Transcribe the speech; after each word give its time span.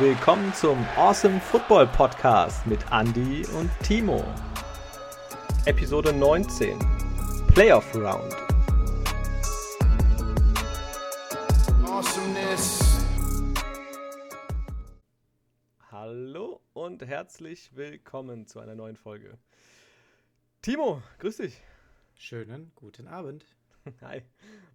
willkommen 0.00 0.54
zum 0.54 0.82
Awesome 0.96 1.38
Football 1.38 1.86
Podcast 1.88 2.66
mit 2.66 2.80
Andy 2.90 3.44
und 3.48 3.70
Timo. 3.82 4.24
Episode 5.66 6.10
19 6.14 6.78
Playoff 7.48 7.94
Round. 7.94 8.34
Awesomeness. 11.84 13.04
Hallo 15.90 16.62
und 16.72 17.04
herzlich 17.04 17.76
willkommen 17.76 18.46
zu 18.46 18.58
einer 18.58 18.74
neuen 18.74 18.96
Folge. 18.96 19.36
Timo, 20.62 21.02
grüß 21.18 21.36
dich. 21.36 21.60
Schönen 22.14 22.72
guten 22.74 23.06
Abend. 23.06 23.44
Hi. 24.00 24.22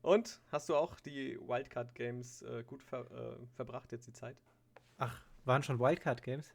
Und 0.04 0.40
hast 0.52 0.70
du 0.70 0.76
auch 0.76 1.00
die 1.00 1.40
Wildcard 1.40 1.96
Games 1.96 2.44
äh, 2.44 2.64
gut 2.64 2.84
ver 2.84 3.10
äh, 3.10 3.44
verbracht 3.56 3.92
jetzt 3.92 4.06
die 4.06 4.14
Zeit? 4.14 4.38
Ach, 4.98 5.22
waren 5.46 5.64
schon 5.64 5.80
Wildcard 5.80 6.24
Games? 6.24 6.54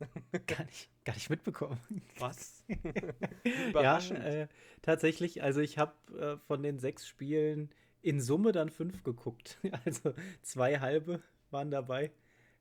gar, 0.46 0.64
nicht, 0.64 0.88
gar 1.04 1.14
nicht 1.14 1.30
mitbekommen. 1.30 1.80
Was? 2.18 2.64
Überraschend. 3.68 4.18
Ja, 4.20 4.24
äh, 4.24 4.48
tatsächlich. 4.82 5.42
Also 5.42 5.60
ich 5.60 5.78
habe 5.78 5.92
äh, 6.18 6.36
von 6.46 6.62
den 6.62 6.78
sechs 6.78 7.06
Spielen 7.06 7.70
in 8.02 8.20
Summe 8.20 8.52
dann 8.52 8.70
fünf 8.70 9.02
geguckt. 9.02 9.58
Also 9.84 10.14
zwei 10.42 10.78
halbe 10.80 11.22
waren 11.50 11.70
dabei. 11.70 12.12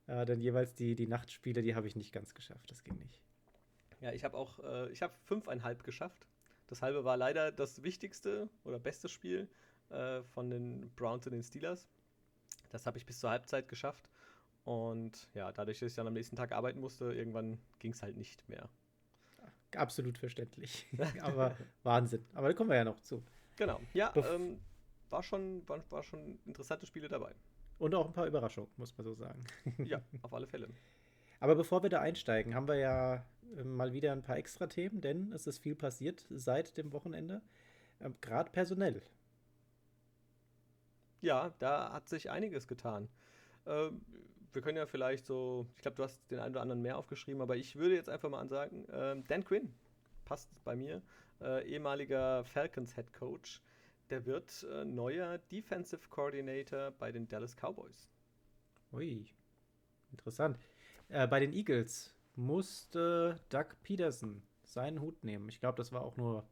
Äh, 0.07 0.25
dann 0.25 0.39
jeweils 0.39 0.73
die, 0.73 0.95
die 0.95 1.07
Nachtspiele, 1.07 1.61
die 1.61 1.75
habe 1.75 1.87
ich 1.87 1.95
nicht 1.95 2.11
ganz 2.11 2.33
geschafft. 2.33 2.71
Das 2.71 2.83
ging 2.83 2.95
nicht. 2.95 3.21
Ja, 4.01 4.13
ich 4.13 4.23
habe 4.23 4.37
auch, 4.37 4.59
äh, 4.59 4.89
ich 4.91 5.01
habe 5.01 5.13
fünfeinhalb 5.25 5.83
geschafft. 5.83 6.27
Das 6.67 6.81
halbe 6.81 7.03
war 7.03 7.17
leider 7.17 7.51
das 7.51 7.83
wichtigste 7.83 8.49
oder 8.63 8.79
beste 8.79 9.09
Spiel 9.09 9.47
äh, 9.89 10.21
von 10.33 10.49
den 10.49 10.91
Browns 10.95 11.25
und 11.27 11.33
den 11.33 11.43
Steelers. 11.43 11.87
Das 12.69 12.85
habe 12.85 12.97
ich 12.97 13.05
bis 13.05 13.19
zur 13.19 13.29
Halbzeit 13.29 13.69
geschafft. 13.69 14.09
Und 14.67 15.29
ja, 15.33 15.49
dadurch, 15.53 15.79
dass 15.79 15.91
ich 15.91 15.95
dann 15.95 16.07
am 16.07 16.13
nächsten 16.13 16.35
Tag 16.35 16.51
arbeiten 16.51 16.81
musste, 16.81 17.13
irgendwann 17.13 17.57
ging 17.79 17.93
es 17.93 18.03
halt 18.03 18.17
nicht 18.17 18.49
mehr. 18.49 18.67
Absolut 19.73 20.17
verständlich. 20.17 20.85
Aber 21.21 21.55
Wahnsinn. 21.83 22.25
Aber 22.33 22.49
da 22.49 22.53
kommen 22.53 22.71
wir 22.71 22.75
ja 22.75 22.83
noch 22.83 22.99
zu. 22.99 23.23
Genau. 23.55 23.79
Ja, 23.93 24.11
ähm, 24.13 24.59
war, 25.09 25.23
schon, 25.23 25.65
war, 25.69 25.79
war 25.89 26.03
schon 26.03 26.37
interessante 26.45 26.85
Spiele 26.85 27.07
dabei. 27.07 27.33
Und 27.79 27.95
auch 27.95 28.07
ein 28.07 28.11
paar 28.11 28.27
Überraschungen, 28.27 28.69
muss 28.75 28.97
man 28.97 29.05
so 29.05 29.13
sagen. 29.13 29.45
ja, 29.77 30.01
auf 30.21 30.33
alle 30.33 30.47
Fälle. 30.47 30.67
Aber 31.39 31.55
bevor 31.55 31.81
wir 31.81 31.89
da 31.89 32.01
einsteigen, 32.01 32.53
haben 32.53 32.67
wir 32.67 32.75
ja 32.75 33.25
äh, 33.55 33.63
mal 33.63 33.93
wieder 33.93 34.11
ein 34.11 34.21
paar 34.21 34.35
extra 34.35 34.67
Themen, 34.67 34.99
denn 34.99 35.31
es 35.31 35.47
ist 35.47 35.59
viel 35.59 35.75
passiert 35.75 36.25
seit 36.29 36.75
dem 36.75 36.91
Wochenende. 36.91 37.41
Ähm, 38.01 38.15
Gerade 38.19 38.51
personell. 38.51 39.01
Ja, 41.21 41.53
da 41.59 41.93
hat 41.93 42.09
sich 42.09 42.29
einiges 42.29 42.67
getan. 42.67 43.07
Ähm, 43.65 44.01
wir 44.53 44.61
können 44.61 44.77
ja 44.77 44.85
vielleicht 44.85 45.25
so, 45.25 45.67
ich 45.75 45.81
glaube, 45.81 45.97
du 45.97 46.03
hast 46.03 46.19
den 46.31 46.39
einen 46.39 46.53
oder 46.53 46.61
anderen 46.61 46.81
mehr 46.81 46.97
aufgeschrieben, 46.97 47.41
aber 47.41 47.55
ich 47.55 47.75
würde 47.75 47.95
jetzt 47.95 48.09
einfach 48.09 48.29
mal 48.29 48.39
ansagen, 48.39 48.85
ähm, 48.91 49.23
Dan 49.27 49.43
Quinn 49.43 49.73
passt 50.25 50.49
bei 50.63 50.75
mir, 50.75 51.01
äh, 51.41 51.67
ehemaliger 51.67 52.43
Falcons 52.43 52.95
Head 52.95 53.13
Coach, 53.13 53.61
der 54.09 54.25
wird 54.25 54.65
äh, 54.71 54.85
neuer 54.85 55.37
Defensive 55.37 56.07
Coordinator 56.09 56.91
bei 56.91 57.11
den 57.11 57.27
Dallas 57.27 57.55
Cowboys. 57.55 58.09
Ui, 58.91 59.27
interessant. 60.11 60.57
Äh, 61.09 61.27
bei 61.27 61.39
den 61.39 61.53
Eagles 61.53 62.13
musste 62.35 63.39
Doug 63.49 63.67
Peterson 63.83 64.43
seinen 64.63 65.01
Hut 65.01 65.23
nehmen. 65.23 65.49
Ich 65.49 65.59
glaube, 65.59 65.77
das 65.77 65.91
war 65.91 66.03
auch 66.03 66.17
nur 66.17 66.47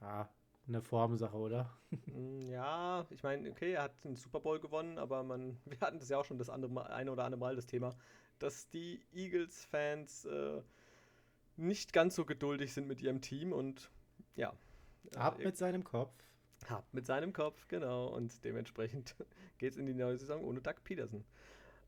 ja, 0.00 0.28
eine 0.66 0.80
Formsache, 0.80 1.36
oder? 1.36 1.70
Mm, 2.06 2.48
ja, 2.48 3.06
ich 3.10 3.22
meine, 3.22 3.50
okay, 3.50 3.72
er 3.72 3.84
hat 3.84 4.04
den 4.04 4.16
Super 4.16 4.40
Bowl 4.40 4.60
gewonnen, 4.60 4.98
aber 4.98 5.22
man, 5.22 5.58
wir 5.64 5.80
hatten 5.80 5.98
das 5.98 6.08
ja 6.08 6.18
auch 6.18 6.24
schon 6.24 6.38
das 6.38 6.50
andere 6.50 6.72
Mal, 6.72 6.86
eine 6.86 7.12
oder 7.12 7.24
andere 7.24 7.40
Mal 7.40 7.56
das 7.56 7.66
Thema, 7.66 7.94
dass 8.38 8.68
die 8.68 9.00
Eagles-Fans 9.12 10.24
äh, 10.26 10.62
nicht 11.56 11.92
ganz 11.92 12.16
so 12.16 12.24
geduldig 12.24 12.72
sind 12.72 12.88
mit 12.88 13.00
ihrem 13.02 13.20
Team 13.20 13.52
und 13.52 13.90
ja. 14.36 14.54
Ab 15.16 15.38
äh, 15.38 15.44
mit 15.44 15.56
seinem 15.56 15.84
Kopf. 15.84 16.12
Ab 16.68 16.86
mit 16.92 17.06
seinem 17.06 17.32
Kopf, 17.32 17.68
genau. 17.68 18.08
Und 18.08 18.44
dementsprechend 18.44 19.14
geht 19.58 19.72
es 19.72 19.78
in 19.78 19.86
die 19.86 19.94
neue 19.94 20.16
Saison 20.16 20.42
ohne 20.44 20.60
Doug 20.60 20.76
Peterson. 20.82 21.24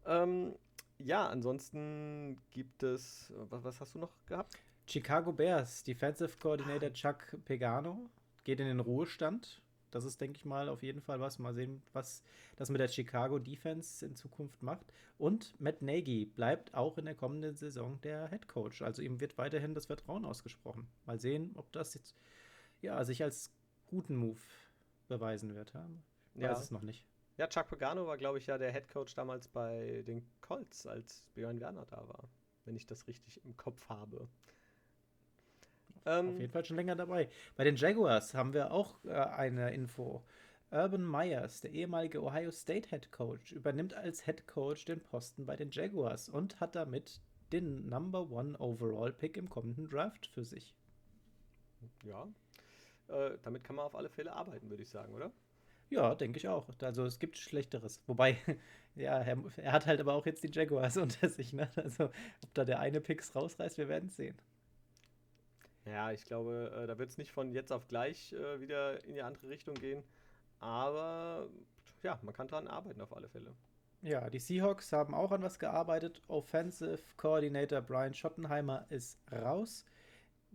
Ähm, 0.04 0.54
ja, 0.98 1.26
ansonsten 1.28 2.42
gibt 2.50 2.82
es, 2.82 3.32
was, 3.34 3.64
was, 3.64 3.80
hast 3.80 3.94
du 3.94 3.98
noch 3.98 4.12
gehabt? 4.26 4.56
Chicago 4.86 5.32
Bears, 5.32 5.82
Defensive 5.82 6.36
Coordinator 6.38 6.92
Chuck 6.92 7.36
Pegano 7.44 8.08
geht 8.46 8.60
in 8.60 8.66
den 8.66 8.80
Ruhestand. 8.80 9.60
Das 9.90 10.04
ist, 10.04 10.20
denke 10.20 10.38
ich 10.38 10.44
mal, 10.44 10.68
auf 10.68 10.82
jeden 10.82 11.00
Fall 11.00 11.20
was. 11.20 11.38
Mal 11.38 11.52
sehen, 11.52 11.82
was 11.92 12.22
das 12.56 12.70
mit 12.70 12.80
der 12.80 12.88
Chicago 12.88 13.38
Defense 13.38 14.06
in 14.06 14.14
Zukunft 14.14 14.62
macht. 14.62 14.86
Und 15.18 15.60
Matt 15.60 15.82
Nagy 15.82 16.26
bleibt 16.26 16.72
auch 16.72 16.96
in 16.96 17.06
der 17.06 17.14
kommenden 17.14 17.56
Saison 17.56 18.00
der 18.02 18.28
Head 18.28 18.46
Coach. 18.46 18.82
Also 18.82 19.02
ihm 19.02 19.20
wird 19.20 19.36
weiterhin 19.36 19.74
das 19.74 19.86
Vertrauen 19.86 20.24
ausgesprochen. 20.24 20.86
Mal 21.06 21.18
sehen, 21.18 21.52
ob 21.56 21.72
das 21.72 21.94
jetzt 21.94 22.16
ja, 22.82 23.04
sich 23.04 23.22
als 23.22 23.50
guten 23.86 24.14
Move 24.16 24.40
beweisen 25.08 25.54
wird. 25.54 25.72
Ja? 25.72 25.88
Weiß 26.34 26.58
ja. 26.58 26.62
es 26.62 26.70
noch 26.70 26.82
nicht. 26.82 27.04
Ja, 27.36 27.48
Chuck 27.48 27.66
Pagano 27.68 28.06
war, 28.06 28.16
glaube 28.16 28.38
ich, 28.38 28.46
ja 28.46 28.58
der 28.58 28.72
Head 28.72 28.88
Coach 28.88 29.14
damals 29.14 29.48
bei 29.48 30.02
den 30.06 30.24
Colts, 30.40 30.86
als 30.86 31.28
Björn 31.34 31.60
Werner 31.60 31.84
da 31.84 32.06
war. 32.08 32.28
Wenn 32.64 32.76
ich 32.76 32.86
das 32.86 33.08
richtig 33.08 33.44
im 33.44 33.56
Kopf 33.56 33.88
habe. 33.88 34.28
Ähm, 36.06 36.30
Auf 36.30 36.40
jeden 36.40 36.52
Fall 36.52 36.64
schon 36.64 36.76
länger 36.76 36.96
dabei. 36.96 37.28
Bei 37.56 37.64
den 37.64 37.76
Jaguars 37.76 38.32
haben 38.32 38.54
wir 38.54 38.70
auch 38.70 39.04
äh, 39.04 39.10
eine 39.10 39.72
Info. 39.72 40.22
Urban 40.70 41.08
Myers, 41.08 41.60
der 41.60 41.72
ehemalige 41.72 42.22
Ohio 42.22 42.50
State 42.50 42.88
Head 42.88 43.12
Coach, 43.12 43.52
übernimmt 43.52 43.94
als 43.94 44.24
Head 44.24 44.46
Coach 44.46 44.84
den 44.84 45.00
Posten 45.00 45.46
bei 45.46 45.56
den 45.56 45.70
Jaguars 45.70 46.28
und 46.28 46.58
hat 46.60 46.74
damit 46.74 47.20
den 47.52 47.88
Number 47.88 48.30
One 48.30 48.58
Overall 48.58 49.12
Pick 49.12 49.36
im 49.36 49.48
kommenden 49.48 49.88
Draft 49.88 50.26
für 50.26 50.44
sich. 50.44 50.74
Ja, 52.04 52.26
äh, 53.08 53.38
damit 53.42 53.62
kann 53.62 53.76
man 53.76 53.86
auf 53.86 53.94
alle 53.94 54.08
Fälle 54.08 54.32
arbeiten, 54.32 54.68
würde 54.70 54.82
ich 54.82 54.90
sagen, 54.90 55.14
oder? 55.14 55.30
Ja, 55.88 56.14
denke 56.16 56.38
ich 56.38 56.48
auch. 56.48 56.68
Also 56.80 57.04
es 57.04 57.20
gibt 57.20 57.38
Schlechteres. 57.38 58.02
Wobei, 58.06 58.36
ja, 58.96 59.20
er, 59.20 59.38
er, 59.56 59.72
hat 59.72 59.86
halt 59.86 60.00
aber 60.00 60.14
auch 60.14 60.26
jetzt 60.26 60.42
die 60.42 60.50
Jaguars 60.50 60.96
unter 60.96 61.28
sich. 61.28 61.52
Ne? 61.52 61.68
Also 61.76 62.06
ob 62.06 62.54
da 62.54 62.64
der 62.64 62.80
eine 62.80 63.00
Picks 63.00 63.36
rausreißt, 63.36 63.78
wir 63.78 63.88
werden 63.88 64.08
es 64.08 64.16
sehen. 64.16 64.36
Ja, 65.86 66.10
ich 66.10 66.24
glaube, 66.24 66.72
äh, 66.76 66.86
da 66.86 66.98
wird 66.98 67.10
es 67.10 67.18
nicht 67.18 67.30
von 67.32 67.52
jetzt 67.52 67.72
auf 67.72 67.86
gleich 67.86 68.32
äh, 68.32 68.60
wieder 68.60 69.02
in 69.04 69.14
die 69.14 69.22
andere 69.22 69.48
Richtung 69.48 69.74
gehen. 69.74 70.02
Aber 70.58 71.48
ja, 72.02 72.18
man 72.22 72.34
kann 72.34 72.48
daran 72.48 72.66
arbeiten 72.66 73.00
auf 73.00 73.16
alle 73.16 73.28
Fälle. 73.28 73.54
Ja, 74.02 74.28
die 74.28 74.38
Seahawks 74.38 74.92
haben 74.92 75.14
auch 75.14 75.32
an 75.32 75.42
was 75.42 75.58
gearbeitet. 75.58 76.22
Offensive 76.28 77.00
Coordinator 77.16 77.80
Brian 77.80 78.14
Schottenheimer 78.14 78.86
ist 78.90 79.20
raus. 79.32 79.84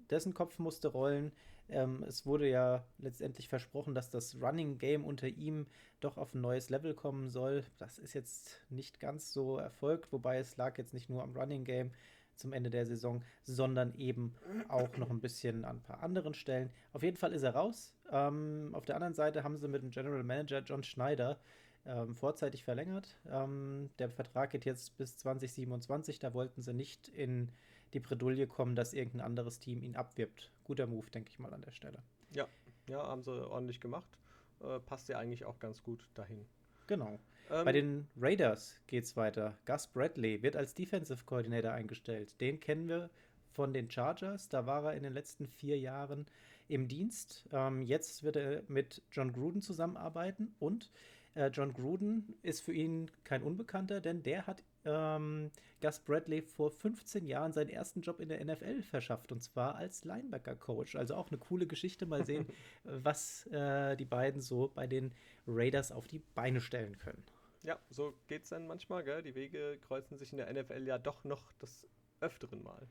Dessen 0.09 0.33
Kopf 0.33 0.59
musste 0.59 0.89
rollen. 0.89 1.31
Ähm, 1.69 2.03
es 2.03 2.25
wurde 2.25 2.49
ja 2.49 2.85
letztendlich 2.97 3.47
versprochen, 3.47 3.95
dass 3.95 4.09
das 4.09 4.35
Running 4.41 4.77
Game 4.77 5.05
unter 5.05 5.27
ihm 5.27 5.67
doch 6.01 6.17
auf 6.17 6.33
ein 6.33 6.41
neues 6.41 6.69
Level 6.69 6.93
kommen 6.93 7.29
soll. 7.29 7.63
Das 7.77 7.97
ist 7.97 8.13
jetzt 8.13 8.61
nicht 8.69 8.99
ganz 8.99 9.31
so 9.31 9.57
erfolgt, 9.57 10.11
wobei 10.11 10.37
es 10.37 10.57
lag 10.57 10.77
jetzt 10.77 10.93
nicht 10.93 11.09
nur 11.09 11.23
am 11.23 11.35
Running 11.35 11.63
Game 11.63 11.91
zum 12.35 12.53
Ende 12.53 12.69
der 12.69 12.85
Saison, 12.85 13.23
sondern 13.43 13.93
eben 13.95 14.35
auch 14.67 14.97
noch 14.97 15.09
ein 15.09 15.21
bisschen 15.21 15.65
an 15.65 15.77
ein 15.77 15.81
paar 15.81 16.03
anderen 16.03 16.33
Stellen. 16.33 16.71
Auf 16.93 17.03
jeden 17.03 17.17
Fall 17.17 17.33
ist 17.33 17.43
er 17.43 17.55
raus. 17.55 17.95
Ähm, 18.11 18.71
auf 18.73 18.85
der 18.85 18.95
anderen 18.95 19.13
Seite 19.13 19.43
haben 19.43 19.57
sie 19.57 19.67
mit 19.67 19.81
dem 19.81 19.91
General 19.91 20.23
Manager 20.23 20.59
John 20.59 20.83
Schneider 20.83 21.39
ähm, 21.85 22.15
vorzeitig 22.15 22.63
verlängert. 22.63 23.17
Ähm, 23.29 23.89
der 23.99 24.09
Vertrag 24.09 24.51
geht 24.51 24.65
jetzt 24.65 24.97
bis 24.97 25.17
2027. 25.17 26.19
Da 26.19 26.33
wollten 26.33 26.61
sie 26.61 26.73
nicht 26.73 27.07
in 27.07 27.51
die 27.93 27.99
Bredouille 27.99 28.47
kommen, 28.47 28.75
dass 28.75 28.93
irgendein 28.93 29.21
anderes 29.21 29.59
Team 29.59 29.83
ihn 29.83 29.95
abwirbt. 29.95 30.51
Guter 30.63 30.87
Move, 30.87 31.09
denke 31.09 31.29
ich 31.29 31.39
mal 31.39 31.53
an 31.53 31.61
der 31.61 31.71
Stelle. 31.71 32.03
Ja, 32.33 32.47
ja, 32.87 33.05
haben 33.05 33.23
sie 33.23 33.31
ordentlich 33.31 33.79
gemacht. 33.81 34.17
Äh, 34.61 34.79
passt 34.79 35.09
ja 35.09 35.17
eigentlich 35.17 35.45
auch 35.45 35.59
ganz 35.59 35.81
gut 35.81 36.07
dahin. 36.13 36.45
Genau. 36.87 37.19
Ähm, 37.51 37.65
Bei 37.65 37.71
den 37.73 38.07
Raiders 38.17 38.79
geht 38.87 39.03
es 39.03 39.17
weiter. 39.17 39.57
Gus 39.65 39.87
Bradley 39.87 40.41
wird 40.41 40.55
als 40.55 40.73
Defensive 40.73 41.25
Coordinator 41.25 41.71
eingestellt. 41.71 42.39
Den 42.39 42.59
kennen 42.59 42.87
wir 42.87 43.09
von 43.51 43.73
den 43.73 43.91
Chargers. 43.91 44.47
Da 44.47 44.65
war 44.65 44.85
er 44.85 44.93
in 44.93 45.03
den 45.03 45.13
letzten 45.13 45.47
vier 45.47 45.77
Jahren 45.77 46.25
im 46.69 46.87
Dienst. 46.87 47.49
Ähm, 47.51 47.83
jetzt 47.83 48.23
wird 48.23 48.37
er 48.37 48.63
mit 48.67 49.01
John 49.11 49.33
Gruden 49.33 49.61
zusammenarbeiten 49.61 50.55
und 50.59 50.89
äh, 51.35 51.47
John 51.47 51.73
Gruden 51.73 52.35
ist 52.41 52.61
für 52.61 52.73
ihn 52.73 53.11
kein 53.25 53.43
Unbekannter, 53.43 53.99
denn 53.99 54.23
der 54.23 54.47
hat 54.47 54.63
ähm, 54.85 55.51
Gus 55.81 55.99
Bradley 55.99 56.41
vor 56.41 56.71
15 56.71 57.25
Jahren 57.25 57.51
seinen 57.51 57.69
ersten 57.69 58.01
Job 58.01 58.19
in 58.21 58.29
der 58.29 58.43
NFL 58.43 58.81
verschafft 58.81 59.31
und 59.31 59.41
zwar 59.41 59.75
als 59.75 60.05
Linebacker-Coach. 60.05 60.95
Also 60.95 61.15
auch 61.15 61.29
eine 61.29 61.37
coole 61.37 61.67
Geschichte. 61.67 62.05
Mal 62.05 62.25
sehen, 62.25 62.47
was 62.83 63.45
äh, 63.47 63.97
die 63.97 64.05
beiden 64.05 64.41
so 64.41 64.71
bei 64.73 64.87
den 64.87 65.11
Raiders 65.47 65.91
auf 65.91 66.07
die 66.07 66.19
Beine 66.19 66.61
stellen 66.61 66.97
können. 66.97 67.23
Ja, 67.63 67.79
so 67.89 68.13
geht 68.27 68.43
es 68.43 68.49
dann 68.49 68.67
manchmal, 68.67 69.03
gell? 69.03 69.21
Die 69.21 69.35
Wege 69.35 69.77
kreuzen 69.81 70.17
sich 70.17 70.31
in 70.31 70.37
der 70.37 70.51
NFL 70.51 70.85
ja 70.87 70.97
doch 70.97 71.23
noch 71.23 71.51
das 71.59 71.87
öfteren 72.19 72.63
Mal. 72.63 72.87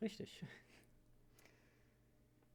Richtig. 0.00 0.44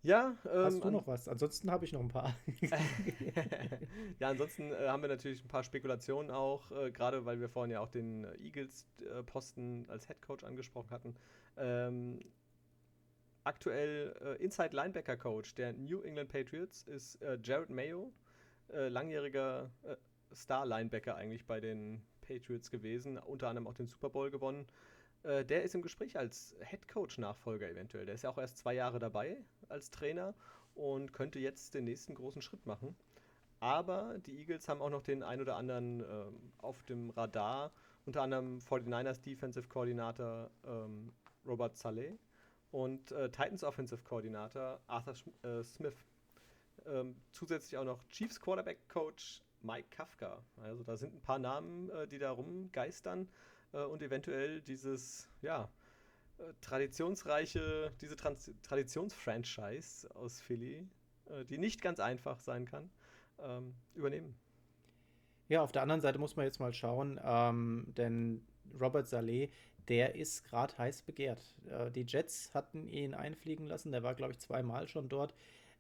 Ja, 0.02 0.38
ähm, 0.46 0.64
hast 0.64 0.84
du 0.84 0.92
noch 0.92 1.08
was? 1.08 1.28
Ansonsten 1.28 1.72
habe 1.72 1.84
ich 1.84 1.92
noch 1.92 2.00
ein 2.00 2.08
paar. 2.08 2.34
ja, 4.20 4.30
ansonsten 4.30 4.72
äh, 4.72 4.88
haben 4.88 5.02
wir 5.02 5.10
natürlich 5.10 5.44
ein 5.44 5.50
paar 5.50 5.64
Spekulationen 5.64 6.32
auch, 6.32 6.72
äh, 6.72 6.92
gerade 6.92 7.26
weil 7.26 7.42
wir 7.42 7.50
vorhin 7.50 7.72
ja 7.72 7.82
auch 7.82 7.90
den 7.90 8.24
äh, 8.24 8.36
Eagles-Posten 8.38 9.90
als 9.90 10.08
Head 10.08 10.22
Coach 10.22 10.46
angesprochen 10.46 10.90
hatten. 10.92 11.16
Ähm, 11.58 12.22
aktuell 13.44 14.16
äh, 14.22 14.44
Inside 14.44 14.74
Linebacker 14.74 15.18
Coach 15.18 15.54
der 15.56 15.74
New 15.74 16.02
England 16.04 16.30
Patriots 16.30 16.84
ist 16.84 17.22
äh, 17.22 17.38
Jared 17.44 17.70
Mayo, 17.70 18.14
äh, 18.70 18.88
langjähriger 18.88 19.70
Star 20.34 20.66
Linebacker 20.66 21.16
eigentlich 21.16 21.46
bei 21.46 21.60
den 21.60 22.02
Patriots 22.22 22.70
gewesen, 22.70 23.18
unter 23.18 23.48
anderem 23.48 23.68
auch 23.68 23.74
den 23.74 23.88
Super 23.88 24.10
Bowl 24.10 24.30
gewonnen. 24.30 24.68
Äh, 25.24 25.44
der 25.46 25.64
ist 25.64 25.76
im 25.76 25.82
Gespräch 25.82 26.18
als 26.18 26.56
Head 26.62 26.88
Coach 26.88 27.18
Nachfolger 27.18 27.70
eventuell. 27.70 28.06
Der 28.06 28.16
ist 28.16 28.24
ja 28.24 28.30
auch 28.30 28.38
erst 28.38 28.58
zwei 28.58 28.74
Jahre 28.74 29.00
dabei 29.00 29.44
als 29.68 29.92
Trainer 29.92 30.34
und 30.76 31.14
könnte 31.14 31.40
jetzt 31.40 31.74
den 31.74 31.86
nächsten 31.86 32.16
großen 32.16 32.42
Schritt 32.42 32.66
machen. 32.66 32.96
Aber 33.60 34.18
die 34.20 34.38
Eagles 34.40 34.70
haben 34.70 34.82
auch 34.82 34.90
noch 34.90 35.04
den 35.04 35.22
ein 35.22 35.42
oder 35.42 35.58
anderen 35.58 36.00
ähm, 36.00 36.52
auf 36.60 36.84
dem 36.84 37.10
Radar, 37.10 37.74
unter 38.06 38.22
anderem 38.22 38.60
49ers 38.60 39.22
Defensive 39.22 39.68
Coordinator 39.68 40.50
ähm, 40.66 41.12
Robert 41.46 41.78
Saleh 41.78 42.18
und 42.72 43.12
äh, 43.12 43.30
Titans 43.30 43.64
Offensive 43.64 44.02
Coordinator 44.04 44.80
Arthur 44.88 45.16
Sch 45.16 45.26
äh, 45.44 45.64
Smith. 45.64 46.06
Ähm, 46.86 47.18
zusätzlich 47.32 47.78
auch 47.78 47.84
noch 47.84 48.08
Chiefs 48.08 48.40
Quarterback 48.40 48.88
Coach 48.88 49.44
Mike 49.64 49.90
Kafka. 49.90 50.44
Also 50.58 50.84
da 50.84 50.98
sind 50.98 51.14
ein 51.14 51.22
paar 51.22 51.40
Namen, 51.40 51.90
äh, 51.90 52.08
die 52.08 52.20
da 52.20 52.32
rumgeistern 52.32 53.30
äh, 53.74 53.84
und 53.84 54.02
eventuell 54.02 54.62
dieses, 54.62 55.30
ja, 55.42 55.70
äh, 56.38 56.54
traditionsreiche, 56.62 57.92
diese 58.02 58.16
Trans 58.16 58.52
Traditionsfranchise 58.64 60.14
aus 60.16 60.42
Philly, 60.42 60.88
die 61.50 61.60
nicht 61.60 61.80
ganz 61.84 62.00
einfach 62.00 62.40
sein 62.40 62.66
kann, 62.66 62.90
ähm, 63.38 63.76
übernehmen. 63.94 64.36
Ja, 65.48 65.62
auf 65.62 65.72
der 65.72 65.84
anderen 65.84 66.02
Seite 66.02 66.20
muss 66.20 66.36
man 66.36 66.46
jetzt 66.46 66.60
mal 66.60 66.74
schauen, 66.74 67.20
ähm, 67.24 67.86
denn 67.96 68.46
Robert 68.80 69.08
Saleh, 69.08 69.50
der 69.88 70.16
ist 70.16 70.44
gerade 70.44 70.78
heiß 70.78 71.02
begehrt. 71.02 71.56
Äh, 71.68 71.92
die 71.92 72.06
Jets 72.08 72.54
hatten 72.54 72.88
ihn 72.88 73.14
einfliegen 73.14 73.66
lassen, 73.66 73.92
der 73.92 74.04
war, 74.04 74.14
glaube 74.14 74.34
ich, 74.34 74.40
zweimal 74.40 74.88
schon 74.88 75.10
dort 75.10 75.34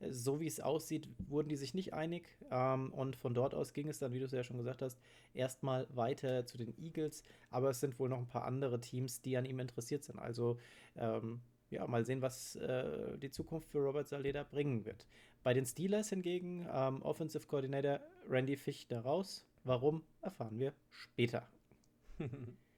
so 0.10 0.40
wie 0.40 0.48
es 0.48 0.60
aussieht, 0.60 1.10
wurden 1.28 1.50
die 1.50 1.56
sich 1.56 1.74
nicht 1.74 1.94
einig. 1.94 2.28
Ähm, 2.51 2.94
und 2.94 3.16
von 3.16 3.34
dort 3.34 3.54
aus 3.54 3.74
ging 3.74 3.88
es 3.88 4.00
dann, 4.00 4.13
wie 4.13 4.19
du 4.19 4.25
es 4.25 4.31
ja 4.31 4.44
schon 4.44 4.57
gesagt 4.57 4.81
hast, 4.81 5.00
erstmal 5.34 5.88
weiter 5.96 6.46
zu 6.46 6.57
den 6.57 6.78
Eagles. 6.78 7.24
Aber 7.50 7.69
es 7.69 7.80
sind 7.80 8.00
wohl 8.00 8.10
noch 8.10 8.18
ein 8.18 8.28
paar 8.28 8.46
andere 8.46 8.80
Teams, 8.80 9.22
die 9.22 9.38
an 9.38 9.46
ihm 9.46 9.60
interessiert 9.60 10.04
sind. 10.04 10.19
Also 10.19 10.57
ähm, 10.96 11.42
ja, 11.69 11.86
mal 11.88 12.06
sehen, 12.06 12.22
was 12.22 12.56
äh, 12.56 13.18
die 13.18 13.31
Zukunft 13.31 13.69
für 13.69 13.80
Robert 13.80 14.07
Saleda 14.07 14.44
bringen 14.44 14.86
wird. 14.86 15.06
Bei 15.44 15.54
den 15.54 15.66
Steelers 15.66 16.10
hingegen, 16.10 16.68
ähm, 16.72 17.01
Offensive 17.01 17.48
Coordinator 17.48 18.00
Randy 18.28 18.57
Fichter 18.57 19.01
raus. 19.01 19.46
Warum, 19.63 20.04
erfahren 20.22 20.60
wir 20.60 20.74
später. 20.90 21.48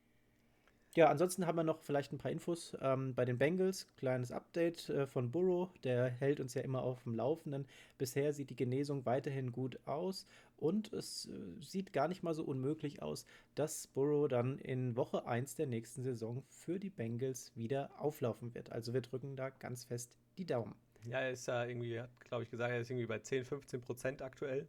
Ja, 0.94 1.08
ansonsten 1.08 1.48
haben 1.48 1.56
wir 1.56 1.64
noch 1.64 1.80
vielleicht 1.80 2.12
ein 2.12 2.18
paar 2.18 2.32
Infos 2.32 2.76
ähm, 2.82 3.16
bei 3.16 3.24
den 3.24 3.38
Bengals. 3.38 3.88
Kleines 3.96 4.34
Update 4.34 4.90
äh, 4.90 5.08
von 5.08 5.32
Burrow, 5.32 5.70
der 5.86 6.10
hält 6.10 6.42
uns 6.42 6.54
ja 6.54 6.64
immer 6.64 6.82
auf 6.82 7.04
dem 7.04 7.16
Laufenden. 7.16 7.66
Bisher 7.98 8.34
sieht 8.34 8.50
die 8.50 8.58
Genesung 8.58 9.06
weiterhin 9.06 9.54
gut 9.54 9.80
aus 9.88 10.26
und 10.58 10.92
es 10.92 11.30
äh, 11.30 11.64
sieht 11.64 11.94
gar 11.94 12.10
nicht 12.10 12.24
mal 12.24 12.34
so 12.34 12.44
unmöglich 12.44 13.02
aus, 13.02 13.26
dass 13.56 13.88
Burrow 13.88 14.28
dann 14.28 14.58
in 14.58 14.98
Woche 14.98 15.26
1 15.26 15.56
der 15.56 15.68
nächsten 15.68 16.04
Saison 16.04 16.44
für 16.50 16.78
die 16.78 16.90
Bengals 16.90 17.56
wieder 17.56 17.90
auflaufen 17.98 18.54
wird. 18.54 18.74
Also 18.74 18.94
wir 18.94 19.02
drücken 19.02 19.38
da 19.38 19.50
ganz 19.50 19.86
fest 19.86 20.18
die 20.38 20.46
Daumen. 20.46 20.76
Ja, 21.06 21.20
er 21.22 21.32
ist 21.32 21.48
ja 21.48 21.64
irgendwie, 21.64 22.02
hat 22.02 22.10
glaube 22.20 22.44
ich 22.44 22.52
gesagt, 22.52 22.70
er 22.70 22.82
ist 22.82 22.90
irgendwie 22.90 23.08
bei 23.08 23.20
10, 23.20 23.46
15 23.46 23.80
Prozent 23.80 24.22
aktuell. 24.22 24.68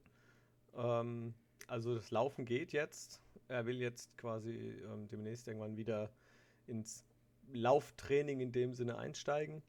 Ähm, 0.76 1.34
also 1.66 1.96
das 1.96 2.12
Laufen 2.12 2.44
geht 2.44 2.72
jetzt 2.72 3.21
er 3.52 3.66
will 3.66 3.80
jetzt 3.80 4.16
quasi 4.16 4.50
ähm, 4.50 5.08
demnächst 5.08 5.46
irgendwann 5.46 5.76
wieder 5.76 6.10
ins 6.66 7.04
Lauftraining 7.52 8.40
in 8.40 8.52
dem 8.52 8.74
Sinne 8.74 8.98
einsteigen 8.98 9.62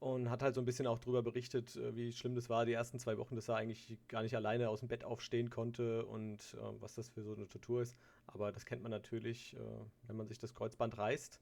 und 0.00 0.30
hat 0.30 0.42
halt 0.42 0.54
so 0.54 0.60
ein 0.60 0.64
bisschen 0.64 0.86
auch 0.86 0.98
darüber 0.98 1.22
berichtet, 1.22 1.76
äh, 1.76 1.94
wie 1.96 2.12
schlimm 2.12 2.34
das 2.34 2.48
war, 2.48 2.64
die 2.66 2.72
ersten 2.72 2.98
zwei 2.98 3.18
Wochen, 3.18 3.36
dass 3.36 3.48
er 3.48 3.56
eigentlich 3.56 3.96
gar 4.08 4.22
nicht 4.22 4.36
alleine 4.36 4.68
aus 4.68 4.80
dem 4.80 4.88
Bett 4.88 5.04
aufstehen 5.04 5.50
konnte 5.50 6.04
und 6.06 6.54
äh, 6.54 6.80
was 6.80 6.94
das 6.94 7.08
für 7.08 7.22
so 7.22 7.34
eine 7.34 7.48
Tortur 7.48 7.82
ist. 7.82 7.96
Aber 8.26 8.52
das 8.52 8.66
kennt 8.66 8.82
man 8.82 8.90
natürlich, 8.90 9.54
äh, 9.54 9.58
wenn 10.06 10.16
man 10.16 10.28
sich 10.28 10.38
das 10.38 10.54
Kreuzband 10.54 10.98
reißt. 10.98 11.40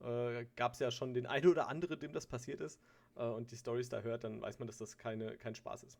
Äh, 0.00 0.46
Gab 0.56 0.74
es 0.74 0.78
ja 0.78 0.90
schon 0.90 1.14
den 1.14 1.26
einen 1.26 1.48
oder 1.48 1.68
anderen, 1.68 1.98
dem 1.98 2.12
das 2.12 2.26
passiert 2.26 2.60
ist. 2.60 2.80
Äh, 3.16 3.24
und 3.24 3.50
die 3.50 3.56
Stories 3.56 3.88
da 3.88 4.00
hört, 4.00 4.24
dann 4.24 4.40
weiß 4.40 4.58
man, 4.58 4.68
dass 4.68 4.78
das 4.78 4.96
keine, 4.96 5.36
kein 5.36 5.54
Spaß 5.54 5.82
ist. 5.82 5.98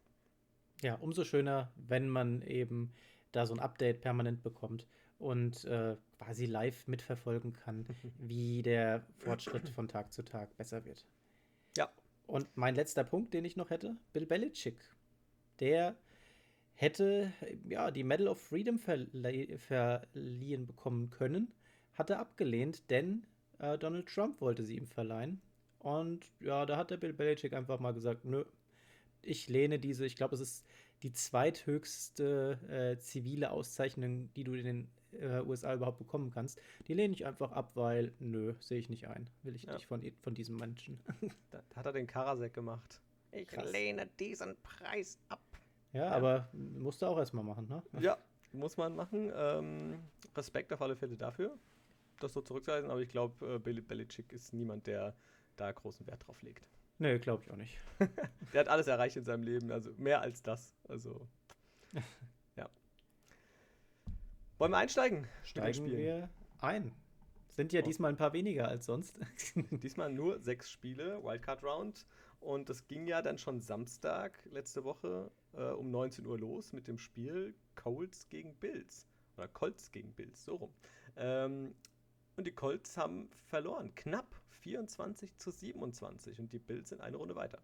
Ja, 0.82 0.94
umso 0.94 1.24
schöner, 1.24 1.72
wenn 1.74 2.08
man 2.08 2.42
eben 2.42 2.92
da 3.32 3.46
so 3.46 3.54
ein 3.54 3.60
Update 3.60 4.00
permanent 4.00 4.42
bekommt 4.42 4.86
und 5.18 5.64
äh, 5.64 5.96
quasi 6.18 6.46
live 6.46 6.86
mitverfolgen 6.86 7.52
kann, 7.52 7.86
wie 8.18 8.62
der 8.62 9.04
Fortschritt 9.18 9.68
von 9.68 9.88
Tag 9.88 10.12
zu 10.12 10.22
Tag 10.22 10.56
besser 10.56 10.84
wird. 10.84 11.04
Ja. 11.76 11.90
Und 12.26 12.48
mein 12.56 12.74
letzter 12.74 13.04
Punkt, 13.04 13.34
den 13.34 13.44
ich 13.44 13.56
noch 13.56 13.70
hätte, 13.70 13.96
Bill 14.12 14.26
Belichick. 14.26 14.78
Der 15.60 15.96
hätte 16.74 17.32
ja 17.68 17.90
die 17.90 18.04
Medal 18.04 18.28
of 18.28 18.40
Freedom 18.40 18.78
verlie 18.78 19.58
verliehen 19.58 20.66
bekommen 20.66 21.10
können, 21.10 21.52
hatte 21.94 22.18
abgelehnt, 22.18 22.88
denn 22.90 23.26
äh, 23.58 23.76
Donald 23.78 24.06
Trump 24.06 24.40
wollte 24.40 24.62
sie 24.62 24.76
ihm 24.76 24.86
verleihen. 24.86 25.40
Und 25.80 26.30
ja, 26.40 26.66
da 26.66 26.76
hat 26.76 26.90
der 26.90 26.96
Bill 26.96 27.12
Belichick 27.12 27.52
einfach 27.52 27.80
mal 27.80 27.94
gesagt, 27.94 28.24
nö, 28.24 28.44
ich 29.22 29.48
lehne 29.48 29.78
diese, 29.78 30.06
ich 30.06 30.16
glaube, 30.16 30.34
es 30.34 30.40
ist 30.40 30.66
die 31.02 31.12
zweithöchste 31.12 32.58
äh, 32.68 32.98
zivile 32.98 33.50
Auszeichnung, 33.50 34.32
die 34.34 34.44
du 34.44 34.54
in 34.54 34.64
den 34.64 34.88
äh, 35.12 35.40
USA 35.40 35.74
überhaupt 35.74 35.98
bekommen 35.98 36.30
kannst. 36.30 36.60
Die 36.86 36.94
lehne 36.94 37.14
ich 37.14 37.26
einfach 37.26 37.52
ab, 37.52 37.72
weil, 37.74 38.12
nö, 38.18 38.54
sehe 38.60 38.78
ich 38.78 38.88
nicht 38.88 39.08
ein. 39.08 39.28
Will 39.42 39.54
ich 39.54 39.64
ja. 39.64 39.74
nicht 39.74 39.86
von, 39.86 40.02
von 40.22 40.34
diesem 40.34 40.56
Menschen. 40.56 40.98
da 41.50 41.62
hat 41.76 41.86
er 41.86 41.92
den 41.92 42.06
Karasek 42.06 42.54
gemacht. 42.54 43.00
Ich 43.32 43.48
Krass. 43.48 43.70
lehne 43.70 44.08
diesen 44.18 44.56
Preis 44.62 45.18
ab. 45.28 45.40
Ja, 45.92 46.06
ja. 46.06 46.10
aber 46.10 46.48
musst 46.52 47.02
du 47.02 47.06
auch 47.06 47.18
erstmal 47.18 47.44
machen, 47.44 47.68
ne? 47.68 47.82
Ja, 48.00 48.18
muss 48.52 48.76
man 48.76 48.94
machen. 48.96 49.30
Ähm, 49.34 50.00
Respekt 50.36 50.72
auf 50.72 50.82
alle 50.82 50.96
Fälle 50.96 51.16
dafür, 51.16 51.56
das 52.20 52.32
so 52.32 52.40
zurückzuweisen, 52.40 52.90
aber 52.90 53.00
ich 53.00 53.08
glaube, 53.08 53.54
äh, 53.54 53.58
Billy 53.58 53.80
Belichick 53.80 54.32
ist 54.32 54.52
niemand, 54.52 54.86
der 54.86 55.14
da 55.56 55.72
großen 55.72 56.06
Wert 56.06 56.26
drauf 56.26 56.40
legt. 56.42 56.66
Nee, 56.98 57.18
glaube 57.18 57.44
ich 57.44 57.50
auch 57.50 57.56
nicht. 57.56 57.78
der 58.52 58.60
hat 58.60 58.68
alles 58.68 58.86
erreicht 58.86 59.16
in 59.16 59.24
seinem 59.24 59.42
Leben, 59.42 59.70
also 59.70 59.92
mehr 59.98 60.20
als 60.20 60.42
das. 60.42 60.74
Also, 60.88 61.28
ja. 62.56 62.68
Wollen 64.58 64.72
wir 64.72 64.78
einsteigen? 64.78 65.26
Steigen 65.44 65.90
wir 65.90 66.28
ein. 66.60 66.92
Sind 67.50 67.72
ja 67.72 67.80
oh. 67.80 67.84
diesmal 67.84 68.12
ein 68.12 68.16
paar 68.16 68.32
weniger 68.32 68.68
als 68.68 68.86
sonst. 68.86 69.18
diesmal 69.70 70.12
nur 70.12 70.40
sechs 70.40 70.70
Spiele, 70.70 71.22
Wildcard 71.22 71.62
Round. 71.62 72.06
Und 72.40 72.68
das 72.68 72.86
ging 72.86 73.06
ja 73.06 73.20
dann 73.20 73.38
schon 73.38 73.60
Samstag 73.60 74.38
letzte 74.50 74.84
Woche 74.84 75.30
äh, 75.54 75.70
um 75.70 75.90
19 75.90 76.24
Uhr 76.26 76.38
los 76.38 76.72
mit 76.72 76.86
dem 76.86 76.98
Spiel 76.98 77.54
Colts 77.74 78.28
gegen 78.28 78.54
Bills. 78.54 79.08
Oder 79.36 79.48
Colts 79.48 79.90
gegen 79.90 80.12
Bills, 80.14 80.44
so 80.44 80.56
rum. 80.56 80.72
Ähm, 81.16 81.74
und 82.38 82.46
die 82.46 82.52
Colts 82.52 82.96
haben 82.96 83.28
verloren. 83.46 83.94
Knapp 83.94 84.40
24 84.60 85.36
zu 85.36 85.50
27 85.50 86.38
und 86.38 86.52
die 86.52 86.58
Bills 86.58 86.88
sind 86.88 87.00
eine 87.00 87.16
Runde 87.16 87.36
weiter. 87.36 87.58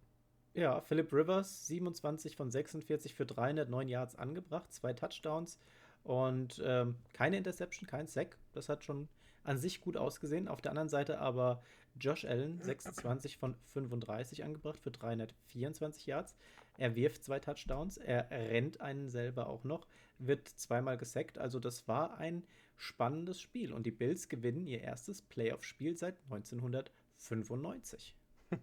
Ja, 0.53 0.81
Philip 0.81 1.11
Rivers 1.11 1.67
27 1.67 2.35
von 2.35 2.51
46 2.51 3.13
für 3.15 3.25
309 3.25 3.89
Yards 3.89 4.15
angebracht, 4.15 4.71
zwei 4.73 4.93
Touchdowns 4.93 5.59
und 6.03 6.61
ähm, 6.63 6.95
keine 7.13 7.37
Interception, 7.37 7.87
kein 7.87 8.07
Sack. 8.07 8.37
Das 8.53 8.69
hat 8.69 8.83
schon 8.83 9.09
an 9.43 9.57
sich 9.57 9.81
gut 9.81 9.97
ausgesehen. 9.97 10.47
Auf 10.47 10.61
der 10.61 10.71
anderen 10.71 10.89
Seite 10.89 11.19
aber 11.19 11.61
Josh 11.99 12.25
Allen 12.25 12.61
26 12.61 13.37
von 13.37 13.55
35 13.73 14.43
angebracht 14.43 14.79
für 14.79 14.91
324 14.91 16.05
Yards. 16.05 16.35
Er 16.77 16.95
wirft 16.95 17.23
zwei 17.23 17.39
Touchdowns, 17.39 17.97
er 17.97 18.29
rennt 18.29 18.81
einen 18.81 19.09
selber 19.09 19.47
auch 19.47 19.63
noch, 19.63 19.87
wird 20.17 20.47
zweimal 20.47 20.97
gesackt. 20.97 21.37
Also 21.37 21.59
das 21.59 21.87
war 21.87 22.17
ein 22.17 22.43
spannendes 22.77 23.41
Spiel 23.41 23.73
und 23.73 23.85
die 23.85 23.91
Bills 23.91 24.29
gewinnen 24.29 24.67
ihr 24.67 24.81
erstes 24.81 25.21
Playoff-Spiel 25.21 25.97
seit 25.97 26.17
1995. 26.23 28.15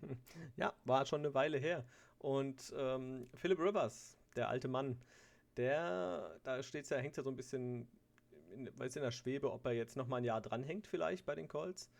ja, 0.56 0.74
war 0.84 1.06
schon 1.06 1.20
eine 1.20 1.34
Weile 1.34 1.58
her. 1.58 1.84
Und 2.18 2.72
ähm, 2.76 3.28
Philip 3.34 3.58
Rivers, 3.58 4.18
der 4.36 4.48
alte 4.48 4.68
Mann, 4.68 4.98
der, 5.56 6.38
da 6.44 6.62
steht's 6.62 6.90
ja, 6.90 6.98
hängt 6.98 7.16
ja 7.16 7.22
so 7.22 7.30
ein 7.30 7.36
bisschen, 7.36 7.88
in, 8.54 8.70
weiß 8.78 8.96
in 8.96 9.02
der 9.02 9.10
Schwebe, 9.10 9.52
ob 9.52 9.66
er 9.66 9.72
jetzt 9.72 9.96
nochmal 9.96 10.20
ein 10.20 10.24
Jahr 10.24 10.40
dranhängt 10.40 10.86
vielleicht 10.86 11.26
bei 11.26 11.34
den 11.34 11.48
Colts 11.48 11.90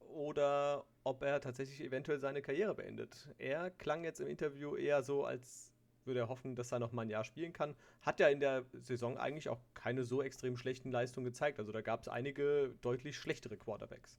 oder 0.00 0.84
ob 1.04 1.22
er 1.22 1.40
tatsächlich 1.40 1.82
eventuell 1.82 2.18
seine 2.18 2.42
Karriere 2.42 2.74
beendet. 2.74 3.28
Er 3.38 3.70
klang 3.70 4.04
jetzt 4.04 4.20
im 4.20 4.26
Interview 4.26 4.76
eher 4.76 5.02
so, 5.02 5.24
als 5.24 5.72
würde 6.06 6.20
er 6.20 6.28
hoffen, 6.28 6.54
dass 6.54 6.72
er 6.72 6.78
noch 6.78 6.92
mal 6.92 7.02
ein 7.02 7.10
Jahr 7.10 7.24
spielen 7.24 7.52
kann. 7.52 7.74
Hat 8.00 8.20
ja 8.20 8.28
in 8.28 8.40
der 8.40 8.64
Saison 8.72 9.18
eigentlich 9.18 9.48
auch 9.48 9.60
keine 9.74 10.04
so 10.04 10.22
extrem 10.22 10.56
schlechten 10.56 10.90
Leistungen 10.90 11.24
gezeigt. 11.24 11.58
Also 11.58 11.72
da 11.72 11.80
gab 11.80 12.00
es 12.00 12.08
einige 12.08 12.74
deutlich 12.80 13.16
schlechtere 13.16 13.56
Quarterbacks. 13.56 14.18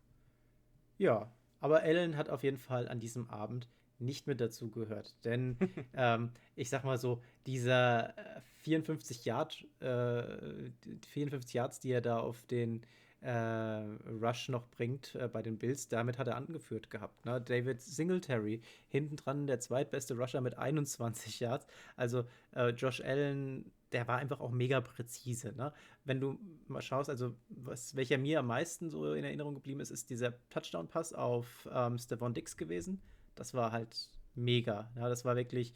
Ja, 0.98 1.32
aber 1.60 1.82
Allen 1.82 2.18
hat 2.18 2.30
auf 2.30 2.44
jeden 2.44 2.58
Fall 2.58 2.88
an 2.88 3.00
diesem 3.00 3.30
Abend 3.30 3.68
nicht 4.00 4.28
mit 4.28 4.42
dazu 4.42 4.70
gehört. 4.70 5.16
Denn 5.26 5.58
ähm, 5.94 6.32
ich 6.56 6.70
sag 6.70 6.84
mal 6.84 6.98
so, 6.98 7.22
dieser 7.46 8.14
54 8.58 9.20
äh, 9.20 9.30
Yard, 9.30 9.66
äh, 9.80 10.72
54 11.08 11.54
Yards, 11.54 11.80
die 11.80 11.92
er 11.92 12.02
da 12.02 12.20
auf 12.20 12.46
den 12.46 12.86
Rush 13.24 14.50
noch 14.50 14.68
bringt 14.68 15.16
äh, 15.16 15.28
bei 15.28 15.42
den 15.42 15.58
Bills, 15.58 15.88
damit 15.88 16.18
hat 16.18 16.28
er 16.28 16.36
angeführt 16.36 16.90
gehabt. 16.90 17.24
Ne? 17.26 17.40
David 17.40 17.80
Singletary, 17.80 18.62
hinten 18.88 19.16
dran 19.16 19.46
der 19.46 19.60
zweitbeste 19.60 20.18
Rusher 20.18 20.42
mit 20.42 20.58
21 20.58 21.40
Yards. 21.40 21.68
Also 21.96 22.26
äh, 22.56 22.70
Josh 22.70 23.02
Allen, 23.02 23.72
der 23.92 24.08
war 24.08 24.18
einfach 24.18 24.40
auch 24.40 24.50
mega 24.50 24.82
präzise. 24.82 25.54
Ne? 25.56 25.72
Wenn 26.04 26.20
du 26.20 26.40
mal 26.68 26.82
schaust, 26.82 27.10
also 27.10 27.36
was, 27.50 27.96
welcher 27.96 28.18
mir 28.18 28.40
am 28.40 28.48
meisten 28.48 28.90
so 28.90 29.14
in 29.14 29.24
Erinnerung 29.24 29.54
geblieben 29.54 29.82
ist, 29.82 29.92
ist 29.92 30.10
dieser 30.10 30.34
Touchdown-Pass 30.50 31.14
auf 31.14 31.70
ähm, 31.72 32.00
Stephon 32.00 32.34
Dix 32.34 32.58
gewesen. 32.58 33.02
Das 33.36 33.54
war 33.54 33.72
halt 33.72 34.10
mega. 34.34 34.90
Ja, 34.96 35.10
das 35.10 35.26
war 35.26 35.36
wirklich 35.36 35.76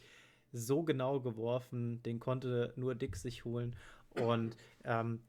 so 0.52 0.84
genau 0.84 1.20
geworfen, 1.20 2.02
den 2.04 2.20
konnte 2.20 2.74
nur 2.76 2.96
Dix 2.96 3.22
sich 3.22 3.46
holen. 3.46 3.76
Und 4.22 4.56
ähm, 4.84 5.20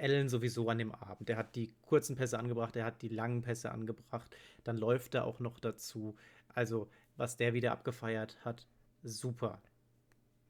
Allen 0.00 0.28
sowieso 0.28 0.68
an 0.68 0.78
dem 0.78 0.92
Abend. 0.92 1.28
Der 1.28 1.36
hat 1.36 1.54
die 1.54 1.72
kurzen 1.82 2.16
Pässe 2.16 2.38
angebracht, 2.38 2.74
der 2.74 2.84
hat 2.84 3.02
die 3.02 3.08
langen 3.08 3.42
Pässe 3.42 3.70
angebracht. 3.70 4.34
Dann 4.64 4.76
läuft 4.76 5.14
er 5.14 5.24
auch 5.24 5.40
noch 5.40 5.60
dazu. 5.60 6.16
Also, 6.48 6.90
was 7.16 7.36
der 7.36 7.54
wieder 7.54 7.72
abgefeiert 7.72 8.36
hat, 8.44 8.66
super. 9.02 9.60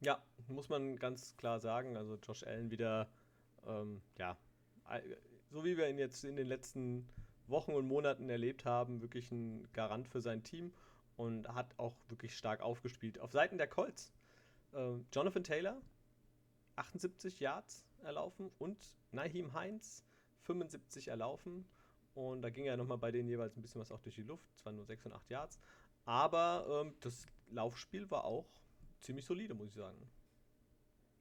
Ja, 0.00 0.22
muss 0.48 0.68
man 0.68 0.96
ganz 0.96 1.36
klar 1.36 1.60
sagen. 1.60 1.96
Also, 1.96 2.18
Josh 2.22 2.44
Allen 2.44 2.70
wieder, 2.70 3.10
ähm, 3.66 4.00
ja, 4.18 4.38
so 5.50 5.64
wie 5.64 5.76
wir 5.76 5.88
ihn 5.88 5.98
jetzt 5.98 6.24
in 6.24 6.36
den 6.36 6.46
letzten 6.46 7.08
Wochen 7.46 7.72
und 7.72 7.86
Monaten 7.86 8.30
erlebt 8.30 8.64
haben, 8.64 9.02
wirklich 9.02 9.30
ein 9.32 9.68
Garant 9.72 10.08
für 10.08 10.20
sein 10.20 10.42
Team 10.44 10.72
und 11.16 11.48
hat 11.48 11.74
auch 11.78 11.96
wirklich 12.08 12.36
stark 12.36 12.60
aufgespielt. 12.62 13.20
Auf 13.20 13.32
Seiten 13.32 13.58
der 13.58 13.66
Colts, 13.66 14.12
äh, 14.72 14.94
Jonathan 15.12 15.44
Taylor, 15.44 15.80
78 16.80 17.40
Yards 17.40 17.84
erlaufen 18.02 18.50
und 18.58 18.78
Naheem 19.12 19.52
Heinz 19.52 20.04
75 20.42 21.08
erlaufen. 21.08 21.66
Und 22.14 22.42
da 22.42 22.50
ging 22.50 22.64
ja 22.64 22.76
nochmal 22.76 22.98
bei 22.98 23.12
denen 23.12 23.28
jeweils 23.28 23.56
ein 23.56 23.62
bisschen 23.62 23.80
was 23.80 23.92
auch 23.92 24.00
durch 24.00 24.16
die 24.16 24.22
Luft. 24.22 24.56
Zwar 24.56 24.72
nur 24.72 24.84
6 24.84 25.06
und 25.06 25.12
8 25.12 25.30
Yards. 25.30 25.60
Aber 26.04 26.84
ähm, 26.84 26.94
das 27.00 27.26
Laufspiel 27.50 28.10
war 28.10 28.24
auch 28.24 28.48
ziemlich 29.00 29.24
solide, 29.24 29.54
muss 29.54 29.68
ich 29.68 29.74
sagen. 29.74 30.10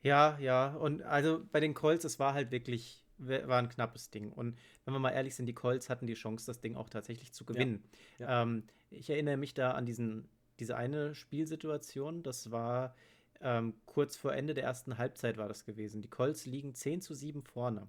Ja, 0.02 0.38
ja. 0.40 0.74
Und 0.76 1.02
also 1.04 1.46
bei 1.52 1.60
den 1.60 1.74
Colts, 1.74 2.06
es 2.06 2.20
war 2.20 2.34
halt 2.34 2.52
wirklich, 2.52 3.06
war 3.18 3.60
ein 3.60 3.70
knappes 3.70 4.10
Ding. 4.10 4.32
Und 4.32 4.58
wenn 4.86 4.94
wir 4.94 5.00
mal 5.00 5.12
ehrlich 5.12 5.36
sind, 5.36 5.46
die 5.46 5.54
Colts 5.54 5.90
hatten 5.90 6.08
die 6.08 6.14
Chance, 6.14 6.46
das 6.46 6.62
Ding 6.62 6.76
auch 6.76 6.90
tatsächlich 6.90 7.34
zu 7.34 7.46
gewinnen. 7.46 7.84
Ja. 8.18 8.30
Ja. 8.30 8.42
Ähm, 8.44 8.64
ich 8.90 9.10
erinnere 9.10 9.38
mich 9.38 9.54
da 9.54 9.72
an 9.72 9.86
diesen, 9.86 10.28
diese 10.60 10.76
eine 10.76 11.14
Spielsituation. 11.14 12.24
Das 12.24 12.52
war 12.52 12.96
ähm, 13.42 13.74
kurz 13.86 14.18
vor 14.18 14.34
Ende 14.34 14.54
der 14.54 14.64
ersten 14.64 14.98
Halbzeit 14.98 15.38
war 15.38 15.48
das 15.48 15.66
gewesen. 15.66 16.02
Die 16.02 16.10
Colts 16.10 16.46
liegen 16.46 16.74
10 16.74 17.02
zu 17.02 17.14
7 17.14 17.42
vorne. 17.44 17.88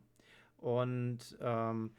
Und 0.56 1.38
ähm, 1.40 1.90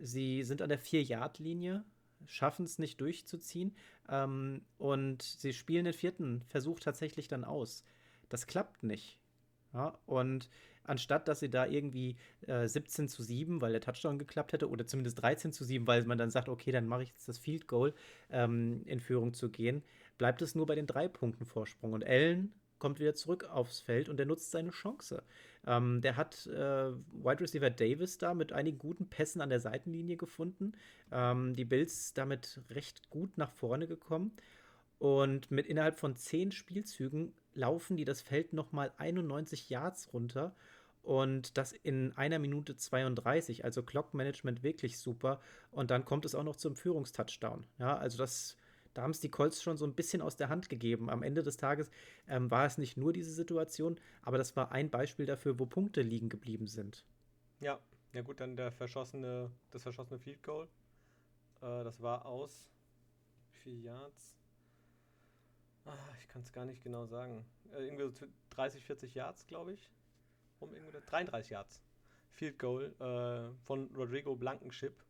sie 0.00 0.42
sind 0.42 0.62
an 0.62 0.68
der 0.68 0.80
4-Yard-Linie, 0.80 1.84
schaffen 2.26 2.64
es 2.64 2.78
nicht 2.78 3.00
durchzuziehen. 3.00 3.76
Ähm, 4.08 4.62
und 4.78 5.22
sie 5.22 5.52
spielen 5.52 5.84
den 5.84 5.94
vierten 5.94 6.42
Versuch 6.48 6.80
tatsächlich 6.80 7.28
dann 7.28 7.44
aus. 7.44 7.84
Das 8.28 8.46
klappt 8.46 8.82
nicht. 8.82 9.18
Ja, 9.74 9.98
und 10.06 10.48
anstatt 10.84 11.28
dass 11.28 11.40
sie 11.40 11.50
da 11.50 11.66
irgendwie 11.66 12.16
äh, 12.46 12.66
17 12.66 13.08
zu 13.08 13.22
7, 13.22 13.60
weil 13.60 13.72
der 13.72 13.82
Touchdown 13.82 14.18
geklappt 14.18 14.54
hätte, 14.54 14.70
oder 14.70 14.86
zumindest 14.86 15.20
13 15.20 15.52
zu 15.52 15.64
7, 15.64 15.86
weil 15.86 16.04
man 16.04 16.18
dann 16.18 16.30
sagt, 16.30 16.48
okay, 16.48 16.72
dann 16.72 16.86
mache 16.86 17.02
ich 17.02 17.10
jetzt 17.10 17.28
das 17.28 17.38
Field 17.38 17.68
Goal 17.68 17.94
ähm, 18.30 18.82
in 18.86 19.00
Führung 19.00 19.34
zu 19.34 19.50
gehen, 19.50 19.82
bleibt 20.16 20.40
es 20.40 20.54
nur 20.54 20.66
bei 20.66 20.74
den 20.74 20.86
drei 20.86 21.06
Punkten 21.06 21.44
Vorsprung. 21.44 21.92
Und 21.92 22.04
Allen 22.04 22.54
kommt 22.78 23.00
wieder 23.00 23.14
zurück 23.14 23.44
aufs 23.44 23.80
Feld 23.80 24.08
und 24.08 24.16
der 24.16 24.26
nutzt 24.26 24.50
seine 24.50 24.70
Chance. 24.70 25.22
Ähm, 25.66 26.00
der 26.00 26.16
hat 26.16 26.46
äh, 26.46 26.92
Wide 26.92 27.40
Receiver 27.40 27.70
Davis 27.70 28.18
da 28.18 28.34
mit 28.34 28.52
einigen 28.52 28.78
guten 28.78 29.08
Pässen 29.08 29.40
an 29.40 29.50
der 29.50 29.60
Seitenlinie 29.60 30.16
gefunden. 30.16 30.72
Ähm, 31.12 31.54
die 31.54 31.64
Bills 31.64 32.14
damit 32.14 32.60
recht 32.70 33.10
gut 33.10 33.36
nach 33.36 33.52
vorne 33.52 33.86
gekommen. 33.86 34.32
Und 34.98 35.50
mit 35.50 35.66
innerhalb 35.66 35.98
von 35.98 36.16
zehn 36.16 36.50
Spielzügen 36.50 37.32
laufen 37.54 37.96
die 37.96 38.04
das 38.04 38.20
Feld 38.20 38.52
nochmal 38.52 38.92
91 38.96 39.70
Yards 39.70 40.12
runter. 40.12 40.54
Und 41.02 41.56
das 41.56 41.72
in 41.72 42.12
einer 42.16 42.38
Minute 42.38 42.76
32. 42.76 43.64
Also 43.64 43.82
Clock-Management 43.82 44.62
wirklich 44.62 44.98
super. 44.98 45.40
Und 45.70 45.90
dann 45.90 46.04
kommt 46.04 46.24
es 46.24 46.34
auch 46.34 46.42
noch 46.42 46.56
zum 46.56 46.76
Führungstouchdown. 46.76 47.64
Ja, 47.78 47.96
also 47.96 48.18
das 48.18 48.56
da 48.94 49.02
haben 49.02 49.10
es 49.10 49.20
die 49.20 49.30
Colts 49.30 49.62
schon 49.62 49.76
so 49.76 49.86
ein 49.86 49.94
bisschen 49.94 50.22
aus 50.22 50.36
der 50.36 50.48
Hand 50.48 50.68
gegeben. 50.68 51.10
Am 51.10 51.22
Ende 51.22 51.42
des 51.42 51.56
Tages 51.56 51.90
ähm, 52.26 52.50
war 52.50 52.66
es 52.66 52.78
nicht 52.78 52.96
nur 52.96 53.12
diese 53.12 53.30
Situation, 53.30 53.98
aber 54.22 54.38
das 54.38 54.56
war 54.56 54.72
ein 54.72 54.90
Beispiel 54.90 55.26
dafür, 55.26 55.58
wo 55.58 55.66
Punkte 55.66 56.02
liegen 56.02 56.28
geblieben 56.28 56.66
sind. 56.66 57.04
Ja, 57.60 57.78
ja 58.12 58.22
gut, 58.22 58.40
dann 58.40 58.56
der 58.56 58.72
verschossene, 58.72 59.50
das 59.70 59.82
verschossene 59.82 60.18
Field 60.18 60.42
Goal. 60.42 60.68
Äh, 61.60 61.84
das 61.84 62.00
war 62.00 62.26
aus 62.26 62.70
vier 63.50 63.78
Yards. 63.78 64.36
Ah, 65.84 65.92
ich 66.20 66.28
kann 66.28 66.42
es 66.42 66.52
gar 66.52 66.64
nicht 66.64 66.82
genau 66.82 67.06
sagen. 67.06 67.44
Äh, 67.72 67.86
irgendwie 67.86 68.04
so 68.04 68.26
30, 68.50 68.84
40 68.84 69.14
Yards, 69.14 69.46
glaube 69.46 69.72
ich. 69.72 69.90
Um 70.60 70.74
irgendwie 70.74 70.92
33 70.92 71.50
Yards. 71.50 71.82
Field 72.30 72.58
Goal 72.58 72.94
äh, 73.00 73.66
von 73.66 73.94
Rodrigo 73.94 74.36
Blankenship, 74.36 75.02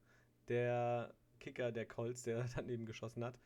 der 0.48 1.12
Kicker 1.40 1.72
der 1.72 1.86
Colts, 1.86 2.22
der 2.22 2.44
daneben 2.56 2.86
geschossen 2.86 3.24
hat. 3.24 3.38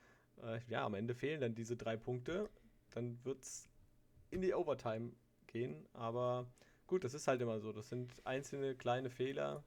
Äh, 0.43 0.61
ja, 0.69 0.85
am 0.85 0.95
Ende 0.95 1.15
fehlen 1.15 1.41
dann 1.41 1.55
diese 1.55 1.77
drei 1.77 1.97
Punkte. 1.97 2.49
Dann 2.91 3.19
wird 3.25 3.43
es 3.43 3.69
in 4.31 4.43
die 4.43 4.55
Overtime 4.55 5.12
gehen. 5.47 5.87
Aber 5.93 6.47
gut, 6.87 7.05
das 7.05 7.15
ist 7.15 7.29
halt 7.29 7.41
immer 7.41 7.61
so. 7.61 7.73
Das 7.73 7.89
sind 7.89 8.12
einzelne 8.25 8.75
kleine 8.75 9.11
Fehler. 9.11 9.65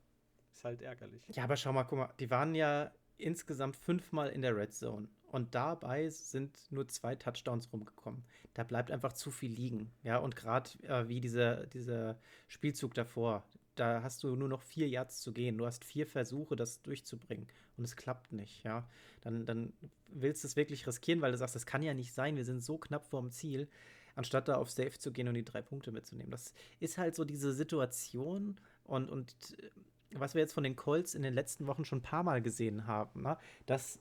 Ist 0.52 0.64
halt 0.64 0.82
ärgerlich. 0.82 1.24
Ja, 1.30 1.44
aber 1.44 1.58
schau 1.58 1.74
mal, 1.74 1.84
guck 1.84 2.00
mal, 2.00 2.14
die 2.20 2.30
waren 2.30 2.56
ja 2.56 2.92
insgesamt 3.18 3.76
fünfmal 3.76 4.30
in 4.30 4.42
der 4.42 4.56
Red 4.56 4.74
Zone. 4.74 5.08
Und 5.32 5.54
dabei 5.54 6.08
sind 6.10 6.72
nur 6.72 6.88
zwei 6.88 7.16
Touchdowns 7.16 7.72
rumgekommen. 7.74 8.24
Da 8.54 8.64
bleibt 8.64 8.90
einfach 8.90 9.14
zu 9.14 9.32
viel 9.32 9.52
liegen. 9.52 9.92
Ja, 10.02 10.18
und 10.20 10.36
gerade 10.36 10.70
äh, 10.84 11.10
wie 11.10 11.20
dieser, 11.20 11.68
dieser 11.68 12.18
Spielzug 12.48 12.94
davor, 12.94 13.44
da 13.76 14.02
hast 14.04 14.24
du 14.24 14.36
nur 14.36 14.50
noch 14.50 14.62
vier 14.62 14.88
Yards 14.88 15.22
zu 15.22 15.34
gehen. 15.34 15.58
Du 15.58 15.66
hast 15.66 15.84
vier 15.84 16.08
Versuche, 16.08 16.56
das 16.56 16.82
durchzubringen. 16.82 17.48
Und 17.78 17.84
es 17.84 17.96
klappt 17.96 18.32
nicht, 18.32 18.64
ja. 18.64 18.88
Dann, 19.22 19.46
dann 19.46 19.74
willst 20.08 20.44
du 20.44 20.48
es 20.48 20.56
wirklich 20.56 20.88
riskieren, 20.88 21.22
weil 21.22 21.32
du 21.32 21.38
sagst, 21.38 21.56
das 21.56 21.66
kann 21.66 21.84
ja 21.84 21.94
nicht 21.94 22.14
sein, 22.14 22.38
wir 22.38 22.46
sind 22.46 22.64
so 22.64 22.78
knapp 22.78 23.06
vorm 23.06 23.32
Ziel, 23.32 23.68
anstatt 24.16 24.48
da 24.48 24.56
auf 24.56 24.72
Safe 24.72 24.98
zu 24.98 25.12
gehen 25.12 25.28
und 25.28 25.34
die 25.34 25.44
drei 25.44 25.62
Punkte 25.62 25.92
mitzunehmen. 25.92 26.32
Das 26.32 26.54
ist 26.80 26.98
halt 26.98 27.16
so 27.16 27.26
diese 27.26 27.54
Situation 27.54 28.58
und, 28.84 29.10
und 29.10 29.36
äh, 29.60 29.70
was 30.12 30.34
wir 30.34 30.42
jetzt 30.42 30.54
von 30.54 30.64
den 30.64 30.78
Colts 30.78 31.14
in 31.14 31.24
den 31.24 31.34
letzten 31.34 31.68
Wochen 31.68 31.84
schon 31.84 32.00
ein 32.00 32.04
paar 32.04 32.24
Mal 32.24 32.42
gesehen 32.42 32.88
haben, 32.88 33.24
ne? 33.24 33.38
dass 33.66 34.00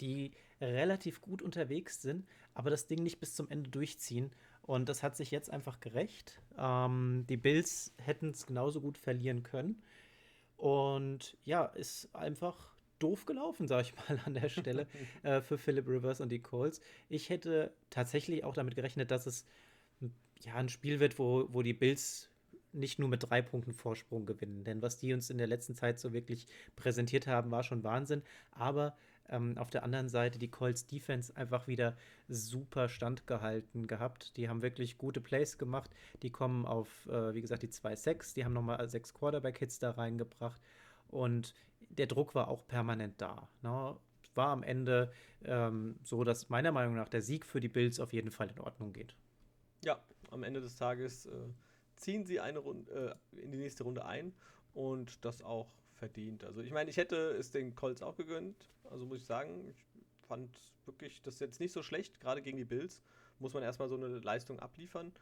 die 0.00 0.32
relativ 0.60 1.20
gut 1.20 1.42
unterwegs 1.42 2.00
sind, 2.00 2.26
aber 2.54 2.70
das 2.70 2.86
Ding 2.86 3.02
nicht 3.02 3.20
bis 3.20 3.34
zum 3.34 3.48
Ende 3.50 3.70
durchziehen. 3.70 4.30
Und 4.62 4.88
das 4.88 5.02
hat 5.02 5.16
sich 5.16 5.30
jetzt 5.30 5.50
einfach 5.50 5.80
gerecht. 5.80 6.40
Ähm, 6.56 7.24
die 7.28 7.36
Bills 7.36 7.92
hätten 7.98 8.30
es 8.30 8.46
genauso 8.46 8.80
gut 8.80 8.98
verlieren 8.98 9.42
können. 9.42 9.82
Und 10.56 11.36
ja, 11.44 11.64
ist 11.64 12.14
einfach 12.14 12.70
doof 12.98 13.24
gelaufen, 13.26 13.66
sag 13.66 13.82
ich 13.82 13.94
mal 14.08 14.20
an 14.24 14.34
der 14.34 14.48
Stelle, 14.48 14.86
äh, 15.22 15.40
für 15.40 15.58
Philip 15.58 15.88
Rivers 15.88 16.20
und 16.20 16.28
die 16.28 16.42
Colts. 16.42 16.80
Ich 17.08 17.30
hätte 17.30 17.74
tatsächlich 17.88 18.44
auch 18.44 18.54
damit 18.54 18.76
gerechnet, 18.76 19.10
dass 19.10 19.26
es 19.26 19.44
ja 20.40 20.54
ein 20.54 20.68
Spiel 20.68 21.00
wird, 21.00 21.18
wo, 21.18 21.46
wo 21.50 21.62
die 21.62 21.74
Bills 21.74 22.30
nicht 22.72 22.98
nur 22.98 23.08
mit 23.08 23.28
drei 23.28 23.42
Punkten 23.42 23.72
Vorsprung 23.72 24.26
gewinnen. 24.26 24.64
Denn 24.64 24.82
was 24.82 24.98
die 24.98 25.12
uns 25.12 25.30
in 25.30 25.38
der 25.38 25.46
letzten 25.46 25.74
Zeit 25.74 25.98
so 25.98 26.12
wirklich 26.12 26.46
präsentiert 26.76 27.26
haben, 27.26 27.50
war 27.50 27.62
schon 27.62 27.82
Wahnsinn. 27.82 28.22
Aber 28.52 28.96
ähm, 29.30 29.56
auf 29.56 29.70
der 29.70 29.84
anderen 29.84 30.08
Seite 30.08 30.38
die 30.38 30.50
Colts 30.50 30.86
Defense 30.86 31.34
einfach 31.36 31.66
wieder 31.66 31.96
super 32.28 32.88
standgehalten 32.88 33.86
gehabt. 33.86 34.36
Die 34.36 34.48
haben 34.48 34.62
wirklich 34.62 34.98
gute 34.98 35.20
Plays 35.20 35.58
gemacht. 35.58 35.90
Die 36.22 36.30
kommen 36.30 36.66
auf, 36.66 37.06
äh, 37.06 37.34
wie 37.34 37.40
gesagt, 37.40 37.62
die 37.62 37.68
2-6. 37.68 38.34
Die 38.34 38.44
haben 38.44 38.52
nochmal 38.52 38.88
sechs 38.88 39.14
Quarterback-Hits 39.14 39.78
da 39.78 39.92
reingebracht. 39.92 40.60
Und 41.08 41.54
der 41.88 42.06
Druck 42.06 42.34
war 42.34 42.48
auch 42.48 42.66
permanent 42.66 43.20
da. 43.20 43.48
Ne? 43.62 43.96
War 44.34 44.48
am 44.48 44.62
Ende 44.62 45.12
ähm, 45.44 45.98
so, 46.02 46.24
dass 46.24 46.48
meiner 46.48 46.72
Meinung 46.72 46.94
nach 46.94 47.08
der 47.08 47.22
Sieg 47.22 47.46
für 47.46 47.60
die 47.60 47.68
Bills 47.68 47.98
auf 47.98 48.12
jeden 48.12 48.30
Fall 48.30 48.48
in 48.48 48.60
Ordnung 48.60 48.92
geht. 48.92 49.16
Ja, 49.84 50.00
am 50.30 50.42
Ende 50.42 50.60
des 50.60 50.76
Tages 50.76 51.26
äh, 51.26 51.48
ziehen 51.96 52.24
sie 52.24 52.40
eine 52.40 52.60
Runde, 52.60 53.18
äh, 53.34 53.40
in 53.40 53.50
die 53.50 53.58
nächste 53.58 53.84
Runde 53.84 54.04
ein 54.04 54.32
und 54.72 55.24
das 55.24 55.42
auch 55.42 55.72
verdient. 56.00 56.42
Also 56.44 56.62
ich 56.62 56.72
meine, 56.72 56.90
ich 56.90 56.96
hätte 56.96 57.16
es 57.38 57.52
den 57.52 57.76
Colts 57.76 58.02
auch 58.02 58.16
gegönnt. 58.16 58.56
Also 58.90 59.06
muss 59.06 59.18
ich 59.18 59.26
sagen, 59.26 59.68
ich 59.68 59.86
fand 60.26 60.50
wirklich 60.86 61.22
das 61.22 61.38
jetzt 61.38 61.60
nicht 61.60 61.72
so 61.72 61.82
schlecht, 61.82 62.18
gerade 62.18 62.42
gegen 62.42 62.56
die 62.56 62.64
Bills. 62.64 63.00
Muss 63.38 63.54
man 63.54 63.62
erstmal 63.62 63.88
so 63.88 63.94
eine 63.94 64.08
Leistung 64.18 64.58
abliefern. 64.58 65.12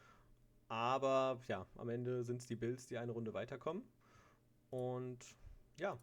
Aber 0.68 1.40
ja, 1.48 1.66
am 1.76 1.88
Ende 1.88 2.24
sind 2.24 2.38
es 2.38 2.46
die 2.46 2.56
Bills, 2.56 2.86
die 2.86 2.96
eine 2.96 3.12
Runde 3.12 3.34
weiterkommen. 3.34 3.82
Und 4.70 5.18
ja, 5.78 5.98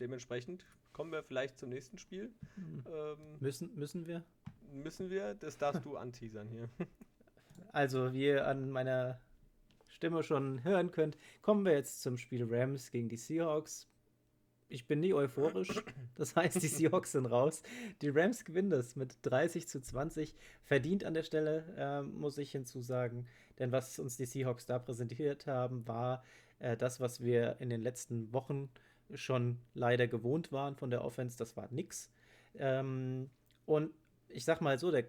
dementsprechend 0.00 0.66
kommen 0.92 1.12
wir 1.12 1.22
vielleicht 1.22 1.58
zum 1.58 1.68
nächsten 1.68 1.98
Spiel. 1.98 2.32
Mhm. 2.56 2.84
Ähm, 2.86 3.38
müssen, 3.40 3.74
müssen 3.74 4.06
wir? 4.06 4.24
Müssen 4.72 5.10
wir? 5.10 5.34
Das 5.34 5.58
darfst 5.58 5.84
du 5.84 5.96
anteasern 5.96 6.48
hier. 6.48 6.68
Also, 7.72 8.12
wie 8.12 8.26
ihr 8.26 8.46
an 8.46 8.70
meiner 8.70 9.20
Stimme 9.94 10.24
schon 10.24 10.64
hören 10.64 10.90
könnt, 10.90 11.16
kommen 11.40 11.64
wir 11.64 11.72
jetzt 11.72 12.02
zum 12.02 12.18
Spiel 12.18 12.44
Rams 12.50 12.90
gegen 12.90 13.08
die 13.08 13.16
Seahawks. 13.16 13.88
Ich 14.68 14.86
bin 14.86 15.00
nie 15.00 15.14
euphorisch. 15.14 15.82
Das 16.16 16.36
heißt, 16.36 16.62
die 16.62 16.68
Seahawks 16.68 17.10
sind 17.10 17.26
raus. 17.26 17.64
Die 18.00 18.08
Rams 18.08 18.44
gewinnen 18.44 18.70
das 18.70 18.94
mit 18.94 19.18
30 19.22 19.66
zu 19.66 19.80
20. 19.80 20.36
Verdient 20.62 21.04
an 21.04 21.12
der 21.12 21.24
Stelle, 21.24 21.64
äh, 21.76 22.02
muss 22.02 22.38
ich 22.38 22.52
hinzusagen. 22.52 23.26
Denn 23.58 23.72
was 23.72 23.98
uns 23.98 24.16
die 24.16 24.26
Seahawks 24.26 24.64
da 24.64 24.78
präsentiert 24.78 25.48
haben, 25.48 25.88
war 25.88 26.22
äh, 26.60 26.76
das, 26.76 27.00
was 27.00 27.20
wir 27.20 27.56
in 27.58 27.68
den 27.68 27.82
letzten 27.82 28.32
Wochen 28.32 28.70
schon 29.12 29.58
leider 29.74 30.06
gewohnt 30.06 30.52
waren 30.52 30.76
von 30.76 30.90
der 30.90 31.04
Offense. 31.04 31.36
Das 31.36 31.56
war 31.56 31.66
nix. 31.72 32.10
Ähm, 32.56 33.28
und 33.66 33.90
ich 34.28 34.44
sag 34.44 34.60
mal 34.60 34.78
so, 34.78 34.92
der, 34.92 35.04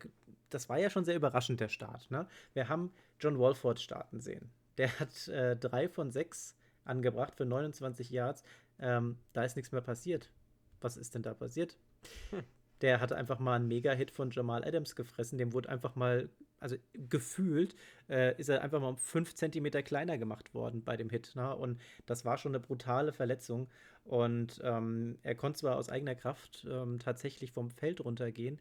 das 0.50 0.70
war 0.70 0.80
ja 0.80 0.89
schon 0.89 1.06
sehr 1.06 1.15
überraschend, 1.15 1.60
der 1.60 1.70
Start. 1.70 2.10
Ne? 2.10 2.27
Wir 2.54 2.68
haben 2.68 2.92
John 3.20 3.38
Walford 3.39 3.80
starten 3.80 4.22
sehen. 4.22 4.51
Der 4.77 5.00
hat 5.00 5.27
äh, 5.27 5.55
drei 5.55 5.88
von 5.89 6.12
sechs 6.12 6.55
angebracht 6.84 7.36
für 7.36 7.46
29 7.46 8.10
Yards. 8.10 8.44
Ähm, 8.79 9.17
da 9.34 9.44
ist 9.44 9.55
nichts 9.55 9.72
mehr 9.72 9.82
passiert. 9.82 10.29
Was 10.82 10.98
ist 10.98 11.15
denn 11.15 11.22
da 11.22 11.34
passiert? 11.34 11.77
Hm. 12.32 12.44
Der 12.82 13.00
hat 13.00 13.13
einfach 13.13 13.39
mal 13.39 13.55
einen 13.55 13.67
Mega-Hit 13.67 14.12
von 14.12 14.32
Jamal 14.32 14.65
Adams 14.65 14.96
gefressen. 14.96 15.38
Dem 15.38 15.53
wurde 15.53 15.70
einfach 15.70 15.96
mal, 15.96 16.29
also 16.60 16.75
gefühlt, 16.94 17.75
äh, 18.10 18.38
ist 18.38 18.50
er 18.50 18.62
einfach 18.62 18.82
mal 18.82 18.89
um 18.89 18.98
5 18.98 19.34
cm 19.34 19.84
kleiner 19.84 20.17
gemacht 20.17 20.53
worden 20.53 20.84
bei 20.84 20.98
dem 20.98 21.10
Hit. 21.10 21.36
Ne? 21.36 21.55
Und 21.55 21.82
das 22.05 22.25
war 22.25 22.38
schon 22.38 22.51
eine 22.51 22.60
brutale 22.60 23.13
Verletzung. 23.13 23.70
Und 24.03 24.62
ähm, 24.63 25.17
er 25.24 25.36
konnte 25.36 25.62
zwar 25.62 25.77
aus 25.77 25.89
eigener 25.89 26.15
Kraft 26.15 26.67
ähm, 26.70 27.00
tatsächlich 27.00 27.51
vom 27.51 27.72
Feld 27.72 28.03
runtergehen, 28.03 28.60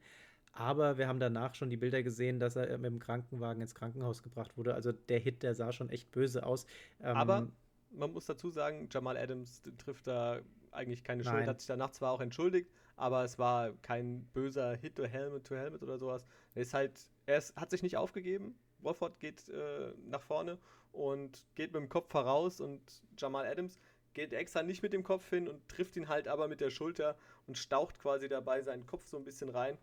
aber 0.55 0.99
wir 0.99 1.09
haben 1.09 1.19
danach 1.19 1.55
schon 1.55 1.69
die 1.69 1.77
Bilder 1.77 2.03
gesehen, 2.03 2.39
dass 2.39 2.57
er 2.57 2.79
mit 2.79 2.91
dem 2.91 3.01
Krankenwagen 3.01 3.61
ins 3.61 3.75
Krankenhaus 3.75 4.23
gebracht 4.23 4.57
wurde. 4.57 4.75
Also 4.75 4.93
der 4.93 5.19
Hit, 5.19 5.43
der 5.43 5.55
sah 5.55 5.73
schon 5.73 5.91
echt 5.91 6.11
böse 6.13 6.47
aus. 6.47 6.65
Ähm, 7.01 7.17
aber 7.17 7.49
man 7.91 8.13
muss 8.13 8.27
dazu 8.27 8.51
sagen, 8.51 8.89
Jamal 8.91 9.17
Adams 9.17 9.63
trifft 9.79 10.07
da 10.07 10.41
eigentlich 10.71 11.05
keine 11.05 11.25
Schuld, 11.25 11.47
hat 11.47 11.61
sich 11.61 11.69
danach 11.69 11.91
zwar 11.91 12.13
auch 12.13 12.21
entschuldigt, 12.21 12.71
aber 12.97 13.25
es 13.25 13.39
war 13.39 13.73
kein 13.83 14.25
böser 14.33 14.75
Hit 14.77 14.97
to 14.97 15.05
Helmet 15.05 15.47
to 15.47 15.55
Helmet 15.55 15.83
oder 15.83 15.99
sowas. 15.99 16.25
Er 16.55 16.63
ist 16.63 16.75
halt, 16.75 17.01
er 17.27 17.39
ist, 17.39 17.57
hat 17.57 17.71
sich 17.71 17.83
nicht 17.83 17.97
aufgegeben. 17.97 18.57
Wolford 18.81 19.19
geht 19.19 19.49
äh, 19.49 19.93
nach 20.07 20.23
vorne 20.23 20.59
und 20.93 21.45
geht 21.55 21.73
mit 21.73 21.81
dem 21.81 21.89
Kopf 21.89 22.11
voraus 22.11 22.61
und 22.61 22.81
Jamal 23.17 23.47
Adams 23.47 23.79
geht 24.13 24.33
extra 24.33 24.63
nicht 24.63 24.83
mit 24.83 24.93
dem 24.93 25.03
Kopf 25.03 25.29
hin 25.29 25.49
und 25.49 25.69
trifft 25.69 25.97
ihn 25.97 26.09
halt 26.09 26.29
aber 26.29 26.47
mit 26.47 26.61
der 26.61 26.71
Schulter 26.71 27.17
und 27.47 27.59
staucht 27.59 27.99
quasi 27.99 28.29
dabei 28.29 28.63
seinen 28.63 28.87
Kopf 28.87 29.07
so 29.07 29.17
ein 29.17 29.25
bisschen 29.25 29.51
rein. 29.51 29.77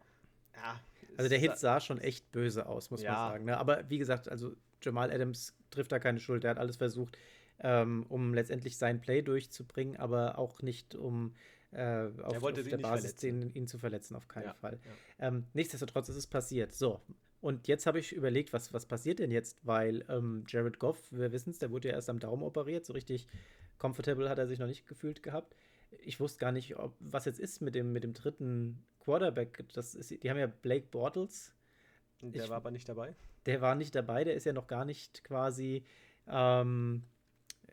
Ja. 0.55 0.79
Also 1.17 1.29
der 1.29 1.39
Hit 1.39 1.57
sah 1.57 1.79
schon 1.79 1.99
echt 1.99 2.31
böse 2.31 2.65
aus, 2.65 2.89
muss 2.89 3.01
ja. 3.01 3.11
man 3.11 3.31
sagen. 3.31 3.45
Ne? 3.45 3.57
Aber 3.57 3.89
wie 3.89 3.97
gesagt, 3.97 4.29
also 4.29 4.55
Jamal 4.81 5.11
Adams 5.11 5.55
trifft 5.69 5.91
da 5.91 5.99
keine 5.99 6.19
Schuld. 6.19 6.43
Er 6.43 6.51
hat 6.51 6.57
alles 6.57 6.77
versucht, 6.77 7.17
ähm, 7.59 8.05
um 8.09 8.33
letztendlich 8.33 8.77
sein 8.77 9.01
Play 9.01 9.21
durchzubringen, 9.21 9.97
aber 9.97 10.37
auch 10.37 10.61
nicht 10.61 10.95
um 10.95 11.35
äh, 11.71 12.07
auf, 12.23 12.43
auf 12.43 12.53
der 12.53 12.77
Basis 12.77 13.21
ihn, 13.23 13.51
ihn, 13.53 13.67
zu 13.67 13.77
verletzen, 13.77 14.15
auf 14.15 14.27
keinen 14.27 14.45
ja, 14.45 14.53
Fall. 14.53 14.79
Ähm, 15.19 15.45
nichtsdestotrotz 15.53 16.09
ist 16.09 16.17
es 16.17 16.27
passiert. 16.27 16.73
So, 16.73 17.01
und 17.39 17.67
jetzt 17.67 17.85
habe 17.85 17.99
ich 17.99 18.13
überlegt, 18.13 18.53
was, 18.53 18.73
was 18.73 18.85
passiert 18.85 19.19
denn 19.19 19.31
jetzt? 19.31 19.57
Weil 19.63 20.05
ähm, 20.09 20.43
Jared 20.47 20.79
Goff, 20.79 20.99
wir 21.11 21.31
wissen 21.31 21.49
es, 21.49 21.59
der 21.59 21.71
wurde 21.71 21.89
ja 21.89 21.95
erst 21.95 22.09
am 22.09 22.19
Daumen 22.19 22.43
operiert, 22.43 22.85
so 22.85 22.93
richtig 22.93 23.27
comfortable 23.79 24.29
hat 24.29 24.37
er 24.37 24.47
sich 24.47 24.59
noch 24.59 24.67
nicht 24.67 24.87
gefühlt 24.87 25.23
gehabt. 25.23 25.55
Ich 25.99 26.19
wusste 26.19 26.39
gar 26.39 26.51
nicht, 26.51 26.77
ob, 26.77 26.95
was 26.99 27.25
jetzt 27.25 27.39
ist 27.39 27.61
mit 27.61 27.73
dem, 27.73 27.93
mit 27.93 28.03
dem 28.03 28.13
dritten 28.13 28.85
Quarterback. 29.03 29.65
Das 29.73 29.95
ist, 29.95 30.11
die 30.11 30.29
haben 30.29 30.37
ja 30.37 30.47
Blake 30.47 30.87
Bortles. 30.87 31.53
Der 32.21 32.43
ich, 32.43 32.49
war 32.49 32.57
aber 32.57 32.71
nicht 32.71 32.87
dabei. 32.87 33.15
Der 33.45 33.61
war 33.61 33.75
nicht 33.75 33.95
dabei, 33.95 34.23
der 34.23 34.35
ist 34.35 34.45
ja 34.45 34.53
noch 34.53 34.67
gar 34.67 34.85
nicht 34.85 35.23
quasi 35.23 35.83
ähm, 36.27 37.03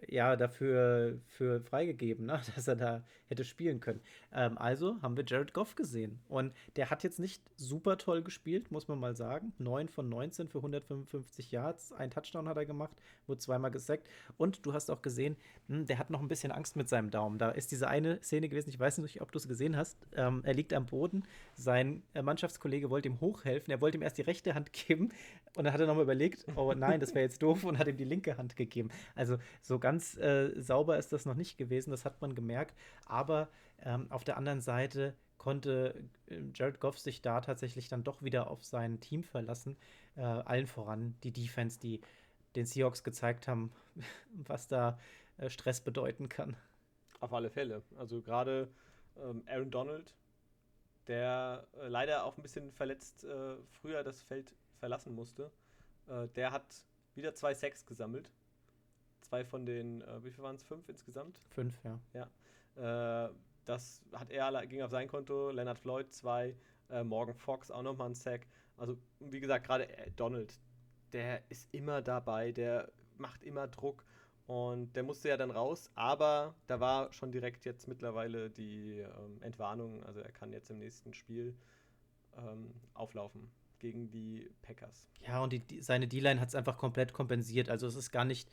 ja 0.06 0.36
dafür 0.36 1.18
für 1.26 1.60
freigegeben, 1.60 2.26
ne? 2.26 2.40
dass 2.54 2.68
er 2.68 2.76
da 2.76 3.02
hätte 3.28 3.44
spielen 3.44 3.80
können. 3.80 4.00
Ähm, 4.32 4.58
also 4.58 5.00
haben 5.02 5.16
wir 5.16 5.24
Jared 5.26 5.52
Goff 5.52 5.74
gesehen. 5.74 6.20
Und 6.28 6.52
der 6.76 6.90
hat 6.90 7.02
jetzt 7.02 7.18
nicht 7.18 7.42
super 7.56 7.98
toll 7.98 8.22
gespielt, 8.22 8.70
muss 8.70 8.88
man 8.88 8.98
mal 8.98 9.14
sagen. 9.14 9.52
9 9.58 9.88
von 9.88 10.08
19 10.08 10.48
für 10.48 10.58
155 10.58 11.52
Yards. 11.52 11.92
Ein 11.92 12.10
Touchdown 12.10 12.48
hat 12.48 12.56
er 12.56 12.66
gemacht, 12.66 12.96
wurde 13.26 13.40
zweimal 13.40 13.70
gesackt. 13.70 14.08
Und 14.36 14.64
du 14.64 14.72
hast 14.72 14.90
auch 14.90 15.02
gesehen, 15.02 15.36
hm, 15.68 15.86
der 15.86 15.98
hat 15.98 16.10
noch 16.10 16.20
ein 16.20 16.28
bisschen 16.28 16.52
Angst 16.52 16.76
mit 16.76 16.88
seinem 16.88 17.10
Daumen. 17.10 17.38
Da 17.38 17.50
ist 17.50 17.70
diese 17.70 17.88
eine 17.88 18.22
Szene 18.22 18.48
gewesen, 18.48 18.70
ich 18.70 18.80
weiß 18.80 18.98
nicht, 18.98 19.20
ob 19.20 19.32
du 19.32 19.38
es 19.38 19.48
gesehen 19.48 19.76
hast. 19.76 19.98
Ähm, 20.14 20.42
er 20.44 20.54
liegt 20.54 20.72
am 20.72 20.86
Boden. 20.86 21.24
Sein 21.54 22.02
äh, 22.14 22.22
Mannschaftskollege 22.22 22.90
wollte 22.90 23.08
ihm 23.08 23.20
hochhelfen. 23.20 23.70
Er 23.70 23.80
wollte 23.80 23.98
ihm 23.98 24.02
erst 24.02 24.18
die 24.18 24.22
rechte 24.22 24.54
Hand 24.54 24.72
geben. 24.86 25.10
Und 25.56 25.64
dann 25.64 25.72
hat 25.72 25.80
er 25.80 25.86
nochmal 25.86 26.04
überlegt, 26.04 26.44
oh 26.56 26.72
nein, 26.74 27.00
das 27.00 27.14
wäre 27.14 27.24
jetzt 27.24 27.42
doof 27.42 27.64
und 27.64 27.78
hat 27.78 27.88
ihm 27.88 27.96
die 27.96 28.04
linke 28.04 28.36
Hand 28.36 28.56
gegeben. 28.56 28.90
Also 29.14 29.38
so 29.62 29.78
ganz 29.78 30.16
äh, 30.18 30.60
sauber 30.60 30.98
ist 30.98 31.12
das 31.12 31.26
noch 31.26 31.34
nicht 31.34 31.56
gewesen, 31.58 31.90
das 31.90 32.04
hat 32.04 32.20
man 32.20 32.34
gemerkt. 32.34 32.74
Aber 33.06 33.48
ähm, 33.82 34.06
auf 34.10 34.24
der 34.24 34.36
anderen 34.36 34.60
Seite 34.60 35.14
konnte 35.36 35.94
äh, 36.28 36.40
Jared 36.54 36.80
Goff 36.80 36.98
sich 36.98 37.22
da 37.22 37.40
tatsächlich 37.40 37.88
dann 37.88 38.04
doch 38.04 38.22
wieder 38.22 38.50
auf 38.50 38.64
sein 38.64 39.00
Team 39.00 39.22
verlassen. 39.22 39.76
Äh, 40.16 40.22
allen 40.22 40.66
voran 40.66 41.14
die 41.22 41.32
Defense, 41.32 41.78
die 41.78 42.00
den 42.56 42.66
Seahawks 42.66 43.04
gezeigt 43.04 43.48
haben, 43.48 43.72
was 44.46 44.68
da 44.68 44.98
äh, 45.38 45.48
Stress 45.48 45.80
bedeuten 45.80 46.28
kann. 46.28 46.56
Auf 47.20 47.32
alle 47.32 47.50
Fälle. 47.50 47.82
Also 47.96 48.20
gerade 48.20 48.68
ähm, 49.16 49.42
Aaron 49.46 49.70
Donald, 49.70 50.14
der 51.06 51.66
äh, 51.80 51.88
leider 51.88 52.24
auch 52.24 52.36
ein 52.36 52.42
bisschen 52.42 52.72
verletzt 52.72 53.24
äh, 53.24 53.56
früher 53.80 54.02
das 54.02 54.22
Feld 54.22 54.54
verlassen 54.78 55.14
musste, 55.14 55.50
äh, 56.06 56.28
der 56.28 56.52
hat 56.52 56.84
wieder 57.14 57.34
zwei 57.34 57.54
Sacks 57.54 57.84
gesammelt. 57.86 58.30
Zwei 59.20 59.44
von 59.44 59.66
den, 59.66 60.02
wie 60.22 60.30
viel 60.30 60.42
waren 60.42 60.56
es? 60.56 60.62
Fünf 60.62 60.88
insgesamt? 60.88 61.42
Fünf, 61.50 61.74
ja. 61.84 61.98
Ja. 62.14 63.30
Das 63.68 64.00
hat 64.14 64.30
er, 64.30 64.66
ging 64.66 64.80
auf 64.80 64.90
sein 64.90 65.08
Konto, 65.08 65.50
Leonard 65.50 65.78
Floyd 65.78 66.10
zwei, 66.10 66.56
äh, 66.88 67.04
Morgan 67.04 67.34
Fox 67.34 67.70
auch 67.70 67.82
nochmal 67.82 68.08
ein 68.08 68.14
Sack. 68.14 68.46
Also, 68.78 68.96
wie 69.20 69.40
gesagt, 69.40 69.66
gerade 69.66 69.86
äh, 69.90 70.10
Donald, 70.12 70.58
der 71.12 71.42
ist 71.50 71.68
immer 71.74 72.00
dabei, 72.00 72.50
der 72.50 72.90
macht 73.18 73.42
immer 73.42 73.68
Druck 73.68 74.06
und 74.46 74.96
der 74.96 75.02
musste 75.02 75.28
ja 75.28 75.36
dann 75.36 75.50
raus, 75.50 75.90
aber 75.96 76.54
da 76.66 76.80
war 76.80 77.12
schon 77.12 77.30
direkt 77.30 77.66
jetzt 77.66 77.88
mittlerweile 77.88 78.48
die 78.48 79.00
ähm, 79.00 79.42
Entwarnung, 79.42 80.02
also 80.04 80.20
er 80.20 80.32
kann 80.32 80.50
jetzt 80.50 80.70
im 80.70 80.78
nächsten 80.78 81.12
Spiel 81.12 81.54
ähm, 82.38 82.72
auflaufen 82.94 83.50
gegen 83.78 84.10
die 84.10 84.48
Packers. 84.62 85.06
Ja, 85.26 85.42
und 85.42 85.52
die, 85.52 85.80
seine 85.80 86.08
D-Line 86.08 86.40
hat 86.40 86.48
es 86.48 86.54
einfach 86.54 86.78
komplett 86.78 87.12
kompensiert. 87.12 87.68
Also 87.68 87.86
es 87.86 87.96
ist 87.96 88.10
gar 88.10 88.24
nicht 88.24 88.50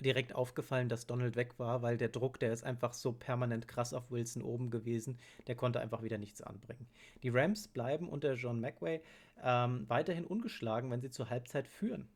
direkt 0.00 0.34
aufgefallen, 0.34 0.88
dass 0.88 1.06
Donald 1.06 1.36
weg 1.36 1.58
war, 1.58 1.82
weil 1.82 1.96
der 1.96 2.08
Druck, 2.08 2.40
der 2.40 2.52
ist 2.52 2.64
einfach 2.64 2.94
so 2.94 3.12
permanent 3.12 3.68
krass 3.68 3.92
auf 3.92 4.10
Wilson 4.10 4.42
oben 4.42 4.70
gewesen. 4.70 5.18
Der 5.46 5.54
konnte 5.54 5.80
einfach 5.80 6.02
wieder 6.02 6.18
nichts 6.18 6.40
anbringen. 6.40 6.86
Die 7.22 7.28
Rams 7.28 7.68
bleiben 7.68 8.08
unter 8.08 8.34
John 8.34 8.60
McWay 8.60 9.00
ähm, 9.42 9.84
weiterhin 9.88 10.24
ungeschlagen, 10.24 10.90
wenn 10.90 11.00
sie 11.00 11.10
zur 11.10 11.30
Halbzeit 11.30 11.68
führen. 11.68 12.08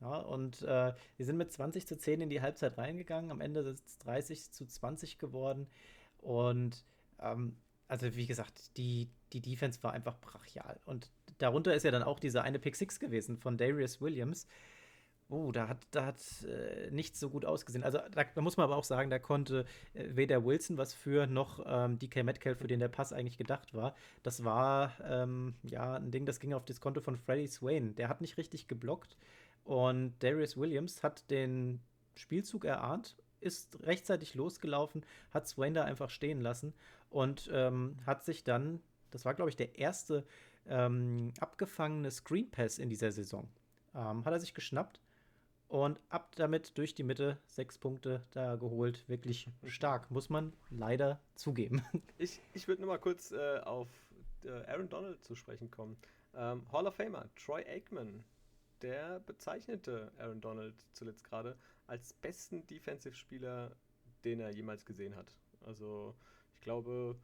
Ja, 0.00 0.18
und 0.18 0.62
äh, 0.62 0.92
wir 1.16 1.26
sind 1.26 1.36
mit 1.36 1.52
20 1.52 1.86
zu 1.86 1.96
10 1.96 2.20
in 2.20 2.30
die 2.30 2.42
Halbzeit 2.42 2.76
reingegangen. 2.76 3.30
Am 3.30 3.40
Ende 3.40 3.60
ist 3.60 3.86
es 3.86 3.98
30 3.98 4.50
zu 4.50 4.66
20 4.66 5.18
geworden. 5.18 5.68
Und 6.18 6.84
ähm, 7.20 7.56
also 7.88 8.14
wie 8.14 8.26
gesagt, 8.26 8.76
die, 8.76 9.08
die 9.32 9.40
Defense 9.40 9.82
war 9.82 9.92
einfach 9.92 10.18
brachial. 10.20 10.80
Und 10.84 11.10
darunter 11.38 11.74
ist 11.74 11.84
ja 11.84 11.90
dann 11.90 12.02
auch 12.02 12.20
dieser 12.20 12.42
eine 12.42 12.58
Pick 12.58 12.76
Six 12.76 13.00
gewesen 13.00 13.36
von 13.36 13.56
Darius 13.56 14.00
Williams. 14.00 14.46
Oh, 15.30 15.52
da 15.52 15.68
hat, 15.68 15.78
da 15.90 16.04
hat 16.04 16.20
äh, 16.44 16.90
nichts 16.90 17.18
so 17.18 17.30
gut 17.30 17.46
ausgesehen. 17.46 17.82
Also 17.82 17.98
da, 18.10 18.24
da, 18.24 18.40
muss 18.42 18.58
man 18.58 18.64
aber 18.64 18.76
auch 18.76 18.84
sagen, 18.84 19.08
da 19.08 19.18
konnte 19.18 19.64
äh, 19.94 20.04
weder 20.10 20.44
Wilson 20.44 20.76
was 20.76 20.92
für, 20.92 21.26
noch 21.26 21.64
ähm, 21.66 21.98
DK 21.98 22.24
Metcalf, 22.24 22.58
für 22.58 22.66
den 22.66 22.80
der 22.80 22.88
Pass 22.88 23.12
eigentlich 23.12 23.38
gedacht 23.38 23.72
war. 23.72 23.94
Das 24.22 24.44
war 24.44 24.92
ähm, 25.02 25.54
ja 25.62 25.94
ein 25.94 26.10
Ding, 26.10 26.26
das 26.26 26.40
ging 26.40 26.52
auf 26.52 26.66
das 26.66 26.80
Konto 26.80 27.00
von 27.00 27.16
Freddie 27.16 27.46
Swain. 27.46 27.94
Der 27.94 28.08
hat 28.08 28.20
nicht 28.20 28.36
richtig 28.36 28.68
geblockt 28.68 29.16
und 29.64 30.14
Darius 30.22 30.58
Williams 30.58 31.02
hat 31.02 31.30
den 31.30 31.80
Spielzug 32.16 32.66
erahnt, 32.66 33.16
ist 33.40 33.82
rechtzeitig 33.82 34.34
losgelaufen, 34.34 35.04
hat 35.32 35.48
Swain 35.48 35.74
da 35.74 35.84
einfach 35.84 36.10
stehen 36.10 36.42
lassen 36.42 36.74
und 37.08 37.50
ähm, 37.52 37.96
hat 38.04 38.24
sich 38.24 38.44
dann, 38.44 38.80
das 39.10 39.24
war 39.24 39.32
glaube 39.32 39.50
ich 39.50 39.56
der 39.56 39.78
erste 39.78 40.24
ähm, 40.66 41.32
abgefangene 41.40 42.10
Screen 42.10 42.50
Pass 42.50 42.78
in 42.78 42.88
dieser 42.88 43.12
Saison, 43.12 43.48
ähm, 43.94 44.24
hat 44.24 44.32
er 44.32 44.40
sich 44.40 44.54
geschnappt 44.54 45.00
und 45.68 45.98
ab 46.08 46.34
damit 46.36 46.76
durch 46.78 46.94
die 46.94 47.02
Mitte 47.02 47.38
sechs 47.46 47.78
Punkte 47.78 48.24
da 48.30 48.56
geholt. 48.56 49.08
Wirklich 49.08 49.50
stark, 49.64 50.10
muss 50.10 50.28
man 50.28 50.52
leider 50.70 51.20
zugeben. 51.34 51.82
Ich, 52.18 52.40
ich 52.52 52.68
würde 52.68 52.82
nur 52.82 52.90
mal 52.90 52.98
kurz 52.98 53.32
äh, 53.32 53.58
auf 53.58 53.88
äh, 54.44 54.50
Aaron 54.66 54.88
Donald 54.88 55.22
zu 55.24 55.34
sprechen 55.34 55.70
kommen. 55.70 55.96
Ähm, 56.34 56.64
Hall 56.72 56.86
of 56.86 56.94
Famer 56.94 57.28
Troy 57.34 57.64
Aikman, 57.66 58.24
der 58.82 59.20
bezeichnete 59.20 60.12
Aaron 60.18 60.40
Donald 60.40 60.74
zuletzt 60.92 61.24
gerade 61.24 61.58
als 61.86 62.12
besten 62.12 62.66
Defensive-Spieler, 62.66 63.76
den 64.24 64.40
er 64.40 64.50
jemals 64.50 64.84
gesehen 64.84 65.16
hat. 65.16 65.34
Also 65.62 66.14
ich 66.54 66.60
glaube, 66.60 67.16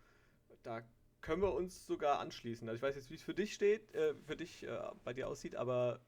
da 0.62 0.82
können 1.20 1.42
wir 1.42 1.52
uns 1.52 1.86
sogar 1.86 2.20
anschließen. 2.20 2.68
Also 2.68 2.76
ich 2.76 2.82
weiß 2.82 2.96
jetzt, 2.96 3.10
wie 3.10 3.14
es 3.14 3.22
für 3.22 3.34
dich 3.34 3.54
steht, 3.54 3.94
äh, 3.94 4.14
für 4.24 4.36
dich 4.36 4.64
äh, 4.64 4.78
bei 5.04 5.12
dir 5.12 5.28
aussieht, 5.28 5.56
aber 5.56 6.00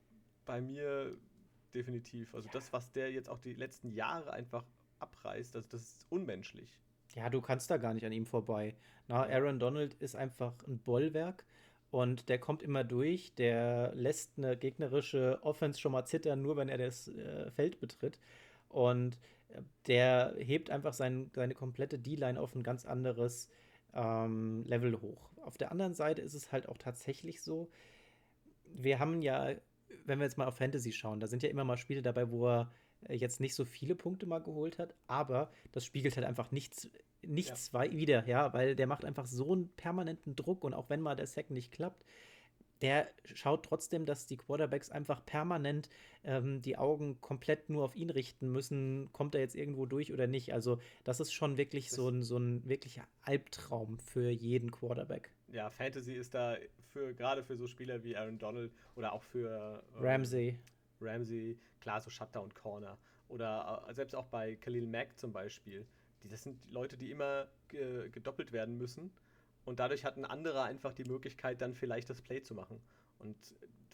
bei 0.44 0.60
mir 0.60 1.16
definitiv. 1.74 2.34
Also 2.34 2.48
ja. 2.48 2.52
das, 2.52 2.72
was 2.72 2.92
der 2.92 3.10
jetzt 3.10 3.28
auch 3.28 3.38
die 3.38 3.54
letzten 3.54 3.90
Jahre 3.90 4.32
einfach 4.32 4.64
abreißt, 4.98 5.56
also 5.56 5.68
das 5.68 5.82
ist 5.82 6.06
unmenschlich. 6.10 6.78
Ja, 7.14 7.28
du 7.28 7.40
kannst 7.40 7.70
da 7.70 7.76
gar 7.76 7.92
nicht 7.92 8.06
an 8.06 8.12
ihm 8.12 8.26
vorbei. 8.26 8.74
Na, 9.06 9.24
Aaron 9.24 9.58
Donald 9.58 9.94
ist 9.94 10.16
einfach 10.16 10.54
ein 10.66 10.78
Bollwerk 10.78 11.44
und 11.90 12.30
der 12.30 12.38
kommt 12.38 12.62
immer 12.62 12.84
durch. 12.84 13.34
Der 13.34 13.92
lässt 13.94 14.38
eine 14.38 14.56
gegnerische 14.56 15.38
Offense 15.42 15.78
schon 15.78 15.92
mal 15.92 16.06
zittern, 16.06 16.40
nur 16.40 16.56
wenn 16.56 16.70
er 16.70 16.78
das 16.78 17.08
äh, 17.08 17.50
Feld 17.50 17.80
betritt. 17.80 18.18
Und 18.68 19.18
äh, 19.48 19.60
der 19.86 20.34
hebt 20.38 20.70
einfach 20.70 20.94
sein, 20.94 21.30
seine 21.34 21.54
komplette 21.54 21.98
D-Line 21.98 22.40
auf 22.40 22.54
ein 22.54 22.62
ganz 22.62 22.86
anderes 22.86 23.48
ähm, 23.94 24.64
Level 24.66 25.00
hoch. 25.00 25.30
Auf 25.42 25.58
der 25.58 25.70
anderen 25.72 25.94
Seite 25.94 26.22
ist 26.22 26.34
es 26.34 26.52
halt 26.52 26.68
auch 26.68 26.78
tatsächlich 26.78 27.42
so, 27.42 27.70
wir 28.64 28.98
haben 28.98 29.22
ja, 29.22 29.54
wenn 30.04 30.18
wir 30.18 30.24
jetzt 30.24 30.38
mal 30.38 30.46
auf 30.46 30.56
Fantasy 30.56 30.92
schauen, 30.92 31.20
da 31.20 31.26
sind 31.26 31.42
ja 31.42 31.50
immer 31.50 31.64
mal 31.64 31.76
Spiele 31.76 32.02
dabei, 32.02 32.30
wo 32.30 32.48
er 32.48 32.72
äh, 33.08 33.14
jetzt 33.14 33.40
nicht 33.40 33.54
so 33.54 33.64
viele 33.64 33.94
Punkte 33.94 34.26
mal 34.26 34.40
geholt 34.42 34.78
hat, 34.78 34.94
aber 35.06 35.50
das 35.72 35.84
spiegelt 35.84 36.16
halt 36.16 36.26
einfach 36.26 36.50
nichts, 36.52 36.90
nichts 37.22 37.70
ja. 37.72 37.92
wieder, 37.92 38.26
ja, 38.26 38.52
weil 38.52 38.76
der 38.76 38.86
macht 38.86 39.04
einfach 39.04 39.26
so 39.26 39.52
einen 39.52 39.68
permanenten 39.74 40.36
Druck 40.36 40.64
und 40.64 40.74
auch 40.74 40.88
wenn 40.90 41.00
mal 41.00 41.16
der 41.16 41.26
Sack 41.26 41.50
nicht 41.50 41.72
klappt, 41.72 42.04
der 42.82 43.08
schaut 43.24 43.64
trotzdem, 43.64 44.04
dass 44.06 44.26
die 44.26 44.36
Quarterbacks 44.36 44.90
einfach 44.90 45.24
permanent 45.24 45.88
ähm, 46.24 46.60
die 46.60 46.76
Augen 46.76 47.20
komplett 47.20 47.70
nur 47.70 47.84
auf 47.84 47.94
ihn 47.94 48.10
richten 48.10 48.50
müssen, 48.50 49.10
kommt 49.12 49.34
er 49.34 49.40
jetzt 49.40 49.54
irgendwo 49.54 49.86
durch 49.86 50.12
oder 50.12 50.26
nicht. 50.26 50.52
Also 50.52 50.80
das 51.04 51.20
ist 51.20 51.32
schon 51.32 51.56
wirklich 51.56 51.90
so 51.90 52.08
ein, 52.08 52.22
so 52.22 52.36
ein 52.36 52.68
wirklicher 52.68 53.06
Albtraum 53.22 53.98
für 53.98 54.28
jeden 54.28 54.72
Quarterback. 54.72 55.32
Ja, 55.48 55.70
Fantasy 55.70 56.14
ist 56.14 56.34
da 56.34 56.56
für 56.92 57.14
gerade 57.14 57.44
für 57.44 57.56
so 57.56 57.68
Spieler 57.68 58.02
wie 58.02 58.16
Aaron 58.16 58.38
Donald 58.38 58.72
oder 58.96 59.12
auch 59.12 59.22
für 59.22 59.82
ähm, 59.96 60.04
Ramsey. 60.04 60.58
Ramsey, 61.00 61.58
klar, 61.80 62.00
so 62.00 62.10
Shutdown 62.10 62.52
Corner. 62.52 62.98
Oder 63.28 63.86
äh, 63.88 63.94
selbst 63.94 64.14
auch 64.14 64.26
bei 64.26 64.56
Khalil 64.56 64.86
Mack 64.86 65.18
zum 65.18 65.32
Beispiel. 65.32 65.86
Die, 66.22 66.28
das 66.28 66.42
sind 66.42 66.58
Leute, 66.70 66.96
die 66.96 67.10
immer 67.10 67.48
gedoppelt 68.12 68.52
werden 68.52 68.76
müssen 68.76 69.10
und 69.64 69.78
dadurch 69.78 70.04
hat 70.04 70.16
ein 70.16 70.24
anderer 70.24 70.64
einfach 70.64 70.92
die 70.92 71.04
Möglichkeit, 71.04 71.60
dann 71.60 71.74
vielleicht 71.74 72.10
das 72.10 72.20
Play 72.20 72.42
zu 72.42 72.54
machen. 72.54 72.80
Und 73.18 73.36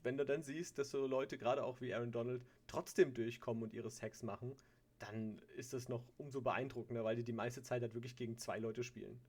wenn 0.02 0.16
du 0.16 0.24
dann 0.24 0.42
siehst, 0.42 0.78
dass 0.78 0.90
so 0.90 1.06
Leute, 1.06 1.38
gerade 1.38 1.64
auch 1.64 1.80
wie 1.80 1.94
Aaron 1.94 2.12
Donald, 2.12 2.42
trotzdem 2.66 3.14
durchkommen 3.14 3.62
und 3.62 3.74
ihre 3.74 3.90
Sex 3.90 4.22
machen, 4.22 4.56
dann 4.98 5.40
ist 5.56 5.72
das 5.72 5.88
noch 5.88 6.04
umso 6.16 6.40
beeindruckender, 6.40 7.04
weil 7.04 7.16
die 7.16 7.24
die 7.24 7.32
meiste 7.32 7.62
Zeit 7.62 7.82
halt 7.82 7.94
wirklich 7.94 8.16
gegen 8.16 8.36
zwei 8.38 8.58
Leute 8.58 8.82
spielen. 8.82 9.20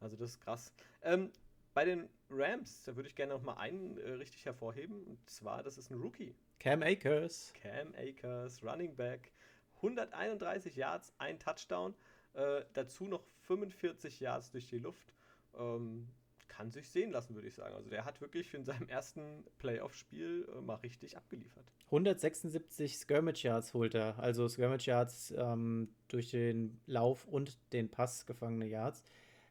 Also 0.00 0.16
das 0.16 0.30
ist 0.30 0.40
krass. 0.40 0.72
Ähm, 1.02 1.30
bei 1.74 1.84
den 1.84 2.08
Rams, 2.30 2.84
da 2.84 2.96
würde 2.96 3.08
ich 3.08 3.14
gerne 3.14 3.34
noch 3.34 3.42
mal 3.42 3.54
einen 3.54 3.98
äh, 3.98 4.10
richtig 4.12 4.44
hervorheben. 4.44 5.04
Und 5.04 5.28
zwar, 5.28 5.62
das 5.62 5.78
ist 5.78 5.90
ein 5.90 6.00
Rookie. 6.00 6.34
Cam 6.58 6.82
Akers. 6.82 7.52
Cam 7.54 7.94
Akers, 7.94 8.62
Running 8.64 8.96
Back. 8.96 9.32
131 9.76 10.76
Yards, 10.76 11.14
ein 11.18 11.38
Touchdown. 11.38 11.94
Äh, 12.34 12.64
dazu 12.72 13.04
noch 13.04 13.24
45 13.42 14.20
Yards 14.20 14.50
durch 14.50 14.66
die 14.66 14.78
Luft 14.78 15.14
ähm, 15.58 16.08
kann 16.60 16.70
sich 16.70 16.90
sehen 16.90 17.10
lassen, 17.10 17.34
würde 17.34 17.48
ich 17.48 17.54
sagen. 17.54 17.74
Also 17.74 17.88
der 17.88 18.04
hat 18.04 18.20
wirklich 18.20 18.52
in 18.52 18.64
seinem 18.64 18.88
ersten 18.88 19.44
Playoff-Spiel 19.58 20.46
äh, 20.54 20.60
mal 20.60 20.74
richtig 20.74 21.16
abgeliefert. 21.16 21.64
176 21.86 22.96
Skirmish 22.96 23.44
Yards 23.44 23.72
holt 23.72 23.94
er, 23.94 24.18
also 24.18 24.46
Skirmish 24.48 24.86
Yards 24.86 25.32
ähm, 25.38 25.88
durch 26.08 26.30
den 26.30 26.78
Lauf 26.86 27.24
und 27.26 27.58
den 27.72 27.90
Pass 27.90 28.26
gefangene 28.26 28.66
Yards. 28.66 29.02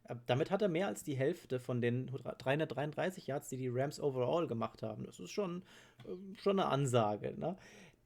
Äh, 0.04 0.18
damit 0.28 0.52
hat 0.52 0.62
er 0.62 0.68
mehr 0.68 0.86
als 0.86 1.04
die 1.04 1.16
Hälfte 1.16 1.60
von 1.60 1.82
den 1.82 2.08
333 2.08 3.26
Yards, 3.26 3.50
die 3.50 3.58
die 3.58 3.70
Rams 3.70 4.00
overall 4.00 4.46
gemacht 4.46 4.84
haben. 4.84 5.06
Das 5.06 5.20
ist 5.20 5.32
schon, 5.32 5.64
äh, 6.06 6.36
schon 6.36 6.60
eine 6.60 6.70
Ansage. 6.70 7.34
Ne? 7.40 7.58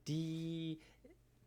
Die 0.08 0.80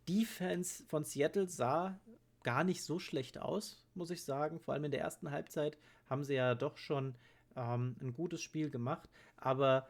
Defense 0.09 0.85
von 0.89 1.05
Seattle 1.05 1.49
sah 1.49 1.99
gar 2.43 2.65
nicht 2.65 2.85
so 2.85 2.99
schlecht 2.99 3.39
aus, 3.39 3.83
muss 3.95 4.11
ich 4.11 4.23
sagen. 4.23 4.61
Vor 4.61 4.75
allem 4.75 4.85
in 4.85 4.91
der 4.91 5.01
ersten 5.01 5.31
Halbzeit 5.31 5.79
haben 6.09 6.25
sie 6.25 6.35
ja 6.35 6.55
doch 6.55 6.77
schon 6.77 7.15
ähm, 7.57 7.97
ein 8.01 8.13
gutes 8.13 8.43
Spiel 8.43 8.71
gemacht, 8.71 9.09
aber 9.37 9.89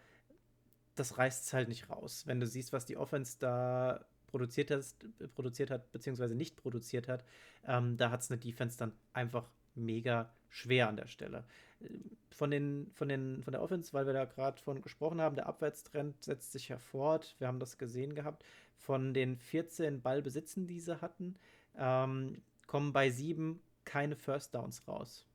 das 0.94 1.18
reißt 1.18 1.44
es 1.44 1.52
halt 1.52 1.68
nicht 1.68 1.90
raus. 1.90 2.26
Wenn 2.26 2.40
du 2.40 2.46
siehst, 2.46 2.72
was 2.72 2.86
die 2.86 2.96
Offense 2.96 3.36
da 3.38 4.04
produziert, 4.26 4.70
hast, 4.70 5.04
produziert 5.34 5.70
hat, 5.70 5.92
beziehungsweise 5.92 6.34
nicht 6.34 6.56
produziert 6.56 7.08
hat, 7.08 7.24
ähm, 7.66 7.96
da 7.96 8.10
hat 8.10 8.22
es 8.22 8.30
eine 8.30 8.40
Defense 8.40 8.78
dann 8.78 8.92
einfach 9.12 9.48
mega 9.74 10.32
schwer 10.48 10.88
an 10.88 10.96
der 10.96 11.06
Stelle. 11.06 11.44
Von, 12.30 12.50
den, 12.50 12.90
von, 12.94 13.08
den, 13.08 13.42
von 13.42 13.52
der 13.52 13.62
Offense, 13.62 13.92
weil 13.92 14.06
wir 14.06 14.14
da 14.14 14.24
gerade 14.24 14.60
von 14.60 14.80
gesprochen 14.80 15.20
haben, 15.20 15.36
der 15.36 15.46
Abwärtstrend 15.46 16.22
setzt 16.22 16.52
sich 16.52 16.68
ja 16.68 16.78
fort. 16.78 17.34
Wir 17.38 17.46
haben 17.46 17.60
das 17.60 17.76
gesehen 17.76 18.14
gehabt. 18.14 18.44
Von 18.78 19.12
den 19.12 19.36
14 19.36 20.00
Ballbesitzen, 20.00 20.66
die 20.66 20.80
sie 20.80 21.00
hatten, 21.00 21.36
ähm, 21.76 22.42
kommen 22.66 22.92
bei 22.92 23.10
sieben 23.10 23.60
keine 23.84 24.16
First 24.16 24.54
Downs 24.54 24.86
raus 24.88 25.25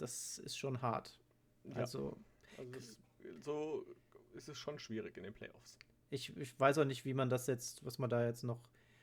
das 0.00 0.38
ist 0.38 0.56
schon 0.56 0.82
hart. 0.82 1.18
Ja. 1.64 1.74
Also, 1.74 2.16
also 2.58 2.70
das, 2.72 2.96
so 3.40 3.86
ist 4.34 4.48
es 4.48 4.58
schon 4.58 4.78
schwierig 4.78 5.16
in 5.16 5.24
den 5.24 5.34
Playoffs. 5.34 5.78
Ich, 6.10 6.36
ich 6.36 6.58
weiß 6.58 6.78
auch 6.78 6.84
nicht, 6.84 7.04
wie 7.04 7.14
man 7.14 7.30
das 7.30 7.46
jetzt, 7.46 7.84
was 7.84 7.98
man 7.98 8.10
da 8.10 8.24
jetzt 8.24 8.42
noch 8.42 8.60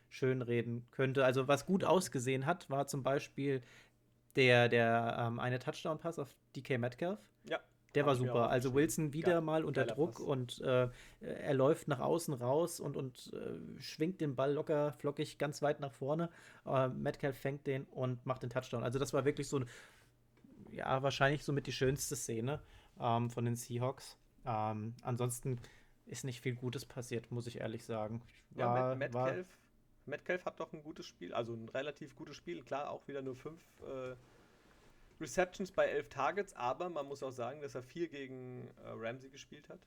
schön 0.10 0.42
reden 0.42 0.86
könnte. 0.92 1.26
Also, 1.26 1.48
was 1.48 1.66
gut 1.66 1.84
ausgesehen 1.84 2.46
hat, 2.46 2.70
war 2.70 2.88
zum 2.88 3.04
Beispiel 3.04 3.62
der, 4.36 4.70
der 4.70 5.18
ähm, 5.20 5.40
eine 5.40 5.60
Touchdown-Pass 5.60 6.20
auf 6.20 6.34
DK 6.56 6.78
Metcalf. 6.78 7.20
Ja. 7.44 7.60
Der 7.96 8.06
war 8.06 8.16
super. 8.16 8.50
Also 8.50 8.76
Wilson 8.76 9.14
wieder 9.14 9.32
ja, 9.32 9.42
mal 9.42 9.64
unter 9.64 9.86
Druck 9.86 10.16
Pass. 10.16 10.22
und 10.22 10.62
äh, 10.62 10.90
er 11.20 11.54
läuft 11.56 11.88
nach 11.88 12.00
außen 12.00 12.34
raus 12.36 12.80
und, 12.80 12.96
und 12.96 13.34
äh, 13.34 13.82
schwingt 13.82 14.22
den 14.22 14.36
Ball 14.36 14.54
locker, 14.54 14.94
flockig 15.00 15.40
ganz 15.40 15.64
weit 15.64 15.80
nach 15.80 15.94
vorne. 15.94 16.30
Äh, 16.66 16.90
Metcalf 16.90 17.38
fängt 17.38 17.66
den 17.66 17.86
und 17.86 18.24
macht 18.26 18.44
den 18.44 18.52
Touchdown. 18.52 18.84
Also 18.84 19.00
das 19.00 19.14
war 19.14 19.26
wirklich 19.26 19.48
so 19.48 19.60
ein 19.60 19.66
ja, 20.72 21.02
wahrscheinlich 21.04 21.44
somit 21.44 21.68
die 21.68 21.72
schönste 21.72 22.16
Szene 22.16 22.62
ähm, 23.00 23.30
von 23.30 23.46
den 23.46 23.56
Seahawks. 23.56 24.18
Ähm, 24.46 24.96
ansonsten 25.02 25.60
ist 26.06 26.24
nicht 26.24 26.42
viel 26.42 26.56
Gutes 26.56 26.86
passiert, 26.86 27.32
muss 27.32 27.48
ich 27.48 27.60
ehrlich 27.60 27.84
sagen. 27.84 28.22
War, 28.52 28.78
ja, 28.78 28.96
Matt, 28.96 28.98
Metcalf, 28.98 29.48
Metcalf 30.06 30.46
hat 30.46 30.60
doch 30.60 30.72
ein 30.74 30.82
gutes 30.82 31.06
Spiel, 31.06 31.34
also 31.34 31.54
ein 31.54 31.70
relativ 31.70 32.16
gutes 32.16 32.36
Spiel. 32.36 32.64
Klar, 32.64 32.90
auch 32.90 33.08
wieder 33.08 33.22
nur 33.22 33.36
fünf 33.36 33.62
äh, 33.82 34.16
Receptions 35.20 35.72
bei 35.72 35.88
elf 35.88 36.10
Targets, 36.10 36.54
aber 36.54 36.90
man 36.90 37.06
muss 37.08 37.24
auch 37.24 37.32
sagen, 37.32 37.62
dass 37.62 37.76
er 37.76 37.84
viel 37.84 38.08
gegen 38.08 38.70
äh, 38.84 38.90
Ramsey 38.90 39.30
gespielt 39.30 39.68
hat. 39.70 39.80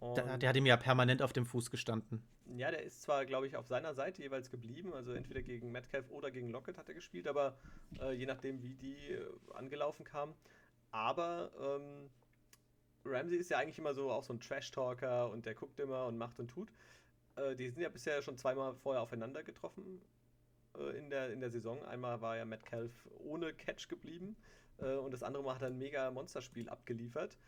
Der, 0.00 0.38
der, 0.38 0.48
hat 0.48 0.56
ihm 0.56 0.66
ja 0.66 0.76
permanent 0.76 1.22
auf 1.22 1.32
dem 1.32 1.44
Fuß 1.44 1.70
gestanden. 1.70 2.22
Ja, 2.56 2.70
der 2.70 2.82
ist 2.82 3.02
zwar, 3.02 3.26
glaube 3.26 3.46
ich, 3.46 3.56
auf 3.56 3.66
seiner 3.66 3.94
Seite 3.94 4.22
jeweils 4.22 4.50
geblieben, 4.50 4.92
also 4.94 5.12
entweder 5.12 5.42
gegen 5.42 5.70
Metcalf 5.70 6.10
oder 6.10 6.30
gegen 6.30 6.50
Lockett 6.50 6.78
hat 6.78 6.88
er 6.88 6.94
gespielt, 6.94 7.28
aber 7.28 7.56
äh, 8.00 8.12
je 8.12 8.26
nachdem, 8.26 8.62
wie 8.62 8.74
die 8.74 9.12
äh, 9.12 9.30
angelaufen 9.54 10.04
kamen. 10.04 10.34
Aber 10.90 11.50
ähm, 11.60 12.10
Ramsey 13.04 13.38
ist 13.38 13.50
ja 13.50 13.58
eigentlich 13.58 13.78
immer 13.78 13.94
so 13.94 14.10
auch 14.10 14.24
so 14.24 14.32
ein 14.32 14.40
Trash-Talker 14.40 15.30
und 15.30 15.46
der 15.46 15.54
guckt 15.54 15.78
immer 15.78 16.06
und 16.06 16.18
macht 16.18 16.38
und 16.38 16.48
tut. 16.48 16.70
Äh, 17.36 17.56
die 17.56 17.70
sind 17.70 17.82
ja 17.82 17.88
bisher 17.88 18.22
schon 18.22 18.36
zweimal 18.36 18.74
vorher 18.74 19.02
aufeinander 19.02 19.42
getroffen 19.42 20.00
äh, 20.78 20.98
in, 20.98 21.10
der, 21.10 21.32
in 21.32 21.40
der 21.40 21.50
Saison. 21.50 21.82
Einmal 21.84 22.20
war 22.20 22.36
ja 22.36 22.44
Metcalf 22.44 22.92
ohne 23.18 23.52
Catch 23.52 23.88
geblieben 23.88 24.36
äh, 24.78 24.94
und 24.96 25.12
das 25.12 25.22
andere 25.22 25.42
Mal 25.42 25.54
hat 25.54 25.62
er 25.62 25.68
ein 25.68 25.78
mega 25.78 26.10
Monsterspiel 26.10 26.68
abgeliefert. 26.68 27.38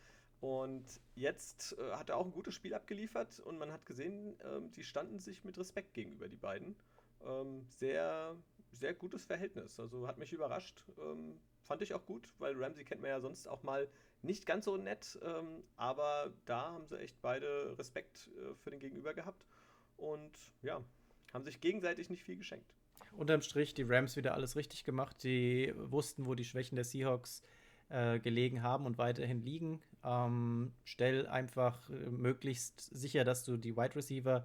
Und 0.45 1.01
jetzt 1.15 1.75
äh, 1.79 1.93
hat 1.93 2.11
er 2.11 2.19
auch 2.19 2.27
ein 2.27 2.33
gutes 2.33 2.55
Spiel 2.55 2.75
abgeliefert 2.75 3.41
und 3.41 3.57
man 3.57 3.73
hat 3.73 3.87
gesehen, 3.87 4.37
ähm, 4.45 4.71
die 4.73 4.85
standen 4.85 5.19
sich 5.19 5.43
mit 5.43 5.57
Respekt 5.57 5.95
gegenüber, 5.95 6.29
die 6.29 6.37
beiden. 6.37 6.77
Ähm, 7.25 7.65
sehr, 7.71 8.37
sehr 8.71 8.93
gutes 8.93 9.25
Verhältnis. 9.25 9.81
Also 9.81 10.07
hat 10.07 10.19
mich 10.19 10.35
überrascht. 10.35 10.85
Ähm, 10.99 11.41
fand 11.63 11.81
ich 11.81 11.95
auch 11.95 12.05
gut, 12.05 12.29
weil 12.39 12.63
Ramsey 12.63 12.85
kennt 12.85 13.01
man 13.01 13.09
ja 13.09 13.21
sonst 13.21 13.47
auch 13.47 13.63
mal 13.63 13.89
nicht 14.21 14.45
ganz 14.45 14.67
so 14.67 14.77
nett, 14.77 15.19
ähm, 15.23 15.65
aber 15.77 16.35
da 16.45 16.73
haben 16.73 16.85
sie 16.89 16.99
echt 16.99 17.23
beide 17.23 17.79
Respekt 17.79 18.29
äh, 18.37 18.55
für 18.55 18.69
den 18.69 18.81
Gegenüber 18.81 19.15
gehabt 19.15 19.47
und 19.97 20.37
ja, 20.61 20.85
haben 21.33 21.45
sich 21.45 21.63
gegenseitig 21.63 22.11
nicht 22.11 22.23
viel 22.23 22.37
geschenkt. 22.37 22.75
Unterm 23.17 23.41
Strich, 23.41 23.73
die 23.73 23.85
Rams 23.85 24.15
wieder 24.15 24.35
alles 24.35 24.57
richtig 24.57 24.85
gemacht. 24.85 25.23
Die 25.23 25.73
wussten, 25.75 26.27
wo 26.27 26.35
die 26.35 26.45
Schwächen 26.45 26.77
der 26.77 26.85
Seahawks 26.85 27.43
äh, 27.95 28.19
gelegen 28.19 28.63
haben 28.63 28.87
und 28.87 28.99
weiterhin 28.99 29.41
liegen. 29.41 29.81
Ähm, 30.05 30.73
stell 30.85 31.29
einfach 31.29 31.89
äh, 31.89 32.11
möglichst 32.11 32.81
sicher, 32.81 33.25
dass 33.25 33.45
du 33.45 33.57
die 33.57 33.77
Wide 33.77 33.95
Receiver 33.95 34.45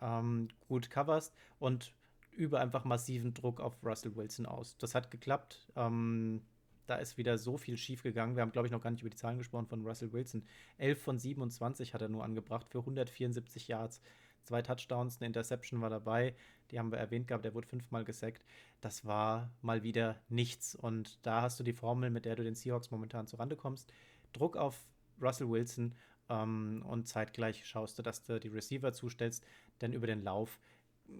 ähm, 0.00 0.48
gut 0.68 0.90
coverst 0.90 1.34
und 1.58 1.92
übe 2.30 2.60
einfach 2.60 2.84
massiven 2.84 3.34
Druck 3.34 3.60
auf 3.60 3.74
Russell 3.82 4.14
Wilson 4.14 4.46
aus. 4.46 4.78
Das 4.78 4.94
hat 4.94 5.10
geklappt. 5.10 5.66
Ähm, 5.74 6.42
da 6.86 6.96
ist 6.96 7.18
wieder 7.18 7.36
so 7.36 7.56
viel 7.56 7.76
schief 7.76 8.02
gegangen. 8.02 8.36
Wir 8.36 8.42
haben, 8.42 8.52
glaube 8.52 8.68
ich, 8.68 8.72
noch 8.72 8.80
gar 8.80 8.90
nicht 8.90 9.00
über 9.00 9.10
die 9.10 9.16
Zahlen 9.16 9.38
gesprochen 9.38 9.66
von 9.66 9.84
Russell 9.84 10.12
Wilson. 10.12 10.46
11 10.78 11.02
von 11.02 11.18
27 11.18 11.94
hat 11.94 12.02
er 12.02 12.08
nur 12.08 12.22
angebracht 12.22 12.68
für 12.68 12.78
174 12.78 13.68
Yards. 13.68 14.00
Zwei 14.44 14.62
Touchdowns, 14.62 15.18
eine 15.18 15.26
Interception 15.26 15.80
war 15.80 15.90
dabei. 15.90 16.34
Die 16.70 16.78
haben 16.78 16.92
wir 16.92 16.98
erwähnt 16.98 17.28
gehabt, 17.28 17.44
der 17.44 17.54
wurde 17.54 17.68
fünfmal 17.68 18.04
gesackt. 18.04 18.44
Das 18.80 19.04
war 19.04 19.50
mal 19.62 19.82
wieder 19.82 20.16
nichts. 20.28 20.74
Und 20.74 21.18
da 21.26 21.42
hast 21.42 21.58
du 21.58 21.64
die 21.64 21.72
Formel, 21.72 22.10
mit 22.10 22.24
der 22.24 22.36
du 22.36 22.44
den 22.44 22.54
Seahawks 22.54 22.90
momentan 22.90 23.26
zurande 23.26 23.56
kommst. 23.56 23.92
Druck 24.32 24.56
auf 24.56 24.80
Russell 25.20 25.48
Wilson 25.48 25.94
ähm, 26.28 26.84
und 26.86 27.08
zeitgleich 27.08 27.66
schaust 27.66 27.98
du, 27.98 28.02
dass 28.02 28.24
du 28.24 28.40
die 28.40 28.48
Receiver 28.48 28.92
zustellst, 28.92 29.44
denn 29.80 29.92
über 29.92 30.06
den 30.06 30.22
Lauf. 30.22 30.58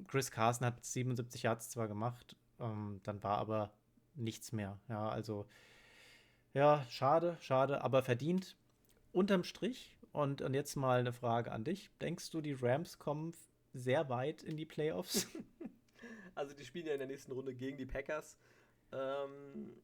Chris 0.08 0.30
Carson 0.30 0.66
hat 0.66 0.84
77 0.84 1.42
Yards 1.42 1.70
zwar 1.70 1.88
gemacht, 1.88 2.36
ähm, 2.58 3.00
dann 3.02 3.22
war 3.22 3.38
aber 3.38 3.72
nichts 4.14 4.52
mehr. 4.52 4.78
Ja, 4.88 5.08
also 5.08 5.46
ja, 6.54 6.84
schade, 6.88 7.36
schade, 7.40 7.82
aber 7.82 8.02
verdient 8.02 8.56
unterm 9.14 9.44
Strich. 9.44 9.96
Und, 10.12 10.42
und 10.42 10.54
jetzt 10.54 10.76
mal 10.76 11.00
eine 11.00 11.12
Frage 11.12 11.50
an 11.50 11.64
dich. 11.64 11.90
Denkst 12.00 12.30
du, 12.30 12.40
die 12.40 12.52
Rams 12.52 12.98
kommen 12.98 13.34
sehr 13.72 14.08
weit 14.08 14.42
in 14.42 14.56
die 14.56 14.66
Playoffs? 14.66 15.26
Also 16.36 16.52
die 16.52 16.64
spielen 16.64 16.86
ja 16.86 16.94
in 16.94 16.98
der 16.98 17.06
nächsten 17.06 17.30
Runde 17.30 17.54
gegen 17.54 17.78
die 17.78 17.86
Packers. 17.86 18.36
Ähm, 18.90 19.80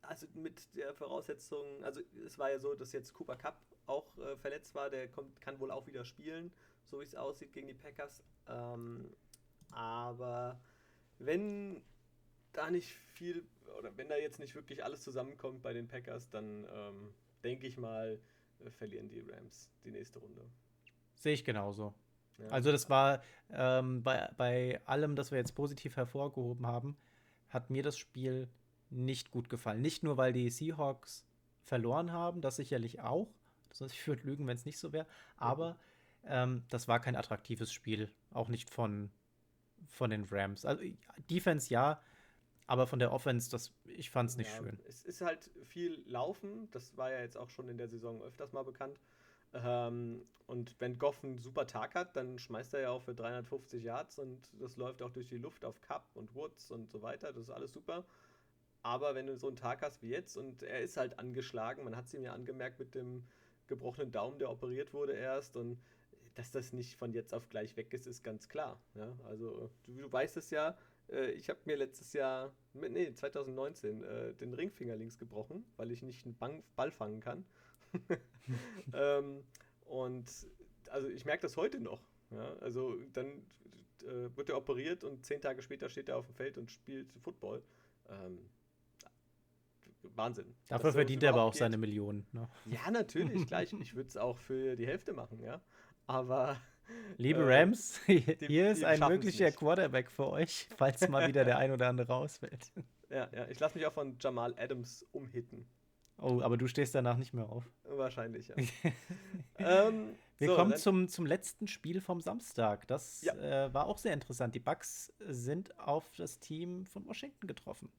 also 0.00 0.28
mit 0.34 0.72
der 0.76 0.94
Voraussetzung, 0.94 1.82
also 1.82 2.00
es 2.24 2.38
war 2.38 2.52
ja 2.52 2.60
so, 2.60 2.74
dass 2.74 2.92
jetzt 2.92 3.12
Cooper 3.14 3.34
Cup 3.34 3.60
auch 3.86 4.16
äh, 4.18 4.36
verletzt 4.36 4.76
war, 4.76 4.90
der 4.90 5.08
kommt, 5.08 5.40
kann 5.40 5.58
wohl 5.58 5.72
auch 5.72 5.88
wieder 5.88 6.04
spielen, 6.04 6.52
so 6.84 7.00
wie 7.00 7.04
es 7.04 7.16
aussieht 7.16 7.52
gegen 7.52 7.66
die 7.66 7.74
Packers. 7.74 8.22
Ähm, 8.46 9.12
aber 9.72 10.60
wenn 11.18 11.82
da 12.52 12.70
nicht 12.70 12.92
viel, 13.14 13.44
oder 13.78 13.96
wenn 13.96 14.08
da 14.08 14.16
jetzt 14.16 14.38
nicht 14.38 14.54
wirklich 14.54 14.84
alles 14.84 15.02
zusammenkommt 15.02 15.62
bei 15.62 15.72
den 15.72 15.88
Packers, 15.88 16.30
dann 16.30 16.64
ähm, 16.72 17.12
denke 17.42 17.66
ich 17.66 17.76
mal, 17.76 18.20
verlieren 18.70 19.08
die 19.08 19.20
Rams 19.20 19.70
die 19.84 19.90
nächste 19.90 20.18
Runde. 20.18 20.42
Sehe 21.14 21.34
ich 21.34 21.44
genauso. 21.44 21.94
Ja. 22.38 22.48
Also 22.48 22.70
das 22.70 22.90
war 22.90 23.22
ähm, 23.50 24.02
bei, 24.02 24.30
bei 24.36 24.80
allem, 24.84 25.16
das 25.16 25.30
wir 25.30 25.38
jetzt 25.38 25.54
positiv 25.54 25.96
hervorgehoben 25.96 26.66
haben, 26.66 26.96
hat 27.48 27.70
mir 27.70 27.82
das 27.82 27.96
Spiel 27.96 28.48
nicht 28.90 29.30
gut 29.30 29.48
gefallen. 29.48 29.80
Nicht 29.80 30.02
nur, 30.02 30.16
weil 30.16 30.32
die 30.32 30.50
Seahawks 30.50 31.24
verloren 31.62 32.12
haben, 32.12 32.40
das 32.40 32.56
sicherlich 32.56 33.00
auch. 33.00 33.28
Das 33.68 33.80
ich 33.92 34.06
würde 34.06 34.22
lügen, 34.22 34.46
wenn 34.46 34.56
es 34.56 34.66
nicht 34.66 34.78
so 34.78 34.92
wäre. 34.92 35.06
Aber 35.36 35.76
ähm, 36.24 36.64
das 36.70 36.88
war 36.88 37.00
kein 37.00 37.16
attraktives 37.16 37.72
Spiel. 37.72 38.10
Auch 38.32 38.48
nicht 38.48 38.70
von, 38.70 39.10
von 39.86 40.10
den 40.10 40.24
Rams. 40.24 40.64
Also 40.64 40.82
Defense 41.30 41.72
ja, 41.72 42.00
aber 42.66 42.86
von 42.86 42.98
der 42.98 43.12
Offense, 43.12 43.50
das, 43.50 43.72
ich 43.84 44.10
fand 44.10 44.30
es 44.30 44.36
nicht 44.36 44.50
ja, 44.50 44.56
schön. 44.56 44.78
Es 44.88 45.04
ist 45.04 45.20
halt 45.20 45.50
viel 45.64 46.02
Laufen. 46.06 46.68
Das 46.72 46.96
war 46.96 47.12
ja 47.12 47.20
jetzt 47.20 47.36
auch 47.36 47.48
schon 47.50 47.68
in 47.68 47.78
der 47.78 47.88
Saison 47.88 48.20
öfters 48.22 48.52
mal 48.52 48.64
bekannt. 48.64 49.00
Ähm, 49.54 50.26
und 50.46 50.74
wenn 50.80 50.98
Goff 50.98 51.22
einen 51.24 51.38
super 51.38 51.66
Tag 51.66 51.94
hat, 51.94 52.16
dann 52.16 52.38
schmeißt 52.38 52.74
er 52.74 52.80
ja 52.80 52.90
auch 52.90 53.02
für 53.02 53.14
350 53.14 53.82
Yards 53.82 54.18
und 54.18 54.50
das 54.60 54.76
läuft 54.76 55.02
auch 55.02 55.10
durch 55.10 55.28
die 55.28 55.38
Luft 55.38 55.64
auf 55.64 55.80
Cup 55.80 56.08
und 56.14 56.34
Woods 56.34 56.70
und 56.70 56.90
so 56.90 57.02
weiter. 57.02 57.32
Das 57.32 57.44
ist 57.44 57.50
alles 57.50 57.72
super. 57.72 58.04
Aber 58.82 59.14
wenn 59.14 59.26
du 59.26 59.36
so 59.36 59.48
einen 59.48 59.56
Tag 59.56 59.82
hast 59.82 60.02
wie 60.02 60.10
jetzt 60.10 60.36
und 60.36 60.62
er 60.62 60.80
ist 60.80 60.96
halt 60.96 61.18
angeschlagen, 61.18 61.84
man 61.84 61.96
hat 61.96 62.06
es 62.06 62.14
ihm 62.14 62.22
ja 62.22 62.32
angemerkt 62.32 62.78
mit 62.78 62.94
dem 62.94 63.24
gebrochenen 63.66 64.12
Daumen, 64.12 64.38
der 64.38 64.50
operiert 64.50 64.92
wurde 64.92 65.12
erst 65.12 65.56
und 65.56 65.80
dass 66.36 66.50
das 66.50 66.72
nicht 66.72 66.96
von 66.96 67.12
jetzt 67.12 67.34
auf 67.34 67.48
gleich 67.48 67.76
weg 67.76 67.92
ist, 67.94 68.06
ist 68.06 68.22
ganz 68.22 68.48
klar. 68.48 68.78
Ja? 68.94 69.16
Also 69.26 69.70
du, 69.86 69.94
du 69.94 70.12
weißt 70.12 70.36
es 70.36 70.50
ja, 70.50 70.76
ich 71.08 71.48
habe 71.48 71.60
mir 71.64 71.76
letztes 71.76 72.12
Jahr, 72.12 72.52
nee, 72.72 73.12
2019, 73.12 74.02
äh, 74.02 74.34
den 74.34 74.54
Ringfinger 74.54 74.96
links 74.96 75.18
gebrochen, 75.18 75.64
weil 75.76 75.90
ich 75.92 76.02
nicht 76.02 76.26
einen 76.26 76.62
Ball 76.74 76.90
fangen 76.90 77.20
kann. 77.20 77.44
ähm, 78.92 79.44
und 79.84 80.30
also 80.90 81.08
ich 81.08 81.24
merke 81.24 81.42
das 81.42 81.56
heute 81.56 81.80
noch. 81.80 82.02
Ja? 82.30 82.56
Also 82.60 82.96
dann 83.12 83.26
äh, 84.02 84.36
wird 84.36 84.48
er 84.48 84.56
operiert 84.56 85.04
und 85.04 85.24
zehn 85.24 85.40
Tage 85.40 85.62
später 85.62 85.88
steht 85.88 86.08
er 86.08 86.18
auf 86.18 86.26
dem 86.26 86.34
Feld 86.34 86.58
und 86.58 86.70
spielt 86.70 87.12
Football. 87.22 87.62
Ähm, 88.08 88.50
Wahnsinn. 90.14 90.54
Dafür 90.68 90.92
verdient 90.92 91.22
er 91.22 91.30
aber 91.30 91.42
auch 91.42 91.52
geht. 91.52 91.60
seine 91.60 91.78
Millionen. 91.78 92.26
Ne? 92.32 92.48
Ja, 92.66 92.90
natürlich, 92.90 93.46
gleich. 93.48 93.72
Ich 93.72 93.94
würde 93.94 94.08
es 94.08 94.16
auch 94.16 94.38
für 94.38 94.76
die 94.76 94.86
Hälfte 94.86 95.12
machen, 95.12 95.40
ja. 95.40 95.60
Aber. 96.06 96.60
Liebe 97.16 97.40
äh, 97.40 97.60
Rams, 97.60 98.00
hier 98.06 98.36
die, 98.36 98.58
ist 98.58 98.84
ein 98.84 99.00
möglicher 99.00 99.50
Quarterback 99.52 100.10
für 100.10 100.28
euch, 100.28 100.68
falls 100.76 101.08
mal 101.08 101.28
wieder 101.28 101.44
der 101.44 101.58
ein 101.58 101.72
oder 101.72 101.88
andere 101.88 102.08
rausfällt. 102.08 102.72
Ja, 103.10 103.28
ja, 103.32 103.48
ich 103.48 103.58
lasse 103.60 103.78
mich 103.78 103.86
auch 103.86 103.92
von 103.92 104.16
Jamal 104.20 104.54
Adams 104.58 105.06
umhitten. 105.12 105.66
Oh, 106.18 106.40
aber 106.40 106.56
du 106.56 106.66
stehst 106.66 106.94
danach 106.94 107.18
nicht 107.18 107.34
mehr 107.34 107.48
auf. 107.48 107.70
Wahrscheinlich, 107.84 108.48
ja. 108.48 108.56
ähm, 109.58 110.16
Wir 110.38 110.48
so, 110.48 110.56
kommen 110.56 110.76
zum, 110.76 111.08
zum 111.08 111.26
letzten 111.26 111.68
Spiel 111.68 112.00
vom 112.00 112.20
Samstag. 112.20 112.86
Das 112.86 113.22
ja. 113.22 113.34
äh, 113.66 113.74
war 113.74 113.86
auch 113.86 113.98
sehr 113.98 114.14
interessant. 114.14 114.54
Die 114.54 114.60
Bucks 114.60 115.12
sind 115.20 115.78
auf 115.78 116.10
das 116.16 116.38
Team 116.38 116.86
von 116.86 117.06
Washington 117.06 117.46
getroffen. 117.46 117.90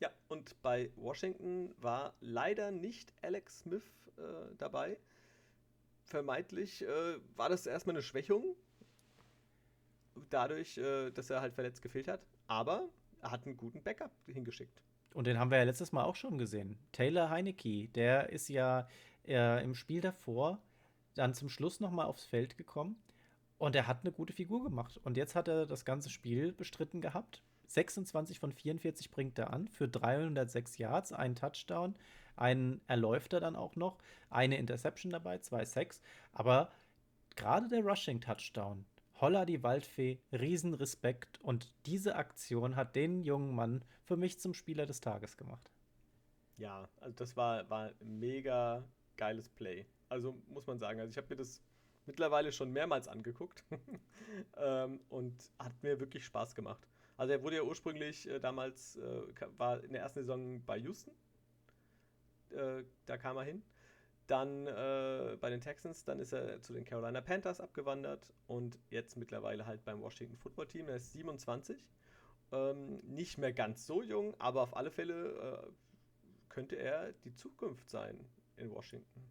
Ja, 0.00 0.10
und 0.28 0.60
bei 0.62 0.90
Washington 0.94 1.74
war 1.78 2.14
leider 2.20 2.70
nicht 2.70 3.12
Alex 3.22 3.60
Smith 3.60 3.82
äh, 4.16 4.22
dabei. 4.58 4.98
Vermeintlich 6.08 6.82
äh, 6.82 7.18
war 7.36 7.48
das 7.48 7.66
erstmal 7.66 7.96
eine 7.96 8.02
Schwächung. 8.02 8.56
Dadurch, 10.30 10.78
äh, 10.78 11.10
dass 11.10 11.30
er 11.30 11.40
halt 11.40 11.54
verletzt 11.54 11.82
gefehlt 11.82 12.08
hat. 12.08 12.26
Aber 12.46 12.88
er 13.20 13.30
hat 13.30 13.46
einen 13.46 13.56
guten 13.56 13.82
Backup 13.82 14.12
hingeschickt. 14.26 14.82
Und 15.14 15.26
den 15.26 15.38
haben 15.38 15.50
wir 15.50 15.58
ja 15.58 15.64
letztes 15.64 15.92
Mal 15.92 16.04
auch 16.04 16.16
schon 16.16 16.38
gesehen. 16.38 16.78
Taylor 16.92 17.30
Heinecke, 17.30 17.88
der 17.88 18.30
ist 18.30 18.48
ja 18.48 18.88
äh, 19.26 19.62
im 19.62 19.74
Spiel 19.74 20.00
davor 20.00 20.62
dann 21.14 21.34
zum 21.34 21.48
Schluss 21.48 21.80
nochmal 21.80 22.06
aufs 22.06 22.24
Feld 22.24 22.56
gekommen 22.56 23.02
und 23.58 23.74
er 23.74 23.86
hat 23.86 24.04
eine 24.04 24.12
gute 24.12 24.32
Figur 24.32 24.62
gemacht. 24.62 25.00
Und 25.02 25.16
jetzt 25.16 25.34
hat 25.34 25.48
er 25.48 25.66
das 25.66 25.84
ganze 25.84 26.10
Spiel 26.10 26.52
bestritten 26.52 27.00
gehabt. 27.00 27.42
26 27.66 28.38
von 28.38 28.52
44 28.52 29.10
bringt 29.10 29.38
er 29.38 29.52
an 29.52 29.68
für 29.68 29.88
306 29.88 30.78
Yards, 30.78 31.12
einen 31.12 31.36
Touchdown, 31.36 31.96
einen 32.40 32.80
erläuft 32.86 33.32
er 33.32 33.40
dann 33.40 33.56
auch 33.56 33.76
noch, 33.76 33.98
eine 34.30 34.58
Interception 34.58 35.12
dabei, 35.12 35.38
zwei 35.38 35.64
Sacks. 35.64 36.00
Aber 36.32 36.70
gerade 37.36 37.68
der 37.68 37.84
Rushing-Touchdown, 37.84 38.84
Holla 39.20 39.44
die 39.44 39.62
Waldfee, 39.62 40.20
Riesenrespekt 40.32 41.40
und 41.40 41.72
diese 41.86 42.14
Aktion 42.16 42.76
hat 42.76 42.94
den 42.94 43.22
jungen 43.22 43.54
Mann 43.54 43.84
für 44.04 44.16
mich 44.16 44.38
zum 44.38 44.54
Spieler 44.54 44.86
des 44.86 45.00
Tages 45.00 45.36
gemacht. 45.36 45.70
Ja, 46.56 46.88
also 47.00 47.14
das 47.16 47.36
war, 47.36 47.68
war 47.68 47.90
mega 48.00 48.84
geiles 49.16 49.48
Play. 49.48 49.86
Also 50.08 50.40
muss 50.48 50.66
man 50.66 50.78
sagen, 50.78 51.00
also 51.00 51.10
ich 51.10 51.16
habe 51.16 51.28
mir 51.30 51.36
das 51.36 51.62
mittlerweile 52.06 52.52
schon 52.52 52.72
mehrmals 52.72 53.06
angeguckt 53.06 53.64
ähm, 54.56 55.00
und 55.08 55.52
hat 55.58 55.82
mir 55.82 56.00
wirklich 56.00 56.24
Spaß 56.24 56.54
gemacht. 56.54 56.86
Also 57.16 57.32
er 57.32 57.42
wurde 57.42 57.56
ja 57.56 57.62
ursprünglich 57.62 58.28
äh, 58.28 58.38
damals, 58.38 58.96
äh, 58.96 59.22
war 59.56 59.82
in 59.82 59.92
der 59.92 60.02
ersten 60.02 60.20
Saison 60.20 60.64
bei 60.64 60.78
Houston, 60.78 61.12
äh, 62.52 62.84
da 63.06 63.16
kam 63.16 63.36
er 63.36 63.44
hin 63.44 63.62
dann 64.28 64.66
äh, 64.66 65.36
bei 65.40 65.50
den 65.50 65.60
Texans, 65.60 66.04
dann 66.04 66.20
ist 66.20 66.32
er 66.32 66.60
zu 66.60 66.72
den 66.72 66.84
Carolina 66.84 67.20
Panthers 67.20 67.60
abgewandert 67.60 68.32
und 68.46 68.78
jetzt 68.90 69.16
mittlerweile 69.16 69.66
halt 69.66 69.84
beim 69.84 70.00
Washington 70.00 70.36
Football 70.36 70.66
Team. 70.68 70.88
Er 70.88 70.96
ist 70.96 71.12
27, 71.12 71.84
ähm, 72.52 73.00
nicht 73.04 73.38
mehr 73.38 73.52
ganz 73.52 73.86
so 73.86 74.02
jung, 74.02 74.34
aber 74.38 74.62
auf 74.62 74.76
alle 74.76 74.90
Fälle 74.90 75.64
äh, 75.66 75.70
könnte 76.50 76.76
er 76.76 77.12
die 77.24 77.34
Zukunft 77.34 77.88
sein 77.90 78.20
in 78.56 78.70
Washington. 78.70 79.24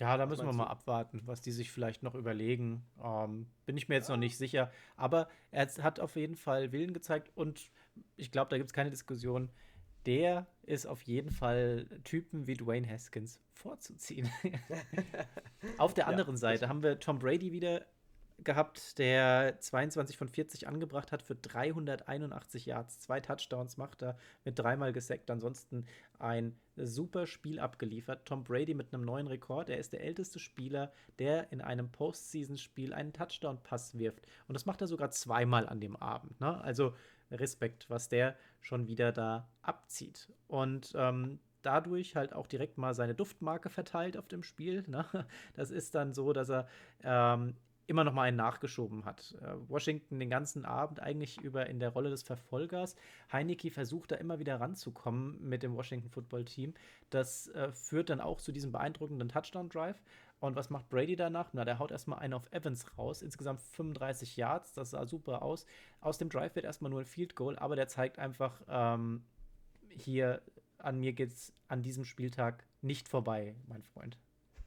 Ja, 0.00 0.16
da 0.16 0.26
müssen 0.26 0.46
wir 0.46 0.52
mal 0.52 0.66
abwarten, 0.66 1.22
was 1.26 1.40
die 1.40 1.52
sich 1.52 1.70
vielleicht 1.70 2.02
noch 2.02 2.16
überlegen. 2.16 2.84
Ähm, 3.00 3.46
bin 3.66 3.76
ich 3.76 3.88
mir 3.88 3.94
jetzt 3.94 4.08
ja. 4.08 4.16
noch 4.16 4.20
nicht 4.20 4.36
sicher. 4.36 4.72
Aber 4.96 5.28
er 5.52 5.68
hat 5.68 6.00
auf 6.00 6.16
jeden 6.16 6.34
Fall 6.34 6.72
Willen 6.72 6.92
gezeigt 6.92 7.30
und 7.36 7.70
ich 8.16 8.32
glaube, 8.32 8.50
da 8.50 8.56
gibt 8.56 8.70
es 8.70 8.72
keine 8.72 8.90
Diskussion 8.90 9.52
der 10.06 10.46
ist 10.62 10.86
auf 10.86 11.02
jeden 11.02 11.30
Fall 11.30 11.86
Typen 12.04 12.46
wie 12.46 12.54
Dwayne 12.54 12.88
Haskins 12.88 13.40
vorzuziehen. 13.52 14.30
auf 15.78 15.94
der 15.94 16.08
anderen 16.08 16.34
ja, 16.34 16.40
Seite 16.40 16.68
haben 16.68 16.82
wir 16.82 16.98
Tom 16.98 17.18
Brady 17.18 17.52
wieder 17.52 17.86
gehabt, 18.44 18.98
der 18.98 19.56
22 19.60 20.16
von 20.16 20.28
40 20.28 20.68
angebracht 20.68 21.12
hat 21.12 21.22
für 21.22 21.34
381 21.34 22.66
Yards, 22.66 22.98
zwei 22.98 23.20
Touchdowns 23.20 23.76
macht 23.76 24.02
er, 24.02 24.16
mit 24.44 24.58
dreimal 24.58 24.92
gesackt, 24.92 25.30
ansonsten 25.30 25.86
ein 26.18 26.56
super 26.76 27.26
Spiel 27.26 27.58
abgeliefert. 27.60 28.26
Tom 28.26 28.44
Brady 28.44 28.74
mit 28.74 28.92
einem 28.92 29.04
neuen 29.04 29.26
Rekord, 29.26 29.68
er 29.68 29.78
ist 29.78 29.92
der 29.92 30.02
älteste 30.02 30.38
Spieler, 30.38 30.92
der 31.18 31.52
in 31.52 31.60
einem 31.60 31.90
Postseason-Spiel 31.90 32.92
einen 32.92 33.12
Touchdown-Pass 33.12 33.98
wirft. 33.98 34.26
Und 34.48 34.54
das 34.54 34.66
macht 34.66 34.80
er 34.80 34.88
sogar 34.88 35.10
zweimal 35.10 35.68
an 35.68 35.80
dem 35.80 35.96
Abend. 35.96 36.40
Ne? 36.40 36.60
Also 36.62 36.94
Respekt, 37.32 37.88
was 37.90 38.08
der 38.08 38.36
schon 38.60 38.86
wieder 38.86 39.12
da 39.12 39.48
abzieht. 39.62 40.32
Und 40.48 40.92
ähm, 40.94 41.40
dadurch 41.62 42.16
halt 42.16 42.32
auch 42.32 42.46
direkt 42.46 42.78
mal 42.78 42.94
seine 42.94 43.14
Duftmarke 43.14 43.70
verteilt 43.70 44.16
auf 44.16 44.28
dem 44.28 44.42
Spiel. 44.42 44.84
Ne? 44.86 45.04
Das 45.54 45.70
ist 45.70 45.94
dann 45.94 46.12
so, 46.12 46.32
dass 46.32 46.50
er 46.50 46.68
ähm, 47.02 47.54
immer 47.86 48.04
noch 48.04 48.12
mal 48.12 48.22
einen 48.22 48.36
nachgeschoben 48.36 49.04
hat. 49.04 49.34
Äh, 49.42 49.54
Washington 49.68 50.18
den 50.18 50.30
ganzen 50.30 50.64
Abend 50.64 51.00
eigentlich 51.00 51.40
über 51.40 51.66
in 51.66 51.80
der 51.80 51.90
Rolle 51.90 52.10
des 52.10 52.22
Verfolgers. 52.22 52.96
Heineke 53.32 53.70
versucht 53.70 54.12
da 54.12 54.16
immer 54.16 54.38
wieder 54.38 54.60
ranzukommen 54.60 55.38
mit 55.46 55.62
dem 55.62 55.74
Washington 55.76 56.08
Football 56.08 56.44
Team. 56.44 56.74
Das 57.10 57.48
äh, 57.48 57.72
führt 57.72 58.10
dann 58.10 58.20
auch 58.20 58.40
zu 58.40 58.52
diesem 58.52 58.72
beeindruckenden 58.72 59.28
Touchdown-Drive. 59.28 60.00
Und 60.42 60.56
was 60.56 60.70
macht 60.70 60.88
Brady 60.88 61.14
danach? 61.14 61.50
Na, 61.52 61.64
der 61.64 61.78
haut 61.78 61.92
erstmal 61.92 62.18
einen 62.18 62.34
auf 62.34 62.50
Evans 62.50 62.98
raus. 62.98 63.22
Insgesamt 63.22 63.60
35 63.60 64.36
Yards. 64.36 64.72
Das 64.72 64.90
sah 64.90 65.06
super 65.06 65.42
aus. 65.42 65.66
Aus 66.00 66.18
dem 66.18 66.30
Drive 66.30 66.56
wird 66.56 66.64
erstmal 66.64 66.90
nur 66.90 66.98
ein 66.98 67.06
Field 67.06 67.36
Goal, 67.36 67.56
aber 67.60 67.76
der 67.76 67.86
zeigt 67.86 68.18
einfach, 68.18 68.60
ähm, 68.66 69.24
hier 69.88 70.42
an 70.78 70.98
mir 70.98 71.12
geht's 71.12 71.52
an 71.68 71.80
diesem 71.80 72.04
Spieltag 72.04 72.66
nicht 72.80 73.08
vorbei, 73.08 73.54
mein 73.68 73.84
Freund. 73.84 74.18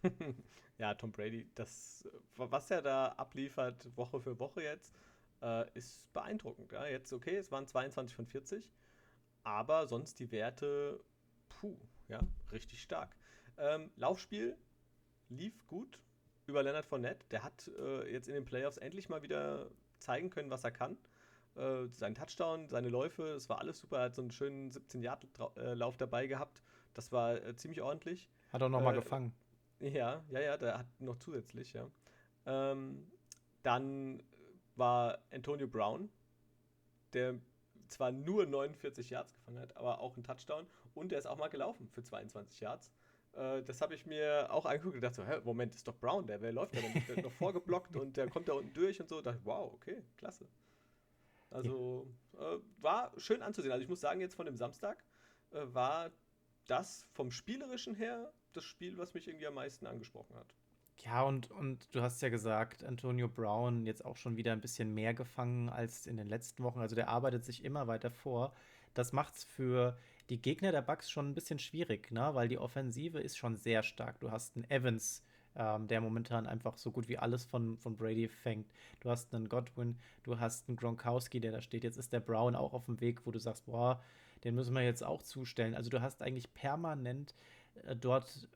ja, 0.77 0.93
Tom 0.93 1.11
Brady, 1.11 1.51
das, 1.55 2.07
was 2.37 2.71
er 2.71 2.81
da 2.81 3.07
abliefert, 3.09 3.97
Woche 3.97 4.21
für 4.21 4.39
Woche 4.39 4.63
jetzt, 4.63 4.95
äh, 5.41 5.69
ist 5.73 6.11
beeindruckend. 6.13 6.71
Ja, 6.71 6.87
jetzt 6.87 7.11
okay, 7.11 7.35
es 7.35 7.51
waren 7.51 7.67
22 7.67 8.15
von 8.15 8.27
40, 8.27 8.71
aber 9.43 9.87
sonst 9.87 10.21
die 10.21 10.31
Werte, 10.31 11.03
puh, 11.49 11.75
ja, 12.07 12.21
richtig 12.53 12.81
stark. 12.81 13.13
Ähm, 13.57 13.91
Laufspiel 13.97 14.55
lief 15.29 15.65
gut 15.67 15.99
über 16.47 16.63
Leonard 16.63 16.85
Fournette. 16.85 17.25
Der 17.31 17.43
hat 17.43 17.69
äh, 17.79 18.11
jetzt 18.11 18.27
in 18.27 18.33
den 18.33 18.45
Playoffs 18.45 18.77
endlich 18.77 19.09
mal 19.09 19.21
wieder 19.21 19.69
zeigen 19.99 20.29
können, 20.29 20.49
was 20.49 20.63
er 20.63 20.71
kann. 20.71 20.97
Äh, 21.55 21.87
sein 21.87 22.15
Touchdown, 22.15 22.67
seine 22.67 22.89
Läufe, 22.89 23.29
es 23.29 23.49
war 23.49 23.59
alles 23.59 23.79
super. 23.79 23.97
Er 23.97 24.05
hat 24.05 24.15
so 24.15 24.21
einen 24.21 24.31
schönen 24.31 24.71
17-Yard-Lauf 24.71 25.97
dabei 25.97 26.27
gehabt. 26.27 26.61
Das 26.93 27.11
war 27.11 27.35
äh, 27.35 27.55
ziemlich 27.55 27.81
ordentlich. 27.81 28.29
Hat 28.51 28.61
er 28.61 28.69
nochmal 28.69 28.93
äh, 28.93 28.99
gefangen. 28.99 29.33
Ja, 29.79 30.23
ja, 30.29 30.39
ja, 30.39 30.57
der 30.57 30.77
hat 30.77 30.87
noch 30.99 31.17
zusätzlich, 31.17 31.73
ja. 31.73 31.89
Ähm, 32.45 33.11
dann 33.63 34.23
war 34.75 35.19
Antonio 35.31 35.67
Brown, 35.67 36.09
der 37.13 37.39
zwar 37.87 38.11
nur 38.11 38.45
49 38.45 39.09
Yards 39.09 39.33
gefangen 39.33 39.59
hat, 39.59 39.75
aber 39.77 39.99
auch 39.99 40.15
einen 40.15 40.23
Touchdown 40.23 40.67
und 40.93 41.11
der 41.11 41.19
ist 41.19 41.25
auch 41.25 41.37
mal 41.37 41.49
gelaufen 41.49 41.87
für 41.89 42.03
22 42.03 42.59
Yards. 42.59 42.91
Äh, 43.35 43.63
das 43.63 43.81
habe 43.81 43.95
ich 43.95 44.05
mir 44.05 44.47
auch 44.49 44.65
angeguckt 44.65 44.95
und 44.95 45.01
dachte 45.01 45.17
so, 45.17 45.25
hä, 45.25 45.41
Moment, 45.43 45.75
ist 45.75 45.87
doch 45.87 45.97
Brown, 45.97 46.27
der, 46.27 46.41
wer 46.41 46.53
läuft 46.53 46.75
da 46.75 46.81
denn? 46.81 47.03
Der 47.07 47.23
noch 47.23 47.31
vorgeblockt 47.31 47.95
und 47.95 48.17
der 48.17 48.29
kommt 48.29 48.47
da 48.47 48.53
unten 48.53 48.73
durch 48.73 48.99
und 48.99 49.09
so. 49.09 49.17
Da 49.21 49.31
dachte 49.31 49.39
ich, 49.39 49.45
wow, 49.45 49.73
okay, 49.73 50.03
klasse. 50.17 50.47
Also 51.49 52.07
äh, 52.33 52.57
war 52.81 53.11
schön 53.17 53.41
anzusehen. 53.41 53.71
Also 53.71 53.83
ich 53.83 53.89
muss 53.89 54.01
sagen, 54.01 54.19
jetzt 54.19 54.35
von 54.35 54.45
dem 54.45 54.57
Samstag 54.57 55.03
äh, 55.51 55.61
war 55.65 56.11
das 56.67 57.07
vom 57.11 57.31
Spielerischen 57.31 57.95
her 57.95 58.33
das 58.53 58.63
Spiel, 58.63 58.97
was 58.97 59.13
mich 59.13 59.27
irgendwie 59.27 59.47
am 59.47 59.53
meisten 59.53 59.85
angesprochen 59.85 60.35
hat. 60.35 60.55
Ja, 61.03 61.23
und, 61.23 61.51
und 61.51 61.93
du 61.93 62.01
hast 62.01 62.21
ja 62.21 62.29
gesagt, 62.29 62.83
Antonio 62.83 63.27
Brown 63.27 63.85
jetzt 63.85 64.03
auch 64.05 64.15
schon 64.15 64.37
wieder 64.37 64.53
ein 64.53 64.61
bisschen 64.61 64.93
mehr 64.93 65.13
gefangen 65.13 65.69
als 65.69 66.07
in 66.07 66.17
den 66.17 66.29
letzten 66.29 66.63
Wochen. 66.63 66.79
Also 66.79 66.95
der 66.95 67.09
arbeitet 67.09 67.43
sich 67.43 67.63
immer 67.63 67.87
weiter 67.87 68.09
vor. 68.09 68.53
Das 68.93 69.11
macht 69.11 69.35
es 69.35 69.43
für 69.43 69.97
die 70.29 70.41
Gegner 70.41 70.71
der 70.71 70.81
Bucks 70.81 71.09
schon 71.09 71.29
ein 71.29 71.33
bisschen 71.33 71.59
schwierig, 71.59 72.11
ne? 72.11 72.29
weil 72.33 72.47
die 72.47 72.57
Offensive 72.57 73.19
ist 73.19 73.37
schon 73.37 73.55
sehr 73.55 73.83
stark. 73.83 74.19
Du 74.19 74.31
hast 74.31 74.55
einen 74.55 74.69
Evans, 74.69 75.23
ähm, 75.55 75.87
der 75.87 76.01
momentan 76.01 76.47
einfach 76.47 76.77
so 76.77 76.91
gut 76.91 77.07
wie 77.07 77.17
alles 77.17 77.45
von, 77.45 77.77
von 77.77 77.95
Brady 77.95 78.27
fängt. 78.27 78.67
Du 78.99 79.09
hast 79.09 79.33
einen 79.33 79.49
Godwin, 79.49 79.97
du 80.23 80.39
hast 80.39 80.67
einen 80.67 80.77
Gronkowski, 80.77 81.39
der 81.39 81.51
da 81.51 81.61
steht. 81.61 81.83
Jetzt 81.83 81.97
ist 81.97 82.11
der 82.11 82.19
Brown 82.19 82.55
auch 82.55 82.73
auf 82.73 82.85
dem 82.85 82.99
Weg, 83.01 83.25
wo 83.25 83.31
du 83.31 83.39
sagst, 83.39 83.65
boah, 83.65 84.01
den 84.43 84.55
müssen 84.55 84.73
wir 84.73 84.83
jetzt 84.83 85.03
auch 85.03 85.23
zustellen. 85.23 85.75
Also 85.75 85.89
du 85.89 86.01
hast 86.01 86.21
eigentlich 86.21 86.53
permanent 86.53 87.35
äh, 87.83 87.95
dort 87.95 88.47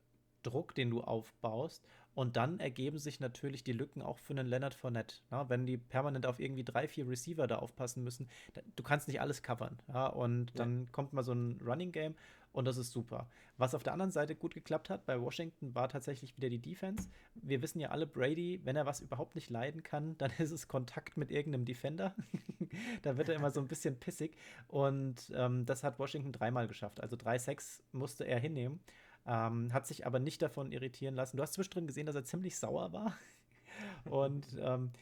Druck, 0.42 0.74
den 0.74 0.90
du 0.90 1.02
aufbaust. 1.02 1.86
Und 2.20 2.36
dann 2.36 2.60
ergeben 2.60 2.98
sich 2.98 3.18
natürlich 3.18 3.64
die 3.64 3.72
Lücken 3.72 4.02
auch 4.02 4.18
für 4.18 4.34
einen 4.34 4.46
Leonard 4.46 4.74
Fournette. 4.74 5.16
Ja, 5.30 5.48
wenn 5.48 5.64
die 5.64 5.78
permanent 5.78 6.26
auf 6.26 6.38
irgendwie 6.38 6.64
drei, 6.64 6.86
vier 6.86 7.08
Receiver 7.08 7.46
da 7.46 7.56
aufpassen 7.56 8.04
müssen, 8.04 8.28
da, 8.52 8.60
du 8.76 8.82
kannst 8.82 9.08
nicht 9.08 9.22
alles 9.22 9.42
covern. 9.42 9.78
Ja, 9.88 10.08
und 10.08 10.52
dann 10.58 10.80
ja. 10.80 10.86
kommt 10.92 11.14
mal 11.14 11.22
so 11.22 11.32
ein 11.32 11.58
Running 11.64 11.92
Game 11.92 12.14
und 12.52 12.66
das 12.66 12.76
ist 12.76 12.90
super. 12.90 13.26
Was 13.56 13.74
auf 13.74 13.84
der 13.84 13.94
anderen 13.94 14.10
Seite 14.10 14.34
gut 14.34 14.52
geklappt 14.52 14.90
hat 14.90 15.06
bei 15.06 15.18
Washington 15.18 15.74
war 15.74 15.88
tatsächlich 15.88 16.36
wieder 16.36 16.50
die 16.50 16.58
Defense. 16.58 17.08
Wir 17.36 17.62
wissen 17.62 17.80
ja 17.80 17.88
alle, 17.88 18.06
Brady, 18.06 18.60
wenn 18.64 18.76
er 18.76 18.84
was 18.84 19.00
überhaupt 19.00 19.34
nicht 19.34 19.48
leiden 19.48 19.82
kann, 19.82 20.14
dann 20.18 20.30
ist 20.36 20.50
es 20.50 20.68
Kontakt 20.68 21.16
mit 21.16 21.30
irgendeinem 21.30 21.64
Defender. 21.64 22.14
da 23.00 23.16
wird 23.16 23.30
er 23.30 23.36
immer 23.36 23.50
so 23.50 23.60
ein 23.60 23.68
bisschen 23.68 23.98
pissig. 23.98 24.36
Und 24.68 25.32
ähm, 25.34 25.64
das 25.64 25.82
hat 25.82 25.98
Washington 25.98 26.32
dreimal 26.32 26.68
geschafft. 26.68 27.00
Also 27.00 27.16
drei 27.16 27.38
Sacks 27.38 27.82
musste 27.92 28.24
er 28.26 28.40
hinnehmen. 28.40 28.78
Ähm, 29.26 29.72
hat 29.72 29.86
sich 29.86 30.06
aber 30.06 30.18
nicht 30.18 30.42
davon 30.42 30.72
irritieren 30.72 31.14
lassen. 31.14 31.36
Du 31.36 31.42
hast 31.42 31.54
zwischendrin 31.54 31.86
gesehen, 31.86 32.06
dass 32.06 32.14
er 32.14 32.24
ziemlich 32.24 32.56
sauer 32.56 32.92
war. 32.92 33.16
Und 34.10 34.46
ähm, 34.58 34.92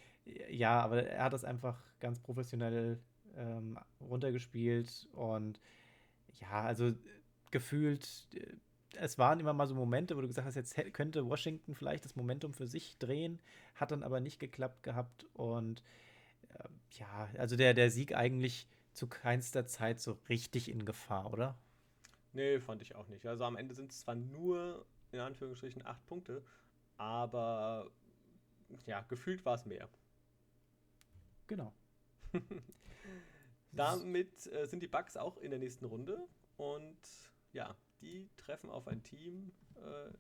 ja, 0.51 0.81
aber 0.81 1.05
er 1.05 1.25
hat 1.25 1.33
das 1.33 1.45
einfach 1.45 1.79
ganz 2.01 2.21
professionell 2.21 2.99
ähm, 3.37 3.79
runtergespielt. 4.01 5.09
Und 5.13 5.61
ja, 6.41 6.63
also 6.63 6.93
gefühlt, 7.51 8.29
äh, 8.35 8.57
es 8.97 9.19
waren 9.19 9.41
immer 9.41 9.53
mal 9.53 9.67
so 9.67 9.75
Momente, 9.75 10.17
wo 10.17 10.21
du 10.21 10.29
gesagt 10.29 10.47
hast, 10.47 10.57
jetzt 10.57 10.75
könnte 10.93 11.27
Washington 11.27 11.75
vielleicht 11.75 12.05
das 12.05 12.17
Momentum 12.17 12.53
für 12.53 12.67
sich 12.67 12.99
drehen, 12.99 13.39
hat 13.75 13.91
dann 13.91 14.03
aber 14.03 14.21
nicht 14.21 14.39
geklappt 14.39 14.83
gehabt. 14.83 15.27
Und 15.35 15.83
äh, 16.51 16.69
ja, 16.99 17.29
also 17.39 17.57
der, 17.57 17.75
der 17.75 17.91
Sieg 17.91 18.15
eigentlich 18.15 18.67
zu 18.93 19.07
keinster 19.07 19.67
Zeit 19.67 20.01
so 20.01 20.19
richtig 20.29 20.71
in 20.71 20.85
Gefahr, 20.85 21.33
oder? 21.33 21.57
Nee, 22.38 22.61
fand 22.61 22.81
ich 22.83 22.94
auch 22.94 23.09
nicht. 23.09 23.27
Also 23.27 23.42
am 23.42 23.57
Ende 23.57 23.74
sind 23.74 23.90
es 23.90 23.98
zwar 23.98 24.14
nur, 24.14 24.87
in 25.11 25.18
Anführungsstrichen, 25.18 25.85
acht 25.85 26.07
Punkte, 26.07 26.44
aber 26.96 27.90
ja, 28.87 29.01
gefühlt 29.01 29.44
war 29.44 29.57
es 29.57 29.66
mehr. 29.66 29.88
Genau. 31.48 31.74
Damit 33.72 34.46
äh, 34.53 34.66
sind 34.66 34.85
die 34.85 34.87
Bugs 34.87 35.16
auch 35.16 35.37
in 35.38 35.51
der 35.51 35.59
nächsten 35.59 35.85
Runde 35.85 36.29
und 36.57 37.01
ja, 37.53 37.77
die 38.01 38.31
treffen 38.37 38.70
auf 38.70 38.87
ein 38.87 39.03
Team, 39.03 39.51
äh, 39.74 40.12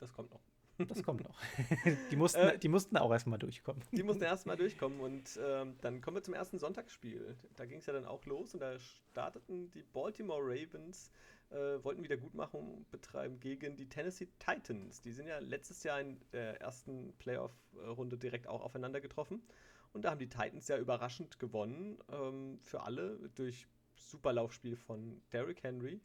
das 0.00 0.12
kommt 0.12 0.30
noch. 0.30 0.47
Das 0.86 1.02
kommt 1.02 1.24
noch. 1.24 1.36
die, 2.10 2.16
mussten, 2.16 2.40
äh, 2.40 2.58
die 2.58 2.68
mussten 2.68 2.96
auch 2.96 3.10
erstmal 3.10 3.38
durchkommen. 3.38 3.82
Die 3.92 4.02
mussten 4.02 4.22
erstmal 4.22 4.56
durchkommen 4.56 5.00
und 5.00 5.38
ähm, 5.42 5.76
dann 5.80 6.00
kommen 6.00 6.16
wir 6.16 6.22
zum 6.22 6.34
ersten 6.34 6.58
Sonntagsspiel. 6.58 7.36
Da 7.56 7.66
ging 7.66 7.78
es 7.78 7.86
ja 7.86 7.92
dann 7.92 8.04
auch 8.04 8.24
los 8.26 8.54
und 8.54 8.60
da 8.60 8.78
starteten 8.78 9.70
die 9.72 9.82
Baltimore 9.82 10.40
Ravens, 10.42 11.10
äh, 11.50 11.82
wollten 11.82 12.04
wieder 12.04 12.16
Gutmachung 12.16 12.86
betreiben 12.90 13.40
gegen 13.40 13.76
die 13.76 13.88
Tennessee 13.88 14.28
Titans. 14.38 15.00
Die 15.00 15.12
sind 15.12 15.26
ja 15.26 15.38
letztes 15.38 15.82
Jahr 15.82 16.00
in 16.00 16.20
der 16.32 16.60
ersten 16.60 17.12
Playoff-Runde 17.18 18.16
direkt 18.16 18.46
auch 18.46 18.62
aufeinander 18.62 19.00
getroffen. 19.00 19.42
Und 19.92 20.04
da 20.04 20.10
haben 20.10 20.18
die 20.18 20.28
Titans 20.28 20.68
ja 20.68 20.78
überraschend 20.78 21.38
gewonnen 21.38 21.98
ähm, 22.12 22.60
für 22.62 22.82
alle 22.82 23.30
durch 23.34 23.66
Superlaufspiel 23.96 24.76
von 24.76 25.20
Derrick 25.32 25.62
Henry. 25.62 26.00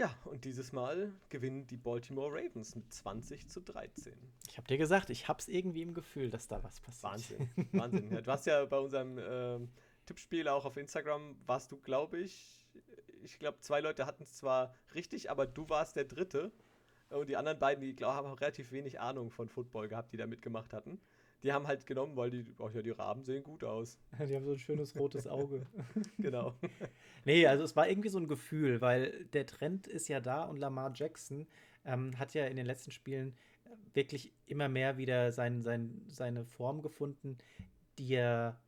Ja, 0.00 0.16
und 0.24 0.46
dieses 0.46 0.72
Mal 0.72 1.12
gewinnen 1.28 1.66
die 1.66 1.76
Baltimore 1.76 2.32
Ravens 2.32 2.74
mit 2.74 2.90
20 2.90 3.50
zu 3.50 3.60
13. 3.60 4.14
Ich 4.48 4.56
habe 4.56 4.66
dir 4.66 4.78
gesagt, 4.78 5.10
ich 5.10 5.28
habe 5.28 5.40
es 5.40 5.46
irgendwie 5.46 5.82
im 5.82 5.92
Gefühl, 5.92 6.30
dass 6.30 6.48
da 6.48 6.62
was 6.62 6.80
passiert. 6.80 7.38
Wahnsinn, 7.38 7.68
Wahnsinn. 7.72 8.10
Ja, 8.10 8.22
du 8.22 8.30
hast 8.30 8.46
ja 8.46 8.64
bei 8.64 8.78
unserem 8.78 9.18
äh, 9.18 9.58
Tippspiel 10.06 10.48
auch 10.48 10.64
auf 10.64 10.78
Instagram, 10.78 11.36
warst 11.44 11.70
du, 11.70 11.76
glaube 11.76 12.18
ich, 12.18 12.66
ich 13.22 13.38
glaube, 13.38 13.58
zwei 13.60 13.82
Leute 13.82 14.06
hatten 14.06 14.22
es 14.22 14.32
zwar 14.32 14.74
richtig, 14.94 15.30
aber 15.30 15.46
du 15.46 15.68
warst 15.68 15.96
der 15.96 16.04
Dritte. 16.04 16.50
Und 17.10 17.28
die 17.28 17.36
anderen 17.36 17.58
beiden, 17.58 17.82
die 17.82 17.94
glaube 17.94 18.14
haben 18.14 18.32
relativ 18.32 18.72
wenig 18.72 19.00
Ahnung 19.00 19.30
von 19.30 19.50
Football 19.50 19.88
gehabt, 19.88 20.14
die 20.14 20.16
da 20.16 20.26
mitgemacht 20.26 20.72
hatten 20.72 20.98
die 21.42 21.52
haben 21.52 21.66
halt 21.66 21.86
genommen, 21.86 22.16
weil 22.16 22.30
die, 22.30 22.44
oh 22.58 22.68
ja, 22.68 22.82
die 22.82 22.90
Raben 22.90 23.24
sehen 23.24 23.42
gut 23.42 23.64
aus. 23.64 23.98
Die 24.28 24.34
haben 24.34 24.44
so 24.44 24.52
ein 24.52 24.58
schönes 24.58 24.94
rotes 24.96 25.26
Auge. 25.26 25.66
genau. 26.18 26.54
nee, 27.24 27.46
also 27.46 27.64
es 27.64 27.76
war 27.76 27.88
irgendwie 27.88 28.10
so 28.10 28.18
ein 28.18 28.28
Gefühl, 28.28 28.80
weil 28.80 29.24
der 29.32 29.46
Trend 29.46 29.86
ist 29.86 30.08
ja 30.08 30.20
da 30.20 30.44
und 30.44 30.58
Lamar 30.58 30.92
Jackson 30.94 31.46
ähm, 31.84 32.18
hat 32.18 32.34
ja 32.34 32.46
in 32.46 32.56
den 32.56 32.66
letzten 32.66 32.90
Spielen 32.90 33.34
wirklich 33.94 34.32
immer 34.46 34.68
mehr 34.68 34.98
wieder 34.98 35.32
sein, 35.32 35.62
sein, 35.62 36.02
seine 36.08 36.44
Form 36.44 36.82
gefunden, 36.82 37.38
die 37.98 38.14
er 38.14 38.60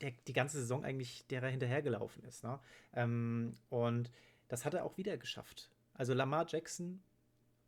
der, 0.00 0.12
die 0.26 0.32
ganze 0.32 0.58
Saison 0.60 0.84
eigentlich 0.84 1.26
derer 1.28 1.48
hinterhergelaufen 1.48 2.24
ist. 2.24 2.42
Ne? 2.42 2.58
Ähm, 2.94 3.52
und 3.68 4.10
das 4.48 4.64
hat 4.64 4.74
er 4.74 4.84
auch 4.84 4.96
wieder 4.96 5.16
geschafft. 5.16 5.70
Also 5.94 6.14
Lamar 6.14 6.46
Jackson, 6.48 7.02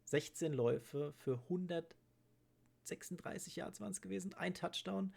16 0.06 0.52
Läufe 0.52 1.12
für 1.18 1.38
100 1.44 1.94
36 2.84 3.56
Yards 3.56 3.80
waren 3.80 3.92
es 3.92 4.00
gewesen, 4.00 4.34
ein 4.34 4.54
Touchdown. 4.54 5.12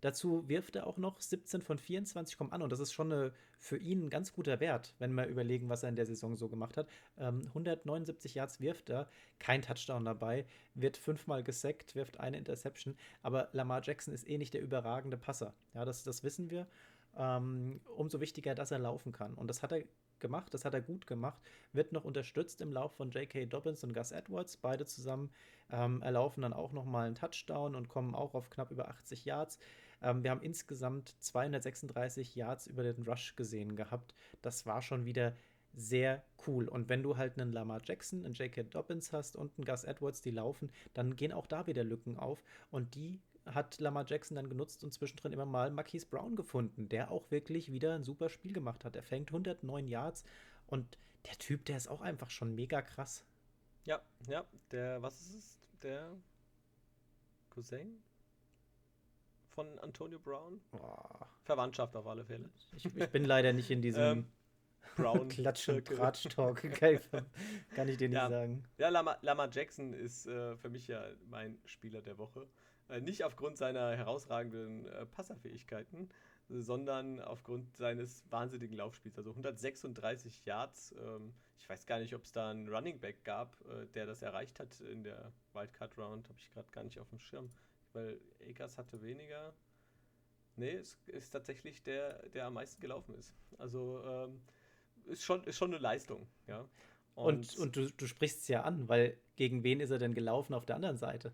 Dazu 0.00 0.48
wirft 0.48 0.76
er 0.76 0.86
auch 0.86 0.96
noch 0.96 1.20
17 1.20 1.60
von 1.60 1.76
24 1.76 2.38
kommen 2.38 2.52
an 2.52 2.62
und 2.62 2.70
das 2.70 2.78
ist 2.78 2.92
schon 2.92 3.12
eine, 3.12 3.32
für 3.58 3.76
ihn 3.76 4.06
ein 4.06 4.10
ganz 4.10 4.32
guter 4.32 4.60
Wert, 4.60 4.94
wenn 5.00 5.12
wir 5.12 5.26
überlegen, 5.26 5.68
was 5.68 5.82
er 5.82 5.88
in 5.88 5.96
der 5.96 6.06
Saison 6.06 6.36
so 6.36 6.48
gemacht 6.48 6.76
hat. 6.76 6.88
Ähm, 7.18 7.42
179 7.48 8.34
Yards 8.34 8.60
wirft 8.60 8.90
er, 8.90 9.08
kein 9.40 9.62
Touchdown 9.62 10.04
dabei, 10.04 10.46
wird 10.74 10.96
fünfmal 10.96 11.42
gesackt, 11.42 11.96
wirft 11.96 12.20
eine 12.20 12.38
Interception, 12.38 12.96
aber 13.22 13.48
Lamar 13.52 13.82
Jackson 13.82 14.14
ist 14.14 14.28
eh 14.28 14.38
nicht 14.38 14.54
der 14.54 14.62
überragende 14.62 15.16
Passer. 15.16 15.52
Ja, 15.74 15.84
das, 15.84 16.04
das 16.04 16.22
wissen 16.22 16.50
wir. 16.50 16.68
Ähm, 17.16 17.80
umso 17.96 18.20
wichtiger, 18.20 18.54
dass 18.54 18.70
er 18.70 18.78
laufen 18.78 19.12
kann. 19.12 19.34
Und 19.34 19.48
das 19.48 19.64
hat 19.64 19.72
er 19.72 19.82
gemacht, 20.20 20.52
das 20.54 20.64
hat 20.64 20.74
er 20.74 20.80
gut 20.80 21.06
gemacht, 21.06 21.40
wird 21.72 21.92
noch 21.92 22.04
unterstützt 22.04 22.60
im 22.60 22.72
Lauf 22.72 22.94
von 22.96 23.10
J.K. 23.10 23.46
Dobbins 23.46 23.84
und 23.84 23.92
Gus 23.92 24.12
Edwards. 24.12 24.56
Beide 24.56 24.86
zusammen 24.86 25.30
ähm, 25.70 26.02
erlaufen 26.02 26.42
dann 26.42 26.52
auch 26.52 26.72
nochmal 26.72 27.06
einen 27.06 27.14
Touchdown 27.14 27.74
und 27.74 27.88
kommen 27.88 28.14
auch 28.14 28.34
auf 28.34 28.50
knapp 28.50 28.70
über 28.70 28.88
80 28.88 29.24
Yards. 29.24 29.58
Ähm, 30.02 30.22
wir 30.22 30.30
haben 30.30 30.42
insgesamt 30.42 31.14
236 31.20 32.34
Yards 32.34 32.66
über 32.66 32.82
den 32.82 33.02
Rush 33.04 33.36
gesehen 33.36 33.76
gehabt. 33.76 34.14
Das 34.42 34.66
war 34.66 34.82
schon 34.82 35.04
wieder 35.04 35.34
sehr 35.74 36.24
cool. 36.46 36.68
Und 36.68 36.88
wenn 36.88 37.02
du 37.02 37.16
halt 37.16 37.38
einen 37.38 37.52
Lamar 37.52 37.80
Jackson, 37.84 38.24
einen 38.24 38.34
J.K. 38.34 38.64
Dobbins 38.64 39.12
hast 39.12 39.36
und 39.36 39.52
einen 39.58 39.64
Gus 39.64 39.84
Edwards, 39.84 40.20
die 40.20 40.30
laufen, 40.30 40.70
dann 40.94 41.16
gehen 41.16 41.32
auch 41.32 41.46
da 41.46 41.66
wieder 41.66 41.84
Lücken 41.84 42.18
auf. 42.18 42.42
Und 42.70 42.94
die 42.94 43.20
hat 43.54 43.78
Lamar 43.80 44.04
Jackson 44.06 44.36
dann 44.36 44.48
genutzt 44.48 44.84
und 44.84 44.92
zwischendrin 44.92 45.32
immer 45.32 45.46
mal 45.46 45.70
Marquise 45.70 46.06
Brown 46.06 46.36
gefunden, 46.36 46.88
der 46.88 47.10
auch 47.10 47.30
wirklich 47.30 47.72
wieder 47.72 47.94
ein 47.94 48.04
super 48.04 48.28
Spiel 48.28 48.52
gemacht 48.52 48.84
hat. 48.84 48.96
Er 48.96 49.02
fängt 49.02 49.30
109 49.30 49.86
Yards 49.86 50.24
und 50.66 50.98
der 51.26 51.38
Typ, 51.38 51.64
der 51.64 51.76
ist 51.76 51.88
auch 51.88 52.00
einfach 52.00 52.30
schon 52.30 52.54
mega 52.54 52.82
krass. 52.82 53.24
Ja, 53.84 54.02
ja, 54.28 54.44
der, 54.70 55.02
was 55.02 55.20
ist 55.20 55.34
es? 55.34 55.58
Der 55.82 56.10
Cousin 57.50 58.02
von 59.48 59.78
Antonio 59.80 60.18
Brown? 60.18 60.60
Oh. 60.72 61.24
Verwandtschaft 61.44 61.96
auf 61.96 62.06
alle 62.06 62.24
Fälle. 62.24 62.50
Ich, 62.76 62.84
ich 62.84 63.10
bin 63.10 63.24
leider 63.24 63.52
nicht 63.52 63.70
in 63.70 63.82
diesem 63.82 64.02
ähm, 64.18 64.32
Brown 64.96 65.28
Klatsch- 65.28 65.68
und 65.68 65.84
Tratsch-Talk. 65.86 66.62
Kann 67.74 67.88
ich 67.88 67.96
dir 67.96 68.08
nicht 68.08 68.18
ja, 68.18 68.28
sagen. 68.28 68.64
Ja, 68.78 68.88
Lama, 68.88 69.16
Lama 69.22 69.48
Jackson 69.50 69.94
ist 69.94 70.26
äh, 70.26 70.56
für 70.56 70.68
mich 70.68 70.88
ja 70.88 71.04
mein 71.28 71.58
Spieler 71.64 72.02
der 72.02 72.18
Woche. 72.18 72.46
Äh, 72.88 73.00
nicht 73.00 73.24
aufgrund 73.24 73.58
seiner 73.58 73.96
herausragenden 73.96 74.86
äh, 74.86 75.06
Passerfähigkeiten, 75.06 76.08
sondern 76.48 77.20
aufgrund 77.20 77.76
seines 77.76 78.24
wahnsinnigen 78.30 78.76
Laufspiels. 78.76 79.18
Also 79.18 79.30
136 79.30 80.44
Yards. 80.46 80.94
Ähm, 80.98 81.34
ich 81.58 81.68
weiß 81.68 81.86
gar 81.86 81.98
nicht, 81.98 82.14
ob 82.14 82.24
es 82.24 82.32
da 82.32 82.50
einen 82.50 82.68
Running 82.68 82.98
Back 82.98 83.24
gab, 83.24 83.60
äh, 83.66 83.86
der 83.94 84.06
das 84.06 84.22
erreicht 84.22 84.58
hat 84.58 84.80
in 84.80 85.04
der 85.04 85.32
Wildcard 85.52 85.98
Round. 85.98 86.28
Habe 86.28 86.38
ich 86.38 86.50
gerade 86.50 86.70
gar 86.70 86.84
nicht 86.84 86.98
auf 86.98 87.10
dem 87.10 87.18
Schirm. 87.18 87.50
Weil 87.92 88.20
Akers 88.48 88.78
hatte 88.78 89.02
weniger. 89.02 89.54
Nee, 90.56 90.74
es 90.74 90.98
ist 91.06 91.30
tatsächlich 91.30 91.82
der, 91.82 92.26
der 92.30 92.46
am 92.46 92.54
meisten 92.54 92.80
gelaufen 92.80 93.14
ist. 93.14 93.32
Also 93.58 94.02
ähm, 94.04 94.42
ist, 95.04 95.22
schon, 95.22 95.44
ist 95.44 95.56
schon 95.56 95.72
eine 95.72 95.80
Leistung, 95.80 96.26
ja. 96.46 96.68
Und, 97.14 97.56
und, 97.56 97.58
und 97.58 97.76
du, 97.76 97.90
du 97.90 98.06
sprichst 98.06 98.42
es 98.42 98.48
ja 98.48 98.62
an, 98.62 98.88
weil 98.88 99.18
gegen 99.36 99.62
wen 99.62 99.80
ist 99.80 99.90
er 99.90 99.98
denn 99.98 100.14
gelaufen 100.14 100.54
auf 100.54 100.66
der 100.66 100.76
anderen 100.76 100.96
Seite? 100.96 101.32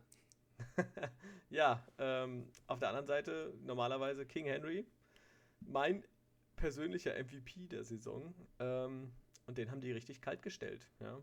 ja, 1.51 1.85
ähm, 1.99 2.49
auf 2.67 2.79
der 2.79 2.89
anderen 2.89 3.07
Seite 3.07 3.55
normalerweise 3.63 4.27
King 4.27 4.47
Henry, 4.47 4.87
mein 5.61 6.05
persönlicher 6.57 7.13
MVP 7.15 7.69
der 7.69 7.85
Saison. 7.85 8.35
Ähm, 8.59 9.13
und 9.47 9.59
den 9.59 9.71
haben 9.71 9.81
die 9.81 9.93
richtig 9.93 10.21
kalt 10.21 10.43
gestellt. 10.43 10.89
Ja. 11.01 11.23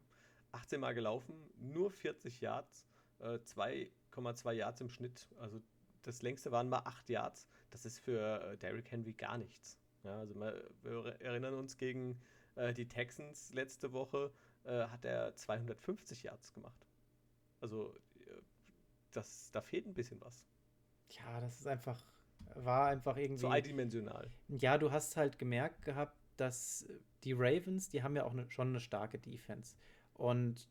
18 0.51 0.79
Mal 0.79 0.93
gelaufen, 0.93 1.35
nur 1.57 1.89
40 1.91 2.41
Yards, 2.41 2.85
äh, 3.19 3.39
2,2 3.39 4.51
Yards 4.51 4.81
im 4.81 4.89
Schnitt. 4.89 5.29
Also 5.39 5.61
das 6.03 6.21
längste 6.21 6.51
waren 6.51 6.69
mal 6.69 6.81
8 6.85 7.09
Yards. 7.09 7.47
Das 7.69 7.85
ist 7.85 7.99
für 7.99 8.41
äh, 8.43 8.57
Derrick 8.57 8.91
Henry 8.91 9.13
gar 9.13 9.37
nichts. 9.37 9.79
Ja, 10.03 10.17
also 10.19 10.35
wir 10.35 11.21
erinnern 11.21 11.53
uns 11.53 11.77
gegen 11.77 12.19
äh, 12.55 12.73
die 12.73 12.87
Texans 12.87 13.51
letzte 13.53 13.93
Woche 13.93 14.31
äh, 14.63 14.85
hat 14.87 15.05
er 15.05 15.35
250 15.35 16.23
Yards 16.23 16.53
gemacht. 16.53 16.87
Also 17.61 17.95
das, 19.11 19.51
da 19.51 19.61
fehlt 19.61 19.85
ein 19.85 19.93
bisschen 19.93 20.21
was. 20.21 20.45
Ja, 21.09 21.41
das 21.41 21.59
ist 21.59 21.67
einfach, 21.67 22.01
war 22.55 22.87
einfach 22.87 23.17
irgendwie. 23.17 23.41
So 23.41 23.49
eindimensional. 23.49 24.29
Ja, 24.47 24.77
du 24.77 24.91
hast 24.91 25.17
halt 25.17 25.39
gemerkt 25.39 25.83
gehabt, 25.83 26.17
dass 26.37 26.85
die 27.23 27.33
Ravens, 27.33 27.89
die 27.89 28.03
haben 28.03 28.15
ja 28.15 28.23
auch 28.23 28.33
ne, 28.33 28.45
schon 28.49 28.69
eine 28.69 28.79
starke 28.79 29.19
Defense. 29.19 29.75
Und 30.13 30.67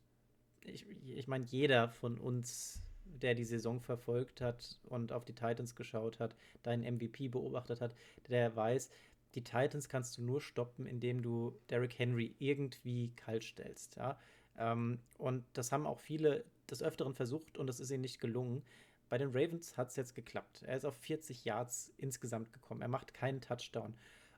ich, 0.61 0.85
ich 0.89 1.27
meine, 1.27 1.45
jeder 1.45 1.89
von 1.89 2.17
uns, 2.17 2.83
der 3.05 3.35
die 3.35 3.43
Saison 3.43 3.79
verfolgt 3.81 4.41
hat 4.41 4.79
und 4.83 5.11
auf 5.11 5.25
die 5.25 5.33
Titans 5.33 5.75
geschaut 5.75 6.19
hat, 6.19 6.35
deinen 6.63 6.83
MVP 6.95 7.29
beobachtet 7.29 7.81
hat, 7.81 7.93
der 8.27 8.55
weiß, 8.55 8.89
die 9.35 9.43
Titans 9.43 9.87
kannst 9.87 10.17
du 10.17 10.23
nur 10.23 10.41
stoppen, 10.41 10.85
indem 10.85 11.21
du 11.21 11.57
Derrick 11.69 11.97
Henry 11.97 12.35
irgendwie 12.39 13.11
kalt 13.15 13.43
stellst. 13.43 13.95
Ja? 13.95 14.17
Ähm, 14.57 14.99
und 15.17 15.45
das 15.53 15.71
haben 15.71 15.85
auch 15.85 15.99
viele 15.99 16.43
des 16.71 16.81
Öfteren 16.81 17.13
versucht 17.13 17.57
und 17.57 17.69
es 17.69 17.79
ist 17.79 17.91
ihm 17.91 18.01
nicht 18.01 18.19
gelungen. 18.19 18.63
Bei 19.09 19.17
den 19.17 19.29
Ravens 19.29 19.77
hat 19.77 19.89
es 19.89 19.97
jetzt 19.97 20.15
geklappt. 20.15 20.63
Er 20.65 20.77
ist 20.77 20.85
auf 20.85 20.95
40 20.95 21.43
Yards 21.43 21.93
insgesamt 21.97 22.53
gekommen. 22.53 22.81
Er 22.81 22.87
macht 22.87 23.13
keinen 23.13 23.41
Touchdown. 23.41 23.95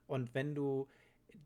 Und 0.07 0.33
wenn 0.33 0.55
du 0.55 0.87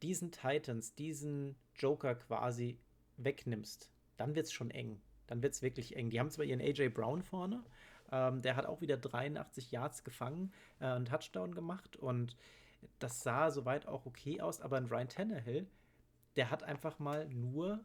diesen 0.02 0.32
Titans, 0.32 0.96
diesen 0.96 1.56
Joker 1.76 2.16
quasi 2.16 2.80
wegnimmst, 3.18 3.92
dann 4.16 4.36
wird 4.36 4.46
es 4.46 4.54
schon 4.54 4.72
eng. 4.72 5.02
Dann 5.28 5.44
wird 5.44 5.54
es 5.54 5.62
wirklich 5.62 5.96
eng. 5.96 6.10
Die 6.10 6.20
haben 6.20 6.32
zwar 6.32 6.46
ihren 6.46 6.62
AJ 6.62 6.90
Brown 6.90 7.22
vorne, 7.22 7.64
ähm, 8.12 8.42
der 8.42 8.56
hat 8.56 8.66
auch 8.66 8.82
wieder 8.82 8.98
83 8.98 9.72
Yards 9.72 10.04
gefangen, 10.04 10.54
äh, 10.80 10.86
einen 10.86 11.06
Touchdown 11.06 11.54
gemacht 11.54 11.98
und 11.98 12.36
das 13.00 13.22
sah 13.24 13.52
soweit 13.52 13.88
auch 13.88 14.06
okay 14.06 14.40
aus, 14.40 14.62
aber 14.62 14.78
ein 14.78 14.86
Ryan 14.86 15.10
Tannehill, 15.10 15.68
der 16.36 16.50
hat 16.52 16.64
einfach 16.64 17.00
mal 17.00 17.28
nur 17.28 17.84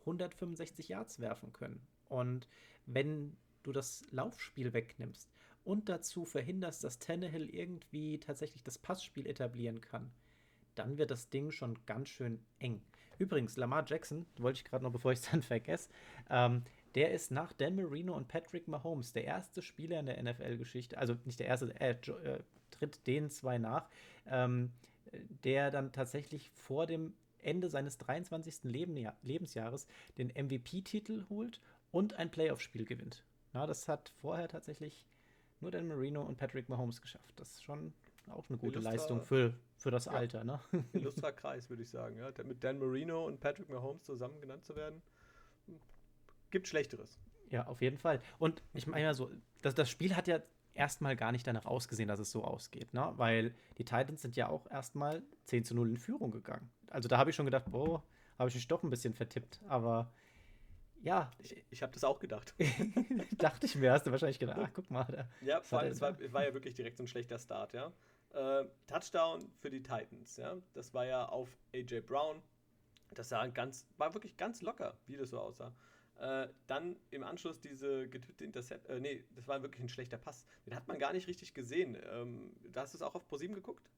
165 0.00 0.88
Yards 0.88 1.20
werfen 1.20 1.52
können. 1.52 1.86
Und 2.08 2.48
wenn 2.86 3.36
du 3.62 3.72
das 3.72 4.04
Laufspiel 4.10 4.72
wegnimmst 4.72 5.30
und 5.64 5.88
dazu 5.88 6.24
verhinderst, 6.24 6.84
dass 6.84 6.98
Tannehill 6.98 7.48
irgendwie 7.50 8.18
tatsächlich 8.18 8.62
das 8.62 8.78
Passspiel 8.78 9.26
etablieren 9.26 9.80
kann, 9.80 10.10
dann 10.74 10.96
wird 10.96 11.10
das 11.10 11.28
Ding 11.28 11.50
schon 11.50 11.78
ganz 11.86 12.08
schön 12.08 12.40
eng. 12.58 12.80
Übrigens, 13.18 13.56
Lamar 13.56 13.84
Jackson, 13.86 14.26
wollte 14.38 14.58
ich 14.58 14.64
gerade 14.64 14.84
noch, 14.84 14.92
bevor 14.92 15.12
ich 15.12 15.18
es 15.18 15.30
dann 15.30 15.42
vergesse, 15.42 15.90
ähm, 16.30 16.62
der 16.94 17.12
ist 17.12 17.30
nach 17.30 17.52
Dan 17.52 17.76
Marino 17.76 18.16
und 18.16 18.28
Patrick 18.28 18.66
Mahomes 18.66 19.12
der 19.12 19.24
erste 19.24 19.60
Spieler 19.60 20.00
in 20.00 20.06
der 20.06 20.22
NFL-Geschichte, 20.22 20.96
also 20.96 21.16
nicht 21.24 21.38
der 21.38 21.46
erste, 21.46 21.78
er 21.78 21.90
äh, 21.90 22.42
tritt 22.70 23.06
den 23.06 23.30
zwei 23.30 23.58
nach, 23.58 23.88
ähm, 24.26 24.72
der 25.44 25.70
dann 25.70 25.92
tatsächlich 25.92 26.50
vor 26.50 26.86
dem 26.86 27.14
Ende 27.40 27.68
seines 27.68 27.98
23. 27.98 28.64
Leben, 28.64 28.96
Lebensjahres 29.22 29.86
den 30.16 30.28
MVP-Titel 30.28 31.26
holt 31.28 31.60
und 31.90 32.14
ein 32.14 32.30
Playoff-Spiel 32.30 32.84
gewinnt. 32.84 33.24
Ja, 33.54 33.66
das 33.66 33.88
hat 33.88 34.12
vorher 34.20 34.48
tatsächlich 34.48 35.06
nur 35.60 35.70
Dan 35.70 35.88
Marino 35.88 36.22
und 36.22 36.36
Patrick 36.36 36.68
Mahomes 36.68 37.00
geschafft. 37.00 37.32
Das 37.36 37.50
ist 37.50 37.64
schon 37.64 37.92
auch 38.28 38.48
eine 38.48 38.58
gute 38.58 38.78
Illustra, 38.78 38.90
Leistung 38.90 39.22
für, 39.22 39.54
für 39.76 39.90
das 39.90 40.04
ja, 40.04 40.12
Alter. 40.12 40.44
Ne? 40.44 40.60
Illustra 40.92 41.32
Kreis, 41.32 41.68
würde 41.70 41.82
ich 41.82 41.90
sagen. 41.90 42.16
Ja. 42.16 42.30
Mit 42.44 42.62
Dan 42.62 42.78
Marino 42.78 43.26
und 43.26 43.40
Patrick 43.40 43.68
Mahomes 43.68 44.04
zusammen 44.04 44.40
genannt 44.40 44.64
zu 44.64 44.76
werden, 44.76 45.02
gibt 46.50 46.68
Schlechteres. 46.68 47.18
Ja, 47.50 47.66
auf 47.66 47.80
jeden 47.80 47.96
Fall. 47.96 48.20
Und 48.38 48.62
ich 48.74 48.86
meine 48.86 49.04
ja 49.04 49.14
so, 49.14 49.30
das, 49.62 49.74
das 49.74 49.88
Spiel 49.88 50.14
hat 50.14 50.28
ja 50.28 50.40
erstmal 50.74 51.16
gar 51.16 51.32
nicht 51.32 51.46
danach 51.46 51.64
ausgesehen, 51.64 52.08
dass 52.08 52.20
es 52.20 52.30
so 52.30 52.44
ausgeht, 52.44 52.92
ne? 52.92 53.12
Weil 53.16 53.54
die 53.78 53.84
Titans 53.84 54.22
sind 54.22 54.36
ja 54.36 54.48
auch 54.48 54.70
erstmal 54.70 55.22
10 55.44 55.64
zu 55.64 55.74
0 55.74 55.90
in 55.90 55.96
Führung 55.96 56.30
gegangen. 56.30 56.70
Also 56.88 57.08
da 57.08 57.18
habe 57.18 57.30
ich 57.30 57.36
schon 57.36 57.46
gedacht, 57.46 57.64
boah, 57.70 58.04
habe 58.38 58.48
ich 58.48 58.54
mich 58.54 58.68
doch 58.68 58.82
ein 58.82 58.90
bisschen 58.90 59.14
vertippt. 59.14 59.60
Aber 59.66 60.12
ja. 61.02 61.30
Ich, 61.38 61.64
ich 61.70 61.82
habe 61.82 61.92
das 61.92 62.04
auch 62.04 62.18
gedacht. 62.18 62.54
Dachte 63.38 63.66
ich 63.66 63.74
mir, 63.76 63.92
hast 63.92 64.06
du 64.06 64.10
wahrscheinlich 64.10 64.38
gedacht, 64.38 64.58
ach, 64.62 64.70
guck 64.72 64.90
mal. 64.90 65.04
Da, 65.04 65.28
ja, 65.46 65.60
vor 65.60 65.80
allem, 65.80 65.92
es 65.92 66.00
war, 66.00 66.18
war, 66.32 66.44
ja 66.44 66.54
wirklich 66.54 66.74
direkt 66.74 66.96
so 66.96 67.04
ein 67.04 67.08
schlechter 67.08 67.38
Start, 67.38 67.72
ja. 67.72 67.92
Äh, 68.30 68.66
Touchdown 68.86 69.50
für 69.60 69.70
die 69.70 69.82
Titans, 69.82 70.36
ja. 70.36 70.56
Das 70.74 70.94
war 70.94 71.06
ja 71.06 71.26
auf 71.26 71.48
AJ 71.74 72.00
Brown. 72.00 72.42
Das 73.10 73.30
sah 73.30 73.46
ganz, 73.46 73.86
war 73.96 74.12
wirklich 74.14 74.36
ganz 74.36 74.60
locker, 74.60 74.98
wie 75.06 75.16
das 75.16 75.30
so 75.30 75.40
aussah. 75.40 75.74
Äh, 76.18 76.48
dann 76.66 76.96
im 77.10 77.22
Anschluss 77.22 77.60
diese 77.60 78.08
getippte 78.08 78.44
Intercept, 78.44 78.88
äh, 78.88 78.98
nee, 78.98 79.24
das 79.36 79.46
war 79.46 79.62
wirklich 79.62 79.82
ein 79.82 79.88
schlechter 79.88 80.18
Pass. 80.18 80.44
Den 80.66 80.74
hat 80.74 80.88
man 80.88 80.98
gar 80.98 81.12
nicht 81.12 81.28
richtig 81.28 81.54
gesehen. 81.54 81.96
Ähm, 82.12 82.52
da 82.72 82.82
hast 82.82 82.92
du 82.92 82.98
es 82.98 83.02
auch 83.02 83.14
auf 83.14 83.26
ProSieben 83.26 83.54
geguckt? 83.54 83.88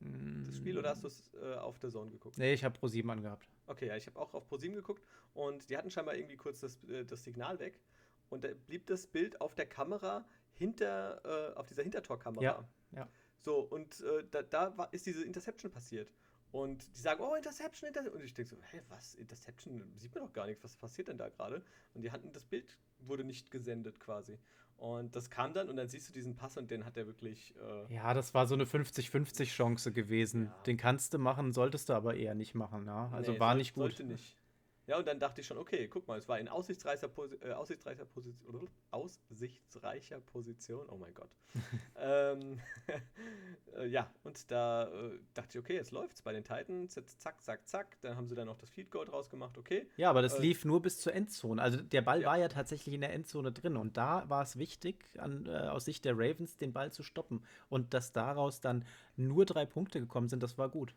Das 0.00 0.56
Spiel 0.56 0.78
oder 0.78 0.90
hast 0.90 1.04
du 1.04 1.08
es 1.08 1.32
äh, 1.34 1.54
auf 1.54 1.78
der 1.78 1.90
Zone 1.90 2.10
geguckt? 2.10 2.36
Nee, 2.36 2.52
ich 2.52 2.64
habe 2.64 2.78
ProSieben 2.78 3.10
angehabt. 3.10 3.48
Okay, 3.66 3.86
ja, 3.86 3.96
ich 3.96 4.06
habe 4.06 4.18
auch 4.18 4.34
auf 4.34 4.46
ProSieben 4.46 4.76
geguckt 4.76 5.02
und 5.32 5.68
die 5.70 5.76
hatten 5.76 5.90
scheinbar 5.90 6.16
irgendwie 6.16 6.36
kurz 6.36 6.60
das, 6.60 6.82
äh, 6.84 7.04
das 7.04 7.24
Signal 7.24 7.58
weg 7.58 7.80
und 8.28 8.44
da 8.44 8.48
blieb 8.66 8.86
das 8.86 9.06
Bild 9.06 9.40
auf 9.40 9.54
der 9.54 9.66
Kamera 9.66 10.24
hinter, 10.54 11.20
äh, 11.24 11.54
auf 11.56 11.66
dieser 11.66 11.82
Hintertorkamera. 11.82 12.42
Ja, 12.42 12.68
ja. 12.92 13.08
So, 13.40 13.58
und 13.58 14.00
äh, 14.00 14.24
da, 14.30 14.42
da 14.42 14.76
war, 14.76 14.92
ist 14.92 15.06
diese 15.06 15.24
Interception 15.24 15.70
passiert. 15.70 16.10
Und 16.54 16.86
die 16.96 17.00
sagen, 17.00 17.20
oh, 17.20 17.34
Interception, 17.34 17.88
Interception. 17.88 18.20
Und 18.20 18.24
ich 18.24 18.32
denke 18.32 18.48
so, 18.48 18.56
hä, 18.70 18.80
was? 18.88 19.16
Interception? 19.16 19.82
Sieht 19.96 20.14
man 20.14 20.22
doch 20.22 20.32
gar 20.32 20.46
nichts. 20.46 20.62
Was 20.62 20.76
passiert 20.76 21.08
denn 21.08 21.18
da 21.18 21.28
gerade? 21.28 21.64
Und 21.94 22.02
die 22.02 22.12
hatten, 22.12 22.32
das 22.32 22.44
Bild 22.44 22.78
wurde 23.00 23.24
nicht 23.24 23.50
gesendet 23.50 23.98
quasi. 23.98 24.38
Und 24.76 25.16
das 25.16 25.30
kam 25.30 25.52
dann 25.52 25.68
und 25.68 25.76
dann 25.76 25.88
siehst 25.88 26.08
du 26.08 26.12
diesen 26.12 26.36
Pass 26.36 26.56
und 26.56 26.70
den 26.70 26.84
hat 26.84 26.96
er 26.96 27.06
wirklich. 27.06 27.56
Äh 27.56 27.92
ja, 27.94 28.14
das 28.14 28.34
war 28.34 28.46
so 28.46 28.54
eine 28.54 28.66
50-50 28.66 29.46
Chance 29.46 29.90
gewesen. 29.90 30.44
Ja. 30.44 30.62
Den 30.62 30.76
kannst 30.76 31.12
du 31.12 31.18
machen, 31.18 31.52
solltest 31.52 31.88
du 31.88 31.92
aber 31.92 32.14
eher 32.14 32.36
nicht 32.36 32.54
machen. 32.54 32.86
Ja? 32.86 33.10
Also 33.12 33.32
nee, 33.32 33.40
war 33.40 33.50
soll, 33.50 33.58
nicht 33.58 33.74
gut. 33.74 33.82
Sollte 33.82 34.04
nicht. 34.04 34.38
Ja, 34.86 34.98
und 34.98 35.06
dann 35.06 35.18
dachte 35.18 35.40
ich 35.40 35.46
schon, 35.46 35.56
okay, 35.56 35.88
guck 35.88 36.06
mal, 36.06 36.18
es 36.18 36.28
war 36.28 36.38
in 36.38 36.48
aussichtsreicher, 36.48 37.08
Posi 37.08 37.36
äh, 37.36 37.52
aussichtsreicher, 37.52 38.04
Position, 38.04 38.68
aussichtsreicher 38.90 40.20
Position, 40.20 40.86
oh 40.90 40.98
mein 40.98 41.14
Gott. 41.14 41.30
ähm, 41.96 42.60
äh, 43.76 43.86
ja, 43.86 44.10
und 44.24 44.50
da 44.50 44.88
äh, 44.88 45.18
dachte 45.32 45.50
ich, 45.52 45.58
okay, 45.58 45.74
jetzt 45.74 45.90
läuft's 45.90 46.20
bei 46.20 46.32
den 46.32 46.44
Titans, 46.44 46.96
jetzt 46.96 47.22
zack, 47.22 47.42
zack, 47.42 47.66
zack, 47.66 47.96
dann 48.02 48.16
haben 48.16 48.28
sie 48.28 48.34
dann 48.34 48.46
noch 48.46 48.58
das 48.58 48.68
Feed 48.70 48.90
Goal 48.90 49.06
draus 49.06 49.30
gemacht, 49.30 49.56
okay. 49.56 49.88
Ja, 49.96 50.10
aber 50.10 50.20
das 50.20 50.34
äh, 50.34 50.42
lief 50.42 50.66
nur 50.66 50.82
bis 50.82 51.00
zur 51.00 51.14
Endzone, 51.14 51.62
also 51.62 51.80
der 51.80 52.02
Ball 52.02 52.20
ja. 52.20 52.28
war 52.28 52.38
ja 52.38 52.48
tatsächlich 52.48 52.94
in 52.94 53.00
der 53.00 53.14
Endzone 53.14 53.52
drin 53.52 53.78
und 53.78 53.96
da 53.96 54.28
war 54.28 54.42
es 54.42 54.58
wichtig, 54.58 55.08
an, 55.18 55.46
äh, 55.46 55.68
aus 55.68 55.86
Sicht 55.86 56.04
der 56.04 56.12
Ravens 56.14 56.58
den 56.58 56.74
Ball 56.74 56.92
zu 56.92 57.02
stoppen 57.02 57.42
und 57.70 57.94
dass 57.94 58.12
daraus 58.12 58.60
dann 58.60 58.84
nur 59.16 59.46
drei 59.46 59.64
Punkte 59.64 60.00
gekommen 60.00 60.28
sind, 60.28 60.42
das 60.42 60.58
war 60.58 60.68
gut. 60.68 60.94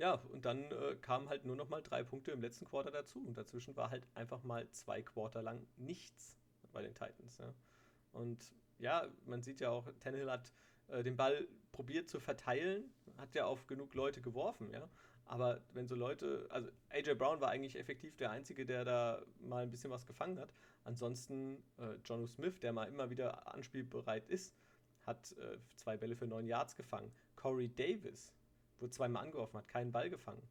Ja, 0.00 0.14
und 0.32 0.46
dann 0.46 0.72
äh, 0.72 0.96
kamen 1.02 1.28
halt 1.28 1.44
nur 1.44 1.56
noch 1.56 1.68
mal 1.68 1.82
drei 1.82 2.02
Punkte 2.02 2.30
im 2.30 2.40
letzten 2.40 2.64
Quarter 2.64 2.90
dazu. 2.90 3.18
Und 3.18 3.36
dazwischen 3.36 3.76
war 3.76 3.90
halt 3.90 4.06
einfach 4.14 4.42
mal 4.44 4.66
zwei 4.70 5.02
Quarter 5.02 5.42
lang 5.42 5.66
nichts 5.76 6.38
bei 6.72 6.80
den 6.80 6.94
Titans. 6.94 7.36
Ja. 7.36 7.52
Und 8.12 8.54
ja, 8.78 9.06
man 9.26 9.42
sieht 9.42 9.60
ja 9.60 9.68
auch, 9.68 9.86
Tannehill 10.00 10.30
hat 10.30 10.54
äh, 10.88 11.02
den 11.02 11.18
Ball 11.18 11.46
probiert 11.70 12.08
zu 12.08 12.18
verteilen, 12.18 12.90
hat 13.18 13.34
ja 13.34 13.44
auf 13.44 13.66
genug 13.66 13.92
Leute 13.92 14.22
geworfen, 14.22 14.70
ja. 14.70 14.88
Aber 15.26 15.60
wenn 15.74 15.86
so 15.86 15.94
Leute, 15.94 16.46
also 16.48 16.70
AJ 16.88 17.16
Brown 17.16 17.42
war 17.42 17.50
eigentlich 17.50 17.78
effektiv 17.78 18.16
der 18.16 18.30
Einzige, 18.30 18.64
der 18.64 18.86
da 18.86 19.22
mal 19.38 19.62
ein 19.62 19.70
bisschen 19.70 19.90
was 19.90 20.06
gefangen 20.06 20.38
hat. 20.38 20.54
Ansonsten 20.82 21.62
äh, 21.76 21.96
John 22.06 22.26
Smith, 22.26 22.58
der 22.60 22.72
mal 22.72 22.88
immer 22.88 23.10
wieder 23.10 23.54
anspielbereit 23.54 24.26
ist, 24.28 24.56
hat 25.02 25.32
äh, 25.32 25.58
zwei 25.76 25.98
Bälle 25.98 26.16
für 26.16 26.26
neun 26.26 26.46
Yards 26.46 26.74
gefangen. 26.74 27.12
Corey 27.36 27.68
Davis 27.68 28.32
wurde 28.80 28.92
zweimal 28.92 29.24
angeworfen, 29.24 29.58
hat 29.58 29.68
keinen 29.68 29.92
Ball 29.92 30.10
gefangen. 30.10 30.42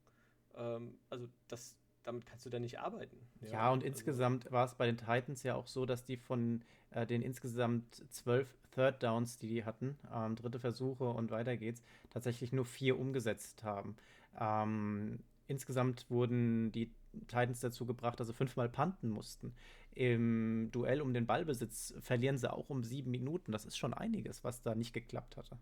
Ähm, 0.55 0.97
also 1.09 1.27
das, 1.47 1.75
damit 2.03 2.25
kannst 2.25 2.45
du 2.45 2.49
da 2.49 2.59
nicht 2.59 2.79
arbeiten. 2.79 3.17
Ja, 3.41 3.49
ja 3.49 3.69
und 3.71 3.83
also, 3.83 3.87
insgesamt 3.87 4.51
war 4.51 4.65
es 4.65 4.75
bei 4.75 4.85
den 4.85 4.97
Titans 4.97 5.43
ja 5.43 5.55
auch 5.55 5.67
so, 5.67 5.85
dass 5.85 6.03
die 6.03 6.17
von 6.17 6.63
äh, 6.91 7.05
den 7.05 7.21
insgesamt 7.21 8.03
zwölf 8.11 8.57
Third 8.71 9.01
Downs, 9.03 9.37
die 9.37 9.47
die 9.47 9.65
hatten, 9.65 9.97
ähm, 10.13 10.35
dritte 10.35 10.59
Versuche 10.59 11.09
und 11.09 11.31
weiter 11.31 11.57
geht's, 11.57 11.83
tatsächlich 12.09 12.53
nur 12.53 12.65
vier 12.65 12.99
umgesetzt 12.99 13.63
haben. 13.63 13.95
Ähm, 14.39 15.19
insgesamt 15.47 16.09
wurden 16.09 16.71
die 16.71 16.93
Titans 17.27 17.59
dazu 17.59 17.85
gebracht, 17.85 18.19
dass 18.19 18.27
sie 18.27 18.33
fünfmal 18.33 18.69
panten 18.69 19.09
mussten. 19.09 19.53
Im 19.91 20.69
Duell 20.71 21.01
um 21.01 21.13
den 21.13 21.25
Ballbesitz 21.25 21.93
verlieren 21.99 22.37
sie 22.37 22.51
auch 22.51 22.69
um 22.69 22.83
sieben 22.83 23.11
Minuten. 23.11 23.51
Das 23.51 23.65
ist 23.65 23.77
schon 23.77 23.93
einiges, 23.93 24.43
was 24.43 24.61
da 24.61 24.75
nicht 24.75 24.93
geklappt 24.93 25.35
hatte. 25.35 25.57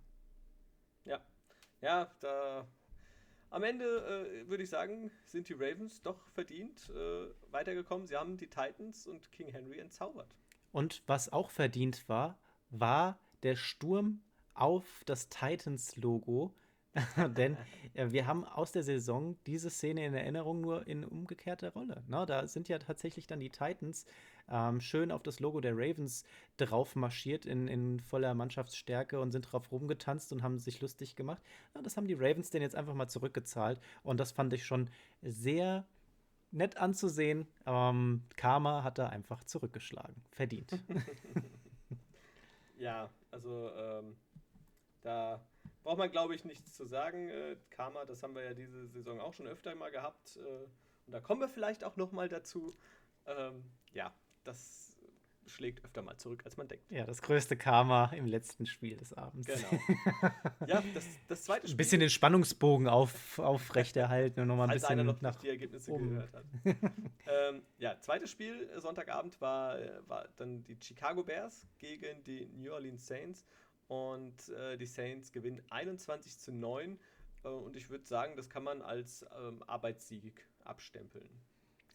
Ja, 1.81 2.09
da 2.19 2.67
am 3.49 3.63
Ende 3.63 3.85
äh, 3.85 4.49
würde 4.49 4.63
ich 4.63 4.69
sagen, 4.69 5.09
sind 5.25 5.47
die 5.49 5.53
Ravens 5.53 6.01
doch 6.01 6.27
verdient 6.29 6.89
äh, 6.89 7.27
weitergekommen. 7.51 8.07
Sie 8.07 8.15
haben 8.15 8.37
die 8.37 8.47
Titans 8.47 9.07
und 9.07 9.31
King 9.31 9.47
Henry 9.47 9.79
entzaubert. 9.79 10.35
Und 10.71 11.01
was 11.07 11.31
auch 11.31 11.49
verdient 11.49 12.09
war, 12.09 12.37
war 12.69 13.19
der 13.43 13.55
Sturm 13.55 14.21
auf 14.53 15.03
das 15.05 15.29
Titans-Logo. 15.29 16.53
Denn 17.37 17.57
äh, 17.93 18.11
wir 18.11 18.27
haben 18.27 18.43
aus 18.43 18.71
der 18.71 18.83
Saison 18.83 19.37
diese 19.45 19.69
Szene 19.69 20.05
in 20.05 20.13
Erinnerung 20.13 20.61
nur 20.61 20.87
in 20.87 21.05
umgekehrter 21.05 21.71
Rolle. 21.71 22.03
Na, 22.07 22.25
da 22.25 22.47
sind 22.47 22.67
ja 22.67 22.79
tatsächlich 22.79 23.27
dann 23.27 23.39
die 23.39 23.51
Titans 23.51 24.05
ähm, 24.49 24.81
schön 24.81 25.11
auf 25.11 25.23
das 25.23 25.39
Logo 25.39 25.61
der 25.61 25.73
Ravens 25.73 26.23
drauf 26.57 26.95
marschiert 26.95 27.45
in, 27.45 27.67
in 27.67 27.99
voller 27.99 28.33
Mannschaftsstärke 28.33 29.19
und 29.19 29.31
sind 29.31 29.51
drauf 29.51 29.71
rumgetanzt 29.71 30.31
und 30.31 30.43
haben 30.43 30.59
sich 30.59 30.81
lustig 30.81 31.15
gemacht. 31.15 31.41
Ja, 31.75 31.81
das 31.81 31.97
haben 31.97 32.07
die 32.07 32.13
Ravens 32.13 32.49
denn 32.49 32.61
jetzt 32.61 32.75
einfach 32.75 32.93
mal 32.93 33.07
zurückgezahlt 33.07 33.79
und 34.03 34.19
das 34.19 34.31
fand 34.31 34.53
ich 34.53 34.65
schon 34.65 34.89
sehr 35.21 35.85
nett 36.51 36.77
anzusehen. 36.77 37.47
Ähm, 37.65 38.23
Karma 38.35 38.83
hat 38.83 38.97
da 38.97 39.07
einfach 39.07 39.43
zurückgeschlagen. 39.43 40.15
Verdient. 40.31 40.71
ja, 42.77 43.09
also 43.31 43.71
ähm, 43.75 44.15
da 45.01 45.41
braucht 45.83 45.97
man, 45.97 46.11
glaube 46.11 46.35
ich, 46.35 46.45
nichts 46.45 46.73
zu 46.73 46.85
sagen. 46.85 47.29
Äh, 47.29 47.57
Karma, 47.69 48.05
das 48.05 48.23
haben 48.23 48.35
wir 48.35 48.43
ja 48.43 48.53
diese 48.53 48.87
Saison 48.87 49.19
auch 49.19 49.33
schon 49.33 49.47
öfter 49.47 49.75
mal 49.75 49.91
gehabt. 49.91 50.37
Äh, 50.37 50.65
und 51.05 51.13
da 51.13 51.19
kommen 51.19 51.41
wir 51.41 51.49
vielleicht 51.49 51.83
auch 51.83 51.95
noch 51.95 52.11
mal 52.11 52.29
dazu. 52.29 52.75
Ähm, 53.25 53.63
ja, 53.91 54.13
das 54.47 54.87
schlägt 55.49 55.83
öfter 55.83 56.01
mal 56.01 56.17
zurück, 56.17 56.43
als 56.45 56.57
man 56.57 56.67
denkt. 56.67 56.89
Ja, 56.91 57.05
das 57.05 57.21
größte 57.21 57.57
Karma 57.57 58.11
im 58.13 58.25
letzten 58.25 58.65
Spiel 58.65 58.97
des 58.97 59.13
Abends. 59.13 59.47
Genau. 59.47 59.81
ja, 60.67 60.83
das, 60.93 61.05
das 61.27 61.43
zweite 61.43 61.67
Spiel. 61.67 61.75
Ein 61.75 61.77
bisschen 61.77 61.99
den 61.99 62.09
Spannungsbogen 62.09 62.87
auf, 62.87 63.39
aufrechterhalten 63.39 64.41
und 64.41 64.47
nochmal 64.47 64.69
ein 64.69 64.73
bisschen 64.73 65.05
noch 65.05 65.21
nach 65.21 65.35
die 65.37 65.49
Ergebnisse 65.49 65.91
oben. 65.91 66.09
gehört 66.09 66.33
hat. 66.33 66.45
ähm, 67.27 67.61
ja, 67.77 67.99
zweites 67.99 68.29
Spiel 68.29 68.69
äh, 68.69 68.79
Sonntagabend 68.79 69.39
war, 69.41 69.79
äh, 69.79 70.07
war 70.07 70.27
dann 70.37 70.63
die 70.63 70.77
Chicago 70.81 71.23
Bears 71.23 71.67
gegen 71.77 72.23
die 72.23 72.47
New 72.47 72.71
Orleans 72.73 73.07
Saints 73.07 73.45
und 73.87 74.49
äh, 74.49 74.77
die 74.77 74.85
Saints 74.85 75.31
gewinnen 75.31 75.61
21 75.69 76.39
zu 76.39 76.51
9 76.51 76.99
äh, 77.43 77.47
und 77.47 77.75
ich 77.75 77.89
würde 77.89 78.05
sagen, 78.05 78.35
das 78.35 78.49
kann 78.49 78.63
man 78.63 78.81
als 78.81 79.25
ähm, 79.37 79.63
Arbeitssieg 79.63 80.45
abstempeln 80.63 81.29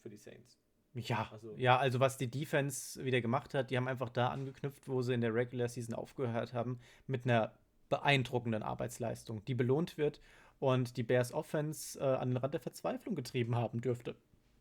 für 0.01 0.09
die 0.09 0.17
Saints. 0.17 0.62
Ja, 0.95 1.29
also, 1.33 1.55
ja, 1.57 1.79
also 1.79 2.01
was 2.01 2.19
die 2.19 2.31
Defense 2.31 3.03
wieder 3.05 3.21
gemacht 3.21 3.55
hat, 3.55 3.71
die 3.71 3.77
haben 3.77 3.89
einfach 3.89 4.11
da 4.11 4.29
angeknüpft, 4.29 4.89
wo 4.89 5.01
sie 5.01 5.15
in 5.15 5.23
der 5.23 5.35
Regular 5.35 5.69
Season 5.69 5.95
aufgehört 5.95 6.53
haben, 6.53 6.81
mit 7.07 7.25
einer 7.25 7.53
beeindruckenden 7.89 8.63
Arbeitsleistung, 8.63 9.45
die 9.47 9.55
belohnt 9.55 9.97
wird 9.97 10.21
und 10.59 10.97
die 10.97 11.03
Bears 11.03 11.33
Offense 11.33 11.99
äh, 11.99 12.03
an 12.03 12.31
den 12.31 12.37
Rand 12.37 12.55
der 12.55 12.61
Verzweiflung 12.61 13.15
getrieben 13.15 13.57
haben 13.57 13.81
dürfte. 13.81 14.15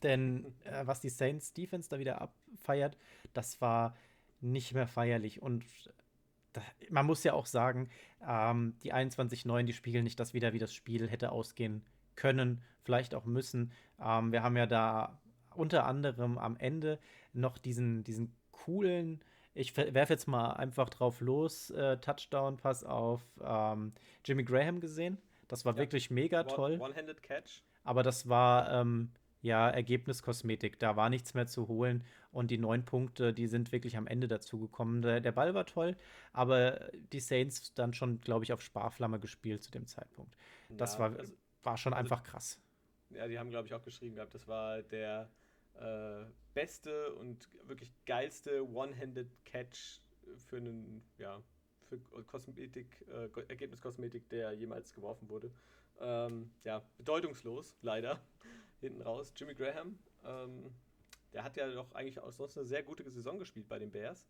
Denn 0.03 0.45
äh, 0.63 0.85
was 0.85 1.01
die 1.01 1.09
Saints 1.09 1.53
Defense 1.53 1.89
da 1.89 1.99
wieder 1.99 2.21
abfeiert, 2.21 2.97
das 3.33 3.59
war 3.61 3.95
nicht 4.39 4.73
mehr 4.73 4.87
feierlich. 4.87 5.41
Und 5.41 5.65
da, 6.53 6.61
man 6.89 7.05
muss 7.05 7.23
ja 7.23 7.33
auch 7.33 7.45
sagen, 7.45 7.89
ähm, 8.25 8.75
die 8.83 8.93
21-9, 8.93 9.63
die 9.63 9.73
spiegeln 9.73 10.03
nicht 10.03 10.19
das 10.19 10.33
wieder, 10.33 10.53
wie 10.53 10.59
das 10.59 10.73
Spiel 10.73 11.09
hätte 11.09 11.31
ausgehen 11.31 11.83
können, 12.15 12.61
vielleicht 12.83 13.15
auch 13.15 13.25
müssen. 13.25 13.71
Ähm, 14.01 14.31
wir 14.31 14.43
haben 14.43 14.57
ja 14.57 14.65
da 14.65 15.19
unter 15.55 15.85
anderem 15.85 16.37
am 16.37 16.57
Ende 16.57 16.99
noch 17.33 17.57
diesen, 17.57 18.03
diesen 18.03 18.33
coolen, 18.51 19.21
ich 19.53 19.75
werfe 19.75 20.13
jetzt 20.13 20.27
mal 20.27 20.51
einfach 20.51 20.89
drauf 20.89 21.19
los, 21.19 21.69
äh, 21.71 21.97
Touchdown-Pass 21.97 22.83
auf 22.83 23.21
ähm, 23.43 23.93
Jimmy 24.23 24.43
Graham 24.43 24.79
gesehen. 24.79 25.17
Das 25.47 25.65
war 25.65 25.73
ja. 25.73 25.79
wirklich 25.79 26.09
mega 26.09 26.43
toll. 26.43 26.79
One-handed 26.79 27.21
Catch. 27.21 27.63
Aber 27.83 28.03
das 28.03 28.29
war 28.29 28.71
ähm, 28.71 29.11
ja 29.41 29.69
Ergebniskosmetik. 29.69 30.79
Da 30.79 30.95
war 30.95 31.09
nichts 31.09 31.33
mehr 31.33 31.47
zu 31.47 31.67
holen. 31.67 32.05
Und 32.31 32.49
die 32.49 32.57
neun 32.57 32.85
Punkte, 32.85 33.33
die 33.33 33.47
sind 33.47 33.73
wirklich 33.73 33.97
am 33.97 34.07
Ende 34.07 34.29
dazu 34.29 34.57
gekommen. 34.57 35.01
Der, 35.01 35.19
der 35.19 35.33
Ball 35.33 35.53
war 35.53 35.65
toll, 35.65 35.97
aber 36.31 36.89
die 37.11 37.19
Saints 37.19 37.73
dann 37.73 37.93
schon, 37.93 38.21
glaube 38.21 38.45
ich, 38.45 38.53
auf 38.53 38.61
Sparflamme 38.61 39.19
gespielt 39.19 39.63
zu 39.63 39.71
dem 39.71 39.85
Zeitpunkt. 39.85 40.37
Das 40.69 40.93
ja, 40.93 40.99
war, 40.99 41.19
also, 41.19 41.33
war 41.63 41.77
schon 41.77 41.93
also, 41.93 42.01
einfach 42.01 42.23
krass. 42.23 42.57
Ja, 43.09 43.27
die 43.27 43.37
haben, 43.37 43.49
glaube 43.49 43.67
ich, 43.67 43.73
auch 43.73 43.83
geschrieben 43.83 44.15
gehabt, 44.15 44.33
das 44.33 44.47
war 44.47 44.81
der 44.83 45.29
äh, 45.75 46.25
beste 46.53 47.13
und 47.15 47.49
wirklich 47.67 47.93
geilste 48.05 48.67
One-Handed 48.67 49.43
Catch 49.45 50.01
für 50.47 50.57
einen, 50.57 51.03
ja, 51.17 51.41
für 51.87 51.99
Kosmetik, 52.23 53.05
äh, 53.09 53.29
Ergebniskosmetik, 53.47 54.29
der 54.29 54.53
jemals 54.53 54.93
geworfen 54.93 55.29
wurde. 55.29 55.51
Ähm, 55.99 56.51
ja, 56.63 56.81
bedeutungslos, 56.97 57.77
leider, 57.81 58.19
hinten 58.81 59.01
raus. 59.01 59.33
Jimmy 59.35 59.53
Graham, 59.53 59.99
ähm, 60.23 60.73
der 61.33 61.43
hat 61.43 61.57
ja 61.57 61.69
doch 61.69 61.91
eigentlich 61.93 62.19
auch 62.19 62.31
sonst 62.31 62.57
eine 62.57 62.65
sehr 62.65 62.83
gute 62.83 63.09
Saison 63.09 63.39
gespielt 63.39 63.67
bei 63.67 63.79
den 63.79 63.91
Bears. 63.91 64.27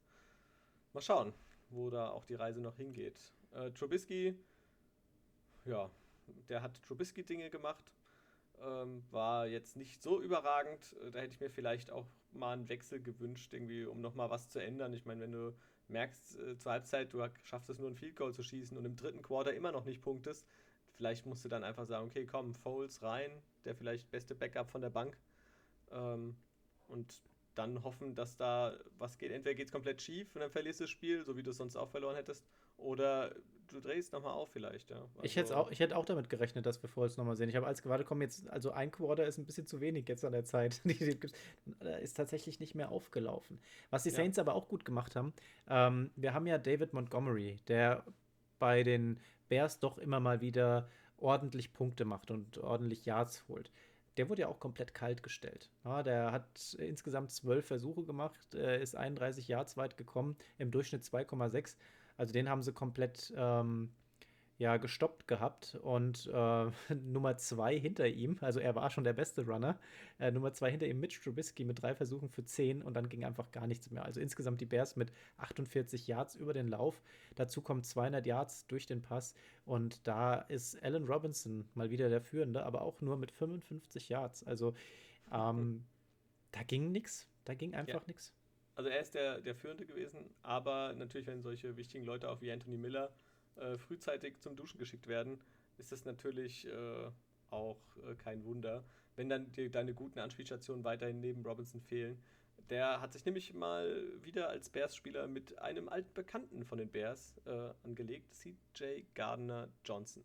Mal 0.93 1.01
schauen, 1.01 1.33
wo 1.69 1.89
da 1.89 2.09
auch 2.09 2.25
die 2.25 2.35
Reise 2.35 2.61
noch 2.61 2.77
hingeht. 2.77 3.19
Äh, 3.51 3.71
Trubisky, 3.71 4.35
ja, 5.65 5.89
der 6.49 6.61
hat 6.61 6.81
Trubisky-Dinge 6.83 7.49
gemacht. 7.49 7.91
Ähm, 8.63 9.03
war 9.09 9.47
jetzt 9.47 9.75
nicht 9.75 10.03
so 10.03 10.21
überragend. 10.21 10.95
Äh, 11.05 11.11
da 11.11 11.19
hätte 11.19 11.33
ich 11.33 11.39
mir 11.39 11.49
vielleicht 11.49 11.91
auch 11.91 12.05
mal 12.31 12.53
einen 12.53 12.69
Wechsel 12.69 13.01
gewünscht, 13.01 13.53
irgendwie, 13.53 13.85
um 13.85 14.01
nochmal 14.01 14.29
was 14.29 14.49
zu 14.49 14.59
ändern. 14.59 14.93
Ich 14.93 15.05
meine, 15.05 15.21
wenn 15.21 15.31
du 15.31 15.55
merkst 15.87 16.39
äh, 16.39 16.57
zur 16.57 16.71
Halbzeit, 16.71 17.11
du 17.13 17.27
schaffst 17.43 17.69
es 17.69 17.79
nur 17.79 17.89
ein 17.89 17.95
Field 17.95 18.15
Goal 18.15 18.33
zu 18.33 18.43
schießen 18.43 18.77
und 18.77 18.85
im 18.85 18.95
dritten 18.95 19.21
Quarter 19.21 19.53
immer 19.53 19.71
noch 19.71 19.85
nicht 19.85 20.01
punktest, 20.01 20.47
vielleicht 20.95 21.25
musst 21.25 21.43
du 21.43 21.49
dann 21.49 21.63
einfach 21.63 21.85
sagen, 21.85 22.05
okay, 22.05 22.25
komm, 22.25 22.53
Foles 22.53 23.01
rein, 23.01 23.31
der 23.65 23.75
vielleicht 23.75 24.11
beste 24.11 24.35
Backup 24.35 24.69
von 24.69 24.81
der 24.81 24.91
Bank. 24.91 25.17
Ähm, 25.91 26.35
und 26.87 27.23
dann 27.55 27.83
hoffen, 27.83 28.15
dass 28.15 28.37
da 28.37 28.77
was 28.97 29.17
geht. 29.17 29.31
Entweder 29.31 29.55
geht 29.55 29.67
es 29.67 29.71
komplett 29.71 30.01
schief 30.01 30.33
und 30.35 30.41
dann 30.41 30.51
verlierst 30.51 30.79
du 30.79 30.83
das 30.83 30.91
Spiel, 30.91 31.23
so 31.25 31.35
wie 31.35 31.43
du 31.43 31.51
es 31.51 31.57
sonst 31.57 31.75
auch 31.75 31.89
verloren 31.89 32.15
hättest, 32.15 32.45
oder 32.77 33.35
du 33.71 33.79
drehst 33.79 34.13
nochmal 34.13 34.33
auf 34.33 34.51
vielleicht, 34.51 34.89
ja. 34.89 34.97
Also 34.97 35.23
ich, 35.23 35.35
hätte 35.35 35.57
auch, 35.57 35.71
ich 35.71 35.79
hätte 35.79 35.97
auch 35.97 36.05
damit 36.05 36.29
gerechnet, 36.29 36.65
dass 36.65 36.81
wir 36.81 36.89
Falls 36.89 37.17
nochmal 37.17 37.35
sehen. 37.35 37.49
Ich 37.49 37.55
habe 37.55 37.67
als 37.67 37.81
gewartet, 37.81 38.07
komm 38.07 38.21
jetzt, 38.21 38.49
also 38.49 38.71
ein 38.71 38.91
Quarter 38.91 39.25
ist 39.25 39.37
ein 39.37 39.45
bisschen 39.45 39.67
zu 39.67 39.81
wenig 39.81 40.07
jetzt 40.07 40.25
an 40.25 40.33
der 40.33 40.45
Zeit. 40.45 40.81
da 41.79 41.95
ist 41.97 42.17
tatsächlich 42.17 42.59
nicht 42.59 42.75
mehr 42.75 42.91
aufgelaufen. 42.91 43.59
Was 43.89 44.03
die 44.03 44.09
Saints 44.09 44.37
ja. 44.37 44.43
aber 44.43 44.55
auch 44.55 44.67
gut 44.67 44.85
gemacht 44.85 45.15
haben, 45.15 45.33
ähm, 45.69 46.11
wir 46.15 46.33
haben 46.33 46.47
ja 46.47 46.57
David 46.57 46.93
Montgomery, 46.93 47.59
der 47.67 48.03
bei 48.59 48.83
den 48.83 49.19
Bears 49.49 49.79
doch 49.79 49.97
immer 49.97 50.19
mal 50.19 50.41
wieder 50.41 50.87
ordentlich 51.17 51.73
Punkte 51.73 52.05
macht 52.05 52.31
und 52.31 52.57
ordentlich 52.57 53.05
Yards 53.05 53.47
holt. 53.47 53.71
Der 54.17 54.29
wurde 54.29 54.41
ja 54.41 54.47
auch 54.47 54.59
komplett 54.59 54.93
kalt 54.93 55.23
gestellt. 55.23 55.71
Ja, 55.85 56.03
der 56.03 56.31
hat 56.31 56.75
insgesamt 56.79 57.31
zwölf 57.31 57.65
Versuche 57.65 58.03
gemacht, 58.03 58.53
äh, 58.53 58.81
ist 58.81 58.95
31 58.95 59.47
Yards 59.47 59.77
weit 59.77 59.97
gekommen, 59.97 60.35
im 60.57 60.71
Durchschnitt 60.71 61.03
2,6. 61.03 61.77
Also 62.21 62.33
den 62.33 62.47
haben 62.49 62.61
sie 62.61 62.71
komplett 62.71 63.33
ähm, 63.35 63.89
ja 64.59 64.77
gestoppt 64.77 65.27
gehabt 65.27 65.73
und 65.81 66.29
äh, 66.31 66.65
Nummer 66.93 67.35
zwei 67.37 67.79
hinter 67.79 68.07
ihm, 68.07 68.37
also 68.41 68.59
er 68.59 68.75
war 68.75 68.91
schon 68.91 69.03
der 69.03 69.13
beste 69.13 69.43
Runner, 69.43 69.79
äh, 70.19 70.29
Nummer 70.29 70.53
zwei 70.53 70.69
hinter 70.69 70.85
ihm 70.85 70.99
Mitch 70.99 71.19
Trubisky 71.19 71.65
mit 71.65 71.81
drei 71.81 71.95
Versuchen 71.95 72.29
für 72.29 72.45
zehn 72.45 72.83
und 72.83 72.93
dann 72.93 73.09
ging 73.09 73.25
einfach 73.25 73.51
gar 73.51 73.65
nichts 73.65 73.89
mehr. 73.89 74.05
Also 74.05 74.19
insgesamt 74.19 74.61
die 74.61 74.67
Bears 74.67 74.95
mit 74.95 75.11
48 75.37 76.05
Yards 76.05 76.35
über 76.35 76.53
den 76.53 76.67
Lauf. 76.67 77.01
Dazu 77.33 77.59
kommen 77.59 77.81
200 77.81 78.23
Yards 78.27 78.67
durch 78.67 78.85
den 78.85 79.01
Pass 79.01 79.33
und 79.65 80.05
da 80.05 80.35
ist 80.35 80.79
Allen 80.83 81.07
Robinson 81.07 81.67
mal 81.73 81.89
wieder 81.89 82.09
der 82.09 82.21
Führende, 82.21 82.63
aber 82.67 82.83
auch 82.83 83.01
nur 83.01 83.17
mit 83.17 83.31
55 83.31 84.09
Yards. 84.09 84.43
Also 84.43 84.75
ähm, 85.33 85.85
da 86.51 86.61
ging 86.61 86.91
nichts, 86.91 87.27
da 87.45 87.55
ging 87.55 87.73
einfach 87.73 88.01
ja. 88.01 88.07
nichts. 88.07 88.31
Also 88.81 88.89
er 88.89 88.99
ist 88.99 89.13
der, 89.13 89.41
der 89.41 89.53
Führende 89.53 89.85
gewesen, 89.85 90.33
aber 90.41 90.93
natürlich, 90.93 91.27
wenn 91.27 91.43
solche 91.43 91.77
wichtigen 91.77 92.03
Leute 92.03 92.27
auch 92.27 92.41
wie 92.41 92.51
Anthony 92.51 92.77
Miller 92.77 93.13
äh, 93.57 93.77
frühzeitig 93.77 94.39
zum 94.39 94.55
Duschen 94.55 94.79
geschickt 94.79 95.07
werden, 95.07 95.39
ist 95.77 95.91
das 95.91 96.03
natürlich 96.03 96.65
äh, 96.65 97.11
auch 97.51 97.77
äh, 97.97 98.15
kein 98.15 98.43
Wunder, 98.43 98.83
wenn 99.17 99.29
dann 99.29 99.51
die, 99.51 99.69
deine 99.69 99.93
guten 99.93 100.17
Anspielstationen 100.17 100.83
weiterhin 100.83 101.19
neben 101.19 101.45
Robinson 101.45 101.79
fehlen. 101.79 102.23
Der 102.71 103.01
hat 103.01 103.13
sich 103.13 103.23
nämlich 103.23 103.53
mal 103.53 104.03
wieder 104.23 104.49
als 104.49 104.71
Bears-Spieler 104.71 105.27
mit 105.27 105.59
einem 105.59 105.87
alten 105.87 106.15
Bekannten 106.15 106.65
von 106.65 106.79
den 106.79 106.89
Bears 106.89 107.35
äh, 107.45 107.69
angelegt, 107.83 108.33
CJ 108.33 109.03
Gardner 109.13 109.69
Johnson. 109.85 110.23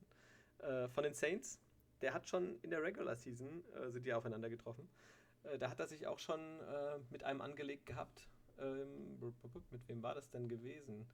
Äh, 0.60 0.88
von 0.88 1.04
den 1.04 1.12
Saints, 1.12 1.60
der 2.00 2.14
hat 2.14 2.26
schon 2.26 2.58
in 2.62 2.70
der 2.70 2.82
Regular 2.82 3.16
Season, 3.16 3.62
äh, 3.74 3.90
sind 3.90 4.06
die 4.06 4.14
aufeinander 4.14 4.48
getroffen, 4.48 4.88
da 5.60 5.70
hat 5.70 5.78
er 5.78 5.86
sich 5.86 6.08
auch 6.08 6.18
schon 6.18 6.40
mit 7.08 7.22
einem 7.22 7.40
angelegt 7.40 7.86
gehabt. 7.86 8.26
Ähm, 8.58 9.18
mit 9.70 9.88
wem 9.88 10.02
war 10.02 10.14
das 10.14 10.30
denn 10.30 10.48
gewesen? 10.48 11.06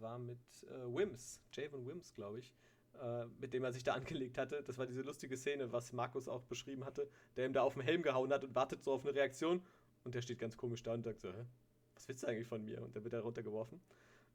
war 0.00 0.18
mit 0.18 0.38
äh, 0.64 0.94
Wims, 0.94 1.40
Javon 1.52 1.86
Wims, 1.86 2.14
glaube 2.14 2.38
ich, 2.38 2.54
äh, 3.00 3.26
mit 3.40 3.52
dem 3.52 3.64
er 3.64 3.72
sich 3.72 3.84
da 3.84 3.94
angelegt 3.94 4.38
hatte. 4.38 4.62
Das 4.62 4.78
war 4.78 4.86
diese 4.86 5.02
lustige 5.02 5.36
Szene, 5.36 5.72
was 5.72 5.92
Markus 5.92 6.28
auch 6.28 6.42
beschrieben 6.44 6.84
hatte, 6.84 7.08
der 7.36 7.46
ihm 7.46 7.52
da 7.52 7.62
auf 7.62 7.74
den 7.74 7.82
Helm 7.82 8.02
gehauen 8.02 8.32
hat 8.32 8.44
und 8.44 8.54
wartet 8.54 8.82
so 8.82 8.92
auf 8.92 9.04
eine 9.04 9.14
Reaktion. 9.14 9.62
Und 10.04 10.14
der 10.14 10.22
steht 10.22 10.38
ganz 10.38 10.56
komisch 10.56 10.82
da 10.82 10.94
und 10.94 11.02
sagt 11.02 11.20
so, 11.20 11.32
Hä? 11.32 11.44
was 11.94 12.08
willst 12.08 12.22
du 12.22 12.28
eigentlich 12.28 12.48
von 12.48 12.64
mir? 12.64 12.82
Und 12.82 12.94
dann 12.94 13.04
wird 13.04 13.14
er 13.14 13.20
runtergeworfen. 13.20 13.80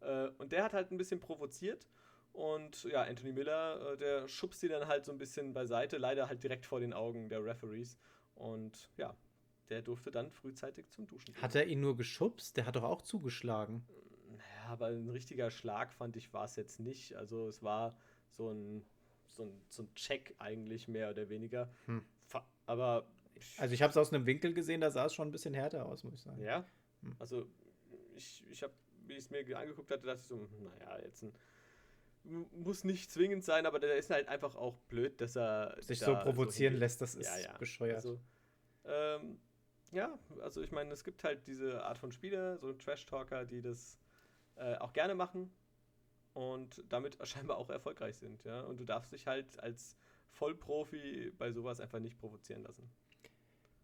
Äh, 0.01 0.27
und 0.37 0.51
der 0.51 0.63
hat 0.63 0.73
halt 0.73 0.91
ein 0.91 0.97
bisschen 0.97 1.19
provoziert. 1.19 1.87
Und 2.33 2.83
ja, 2.85 3.03
Anthony 3.03 3.31
Miller, 3.31 3.93
äh, 3.93 3.97
der 3.97 4.27
schubst 4.27 4.59
sie 4.59 4.67
dann 4.67 4.87
halt 4.87 5.05
so 5.05 5.11
ein 5.11 5.17
bisschen 5.17 5.53
beiseite, 5.53 5.97
leider 5.97 6.27
halt 6.27 6.43
direkt 6.43 6.65
vor 6.65 6.79
den 6.79 6.93
Augen 6.93 7.29
der 7.29 7.43
Referees. 7.43 7.97
Und 8.35 8.89
ja, 8.97 9.15
der 9.70 9.82
durfte 9.82 10.11
dann 10.11 10.32
frühzeitig 10.32 10.89
zum 10.89 11.07
Duschen. 11.07 11.34
Gehen. 11.34 11.41
Hat 11.41 11.55
er 11.55 11.66
ihn 11.66 11.82
nur 11.82 11.95
geschubst? 11.95 12.57
Der 12.57 12.66
hat 12.66 12.76
doch 12.76 12.84
auch 12.84 13.01
zugeschlagen. 13.01 13.86
Ja, 14.30 14.70
aber 14.70 14.88
ein 14.88 15.09
richtiger 15.09 15.51
Schlag 15.51 15.93
fand 15.93 16.16
ich 16.16 16.34
war 16.34 16.45
es 16.45 16.55
jetzt 16.55 16.80
nicht. 16.80 17.16
Also 17.16 17.47
es 17.47 17.64
war 17.64 17.97
so 18.30 18.49
ein, 18.49 18.86
so 19.28 19.43
ein, 19.43 19.61
so 19.70 19.84
ein 19.84 19.95
Check 19.95 20.36
eigentlich 20.39 20.88
mehr 20.88 21.09
oder 21.09 21.30
weniger. 21.30 21.72
Hm. 21.86 22.03
Aber. 22.66 23.07
Also 23.57 23.74
ich 23.74 23.82
habe 23.82 23.91
es 23.91 23.97
aus 23.97 24.14
einem 24.14 24.26
Winkel 24.26 24.53
gesehen, 24.53 24.82
da 24.82 24.91
sah 24.91 25.05
es 25.05 25.14
schon 25.14 25.28
ein 25.28 25.32
bisschen 25.32 25.53
härter 25.53 25.86
aus, 25.86 26.03
muss 26.03 26.14
ich 26.14 26.22
sagen. 26.22 26.41
Ja. 26.41 26.66
Hm. 27.01 27.16
Also 27.20 27.45
ich, 28.16 28.45
ich 28.49 28.64
habe, 28.64 28.74
wie 29.05 29.14
ich 29.14 29.20
es 29.20 29.30
mir 29.30 29.57
angeguckt 29.57 29.91
hatte, 29.91 30.05
dachte 30.05 30.22
ich 30.22 30.28
so, 30.28 30.47
naja, 30.59 30.99
jetzt 31.03 31.24
ein 31.24 31.34
muss 32.24 32.84
nicht 32.84 33.11
zwingend 33.11 33.43
sein, 33.43 33.66
aber 33.66 33.80
der 33.80 33.95
ist 33.97 34.09
halt 34.09 34.28
einfach 34.28 34.55
auch 34.55 34.78
blöd, 34.88 35.20
dass 35.20 35.36
er 35.36 35.76
sich 35.82 35.99
so 35.99 36.16
provozieren 36.16 36.76
so 36.76 36.80
lässt, 36.80 37.01
das 37.01 37.16
ist 37.16 37.28
ja, 37.28 37.51
ja. 37.51 37.57
bescheuert. 37.57 37.97
Also, 37.97 38.20
ähm, 38.86 39.39
ja, 39.93 40.17
also 40.41 40.61
ich 40.61 40.71
meine, 40.71 40.91
es 40.91 41.03
gibt 41.03 41.23
halt 41.23 41.47
diese 41.47 41.83
Art 41.83 41.97
von 41.97 42.11
Spieler, 42.11 42.57
so 42.57 42.73
Trash-Talker, 42.73 43.45
die 43.45 43.61
das 43.61 43.99
äh, 44.55 44.75
auch 44.77 44.93
gerne 44.93 45.15
machen 45.15 45.51
und 46.33 46.83
damit 46.89 47.17
scheinbar 47.27 47.57
auch 47.57 47.69
erfolgreich 47.69 48.17
sind. 48.17 48.43
Ja? 48.43 48.61
Und 48.61 48.79
du 48.79 48.85
darfst 48.85 49.11
dich 49.11 49.27
halt 49.27 49.59
als 49.59 49.95
Vollprofi 50.31 51.31
bei 51.37 51.51
sowas 51.51 51.79
einfach 51.79 51.99
nicht 51.99 52.19
provozieren 52.19 52.63
lassen. 52.63 52.89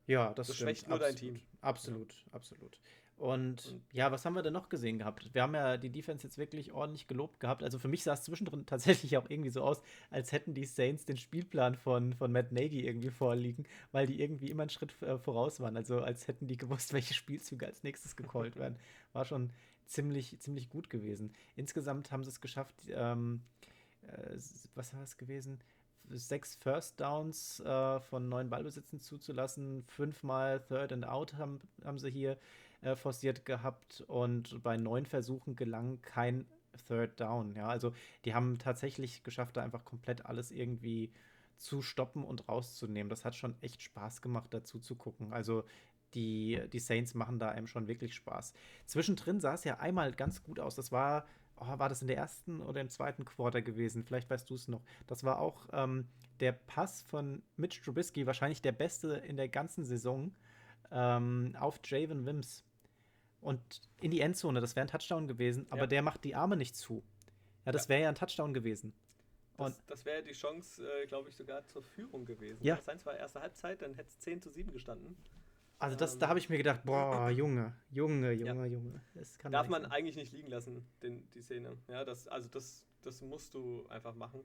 Ja, 0.07 0.34
das, 0.34 0.47
das 0.47 0.57
schwächt 0.57 0.88
nur 0.88 0.95
absolut, 0.95 1.16
dein 1.16 1.20
Team. 1.20 1.41
Absolut, 1.62 2.14
ja. 2.26 2.34
absolut. 2.34 2.80
Und, 3.20 3.65
und, 3.65 3.84
ja, 3.91 4.13
was 4.13 4.24
haben 4.24 4.34
wir 4.36 4.43
denn 4.43 4.53
noch 4.53 4.70
gesehen 4.70 4.99
gehabt? 4.99 5.34
Wir 5.34 5.41
haben 5.41 5.53
ja 5.53 5.76
die 5.76 5.89
Defense 5.89 6.26
jetzt 6.26 6.38
wirklich 6.38 6.72
ordentlich 6.72 7.05
gelobt 7.05 7.41
gehabt. 7.41 7.63
Also 7.63 7.78
für 7.78 7.89
mich 7.89 8.03
sah 8.03 8.13
es 8.13 8.24
zwischendrin 8.24 8.65
tatsächlich 8.65 9.17
auch 9.17 9.30
irgendwie 9.30 9.49
so 9.49 9.61
aus, 9.61 9.82
als 10.09 10.32
hätten 10.32 10.53
die 10.53 10.63
Saints 10.63 11.03
den 11.03 11.17
Spielplan 11.17 11.76
von, 11.76 12.13
von 12.13 12.32
Matt 12.32 12.53
Nagy 12.53 12.86
irgendwie 12.86 13.09
vorliegen, 13.09 13.65
weil 13.91 14.07
die 14.07 14.22
irgendwie 14.22 14.49
immer 14.49 14.63
einen 14.63 14.70
Schritt 14.70 15.01
äh, 15.01 15.17
voraus 15.17 15.59
waren. 15.59 15.76
Also 15.76 15.99
als 15.99 16.30
hätten 16.30 16.47
die 16.47 16.55
gewusst, 16.55 16.93
welche 16.93 17.13
Spielzüge 17.13 17.65
als 17.65 17.84
nächstes 17.84 18.15
gecallt 18.15 18.55
werden. 18.55 18.78
War 19.11 19.26
schon 19.26 19.51
ziemlich, 19.86 20.39
ziemlich 20.39 20.70
gut 20.70 20.89
gewesen. 20.89 21.34
Insgesamt 21.57 22.11
haben 22.11 22.24
sie 22.24 22.30
es 22.30 22.39
geschafft, 22.39 22.76
ähm, 22.89 23.41
äh, 24.07 24.38
was 24.76 24.93
war 24.93 25.03
es 25.03 25.17
gewesen? 25.17 25.59
Sechs 26.07 26.55
First 26.55 27.01
Downs 27.01 27.59
äh, 27.59 27.99
von 27.99 28.30
neun 28.30 28.49
Ballbesitzen 28.49 29.01
zuzulassen, 29.01 29.84
fünfmal 29.84 30.61
Third 30.61 30.93
and 30.93 31.05
Out 31.05 31.34
haben, 31.34 31.59
haben 31.84 31.99
sie 31.99 32.09
hier 32.09 32.38
äh, 32.82 32.96
forciert 32.96 33.46
gehabt 33.46 34.02
und 34.08 34.62
bei 34.64 34.78
neun 34.78 35.06
Versuchen 35.06 35.56
gelang 35.56 36.02
kein 36.02 36.46
Third 36.88 37.20
Down. 37.20 37.56
Ja, 37.56 37.68
also 37.68 37.94
die 38.26 38.34
haben 38.34 38.58
tatsächlich 38.58 39.24
geschafft, 39.24 39.58
da 39.58 39.64
einfach 39.64 39.86
komplett 39.86 40.26
alles 40.26 40.52
irgendwie 40.52 41.12
zu 41.58 41.82
stoppen 41.82 42.24
und 42.24 42.48
rauszunehmen. 42.48 43.10
Das 43.10 43.26
hat 43.26 43.36
schon 43.36 43.56
echt 43.62 43.82
Spaß 43.82 44.22
gemacht, 44.22 44.54
dazu 44.54 44.80
zu 44.80 44.96
gucken. 44.96 45.34
Also 45.34 45.66
die, 46.14 46.62
die 46.72 46.80
Saints 46.80 47.14
machen 47.14 47.40
da 47.40 47.50
einem 47.50 47.68
schon 47.68 47.88
wirklich 47.88 48.16
Spaß. 48.16 48.54
Zwischendrin 48.86 49.40
sah 49.40 49.54
es 49.54 49.64
ja 49.64 49.80
einmal 49.80 50.14
ganz 50.14 50.42
gut 50.42 50.60
aus. 50.60 50.76
Das 50.76 50.92
war, 50.92 51.28
oh, 51.58 51.78
war 51.78 51.90
das 51.90 52.02
in 52.02 52.08
der 52.08 52.18
ersten 52.18 52.62
oder 52.62 52.82
im 52.82 52.90
zweiten 52.90 53.26
Quarter 53.26 53.62
gewesen? 53.62 54.04
Vielleicht 54.04 54.30
weißt 54.30 54.50
du 54.50 54.56
es 54.56 54.68
noch. 54.68 54.82
Das 55.06 55.24
war 55.24 55.40
auch 55.40 55.68
ähm, 55.74 56.08
der 56.40 56.54
Pass 56.54 57.04
von 57.04 57.44
Mitch 57.58 57.82
Trubisky, 57.84 58.26
wahrscheinlich 58.26 58.62
der 58.62 58.72
beste 58.72 59.14
in 59.14 59.38
der 59.38 59.50
ganzen 59.50 59.84
Saison, 59.84 60.32
ähm, 60.92 61.56
auf 61.60 61.80
Javen 61.84 62.26
Wims. 62.26 62.64
Und 63.42 63.62
in 64.02 64.12
die 64.12 64.22
Endzone, 64.22 64.60
das 64.60 64.76
wäre 64.76 64.86
ein 64.86 64.90
Touchdown 64.90 65.28
gewesen, 65.28 65.66
aber 65.70 65.82
ja. 65.82 65.88
der 65.88 66.02
macht 66.02 66.24
die 66.24 66.36
Arme 66.36 66.58
nicht 66.58 66.76
zu. 66.76 67.04
Ja, 67.66 67.72
das 67.72 67.88
wäre 67.88 68.04
ja 68.04 68.10
ein 68.10 68.16
Touchdown 68.16 68.54
gewesen. 68.54 68.94
Das, 69.58 69.86
das 69.86 70.06
wäre 70.06 70.24
die 70.24 70.34
Chance, 70.34 70.86
äh, 70.88 71.06
glaube 71.06 71.30
ich, 71.30 71.36
sogar 71.36 71.66
zur 71.66 71.84
Führung 71.84 72.26
gewesen. 72.26 72.64
Ja. 72.64 72.80
Das 72.86 73.06
war 73.06 73.18
erste 73.18 73.42
Halbzeit, 73.42 73.82
dann 73.82 73.94
hätte 73.94 74.10
es 74.10 74.20
10 74.20 74.42
zu 74.42 74.50
7 74.50 74.72
gestanden. 74.72 75.18
Also 75.80 75.96
das, 75.96 76.14
ähm, 76.14 76.20
da 76.20 76.28
habe 76.28 76.40
ich 76.40 76.50
mir 76.50 76.58
gedacht, 76.58 76.84
boah, 76.84 77.30
Junge, 77.30 77.74
Junge, 77.90 78.34
Junge, 78.34 78.46
ja. 78.46 78.66
Junge. 78.66 79.02
Darf 79.50 79.70
man 79.70 79.84
sein. 79.84 79.92
eigentlich 79.92 80.18
nicht 80.18 80.34
liegen 80.34 80.50
lassen, 80.50 80.86
den, 81.02 81.30
die 81.32 81.42
Szene. 81.42 81.78
Ja, 81.88 82.04
das, 82.04 82.28
also 82.28 82.50
das, 82.50 82.86
das 83.02 83.22
musst 83.22 83.54
du 83.54 83.86
einfach 83.88 84.14
machen. 84.16 84.44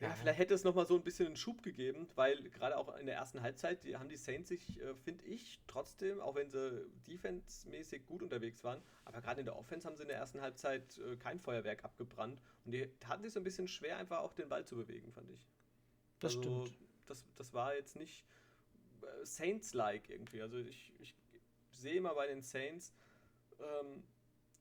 Ja, 0.00 0.08
ja. 0.08 0.14
vielleicht 0.14 0.38
hätte 0.38 0.54
es 0.54 0.64
nochmal 0.64 0.86
so 0.86 0.96
ein 0.96 1.02
bisschen 1.02 1.26
einen 1.26 1.36
Schub 1.36 1.62
gegeben, 1.62 2.08
weil 2.14 2.42
gerade 2.50 2.76
auch 2.76 2.96
in 2.96 3.06
der 3.06 3.16
ersten 3.16 3.42
Halbzeit 3.42 3.84
die, 3.84 3.96
haben 3.96 4.08
die 4.08 4.16
Saints 4.16 4.48
sich, 4.48 4.80
äh, 4.80 4.94
finde 4.94 5.24
ich, 5.24 5.60
trotzdem, 5.66 6.20
auch 6.20 6.34
wenn 6.34 6.48
sie 6.48 6.90
defensemäßig 7.06 8.06
gut 8.06 8.22
unterwegs 8.22 8.64
waren, 8.64 8.82
aber 9.04 9.20
gerade 9.20 9.40
in 9.40 9.46
der 9.46 9.56
Offense 9.56 9.86
haben 9.86 9.96
sie 9.96 10.02
in 10.02 10.08
der 10.08 10.16
ersten 10.16 10.40
Halbzeit 10.40 10.98
äh, 10.98 11.16
kein 11.16 11.38
Feuerwerk 11.38 11.84
abgebrannt 11.84 12.40
und 12.64 12.72
die 12.72 12.88
hatten 13.04 13.22
sich 13.22 13.32
so 13.32 13.40
ein 13.40 13.44
bisschen 13.44 13.68
schwer, 13.68 13.98
einfach 13.98 14.20
auch 14.20 14.32
den 14.32 14.48
Ball 14.48 14.64
zu 14.64 14.76
bewegen, 14.76 15.12
fand 15.12 15.30
ich. 15.30 15.46
Das 16.18 16.36
also, 16.36 16.64
stimmt. 16.64 16.78
Das, 17.06 17.24
das 17.36 17.52
war 17.52 17.74
jetzt 17.74 17.96
nicht 17.96 18.24
Saints-like 19.22 20.08
irgendwie. 20.10 20.42
Also 20.42 20.58
ich, 20.58 20.92
ich 21.00 21.14
sehe 21.70 21.96
immer 21.96 22.14
bei 22.14 22.26
den 22.26 22.42
Saints 22.42 22.92
ähm, 23.58 24.02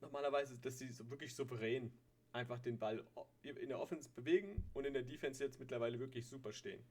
normalerweise, 0.01 0.57
dass 0.57 0.79
sie 0.79 0.89
so 0.91 1.09
wirklich 1.09 1.33
souverän 1.35 1.91
einfach 2.31 2.59
den 2.59 2.77
Ball 2.77 3.03
in 3.43 3.69
der 3.69 3.79
Offense 3.79 4.09
bewegen 4.09 4.63
und 4.73 4.85
in 4.85 4.93
der 4.93 5.03
Defense 5.03 5.43
jetzt 5.43 5.59
mittlerweile 5.59 5.99
wirklich 5.99 6.27
super 6.27 6.53
stehen. 6.53 6.83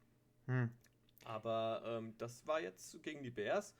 Hm. 0.46 0.70
Aber 1.24 1.82
ähm, 1.84 2.14
das 2.18 2.46
war 2.46 2.60
jetzt 2.60 3.02
gegen 3.02 3.22
die 3.22 3.30
Bears, 3.30 3.74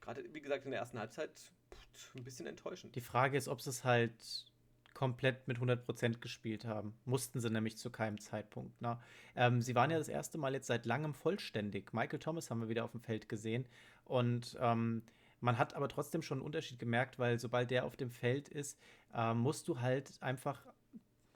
gerade 0.00 0.22
wie 0.32 0.40
gesagt 0.40 0.64
in 0.64 0.70
der 0.70 0.80
ersten 0.80 0.98
Halbzeit, 0.98 1.30
pff, 1.72 2.14
ein 2.14 2.24
bisschen 2.24 2.46
enttäuschend. 2.46 2.94
Die 2.94 3.00
Frage 3.00 3.36
ist, 3.36 3.48
ob 3.48 3.58
es 3.58 3.84
halt 3.84 4.46
komplett 4.94 5.48
mit 5.48 5.58
100% 5.58 6.20
gespielt 6.20 6.64
haben. 6.64 6.96
Mussten 7.04 7.40
sie 7.40 7.50
nämlich 7.50 7.76
zu 7.76 7.90
keinem 7.90 8.18
Zeitpunkt. 8.18 8.80
Ne? 8.80 8.98
Ähm, 9.34 9.60
sie 9.60 9.74
waren 9.74 9.90
ja 9.90 9.98
das 9.98 10.08
erste 10.08 10.38
Mal 10.38 10.54
jetzt 10.54 10.68
seit 10.68 10.86
langem 10.86 11.14
vollständig. 11.14 11.92
Michael 11.92 12.20
Thomas 12.20 12.48
haben 12.48 12.60
wir 12.60 12.68
wieder 12.68 12.84
auf 12.84 12.92
dem 12.92 13.00
Feld 13.00 13.28
gesehen. 13.28 13.66
Und 14.04 14.56
ähm, 14.60 15.02
man 15.40 15.58
hat 15.58 15.74
aber 15.74 15.88
trotzdem 15.88 16.22
schon 16.22 16.38
einen 16.38 16.46
Unterschied 16.46 16.78
gemerkt, 16.78 17.18
weil 17.18 17.38
sobald 17.38 17.70
der 17.70 17.84
auf 17.84 17.96
dem 17.96 18.10
Feld 18.10 18.48
ist, 18.48 18.78
äh, 19.12 19.34
musst 19.34 19.66
du 19.68 19.80
halt 19.80 20.22
einfach 20.22 20.64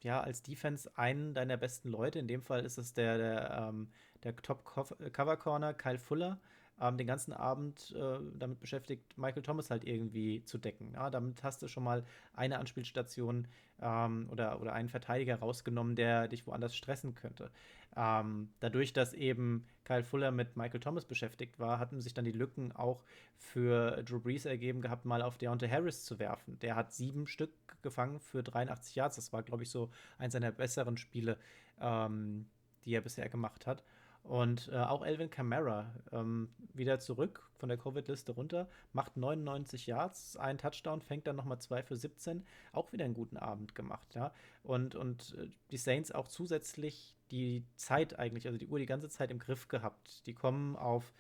ja, 0.03 0.20
als 0.20 0.42
Defense 0.42 0.90
einen 0.96 1.34
deiner 1.34 1.57
besten 1.57 1.90
Leute, 1.90 2.18
in 2.18 2.28
dem 2.28 2.42
Fall 2.42 2.64
ist 2.64 2.78
es 2.78 2.92
der, 2.94 3.18
der, 3.18 3.68
ähm, 3.68 3.90
der 4.22 4.36
Top 4.36 4.64
Cover 4.64 5.36
Corner, 5.36 5.74
Kyle 5.74 5.99
Fuller, 5.99 6.40
ähm, 6.81 6.97
den 6.97 7.07
ganzen 7.07 7.33
Abend 7.33 7.95
äh, 7.97 8.18
damit 8.35 8.61
beschäftigt, 8.61 9.16
Michael 9.16 9.43
Thomas 9.43 9.70
halt 9.70 9.85
irgendwie 9.85 10.45
zu 10.45 10.59
decken. 10.59 10.93
Ja? 10.93 11.11
Damit 11.11 11.43
hast 11.43 11.62
du 11.62 11.68
schon 11.68 11.85
mal 11.85 12.05
eine 12.35 12.59
Anspielstation 12.59 13.49
ähm, 13.81 14.29
oder, 14.31 14.61
oder 14.61 14.72
einen 14.72 14.89
Verteidiger 14.89 15.37
rausgenommen, 15.39 15.97
der 15.97 16.29
dich 16.29 16.47
woanders 16.47 16.74
stressen 16.74 17.14
könnte. 17.14 17.51
Ähm, 17.97 18.51
dadurch, 18.61 18.93
dass 18.93 19.12
eben 19.12 19.66
Kyle 19.85 20.05
Fuller 20.05 20.31
mit 20.31 20.57
Michael 20.57 20.81
Thomas 20.81 21.05
beschäftigt 21.05 21.59
war, 21.59 21.79
hatten 21.79 22.01
sich 22.01 22.14
dann 22.14 22.24
die 22.24 22.33
Lücken 22.33 22.72
auch 22.72 23.03
für 23.37 24.03
Drew 24.05 24.20
Brees 24.20 24.45
ergeben 24.45 24.83
gehabt, 24.83 25.05
mal 25.05 25.22
auf 25.22 25.39
Deontay 25.39 25.68
Harris 25.68 26.05
zu 26.05 26.18
werfen. 26.18 26.59
Der 26.61 26.76
hat 26.76 26.93
sieben 26.93 27.26
Stück 27.26 27.51
gefangen 27.83 28.20
für 28.20 28.43
83 28.43 28.95
Yards. 28.95 29.16
Das 29.16 29.33
war, 29.33 29.43
glaube 29.43 29.62
ich, 29.62 29.70
so 29.70 29.91
eins 30.18 30.33
seiner 30.33 30.53
besseren 30.53 30.97
Spiele, 30.97 31.39
ähm, 31.81 32.47
die 32.85 32.95
er 32.95 33.01
bisher 33.01 33.29
gemacht 33.29 33.66
hat. 33.66 33.83
Und 34.23 34.69
äh, 34.73 34.77
auch 34.77 35.05
Elvin 35.05 35.31
Kamara 35.31 35.95
ähm, 36.12 36.51
wieder 36.75 36.99
zurück 36.99 37.49
von 37.57 37.69
der 37.71 37.79
Covid-Liste 37.79 38.33
runter, 38.33 38.69
macht 38.93 39.16
99 39.16 39.87
Yards, 39.87 40.37
ein 40.37 40.59
Touchdown, 40.59 41.01
fängt 41.01 41.27
dann 41.27 41.37
nochmal 41.37 41.61
zwei 41.61 41.83
für 41.83 41.97
17. 41.97 42.45
Auch 42.73 42.93
wieder 42.93 43.05
einen 43.05 43.14
guten 43.14 43.39
Abend 43.39 43.75
gemacht, 43.75 44.14
ja. 44.14 44.33
Und, 44.62 44.95
und 44.95 45.35
äh, 45.39 45.49
die 45.71 45.79
Saints 45.79 46.12
auch 46.12 46.29
zusätzlich 46.29 47.16
die 47.31 47.64
Zeit 47.77 48.19
eigentlich, 48.19 48.47
also 48.47 48.59
die 48.59 48.66
Uhr 48.66 48.79
die 48.79 48.87
ganze 48.87 49.09
Zeit 49.09 49.31
im 49.31 49.39
Griff 49.39 49.69
gehabt. 49.69 50.27
Die 50.27 50.35
kommen 50.35 50.77
auf 50.77 51.12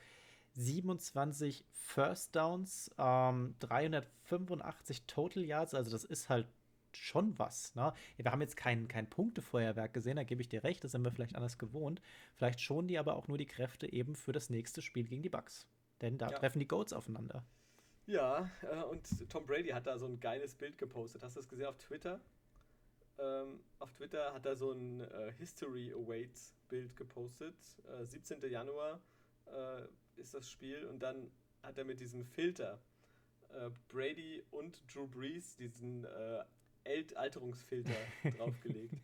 27 0.54 1.64
First 1.72 2.36
Downs, 2.36 2.90
ähm, 2.98 3.54
385 3.60 5.06
Total 5.06 5.44
Yards, 5.44 5.74
also 5.74 5.90
das 5.90 6.04
ist 6.04 6.28
halt 6.28 6.46
schon 6.96 7.38
was. 7.38 7.74
Ne? 7.74 7.92
Wir 8.16 8.30
haben 8.30 8.40
jetzt 8.40 8.56
kein, 8.56 8.88
kein 8.88 9.08
Punktefeuerwerk 9.08 9.92
gesehen, 9.92 10.16
da 10.16 10.24
gebe 10.24 10.40
ich 10.40 10.48
dir 10.48 10.64
recht, 10.64 10.82
das 10.84 10.92
sind 10.92 11.02
wir 11.02 11.10
vielleicht 11.10 11.36
anders 11.36 11.58
gewohnt. 11.58 12.00
Vielleicht 12.34 12.60
schonen 12.60 12.88
die 12.88 12.98
aber 12.98 13.16
auch 13.16 13.28
nur 13.28 13.38
die 13.38 13.46
Kräfte 13.46 13.92
eben 13.92 14.14
für 14.14 14.32
das 14.32 14.50
nächste 14.50 14.82
Spiel 14.82 15.04
gegen 15.04 15.22
die 15.22 15.28
Bucks. 15.28 15.66
Denn 16.00 16.18
da 16.18 16.28
ja. 16.28 16.38
treffen 16.38 16.60
die 16.60 16.68
Goats 16.68 16.92
aufeinander. 16.92 17.44
Ja, 18.06 18.50
äh, 18.62 18.82
und 18.84 19.06
Tom 19.28 19.44
Brady 19.44 19.68
hat 19.68 19.86
da 19.86 19.98
so 19.98 20.06
ein 20.06 20.18
geiles 20.18 20.54
Bild 20.54 20.78
gepostet. 20.78 21.22
Hast 21.22 21.36
du 21.36 21.40
das 21.40 21.48
gesehen 21.48 21.66
auf 21.66 21.76
Twitter? 21.76 22.20
Ähm, 23.18 23.60
auf 23.80 23.92
Twitter 23.92 24.32
hat 24.32 24.46
er 24.46 24.56
so 24.56 24.72
ein 24.72 25.00
äh, 25.00 25.32
History 25.32 25.92
Awaits 25.92 26.54
Bild 26.68 26.96
gepostet. 26.96 27.54
Äh, 28.00 28.06
17. 28.06 28.40
Januar 28.50 29.00
äh, 29.46 29.82
ist 30.16 30.34
das 30.34 30.48
Spiel 30.48 30.86
und 30.86 31.02
dann 31.02 31.30
hat 31.62 31.76
er 31.76 31.84
mit 31.84 32.00
diesem 32.00 32.24
Filter 32.24 32.80
Brady 33.88 34.44
und 34.50 34.82
Drew 34.94 35.06
Brees 35.06 35.56
diesen 35.56 36.06
äh, 36.88 37.04
Alterungsfilter 37.14 37.94
draufgelegt. 38.38 38.94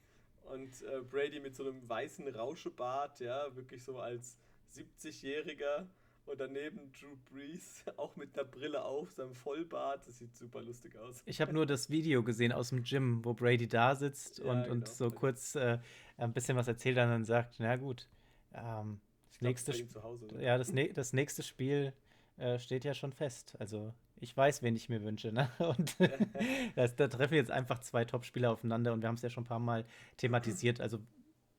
Und 0.53 0.83
äh, 0.83 1.01
Brady 1.03 1.41
mit 1.41 1.57
so 1.57 1.65
einem 1.65 1.89
weißen 1.89 2.29
Rauschebart, 2.29 3.21
ja, 3.21 3.55
wirklich 3.57 3.83
so 3.83 3.99
als 3.99 4.39
70-Jähriger. 4.75 5.87
Und 6.27 6.41
daneben 6.41 6.91
Drew 6.93 7.17
Brees, 7.31 7.85
auch 7.99 8.17
mit 8.17 8.37
einer 8.37 8.49
Brille 8.49 8.83
auf, 8.83 9.13
seinem 9.13 9.35
Vollbart. 9.35 10.07
Das 10.07 10.19
sieht 10.19 10.35
super 10.37 10.63
lustig 10.63 10.97
aus. 10.97 11.23
Ich 11.27 11.41
habe 11.41 11.53
nur 11.53 11.67
das 11.67 11.91
Video 11.91 12.23
gesehen 12.23 12.53
aus 12.53 12.71
dem 12.71 12.83
Gym, 12.83 13.25
wo 13.25 13.35
Brady 13.35 13.69
da 13.69 13.95
sitzt 13.95 14.39
ja, 14.39 14.47
und, 14.47 14.63
genau. 14.63 14.73
und 14.73 14.89
so 14.89 15.11
kurz 15.11 15.55
äh, 15.55 15.79
ein 16.17 16.33
bisschen 16.33 16.57
was 16.57 16.69
erzählt 16.69 16.97
und 16.97 17.09
dann 17.09 17.25
sagt, 17.25 17.57
na 17.59 17.77
gut, 17.77 18.09
ähm, 18.55 19.01
das, 19.33 19.43
nächste, 19.43 20.03
Hause, 20.03 20.29
ja, 20.41 20.57
das, 20.57 20.73
das 20.95 21.13
nächste 21.13 21.43
Spiel 21.43 21.93
äh, 22.37 22.59
steht 22.59 22.85
ja 22.85 22.95
schon 22.95 23.13
fest. 23.13 23.55
Also 23.59 23.93
ich 24.17 24.37
weiß, 24.37 24.63
wen 24.63 24.77
ich 24.77 24.89
mir 24.89 25.03
wünsche. 25.03 25.33
Ne? 25.33 25.51
Und 25.59 25.97
das, 26.77 26.97
da 26.97 27.09
treffen 27.09 27.35
jetzt 27.35 27.51
einfach 27.51 27.81
zwei 27.81 28.05
Top-Spieler 28.05 28.51
aufeinander 28.51 28.93
und 28.93 29.03
wir 29.03 29.09
haben 29.09 29.17
es 29.17 29.23
ja 29.23 29.31
schon 29.31 29.45
ein 29.45 29.49
paar 29.49 29.59
Mal 29.59 29.85
thematisiert. 30.17 30.81
Also 30.81 30.99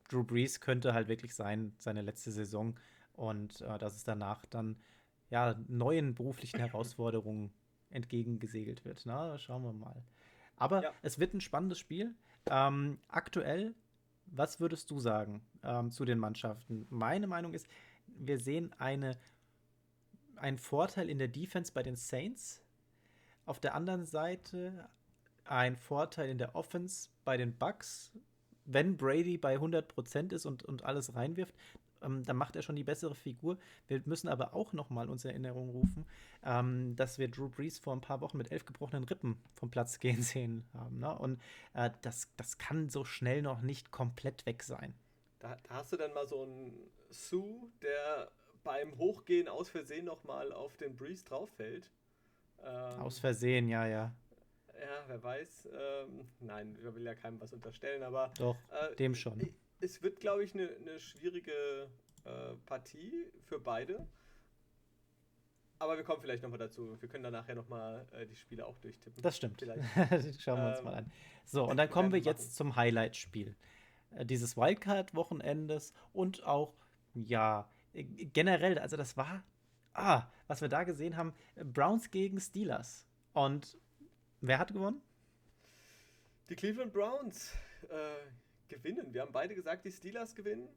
Drew 0.10 0.24
Brees 0.24 0.60
könnte 0.60 0.94
halt 0.94 1.08
wirklich 1.08 1.36
sein, 1.36 1.74
seine 1.78 2.02
letzte 2.02 2.32
Saison 2.32 2.78
und 3.14 3.62
äh, 3.62 3.78
dass 3.78 3.96
es 3.96 4.04
danach 4.04 4.46
dann 4.46 4.78
ja 5.30 5.56
neuen 5.68 6.16
beruflichen 6.16 6.60
Herausforderungen 6.60 7.52
entgegengesegelt 7.90 8.86
wird. 8.86 9.04
Na, 9.06 9.32
ne? 9.32 9.40
schauen 9.40 9.64
wir 9.64 9.74
mal. 9.74 10.04
Aber 10.58 10.84
ja. 10.84 10.92
es 11.02 11.20
wird 11.20 11.34
ein 11.34 11.42
spannendes 11.42 11.80
Spiel. 11.80 12.16
Ähm, 12.50 13.00
aktuell, 13.08 13.74
was 14.28 14.60
würdest 14.60 14.90
du 14.92 15.00
sagen 15.00 15.42
ähm, 15.64 15.92
zu 15.92 16.06
den 16.06 16.20
Mannschaften? 16.20 16.86
Meine 16.90 17.28
Meinung 17.28 17.54
ist, 17.54 17.68
wir 18.08 18.40
sehen 18.40 18.74
eine 18.78 19.18
ein 20.38 20.58
Vorteil 20.58 21.10
in 21.10 21.20
der 21.20 21.28
Defense 21.28 21.72
bei 21.72 21.84
den 21.84 21.96
Saints. 21.96 22.64
Auf 23.46 23.60
der 23.60 23.76
anderen 23.76 24.06
Seite 24.06 24.90
ein 25.46 25.76
Vorteil 25.76 26.30
in 26.30 26.38
der 26.38 26.56
Offense 26.56 27.10
bei 27.24 27.38
den 27.38 27.56
Bucks. 27.56 28.12
Wenn 28.66 28.98
Brady 28.98 29.38
bei 29.38 29.58
100% 29.58 30.34
ist 30.34 30.46
und, 30.46 30.64
und 30.64 30.84
alles 30.84 31.14
reinwirft, 31.16 31.54
ähm, 32.02 32.24
dann 32.24 32.38
macht 32.38 32.56
er 32.56 32.62
schon 32.62 32.76
die 32.76 32.84
bessere 32.84 33.16
Figur. 33.16 33.58
Wir 33.88 34.02
müssen 34.06 34.28
aber 34.28 34.54
auch 34.54 34.74
noch 34.74 34.90
mal 34.90 35.10
uns 35.10 35.26
Erinnerung 35.26 35.70
rufen, 35.70 36.06
ähm, 36.44 36.96
dass 36.96 37.20
wir 37.20 37.28
Drew 37.28 37.50
Brees 37.50 37.80
vor 37.80 37.96
ein 37.96 38.02
paar 38.02 38.22
Wochen 38.22 38.38
mit 38.38 38.52
elf 38.52 38.66
gebrochenen 38.66 39.04
Rippen 39.04 39.38
vom 39.54 39.70
Platz 39.70 40.00
gehen 40.00 40.22
sehen 40.22 40.66
haben. 40.74 41.00
Ne? 41.00 41.18
Und 41.18 41.42
äh, 41.74 41.92
das, 42.02 42.30
das 42.38 42.58
kann 42.58 42.90
so 42.90 43.06
schnell 43.06 43.42
noch 43.42 43.62
nicht 43.62 43.92
komplett 43.92 44.46
weg 44.46 44.64
sein. 44.64 44.96
Da, 45.40 45.58
da 45.64 45.76
hast 45.76 45.94
du 45.94 45.98
dann 45.98 46.14
mal 46.14 46.28
so 46.28 46.44
einen 46.44 46.74
Sue, 47.10 47.70
der 47.82 48.32
beim 48.66 48.98
Hochgehen 48.98 49.48
aus 49.48 49.70
Versehen 49.70 50.06
nochmal 50.06 50.52
auf 50.52 50.76
den 50.76 50.98
Breeze 50.98 51.24
drauf 51.24 51.50
fällt. 51.52 51.90
Ähm, 52.62 53.00
aus 53.00 53.20
Versehen, 53.20 53.70
ja, 53.70 53.88
ja. 53.88 54.14
Ja, 54.74 55.04
wer 55.08 55.24
weiß. 55.24 55.70
Ähm, 55.72 56.28
nein, 56.42 56.76
ich 56.78 56.84
will 56.84 57.04
ja 57.04 57.16
keinem 57.16 57.40
was 57.40 57.54
unterstellen, 57.54 58.04
aber. 58.04 58.34
Doch, 58.38 58.58
äh, 58.72 58.94
dem 58.96 59.16
schon. 59.16 59.54
Es 59.80 60.02
wird, 60.02 60.20
glaube 60.20 60.44
ich, 60.44 60.54
eine 60.54 60.68
ne 60.80 61.00
schwierige 61.00 61.90
äh, 62.26 62.56
Partie 62.66 63.32
für 63.44 63.60
beide. 63.60 64.06
Aber 65.78 65.98
wir 65.98 66.04
kommen 66.04 66.22
vielleicht 66.22 66.42
nochmal 66.42 66.60
dazu. 66.60 67.00
Wir 67.00 67.08
können 67.08 67.24
dann 67.24 67.34
nachher 67.34 67.56
nochmal 67.56 68.08
äh, 68.14 68.26
die 68.26 68.36
Spiele 68.36 68.66
auch 68.66 68.78
durchtippen. 68.80 69.22
Das 69.22 69.38
stimmt. 69.38 69.62
Schauen 70.40 70.60
wir 70.60 70.70
uns 70.70 70.80
ähm, 70.80 70.84
mal 70.86 70.94
an. 70.96 71.12
So, 71.44 71.70
und 71.70 71.78
dann 71.78 71.90
kommen 71.90 72.12
wir 72.12 72.20
jetzt 72.20 72.56
zum 72.56 72.76
Highlight-Spiel 72.76 73.56
äh, 74.12 74.26
dieses 74.26 74.58
Wildcard-Wochenendes 74.58 75.94
und 76.14 76.44
auch, 76.46 76.74
ja, 77.14 77.70
generell, 77.96 78.78
also 78.80 78.98
das 78.98 79.18
war, 79.18 79.44
ah, 79.94 80.28
was 80.48 80.62
wir 80.62 80.70
da 80.70 80.84
gesehen 80.84 81.18
haben, 81.18 81.34
Browns 81.56 82.12
gegen 82.12 82.40
Steelers. 82.40 83.08
Und 83.34 83.78
wer 84.42 84.60
hat 84.60 84.74
gewonnen? 84.74 85.02
Die 86.50 86.56
Cleveland 86.56 86.94
Browns 86.94 87.54
äh, 87.90 88.68
gewinnen. 88.68 89.14
Wir 89.14 89.22
haben 89.22 89.32
beide 89.32 89.56
gesagt, 89.56 89.86
die 89.86 89.92
Steelers 89.92 90.36
gewinnen. 90.36 90.68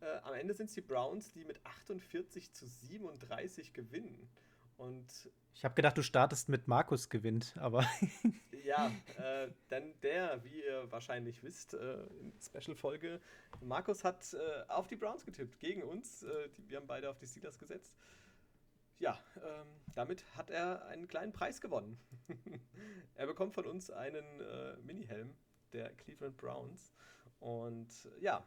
Äh, 0.00 0.18
am 0.22 0.34
Ende 0.34 0.54
sind 0.54 0.66
es 0.66 0.74
die 0.74 0.80
Browns, 0.80 1.32
die 1.32 1.44
mit 1.44 1.64
48 1.64 2.52
zu 2.52 2.66
37 2.66 3.72
gewinnen. 3.72 4.28
Und 4.80 5.30
ich 5.52 5.62
habe 5.62 5.74
gedacht, 5.74 5.98
du 5.98 6.02
startest 6.02 6.48
mit 6.48 6.66
Markus 6.66 7.10
gewinnt, 7.10 7.54
aber. 7.58 7.84
ja, 8.64 8.90
äh, 9.18 9.50
denn 9.68 9.92
der, 10.00 10.42
wie 10.42 10.64
ihr 10.64 10.90
wahrscheinlich 10.90 11.42
wisst, 11.42 11.74
äh, 11.74 12.06
in 12.18 12.32
Special-Folge, 12.40 13.20
Markus 13.60 14.04
hat 14.04 14.32
äh, 14.32 14.62
auf 14.68 14.86
die 14.86 14.96
Browns 14.96 15.26
getippt, 15.26 15.60
gegen 15.60 15.82
uns. 15.82 16.22
Äh, 16.22 16.48
die, 16.56 16.66
wir 16.70 16.78
haben 16.78 16.86
beide 16.86 17.10
auf 17.10 17.18
die 17.18 17.26
Steelers 17.26 17.58
gesetzt. 17.58 17.94
Ja, 18.98 19.20
ähm, 19.36 19.66
damit 19.94 20.24
hat 20.34 20.48
er 20.48 20.86
einen 20.86 21.08
kleinen 21.08 21.34
Preis 21.34 21.60
gewonnen. 21.60 22.00
er 23.16 23.26
bekommt 23.26 23.54
von 23.54 23.66
uns 23.66 23.90
einen 23.90 24.40
äh, 24.40 24.76
Mini-Helm 24.78 25.36
der 25.74 25.90
Cleveland 25.92 26.38
Browns. 26.38 26.94
Und 27.38 27.88
ja, 28.18 28.46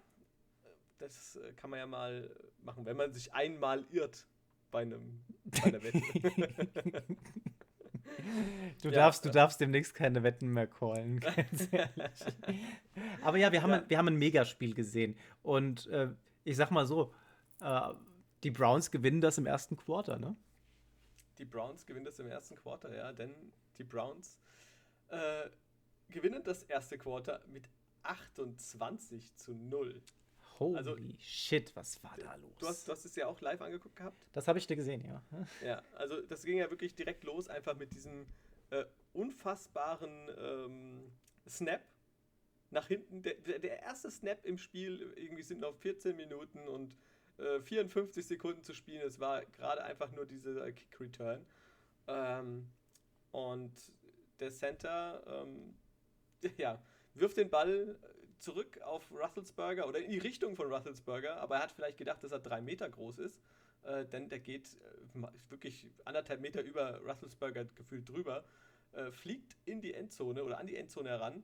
das 0.98 1.40
kann 1.58 1.70
man 1.70 1.78
ja 1.78 1.86
mal 1.86 2.36
machen, 2.58 2.86
wenn 2.86 2.98
man 2.98 3.14
sich 3.14 3.34
einmal 3.34 3.86
irrt 3.92 4.26
bei, 4.74 4.82
einem, 4.82 5.22
bei 5.46 5.64
einer 5.64 5.82
Wette. 5.82 6.02
Du, 8.82 8.90
ja, 8.90 8.96
darfst, 8.96 9.26
du 9.26 9.32
darfst 9.32 9.60
demnächst 9.60 9.96
keine 9.96 10.24
Wetten 10.24 10.48
mehr 10.48 10.68
callen, 10.68 11.20
ganz 11.20 11.68
ehrlich. 11.72 12.22
Aber 13.22 13.38
ja, 13.38 13.52
wir 13.52 13.62
haben, 13.62 13.72
ja. 13.72 13.82
Ein, 13.82 13.90
wir 13.90 13.98
haben 13.98 14.08
ein 14.08 14.16
Megaspiel 14.16 14.74
gesehen. 14.74 15.18
Und 15.42 15.88
äh, 15.88 16.10
ich 16.44 16.56
sag 16.56 16.72
mal 16.72 16.86
so, 16.86 17.14
äh, 17.60 17.94
die 18.44 18.52
Browns 18.52 18.92
gewinnen 18.92 19.20
das 19.20 19.38
im 19.38 19.46
ersten 19.46 19.76
Quarter, 19.78 20.20
ne? 20.20 20.36
Die 21.38 21.46
Browns 21.46 21.86
gewinnen 21.86 22.06
das 22.06 22.20
im 22.20 22.28
ersten 22.28 22.56
Quarter, 22.56 22.96
ja, 22.96 23.12
denn 23.12 23.34
die 23.78 23.84
Browns 23.84 24.38
äh, 25.10 25.50
gewinnen 26.10 26.44
das 26.44 26.64
erste 26.64 26.98
Quarter 26.98 27.42
mit 27.48 27.68
28 28.04 29.36
zu 29.36 29.54
0. 29.54 30.02
Holy 30.64 30.78
also, 30.78 30.98
shit, 31.20 31.76
was 31.76 32.04
war 32.04 32.16
da 32.18 32.36
los? 32.36 32.58
Du 32.60 32.68
hast, 32.68 32.88
du 32.88 32.92
hast 32.92 33.06
es 33.06 33.16
ja 33.16 33.28
auch 33.28 33.40
live 33.42 33.62
angeguckt 33.62 33.96
gehabt? 33.96 34.26
Das 34.34 34.48
habe 34.48 34.60
ich 34.60 34.68
dir 34.68 34.76
gesehen, 34.76 35.04
ja. 35.06 35.22
Ja, 35.66 35.84
also 35.96 36.22
das 36.22 36.44
ging 36.44 36.58
ja 36.58 36.70
wirklich 36.70 36.96
direkt 36.96 37.24
los, 37.24 37.50
einfach 37.50 37.76
mit 37.76 37.94
diesem 37.94 38.26
äh, 38.70 38.86
unfassbaren 39.14 40.30
ähm, 40.38 41.12
Snap 41.48 41.82
nach 42.72 42.88
hinten. 42.88 43.22
Der, 43.22 43.36
der, 43.36 43.82
erste 43.82 44.10
Snap 44.10 44.44
im 44.46 44.58
Spiel, 44.58 45.14
irgendwie 45.16 45.44
sind 45.44 45.60
noch 45.60 45.76
14 45.76 46.16
Minuten 46.16 46.68
und 46.68 46.96
äh, 47.38 47.60
54 47.60 48.26
Sekunden 48.26 48.62
zu 48.62 48.74
spielen. 48.74 49.02
Es 49.06 49.20
war 49.20 49.46
gerade 49.46 49.84
einfach 49.84 50.12
nur 50.12 50.26
dieser 50.26 50.72
Kick-Return. 50.72 51.46
Ähm, 52.08 52.70
und 53.32 53.74
der 54.40 54.52
Center, 54.52 55.24
ähm, 55.28 55.76
ja, 56.58 56.82
wirft 57.14 57.38
den 57.38 57.50
Ball 57.50 57.98
zurück 58.44 58.82
auf 58.82 59.10
Russelsberger 59.12 59.88
oder 59.88 60.00
in 60.00 60.12
die 60.12 60.20
Richtung 60.20 60.56
von 60.56 60.72
Russelsberger, 60.72 61.38
aber 61.38 61.56
er 61.56 61.64
hat 61.64 61.72
vielleicht 61.72 61.98
gedacht, 61.98 62.24
dass 62.24 62.32
er 62.32 62.40
drei 62.40 62.62
Meter 62.62 62.90
groß 62.90 63.20
ist. 63.20 63.42
äh, 63.84 64.06
denn 64.06 64.30
der 64.30 64.40
geht 64.40 64.76
äh, 64.76 65.50
wirklich 65.50 65.90
anderthalb 66.06 66.42
Meter 66.42 66.62
über 66.62 67.00
Russelsberger 67.02 67.66
gefühlt 67.66 68.08
drüber, 68.08 68.44
äh, 68.94 69.12
fliegt 69.12 69.58
in 69.66 69.82
die 69.82 69.94
Endzone 69.94 70.44
oder 70.44 70.60
an 70.60 70.68
die 70.68 70.78
Endzone 70.78 71.10
heran. 71.10 71.44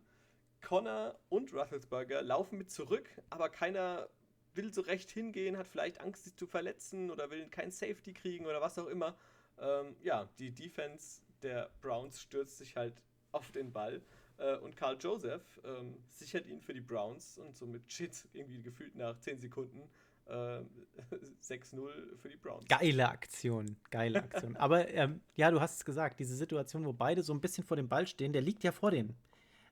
Connor 0.62 1.18
und 1.30 1.54
Russelsberger 1.54 2.22
laufen 2.22 2.58
mit 2.58 2.70
zurück, 2.70 3.10
aber 3.30 3.50
keiner 3.50 4.10
will 4.54 4.74
so 4.74 4.82
recht 4.82 5.10
hingehen, 5.12 5.58
hat 5.58 5.68
vielleicht 5.68 6.02
Angst, 6.02 6.26
sich 6.26 6.36
zu 6.36 6.48
verletzen 6.48 7.12
oder 7.12 7.30
will 7.30 7.48
kein 7.50 7.72
Safety 7.72 8.14
kriegen 8.14 8.46
oder 8.46 8.62
was 8.62 8.78
auch 8.78 8.88
immer. 8.88 9.18
Ähm, 9.58 9.96
ja, 10.02 10.30
die 10.38 10.52
Defense 10.52 11.22
der 11.42 11.70
Browns 11.82 12.22
stürzt 12.22 12.58
sich 12.58 12.76
halt 12.76 13.02
auf 13.32 13.52
den 13.52 13.72
Ball 13.72 14.02
äh, 14.40 14.58
und 14.58 14.76
Karl 14.76 14.98
Joseph 15.00 15.60
ähm, 15.64 15.98
sichert 16.10 16.48
ihn 16.48 16.62
für 16.62 16.74
die 16.74 16.82
Browns 16.82 17.38
und 17.38 17.56
somit 17.56 17.92
steht 17.92 18.28
irgendwie 18.34 18.62
gefühlt 18.62 18.96
nach 18.96 19.18
10 19.20 19.40
Sekunden 19.40 19.90
äh, 20.26 20.62
6-0 21.42 22.18
für 22.18 22.30
die 22.30 22.38
Browns. 22.38 22.68
Geile 22.68 23.10
Aktion, 23.10 23.78
geile 23.90 24.24
Aktion. 24.24 24.56
Aber 24.58 24.88
ähm, 24.90 25.22
ja, 25.36 25.52
du 25.52 25.60
hast 25.60 25.78
es 25.78 25.86
gesagt, 25.86 26.20
diese 26.20 26.36
Situation, 26.36 26.86
wo 26.86 26.94
beide 26.94 27.24
so 27.24 27.34
ein 27.34 27.42
bisschen 27.42 27.64
vor 27.64 27.78
dem 27.78 27.90
Ball 27.90 28.08
stehen, 28.08 28.34
der 28.34 28.42
liegt 28.42 28.64
ja 28.64 28.72
vor 28.72 28.92
denen. 28.92 29.16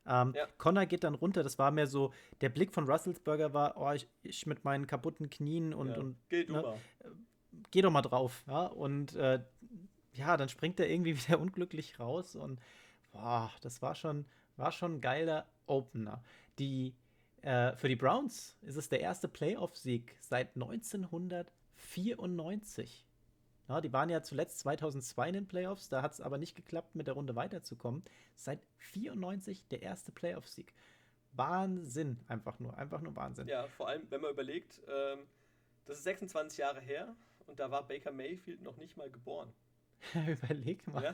Ähm, 0.08 0.34
ja. 0.36 0.48
Connor 0.58 0.86
geht 0.86 1.04
dann 1.04 1.16
runter, 1.16 1.44
das 1.44 1.60
war 1.60 1.70
mehr 1.72 1.88
so, 1.88 2.14
der 2.40 2.50
Blick 2.50 2.74
von 2.74 2.90
Russelsberger 2.90 3.54
war, 3.54 3.76
oh, 3.78 3.92
ich, 3.92 4.08
ich 4.24 4.46
mit 4.46 4.64
meinen 4.64 4.88
kaputten 4.88 5.30
Knien 5.30 5.74
und, 5.74 5.90
ja, 5.90 5.98
und 5.98 6.18
geh, 6.30 6.46
ne, 6.46 6.80
äh, 7.00 7.10
geh 7.72 7.82
doch 7.82 7.92
mal 7.92 8.02
drauf. 8.02 8.44
Ja? 8.48 8.68
Und 8.68 9.16
äh, 9.16 9.44
ja, 10.14 10.38
dann 10.38 10.50
springt 10.50 10.80
er 10.80 10.90
irgendwie 10.90 11.18
wieder 11.28 11.40
unglücklich 11.40 12.00
raus 12.00 12.36
und 12.36 12.60
boah, 13.12 13.52
das 13.62 13.82
war 13.82 13.96
schon, 13.96 14.26
war 14.58 14.72
schon 14.72 14.96
ein 14.96 15.02
geiler 15.02 15.48
Opener. 15.66 16.24
Die, 16.60 16.94
äh, 17.42 17.76
für 17.76 17.88
die 17.88 17.96
Browns 17.96 18.58
ist 18.62 18.76
es 18.76 18.90
der 18.90 19.02
erste 19.02 19.28
Playoff-Sieg 19.28 20.16
seit 20.20 20.56
1994. 20.56 23.08
Ja, 23.70 23.82
die 23.82 23.92
waren 23.92 24.10
ja 24.10 24.22
zuletzt 24.22 24.60
2002 24.60 25.28
in 25.28 25.34
den 25.34 25.48
Playoffs, 25.48 25.90
da 25.90 26.02
hat 26.02 26.14
es 26.14 26.22
aber 26.22 26.38
nicht 26.38 26.56
geklappt, 26.56 26.96
mit 26.96 27.08
der 27.08 27.16
Runde 27.16 27.36
weiterzukommen. 27.36 28.04
Seit 28.36 28.60
94 28.78 29.68
der 29.68 29.82
erste 29.82 30.12
Playoff-Sieg. 30.12 30.74
Wahnsinn, 31.34 32.18
einfach 32.28 32.60
nur, 32.60 32.78
einfach 32.78 33.02
nur 33.02 33.16
Wahnsinn. 33.16 33.48
Ja, 33.48 33.68
vor 33.68 33.90
allem, 33.90 34.10
wenn 34.10 34.22
man 34.22 34.32
überlegt, 34.32 34.82
ähm, 34.88 35.20
das 35.86 35.98
ist 35.98 36.06
26 36.06 36.60
Jahre 36.60 36.80
her 36.80 37.16
und 37.46 37.60
da 37.60 37.70
war 37.70 37.88
Baker 37.88 38.12
Mayfield 38.12 38.62
noch 38.62 38.78
nicht 38.78 38.98
mal 38.98 39.12
geboren. 39.12 39.54
Überleg 40.28 40.86
mal. 40.88 41.04
Ja? 41.04 41.14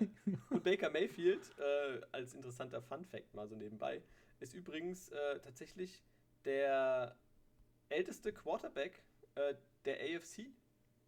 Und 0.49 0.63
Baker 0.63 0.89
Mayfield, 0.89 1.41
äh, 1.57 2.01
als 2.11 2.33
interessanter 2.33 2.81
Fun-Fact 2.81 3.33
mal 3.33 3.47
so 3.47 3.55
nebenbei, 3.55 4.01
ist 4.39 4.53
übrigens 4.53 5.09
äh, 5.09 5.39
tatsächlich 5.39 6.03
der 6.45 7.15
älteste 7.89 8.33
Quarterback 8.33 9.03
äh, 9.35 9.55
der 9.85 9.97
AFC 9.99 10.47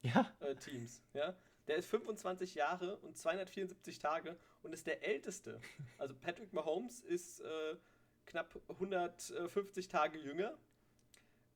ja. 0.02 0.32
Äh, 0.40 0.56
Teams. 0.56 1.02
Ja? 1.14 1.36
Der 1.68 1.78
ist 1.78 1.88
25 1.88 2.56
Jahre 2.56 2.98
und 2.98 3.18
274 3.18 4.00
Tage 4.00 4.38
und 4.62 4.74
ist 4.74 4.86
der 4.88 5.04
älteste. 5.04 5.60
Also 5.98 6.14
Patrick 6.16 6.54
Mahomes 6.54 7.00
ist 7.00 7.42
äh, 7.42 7.76
knapp 8.26 8.60
150 8.70 9.88
Tage 9.88 10.20
jünger. 10.20 10.58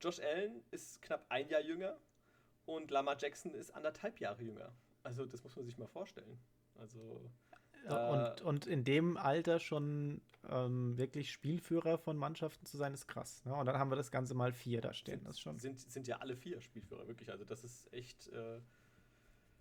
Josh 0.01 0.20
Allen 0.20 0.63
ist 0.72 1.01
knapp 1.01 1.26
ein 1.30 1.49
Jahr 1.49 1.61
jünger 1.61 1.97
und 2.65 2.89
Lamar 2.89 3.17
Jackson 3.20 3.53
ist 3.53 3.72
anderthalb 3.72 4.20
Jahre 4.20 4.41
jünger. 4.41 4.74
Also 5.04 5.26
das 5.26 5.43
muss 5.43 5.56
man 5.56 5.66
sich 5.66 5.78
mal 5.78 5.88
vorstellen. 5.88 6.39
Also 6.76 7.30
und, 7.88 8.41
und 8.41 8.68
in 8.68 8.84
dem 8.84 9.18
Alter 9.18 9.60
schon 9.60 10.22
ähm, 10.50 10.97
wirklich 10.97 11.32
Spielführer 11.32 11.97
von 11.97 12.18
Mannschaften 12.18 12.66
zu 12.66 12.78
sein, 12.78 12.93
ist 12.93 13.08
krass. 13.08 13.43
Ne? 13.45 13.56
Und 13.56 13.66
dann 13.66 13.78
haben 13.78 13.89
wir 13.89 13.95
das 13.95 14.12
Ganze 14.12 14.36
mal 14.36 14.52
vier 14.52 14.82
da 14.82 14.93
stehen. 14.93 15.20
Sind, 15.20 15.28
das 15.28 15.39
schon. 15.39 15.60
Sind, 15.60 15.80
sind 15.80 16.08
ja 16.08 16.18
alle 16.18 16.36
vier 16.36 16.62
Spielführer, 16.62 17.08
wirklich. 17.08 17.32
Also 17.32 17.45
das 17.45 17.64
ist 17.64 17.91
echt 17.93 18.28
äh, 18.30 18.60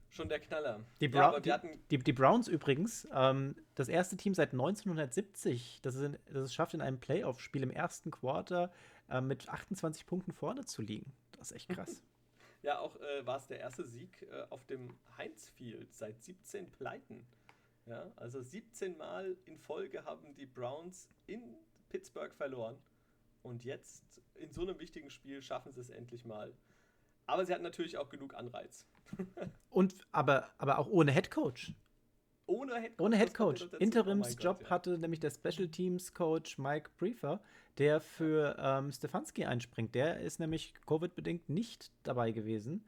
schon 0.08 0.28
der 0.28 0.40
Knaller. 0.40 0.84
Die, 1.00 1.08
Bra 1.08 1.38
ja, 1.44 1.58
die, 1.58 1.78
die, 1.90 1.98
die, 1.98 2.12
Browns 2.12 2.48
übrigens, 2.48 3.08
ähm, 3.12 3.54
das 3.74 3.88
erste 3.88 4.16
Team 4.16 4.34
seit 4.34 4.52
1970, 4.52 5.80
das, 5.82 5.94
ist, 5.94 6.18
das 6.26 6.36
es 6.44 6.54
schafft, 6.54 6.74
in 6.74 6.80
einem 6.80 6.98
Playoff-Spiel 6.98 7.62
im 7.62 7.70
ersten 7.70 8.10
Quarter 8.10 8.72
äh, 9.08 9.20
mit 9.20 9.48
28 9.48 10.06
Punkten 10.06 10.32
vorne 10.32 10.64
zu 10.64 10.82
liegen. 10.82 11.12
Das 11.32 11.50
ist 11.50 11.56
echt 11.56 11.68
krass. 11.68 12.02
ja, 12.68 12.80
auch 12.80 13.00
äh, 13.00 13.24
war 13.24 13.38
es 13.38 13.46
der 13.46 13.60
erste 13.60 13.82
Sieg 13.86 14.26
äh, 14.30 14.42
auf 14.50 14.66
dem 14.66 14.90
Heinz 15.16 15.48
Field 15.48 15.90
seit 15.94 16.22
17 16.22 16.70
Pleiten. 16.70 17.26
Ja, 17.86 18.12
also 18.16 18.42
17 18.42 18.98
Mal 18.98 19.38
in 19.46 19.56
Folge 19.56 20.04
haben 20.04 20.34
die 20.34 20.44
Browns 20.44 21.08
in 21.26 21.56
Pittsburgh 21.88 22.34
verloren. 22.34 22.78
Und 23.42 23.64
jetzt 23.64 24.20
in 24.34 24.52
so 24.52 24.60
einem 24.60 24.78
wichtigen 24.78 25.08
Spiel 25.08 25.40
schaffen 25.40 25.72
sie 25.72 25.80
es 25.80 25.88
endlich 25.88 26.26
mal. 26.26 26.52
Aber 27.24 27.46
sie 27.46 27.54
hatten 27.54 27.62
natürlich 27.62 27.96
auch 27.96 28.10
genug 28.10 28.34
Anreiz. 28.34 28.86
Und 29.70 29.94
aber, 30.12 30.50
aber 30.58 30.78
auch 30.78 30.88
ohne 30.88 31.10
Headcoach. 31.10 31.72
Ohne 32.48 32.76
Headcoach. 32.80 33.04
Ohne 33.04 33.16
Headcoach. 33.16 33.68
Interimsjob 33.78 34.58
oh 34.60 34.64
ja. 34.64 34.70
hatte 34.70 34.98
nämlich 34.98 35.20
der 35.20 35.30
Special 35.30 35.68
Teams 35.68 36.14
Coach 36.14 36.56
Mike 36.56 36.90
Briefer, 36.96 37.40
der 37.76 38.00
für 38.00 38.56
ähm, 38.58 38.90
Stefanski 38.90 39.44
einspringt. 39.44 39.94
Der 39.94 40.20
ist 40.20 40.40
nämlich 40.40 40.72
Covid-bedingt 40.86 41.50
nicht 41.50 41.92
dabei 42.04 42.32
gewesen. 42.32 42.86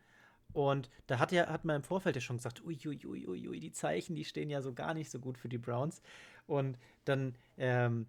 Und 0.55 0.91
da 1.07 1.19
hat, 1.19 1.31
ja, 1.31 1.47
hat 1.47 1.67
man 1.67 1.77
im 1.77 1.83
Vorfeld 1.83 2.17
ja 2.17 2.23
schon 2.23 2.39
gesagt, 2.39 2.65
uiuiuiui, 2.65 3.27
ui, 3.29 3.49
ui, 3.49 3.61
die 3.61 3.71
Zeichen, 3.71 4.17
die 4.17 4.25
stehen 4.25 4.49
ja 4.49 4.63
so 4.63 4.73
gar 4.73 4.95
nicht 4.95 5.11
so 5.11 5.21
gut 5.21 5.37
für 5.37 5.51
die 5.51 5.59
Browns. 5.59 6.03
Und 6.47 6.79
dann 7.05 7.37
ähm, 7.59 8.07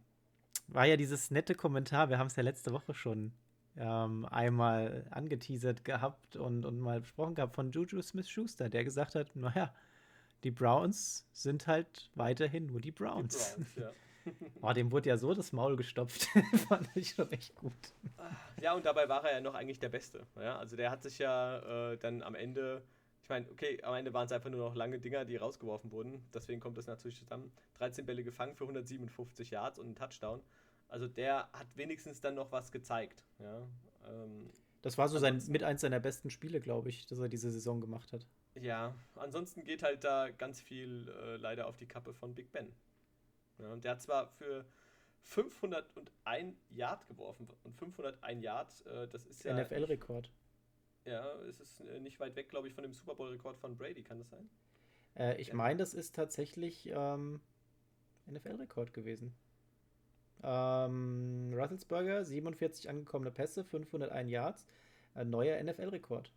war 0.68 0.86
ja 0.86 0.96
dieses 0.96 1.32
nette 1.32 1.54
Kommentar, 1.54 2.10
wir 2.10 2.18
haben 2.18 2.28
es 2.28 2.38
ja 2.38 2.44
letzte 2.44 2.72
Woche 2.72 2.94
schon 2.94 3.34
ähm, 3.76 4.26
einmal 4.26 5.06
angeteasert 5.12 5.84
gehabt 5.84 6.38
und, 6.38 6.66
und 6.66 6.80
mal 6.80 7.02
besprochen 7.02 7.36
gehabt 7.36 7.56
von 7.56 7.72
Juju 7.72 8.02
Smith-Schuster, 8.02 8.70
der 8.70 8.86
gesagt 8.86 9.16
hat, 9.16 9.36
naja, 9.36 9.74
die 10.44 10.52
Browns 10.52 11.28
sind 11.34 11.68
halt 11.68 12.10
weiterhin 12.16 12.66
nur 12.66 12.82
die 12.82 12.92
Browns. 12.92 13.56
Die 13.56 13.62
Browns 13.62 13.76
ja. 13.76 13.92
Oh, 14.62 14.72
dem 14.72 14.92
wurde 14.92 15.10
ja 15.10 15.18
so 15.18 15.34
das 15.34 15.52
Maul 15.52 15.76
gestopft. 15.76 16.26
Fand 16.68 16.90
ich 16.96 17.10
schon 17.12 17.32
echt 17.32 17.56
gut. 17.56 17.74
Ja, 18.62 18.74
und 18.76 18.86
dabei 18.86 19.10
war 19.10 19.26
er 19.26 19.34
ja 19.34 19.42
noch 19.42 19.56
eigentlich 19.56 19.80
der 19.80 19.90
Beste. 19.90 20.28
Ja? 20.36 20.60
Also 20.60 20.76
der 20.76 20.92
hat 20.92 21.02
sich 21.02 21.18
ja 21.18 21.92
äh, 21.92 21.98
dann 21.98 22.22
am 22.22 22.36
Ende, 22.36 22.84
ich 23.24 23.30
meine, 23.30 23.50
okay, 23.50 23.82
am 23.82 23.96
Ende 23.96 24.14
waren 24.14 24.26
es 24.26 24.32
einfach 24.32 24.52
nur 24.52 24.60
noch 24.60 24.76
lange 24.76 25.00
Dinger, 25.00 25.26
die 25.26 25.38
rausgeworfen 25.38 25.92
wurden. 25.92 26.24
Deswegen 26.34 26.60
kommt 26.60 26.78
das 26.78 26.88
natürlich 26.88 27.18
zusammen. 27.18 27.52
13 27.80 28.06
Bälle 28.06 28.24
gefangen 28.24 28.56
für 28.56 28.66
157 28.66 29.50
Yards 29.50 29.80
und 29.80 29.86
einen 29.86 29.96
Touchdown. 29.96 30.42
Also 30.88 31.08
der 31.08 31.50
hat 31.54 31.68
wenigstens 31.76 32.22
dann 32.22 32.36
noch 32.36 32.52
was 32.52 32.72
gezeigt. 32.72 33.24
Ja? 33.40 33.68
Ähm, 34.08 34.52
das 34.82 34.98
war 34.98 35.08
so 35.08 35.18
sein, 35.20 35.42
mit 35.48 35.64
eins 35.64 35.82
seiner 35.82 36.00
besten 36.00 36.30
Spiele, 36.30 36.60
glaube 36.60 36.90
ich, 36.90 37.06
dass 37.06 37.20
er 37.20 37.30
diese 37.30 37.52
Saison 37.52 37.82
gemacht 37.82 38.14
hat. 38.14 38.26
Ja, 38.56 38.94
ansonsten 39.16 39.64
geht 39.64 39.84
halt 39.84 40.04
da 40.04 40.30
ganz 40.30 40.62
viel 40.62 41.08
äh, 41.10 41.38
leider 41.38 41.68
auf 41.68 41.78
die 41.78 41.88
Kappe 41.88 42.14
von 42.14 42.36
Big 42.36 42.52
Ben. 42.52 42.74
Ja, 43.58 43.72
und 43.72 43.84
der 43.84 43.92
hat 43.92 44.02
zwar 44.02 44.28
für 44.28 44.66
501 45.22 46.56
Yard 46.72 47.08
geworfen 47.08 47.48
und 47.64 47.76
501 47.76 48.44
Yard, 48.44 48.86
äh, 48.88 49.08
das 49.08 49.26
ist 49.26 49.44
ja. 49.44 49.54
NFL-Rekord. 49.54 50.30
Ja, 51.06 51.34
es 51.48 51.60
ist 51.60 51.80
äh, 51.82 52.00
nicht 52.00 52.20
weit 52.20 52.36
weg, 52.36 52.50
glaube 52.50 52.68
ich, 52.68 52.74
von 52.74 52.84
dem 52.84 52.94
Super 52.94 53.16
Bowl-Rekord 53.16 53.58
von 53.58 53.78
Brady, 53.78 54.04
kann 54.04 54.20
das 54.20 54.30
sein? 54.30 54.50
Äh, 55.16 55.40
ich 55.40 55.54
meine, 55.54 55.80
das 55.80 55.94
ist 55.94 56.16
tatsächlich 56.16 56.90
ähm, 56.94 57.42
NFL-Rekord 58.28 58.94
gewesen. 58.94 59.34
Ähm, 60.44 61.54
Russelsberger, 61.54 62.26
47 62.26 62.90
angekommene 62.90 63.32
Pässe, 63.32 63.64
501 63.64 64.30
Yards, 64.30 64.66
neuer 65.24 65.62
NFL-Rekord. 65.62 66.32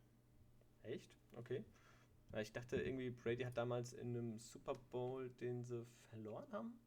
Echt? 0.83 1.17
Okay. 1.37 1.65
Ich 2.41 2.53
dachte 2.53 2.77
irgendwie, 2.81 3.11
Brady 3.11 3.45
hat 3.45 3.57
damals 3.57 3.93
in 3.93 4.17
einem 4.17 4.39
Super 4.39 4.75
Bowl, 4.75 5.31
den 5.41 5.65
sie 5.65 5.87
verloren 6.11 6.51
haben 6.53 6.79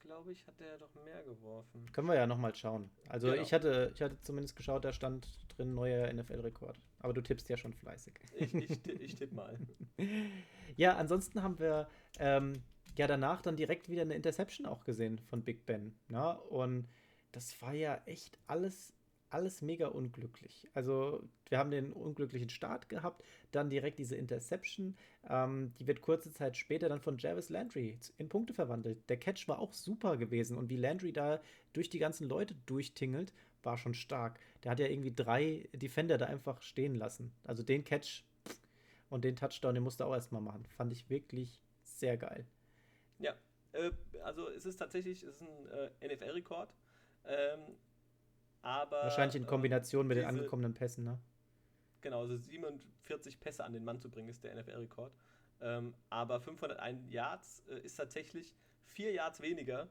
glaube 0.00 0.32
ich, 0.32 0.46
hat 0.46 0.60
er 0.60 0.78
doch 0.78 0.92
mehr 1.04 1.22
geworfen. 1.22 1.86
Können 1.92 2.08
wir 2.08 2.14
ja 2.14 2.26
nochmal 2.26 2.54
schauen. 2.54 2.90
Also 3.08 3.30
genau. 3.30 3.42
ich, 3.42 3.52
hatte, 3.52 3.92
ich 3.94 4.02
hatte 4.02 4.20
zumindest 4.22 4.56
geschaut, 4.56 4.84
da 4.84 4.92
stand 4.92 5.28
drin 5.56 5.74
neuer 5.74 6.12
NFL-Rekord. 6.12 6.80
Aber 6.98 7.12
du 7.12 7.20
tippst 7.20 7.48
ja 7.48 7.56
schon 7.56 7.72
fleißig. 7.72 8.14
Ich, 8.34 8.54
ich, 8.54 8.86
ich 9.00 9.14
tippe 9.14 9.34
mal. 9.34 9.58
ja, 10.76 10.96
ansonsten 10.96 11.42
haben 11.42 11.58
wir 11.58 11.88
ähm, 12.18 12.62
ja 12.96 13.06
danach 13.06 13.40
dann 13.40 13.56
direkt 13.56 13.88
wieder 13.88 14.02
eine 14.02 14.14
Interception 14.14 14.66
auch 14.66 14.84
gesehen 14.84 15.18
von 15.18 15.44
Big 15.44 15.66
Ben. 15.66 15.94
Na? 16.08 16.34
Ne? 16.34 16.40
Und 16.40 16.88
das 17.32 17.60
war 17.62 17.74
ja 17.74 18.02
echt 18.06 18.38
alles 18.46 18.92
alles 19.30 19.62
mega 19.62 19.86
unglücklich. 19.86 20.68
Also 20.74 21.22
wir 21.48 21.58
haben 21.58 21.70
den 21.70 21.92
unglücklichen 21.92 22.50
Start 22.50 22.88
gehabt, 22.88 23.24
dann 23.52 23.70
direkt 23.70 23.98
diese 23.98 24.16
Interception, 24.16 24.96
ähm, 25.28 25.72
die 25.78 25.86
wird 25.86 26.00
kurze 26.00 26.32
Zeit 26.32 26.56
später 26.56 26.88
dann 26.88 27.00
von 27.00 27.18
Jarvis 27.18 27.48
Landry 27.48 27.98
in 28.18 28.28
Punkte 28.28 28.52
verwandelt. 28.54 29.08
Der 29.08 29.18
Catch 29.18 29.48
war 29.48 29.58
auch 29.58 29.72
super 29.72 30.16
gewesen 30.16 30.58
und 30.58 30.68
wie 30.68 30.76
Landry 30.76 31.12
da 31.12 31.40
durch 31.72 31.88
die 31.88 31.98
ganzen 31.98 32.28
Leute 32.28 32.54
durchtingelt, 32.66 33.32
war 33.62 33.78
schon 33.78 33.94
stark. 33.94 34.38
Der 34.64 34.72
hat 34.72 34.80
ja 34.80 34.86
irgendwie 34.86 35.14
drei 35.14 35.68
Defender 35.74 36.18
da 36.18 36.26
einfach 36.26 36.62
stehen 36.62 36.94
lassen. 36.94 37.32
Also 37.44 37.62
den 37.62 37.84
Catch 37.84 38.24
und 39.08 39.24
den 39.24 39.36
Touchdown, 39.36 39.74
den 39.74 39.82
musste 39.82 40.04
er 40.04 40.06
auch 40.08 40.14
erstmal 40.14 40.42
machen. 40.42 40.64
Fand 40.76 40.92
ich 40.92 41.10
wirklich 41.10 41.60
sehr 41.82 42.16
geil. 42.16 42.46
Ja, 43.18 43.36
äh, 43.72 43.90
also 44.22 44.48
es 44.48 44.64
ist 44.64 44.76
tatsächlich 44.76 45.22
es 45.22 45.40
ist 45.40 45.42
ein 45.42 45.66
äh, 46.00 46.14
NFL-Rekord. 46.14 46.74
Ähm, 47.24 47.60
aber, 48.62 49.04
Wahrscheinlich 49.04 49.36
in 49.36 49.46
Kombination 49.46 50.02
ähm, 50.02 50.08
mit 50.08 50.18
den 50.18 50.26
angekommenen 50.26 50.74
Pässen, 50.74 51.04
ne? 51.04 51.18
genau, 52.00 52.20
also 52.20 52.36
47 52.36 53.40
Pässe 53.40 53.64
an 53.64 53.72
den 53.72 53.84
Mann 53.84 53.98
zu 54.00 54.10
bringen, 54.10 54.28
ist 54.28 54.44
der 54.44 54.54
NFL-Rekord. 54.54 55.12
Ähm, 55.60 55.94
aber 56.08 56.40
501 56.40 57.10
Yards 57.10 57.64
äh, 57.68 57.80
ist 57.80 57.96
tatsächlich 57.96 58.54
vier 58.84 59.12
Yards 59.12 59.40
weniger 59.42 59.88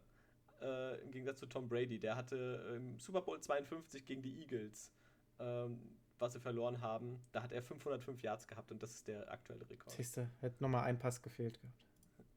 äh, 0.62 1.00
im 1.02 1.12
Gegensatz 1.12 1.40
zu 1.40 1.46
Tom 1.46 1.68
Brady. 1.68 2.00
Der 2.00 2.16
hatte 2.16 2.76
im 2.76 3.00
Super 3.00 3.22
Bowl 3.22 3.40
52 3.40 4.06
gegen 4.06 4.22
die 4.22 4.42
Eagles, 4.42 4.92
ähm, 5.40 5.98
was 6.18 6.34
sie 6.34 6.40
verloren 6.40 6.82
haben, 6.82 7.22
da 7.32 7.44
hat 7.44 7.54
er 7.54 7.62
505 7.62 8.22
Yards 8.22 8.48
gehabt 8.48 8.72
und 8.72 8.84
das 8.84 8.96
ist 8.96 9.08
der 9.08 9.32
aktuelle 9.32 9.70
Rekord. 9.70 9.96
Siehste, 9.96 10.30
hätte 10.42 10.62
nochmal 10.62 10.84
ein 10.84 11.00
Pass 11.00 11.22
gefehlt 11.22 11.60
gehabt. 11.62 11.86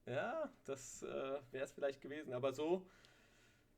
Ja, 0.07 0.53
das 0.65 1.03
äh, 1.03 1.41
wäre 1.51 1.65
es 1.65 1.73
vielleicht 1.73 2.01
gewesen, 2.01 2.33
aber 2.33 2.53
so, 2.53 2.87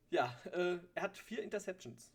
ja, 0.09 0.35
äh, 0.51 0.77
er 0.93 1.03
hat 1.03 1.17
vier 1.17 1.41
Interceptions. 1.41 2.11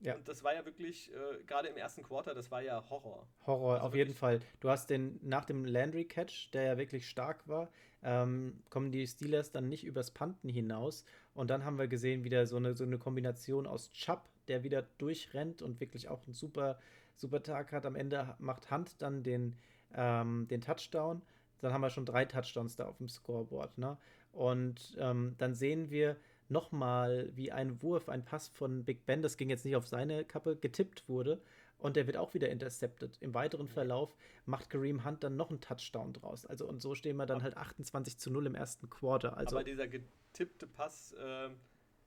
Ja. 0.00 0.14
Und 0.14 0.28
das 0.28 0.44
war 0.44 0.54
ja 0.54 0.64
wirklich, 0.64 1.12
äh, 1.12 1.42
gerade 1.44 1.68
im 1.68 1.76
ersten 1.76 2.02
Quarter, 2.02 2.34
das 2.34 2.50
war 2.50 2.62
ja 2.62 2.88
Horror. 2.88 3.26
Horror, 3.46 3.74
also 3.74 3.86
auf 3.86 3.94
jeden 3.94 4.14
Fall. 4.14 4.40
Du 4.60 4.70
hast 4.70 4.90
den 4.90 5.18
nach 5.22 5.44
dem 5.44 5.64
Landry-Catch, 5.64 6.52
der 6.52 6.62
ja 6.62 6.78
wirklich 6.78 7.08
stark 7.08 7.46
war, 7.48 7.68
ähm, 8.02 8.62
kommen 8.70 8.92
die 8.92 9.06
Steelers 9.06 9.50
dann 9.50 9.68
nicht 9.68 9.84
übers 9.84 10.12
Panten 10.12 10.48
hinaus. 10.48 11.04
Und 11.34 11.50
dann 11.50 11.64
haben 11.64 11.78
wir 11.78 11.88
gesehen, 11.88 12.22
wieder 12.22 12.46
so 12.46 12.56
eine, 12.56 12.74
so 12.74 12.84
eine 12.84 12.98
Kombination 12.98 13.66
aus 13.66 13.92
Chubb, 13.92 14.22
der 14.46 14.62
wieder 14.62 14.82
durchrennt 14.98 15.62
und 15.62 15.80
wirklich 15.80 16.08
auch 16.08 16.24
einen 16.24 16.34
super, 16.34 16.78
super 17.16 17.42
Tag 17.42 17.72
hat. 17.72 17.84
Am 17.84 17.96
Ende 17.96 18.36
macht 18.38 18.70
Hunt 18.70 19.02
dann 19.02 19.24
den, 19.24 19.56
ähm, 19.94 20.46
den 20.48 20.60
Touchdown. 20.60 21.22
Dann 21.60 21.72
haben 21.72 21.80
wir 21.80 21.90
schon 21.90 22.06
drei 22.06 22.24
Touchdowns 22.24 22.76
da 22.76 22.86
auf 22.86 22.98
dem 22.98 23.08
Scoreboard. 23.08 23.76
Ne? 23.78 23.96
Und 24.30 24.96
ähm, 25.00 25.34
dann 25.38 25.54
sehen 25.54 25.90
wir, 25.90 26.16
nochmal 26.48 27.30
wie 27.34 27.52
ein 27.52 27.82
Wurf, 27.82 28.08
ein 28.08 28.24
Pass 28.24 28.48
von 28.48 28.84
Big 28.84 29.06
Ben, 29.06 29.22
das 29.22 29.36
ging 29.36 29.50
jetzt 29.50 29.64
nicht 29.64 29.76
auf 29.76 29.86
seine 29.86 30.24
Kappe, 30.24 30.56
getippt 30.56 31.08
wurde. 31.08 31.40
Und 31.78 31.94
der 31.94 32.06
wird 32.06 32.16
auch 32.16 32.34
wieder 32.34 32.48
intercepted. 32.48 33.18
Im 33.20 33.34
weiteren 33.34 33.68
Verlauf 33.68 34.16
macht 34.46 34.68
Kareem 34.68 35.04
Hunt 35.04 35.22
dann 35.22 35.36
noch 35.36 35.50
einen 35.50 35.60
Touchdown 35.60 36.12
draus. 36.12 36.44
Also 36.44 36.66
und 36.66 36.80
so 36.80 36.96
stehen 36.96 37.16
wir 37.16 37.26
dann 37.26 37.42
halt 37.42 37.56
28 37.56 38.18
zu 38.18 38.32
0 38.32 38.46
im 38.46 38.54
ersten 38.56 38.90
Quarter. 38.90 39.36
Also, 39.36 39.56
Aber 39.56 39.64
dieser 39.64 39.86
getippte 39.86 40.66
Pass, 40.66 41.12
äh, 41.12 41.50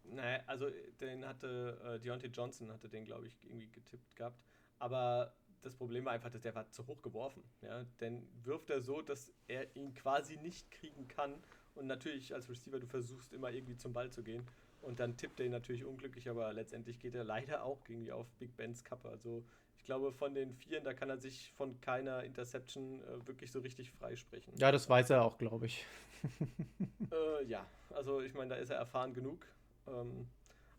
naja, 0.03 0.41
also 0.47 0.69
den 0.99 1.25
hatte 1.25 1.79
äh, 1.85 1.99
Deontay 1.99 2.27
Johnson, 2.27 2.69
hatte 2.69 2.89
den, 2.89 3.05
glaube 3.05 3.27
ich, 3.27 3.45
irgendwie 3.45 3.69
getippt 3.69 4.15
gehabt. 4.17 4.41
Aber 4.77 5.33
das 5.61 5.75
Problem 5.75 6.03
war 6.03 6.11
einfach, 6.11 6.31
dass 6.31 6.41
der 6.41 6.55
war 6.55 6.69
zu 6.71 6.85
hoch 6.87 7.01
geworfen. 7.01 7.43
Ja? 7.61 7.85
Denn 8.01 8.27
wirft 8.43 8.69
er 8.69 8.81
so, 8.81 9.01
dass 9.01 9.33
er 9.47 9.73
ihn 9.75 9.93
quasi 9.93 10.35
nicht 10.37 10.69
kriegen 10.71 11.07
kann 11.07 11.41
und 11.75 11.87
natürlich 11.87 12.33
als 12.33 12.49
Receiver, 12.49 12.79
du 12.79 12.87
versuchst 12.87 13.33
immer 13.33 13.51
irgendwie 13.51 13.77
zum 13.77 13.93
Ball 13.93 14.09
zu 14.09 14.23
gehen. 14.23 14.45
Und 14.81 14.99
dann 14.99 15.15
tippt 15.15 15.39
er 15.39 15.45
ihn 15.45 15.51
natürlich 15.51 15.85
unglücklich, 15.85 16.27
aber 16.29 16.51
letztendlich 16.53 16.99
geht 16.99 17.13
er 17.13 17.23
leider 17.23 17.63
auch 17.63 17.79
irgendwie 17.87 18.11
auf 18.11 18.27
Big 18.39 18.55
Bens 18.57 18.83
Kappe. 18.83 19.09
Also 19.09 19.43
ich 19.77 19.85
glaube, 19.85 20.11
von 20.11 20.33
den 20.33 20.53
Vieren, 20.53 20.83
da 20.83 20.93
kann 20.93 21.09
er 21.09 21.17
sich 21.17 21.51
von 21.53 21.79
keiner 21.81 22.23
Interception 22.23 23.01
äh, 23.01 23.27
wirklich 23.27 23.51
so 23.51 23.59
richtig 23.59 23.91
freisprechen. 23.91 24.53
Ja, 24.57 24.71
das 24.71 24.89
weiß 24.89 25.11
er 25.11 25.23
auch, 25.23 25.37
glaube 25.37 25.67
ich. 25.67 25.85
äh, 27.11 27.45
ja, 27.45 27.65
also 27.89 28.21
ich 28.21 28.33
meine, 28.33 28.51
da 28.51 28.55
ist 28.55 28.69
er 28.69 28.77
erfahren 28.77 29.13
genug. 29.13 29.45
Ähm, 29.87 30.27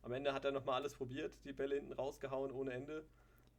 am 0.02 0.12
Ende 0.12 0.32
hat 0.32 0.44
er 0.44 0.52
nochmal 0.52 0.76
alles 0.80 0.94
probiert, 0.94 1.32
die 1.44 1.52
Bälle 1.52 1.76
hinten 1.76 1.92
rausgehauen 1.92 2.50
ohne 2.50 2.72
Ende. 2.72 3.04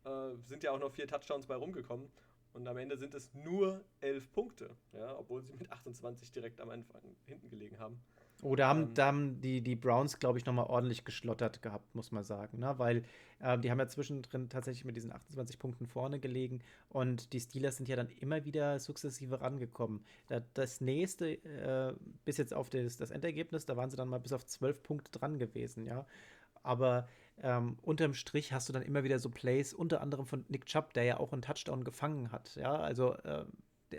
Äh, 0.06 0.36
sind 0.48 0.64
ja 0.64 0.72
auch 0.72 0.80
noch 0.80 0.92
vier 0.92 1.08
Touchdowns 1.08 1.48
bei 1.48 1.56
rumgekommen. 1.56 2.12
Und 2.54 2.68
am 2.68 2.78
Ende 2.78 2.98
sind 2.98 3.16
es 3.16 3.34
nur 3.34 3.84
elf 4.00 4.32
Punkte, 4.32 4.70
ja, 4.94 5.18
obwohl 5.18 5.42
sie 5.42 5.54
mit 5.54 5.72
28 5.72 6.32
direkt 6.32 6.62
am 6.62 6.70
Anfang 6.70 7.02
hinten 7.26 7.50
gelegen 7.50 7.80
haben. 7.80 8.00
Oh, 8.44 8.56
da 8.56 8.68
haben, 8.68 8.82
ähm, 8.82 8.94
da 8.94 9.06
haben 9.06 9.42
die, 9.42 9.62
die 9.62 9.76
Browns, 9.76 10.20
glaube 10.20 10.38
ich, 10.38 10.46
nochmal 10.46 10.66
ordentlich 10.66 11.06
geschlottert 11.06 11.62
gehabt, 11.62 11.96
muss 11.96 12.12
man 12.12 12.26
sagen. 12.26 12.60
Ne? 12.60 12.78
Weil 12.78 13.04
äh, 13.40 13.58
die 13.58 13.72
haben 13.72 13.80
ja 13.80 13.88
zwischendrin 13.88 14.50
tatsächlich 14.50 14.84
mit 14.84 14.98
diesen 14.98 15.14
28 15.14 15.58
Punkten 15.58 15.88
vorne 15.88 16.20
gelegen 16.20 16.60
und 16.90 17.32
die 17.32 17.40
Steelers 17.40 17.78
sind 17.78 17.88
ja 17.88 17.96
dann 17.96 18.10
immer 18.20 18.44
wieder 18.44 18.80
sukzessive 18.80 19.40
rangekommen. 19.40 20.04
Da, 20.28 20.42
das 20.54 20.82
nächste, 20.82 21.36
äh, 21.46 21.94
bis 22.26 22.38
jetzt 22.38 22.54
auf 22.54 22.70
das, 22.70 22.98
das 22.98 23.12
Endergebnis, 23.12 23.66
da 23.66 23.78
waren 23.78 23.90
sie 23.90 23.98
dann 23.98 24.10
mal 24.10 24.20
bis 24.20 24.34
auf 24.34 24.46
12 24.46 24.84
Punkte 24.84 25.18
dran 25.18 25.40
gewesen, 25.40 25.86
ja. 25.86 26.06
Aber 26.64 27.08
ähm, 27.42 27.78
unterm 27.82 28.14
Strich 28.14 28.54
hast 28.54 28.70
du 28.70 28.74
dann 28.74 28.84
immer 28.84 29.04
wieder 29.04 29.20
so 29.20 29.30
Plays, 29.30 29.74
unter 29.74 30.02
anderem 30.02 30.26
von 30.26 30.46
Nick 30.50 30.66
Chubb, 30.66 30.94
der 30.94 31.04
ja 31.04 31.20
auch 31.20 31.34
einen 31.34 31.42
Touchdown 31.42 31.84
gefangen 31.84 32.32
hat. 32.32 32.56
Ja, 32.56 32.76
also 32.76 33.14
äh, 33.16 33.46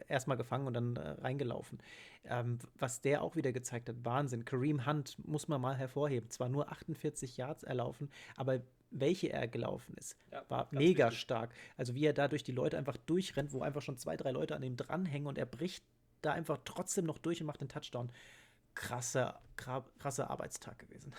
erstmal 0.09 0.37
gefangen 0.37 0.66
und 0.66 0.74
dann 0.74 0.97
äh, 0.97 1.11
reingelaufen. 1.20 1.78
Ähm, 2.24 2.59
was 2.78 3.01
der 3.01 3.22
auch 3.22 3.37
wieder 3.37 3.53
gezeigt 3.53 3.89
hat, 3.89 3.97
Wahnsinn. 4.05 4.45
Kareem 4.45 4.87
Hunt 4.87 5.16
muss 5.26 5.49
man 5.49 5.61
mal 5.61 5.76
hervorheben. 5.76 6.30
Zwar 6.30 6.49
nur 6.49 6.70
48 6.70 7.37
Yards 7.37 7.64
erlaufen, 7.64 8.11
aber 8.37 8.61
welche 8.91 9.32
er 9.32 9.49
gelaufen 9.49 9.95
ist, 9.97 10.16
ja, 10.30 10.45
war 10.49 10.68
mega 10.70 11.07
wichtig. 11.07 11.20
stark. 11.20 11.51
Also 11.76 11.95
wie 11.95 12.07
er 12.07 12.12
da 12.12 12.28
durch 12.28 12.45
die 12.45 12.53
Leute 12.53 12.78
einfach 12.78 12.97
durchrennt, 12.97 13.53
wo 13.53 13.62
einfach 13.62 13.82
schon 13.82 13.99
zwei, 13.99 14.16
drei 14.16 14.30
Leute 14.30 14.55
an 14.55 14.62
ihm 14.62 14.76
dranhängen 14.76 15.26
und 15.26 15.37
er 15.37 15.47
bricht 15.47 15.85
da 16.22 16.32
einfach 16.32 16.59
trotzdem 16.64 17.05
noch 17.05 17.18
durch 17.18 17.41
und 17.41 17.47
macht 17.47 17.61
den 17.61 17.68
Touchdown. 17.68 18.11
Krasser, 18.74 19.41
krasser 19.57 20.30
Arbeitstag 20.30 20.78
gewesen. 20.78 21.12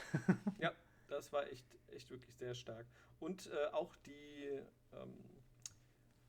ja, 0.59 0.71
das 1.15 1.31
war 1.31 1.47
echt, 1.47 1.65
echt 1.87 2.11
wirklich 2.11 2.35
sehr 2.35 2.53
stark. 2.53 2.85
Und 3.19 3.47
äh, 3.47 3.67
auch 3.71 3.95
die 3.97 4.61
ähm, 4.93 5.35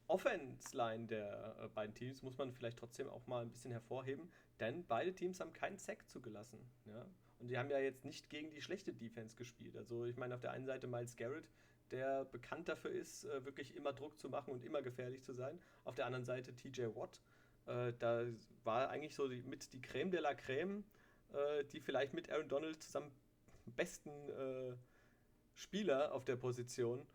Offense-Line 0.09 1.07
der 1.07 1.57
äh, 1.61 1.69
beiden 1.69 1.95
Teams 1.95 2.23
muss 2.23 2.39
man 2.39 2.53
vielleicht 2.53 2.79
trotzdem 2.79 3.09
auch 3.09 3.27
mal 3.27 3.43
ein 3.43 3.51
bisschen 3.51 3.73
hervorheben, 3.73 4.31
denn 4.61 4.87
beide 4.87 5.15
Teams 5.15 5.41
haben 5.41 5.53
keinen 5.53 5.79
Sack 5.79 6.09
zugelassen. 6.09 6.59
Ja? 6.85 7.07
Und 7.39 7.49
die 7.49 7.59
haben 7.59 7.71
ja 7.71 7.79
jetzt 7.79 8.05
nicht 8.05 8.31
gegen 8.31 8.51
die 8.51 8.63
schlechte 8.63 8.93
Defense 8.93 9.37
gespielt. 9.37 9.77
Also 9.77 10.05
ich 10.07 10.17
meine 10.17 10.35
auf 10.35 10.41
der 10.41 10.53
einen 10.53 10.67
Seite 10.67 10.87
Miles 10.87 11.17
Garrett, 11.17 11.51
der 11.91 12.25
bekannt 12.25 12.69
dafür 12.69 12.91
ist, 12.91 13.25
äh, 13.25 13.45
wirklich 13.45 13.75
immer 13.75 13.93
Druck 13.93 14.19
zu 14.19 14.29
machen 14.29 14.53
und 14.53 14.65
immer 14.65 14.83
gefährlich 14.83 15.23
zu 15.23 15.33
sein. 15.35 15.61
Auf 15.85 15.95
der 15.97 16.07
anderen 16.07 16.25
Seite 16.25 16.55
TJ 16.55 16.87
Watt, 16.95 17.21
äh, 17.67 17.93
da 17.99 18.25
war 18.65 18.89
eigentlich 18.89 19.15
so 19.15 19.29
die, 19.29 19.43
mit 19.43 19.73
die 19.73 19.81
Creme 19.81 20.11
de 20.11 20.21
la 20.21 20.35
Creme, 20.35 20.85
äh, 21.33 21.65
die 21.65 21.81
vielleicht 21.81 22.15
mit 22.15 22.31
Aaron 22.31 22.49
Donald 22.49 22.83
zusammen 22.83 23.13
besten 23.73 24.11
äh, 24.31 24.75
Spieler 25.55 26.13
auf 26.13 26.25
der 26.25 26.37
Position 26.37 27.07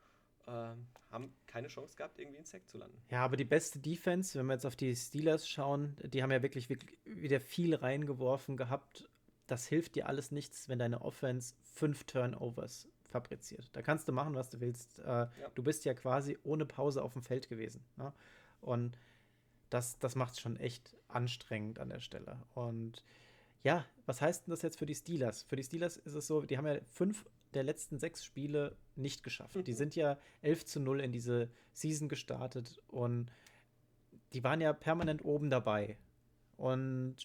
äh, 0.48 0.74
haben 1.12 1.34
keine 1.48 1.68
Chance 1.68 1.96
gehabt, 1.96 2.20
irgendwie 2.20 2.38
einen 2.38 2.46
Sack 2.46 2.68
zu 2.68 2.78
landen. 2.78 3.02
Ja, 3.10 3.24
aber 3.24 3.38
die 3.38 3.46
beste 3.46 3.80
Defense, 3.80 4.38
wenn 4.38 4.48
wir 4.48 4.54
jetzt 4.54 4.66
auf 4.66 4.76
die 4.76 4.96
Steelers 4.96 5.48
schauen, 5.48 5.96
die 6.04 6.24
haben 6.24 6.32
ja 6.32 6.42
wirklich, 6.42 6.70
wirklich 6.70 6.98
wieder 7.06 7.40
viel 7.40 7.76
reingeworfen 7.76 8.58
gehabt. 8.58 9.10
Das 9.48 9.68
hilft 9.68 9.96
dir 9.96 10.08
alles 10.08 10.32
nichts, 10.32 10.70
wenn 10.70 10.80
deine 10.80 11.02
Offense 11.02 11.56
fünf 11.62 12.06
Turnovers 12.06 12.88
fabriziert. 13.10 13.70
Da 13.74 13.82
kannst 13.82 14.08
du 14.08 14.14
machen, 14.14 14.34
was 14.36 14.50
du 14.50 14.62
willst. 14.62 15.00
Äh, 15.00 15.04
ja. 15.04 15.30
Du 15.54 15.64
bist 15.64 15.86
ja 15.86 15.94
quasi 15.94 16.38
ohne 16.44 16.66
Pause 16.66 17.04
auf 17.04 17.14
dem 17.14 17.22
Feld 17.22 17.50
gewesen. 17.50 17.84
Ne? 17.98 18.14
Und 18.62 18.98
das, 19.70 20.00
das 20.00 20.16
macht 20.16 20.34
es 20.34 20.40
schon 20.40 20.58
echt 20.58 20.96
anstrengend 21.08 21.80
an 21.80 21.90
der 21.90 22.00
Stelle. 22.00 22.42
Und 22.54 23.04
ja, 23.64 23.86
was 24.06 24.22
heißt 24.22 24.48
denn 24.48 24.52
das 24.52 24.62
jetzt 24.62 24.80
für 24.80 24.86
die 24.86 24.96
Steelers? 24.96 25.44
Für 25.44 25.56
die 25.56 25.64
Steelers 25.64 25.98
ist 25.98 26.16
es 26.16 26.28
so, 26.28 26.42
die 26.42 26.58
haben 26.58 26.68
ja 26.68 26.80
fünf 26.90 27.26
der 27.54 27.64
letzten 27.64 28.00
sechs 28.00 28.24
Spiele 28.24 28.78
nicht 28.96 29.24
geschafft. 29.24 29.56
Mhm. 29.56 29.64
Die 29.64 29.74
sind 29.74 29.96
ja 29.96 30.18
11 30.42 30.66
zu 30.66 30.80
0 30.80 31.02
in 31.02 31.12
diese 31.12 31.50
Season 31.74 32.10
gestartet 32.10 32.82
und 32.88 33.32
die 34.34 34.44
waren 34.44 34.62
ja 34.62 34.74
permanent 34.74 35.24
oben 35.24 35.50
dabei. 35.50 35.98
Und 36.58 37.16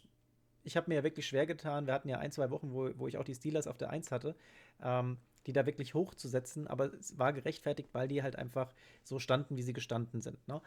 ich 0.64 0.76
habe 0.76 0.90
mir 0.90 0.96
ja 0.96 1.04
wirklich 1.04 1.26
schwer 1.26 1.46
getan. 1.46 1.86
Wir 1.86 1.94
hatten 1.94 2.08
ja 2.08 2.18
ein, 2.18 2.32
zwei 2.32 2.50
Wochen, 2.50 2.72
wo, 2.72 2.90
wo 2.98 3.06
ich 3.06 3.18
auch 3.18 3.24
die 3.24 3.34
Steelers 3.34 3.68
auf 3.68 3.78
der 3.78 3.90
Eins 3.90 4.10
hatte, 4.10 4.34
ähm, 4.82 5.18
die 5.46 5.52
da 5.52 5.64
wirklich 5.64 5.94
hochzusetzen, 5.94 6.66
aber 6.66 6.92
es 6.94 7.18
war 7.18 7.32
gerechtfertigt, 7.32 7.90
weil 7.92 8.08
die 8.08 8.22
halt 8.22 8.36
einfach 8.36 8.74
so 9.04 9.20
standen, 9.20 9.56
wie 9.56 9.62
sie 9.62 9.72
gestanden 9.72 10.20
sind. 10.20 10.46
Ne? 10.48 10.60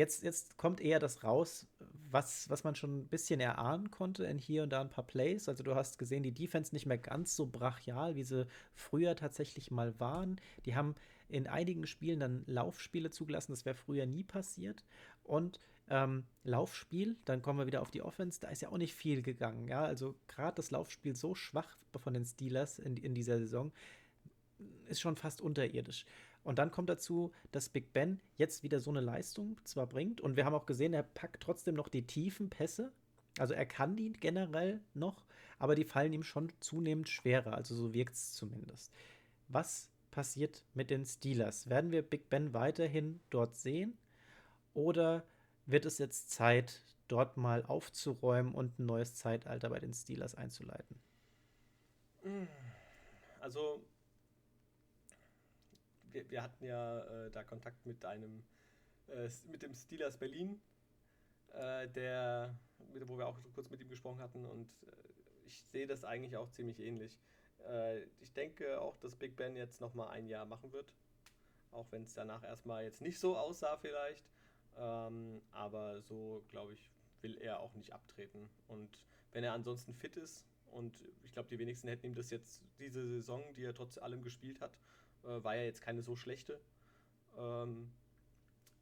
Jetzt, 0.00 0.22
jetzt 0.22 0.56
kommt 0.56 0.80
eher 0.80 0.98
das 0.98 1.24
raus, 1.24 1.66
was, 2.10 2.48
was 2.48 2.64
man 2.64 2.74
schon 2.74 3.00
ein 3.00 3.08
bisschen 3.08 3.38
erahnen 3.38 3.90
konnte 3.90 4.24
in 4.24 4.38
hier 4.38 4.62
und 4.62 4.70
da 4.70 4.80
ein 4.80 4.88
paar 4.88 5.06
Plays. 5.06 5.46
Also 5.46 5.62
du 5.62 5.74
hast 5.74 5.98
gesehen, 5.98 6.22
die 6.22 6.32
Defense 6.32 6.74
nicht 6.74 6.86
mehr 6.86 6.96
ganz 6.96 7.36
so 7.36 7.44
brachial, 7.44 8.16
wie 8.16 8.22
sie 8.22 8.46
früher 8.72 9.14
tatsächlich 9.14 9.70
mal 9.70 10.00
waren. 10.00 10.40
Die 10.64 10.74
haben 10.74 10.94
in 11.28 11.46
einigen 11.46 11.86
Spielen 11.86 12.18
dann 12.18 12.44
Laufspiele 12.46 13.10
zugelassen, 13.10 13.52
das 13.52 13.66
wäre 13.66 13.74
früher 13.74 14.06
nie 14.06 14.24
passiert. 14.24 14.86
Und 15.22 15.60
ähm, 15.90 16.24
Laufspiel, 16.44 17.18
dann 17.26 17.42
kommen 17.42 17.58
wir 17.58 17.66
wieder 17.66 17.82
auf 17.82 17.90
die 17.90 18.00
Offense, 18.00 18.40
da 18.40 18.48
ist 18.48 18.62
ja 18.62 18.70
auch 18.70 18.78
nicht 18.78 18.94
viel 18.94 19.20
gegangen. 19.20 19.68
Ja? 19.68 19.82
Also 19.84 20.14
gerade 20.28 20.54
das 20.54 20.70
Laufspiel 20.70 21.14
so 21.14 21.34
schwach 21.34 21.76
von 21.98 22.14
den 22.14 22.24
Steelers 22.24 22.78
in, 22.78 22.96
in 22.96 23.14
dieser 23.14 23.38
Saison 23.38 23.70
ist 24.86 25.02
schon 25.02 25.16
fast 25.16 25.42
unterirdisch. 25.42 26.06
Und 26.42 26.58
dann 26.58 26.70
kommt 26.70 26.88
dazu, 26.88 27.32
dass 27.52 27.68
Big 27.68 27.92
Ben 27.92 28.20
jetzt 28.36 28.62
wieder 28.62 28.80
so 28.80 28.90
eine 28.90 29.00
Leistung 29.00 29.60
zwar 29.64 29.86
bringt 29.86 30.20
und 30.20 30.36
wir 30.36 30.44
haben 30.44 30.54
auch 30.54 30.66
gesehen, 30.66 30.94
er 30.94 31.02
packt 31.02 31.42
trotzdem 31.42 31.74
noch 31.74 31.88
die 31.88 32.06
tiefen 32.06 32.48
Pässe. 32.48 32.92
Also 33.38 33.54
er 33.54 33.66
kann 33.66 33.96
die 33.96 34.12
generell 34.12 34.80
noch, 34.94 35.24
aber 35.58 35.74
die 35.74 35.84
fallen 35.84 36.12
ihm 36.12 36.22
schon 36.22 36.52
zunehmend 36.60 37.08
schwerer. 37.08 37.54
Also 37.54 37.74
so 37.74 37.92
wirkt 37.92 38.14
es 38.14 38.32
zumindest. 38.32 38.92
Was 39.48 39.90
passiert 40.10 40.64
mit 40.74 40.90
den 40.90 41.04
Steelers? 41.04 41.68
Werden 41.68 41.90
wir 41.90 42.02
Big 42.02 42.30
Ben 42.30 42.54
weiterhin 42.54 43.20
dort 43.30 43.56
sehen? 43.56 43.96
Oder 44.74 45.24
wird 45.66 45.84
es 45.84 45.98
jetzt 45.98 46.30
Zeit, 46.30 46.82
dort 47.08 47.36
mal 47.36 47.64
aufzuräumen 47.64 48.54
und 48.54 48.78
ein 48.78 48.86
neues 48.86 49.14
Zeitalter 49.14 49.68
bei 49.68 49.80
den 49.80 49.92
Steelers 49.92 50.34
einzuleiten? 50.34 50.96
Also 53.40 53.82
wir, 56.12 56.30
wir 56.30 56.42
hatten 56.42 56.64
ja 56.64 57.00
äh, 57.00 57.30
da 57.30 57.44
Kontakt 57.44 57.86
mit 57.86 58.04
einem 58.04 58.42
äh, 59.08 59.28
mit 59.48 59.62
dem 59.62 59.74
Steelers 59.74 60.16
Berlin, 60.16 60.60
äh, 61.52 61.88
der, 61.88 62.56
wo 63.06 63.18
wir 63.18 63.26
auch 63.26 63.38
kurz 63.54 63.70
mit 63.70 63.80
ihm 63.80 63.88
gesprochen 63.88 64.20
hatten 64.20 64.46
und 64.46 64.68
äh, 64.84 64.90
ich 65.46 65.62
sehe 65.64 65.86
das 65.86 66.04
eigentlich 66.04 66.36
auch 66.36 66.48
ziemlich 66.50 66.78
ähnlich. 66.80 67.18
Äh, 67.66 68.04
ich 68.20 68.32
denke 68.32 68.80
auch, 68.80 68.96
dass 68.98 69.16
Big 69.16 69.36
Ben 69.36 69.56
jetzt 69.56 69.80
nochmal 69.80 70.10
ein 70.10 70.28
Jahr 70.28 70.46
machen 70.46 70.72
wird, 70.72 70.94
auch 71.72 71.90
wenn 71.90 72.04
es 72.04 72.14
danach 72.14 72.44
erstmal 72.44 72.84
jetzt 72.84 73.00
nicht 73.00 73.18
so 73.18 73.36
aussah 73.36 73.76
vielleicht, 73.76 74.24
ähm, 74.76 75.42
aber 75.50 76.00
so 76.02 76.44
glaube 76.48 76.74
ich, 76.74 76.90
will 77.22 77.36
er 77.38 77.60
auch 77.60 77.74
nicht 77.74 77.92
abtreten 77.92 78.48
und 78.68 79.04
wenn 79.32 79.44
er 79.44 79.52
ansonsten 79.52 79.94
fit 79.94 80.16
ist 80.16 80.46
und 80.70 81.04
ich 81.24 81.32
glaube, 81.32 81.48
die 81.48 81.58
wenigsten 81.58 81.88
hätten 81.88 82.06
ihm 82.06 82.14
das 82.14 82.30
jetzt, 82.30 82.62
diese 82.78 83.06
Saison, 83.06 83.42
die 83.56 83.64
er 83.64 83.74
trotz 83.74 83.98
allem 83.98 84.22
gespielt 84.22 84.60
hat, 84.60 84.78
äh, 85.24 85.42
war 85.42 85.56
ja 85.56 85.62
jetzt 85.62 85.82
keine 85.82 86.02
so 86.02 86.16
schlechte, 86.16 86.60
ähm, 87.36 87.90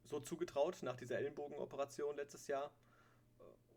so 0.05 0.19
zugetraut 0.19 0.77
nach 0.83 0.95
dieser 0.95 1.17
Ellenbogenoperation 1.17 2.15
letztes 2.15 2.47
Jahr. 2.47 2.71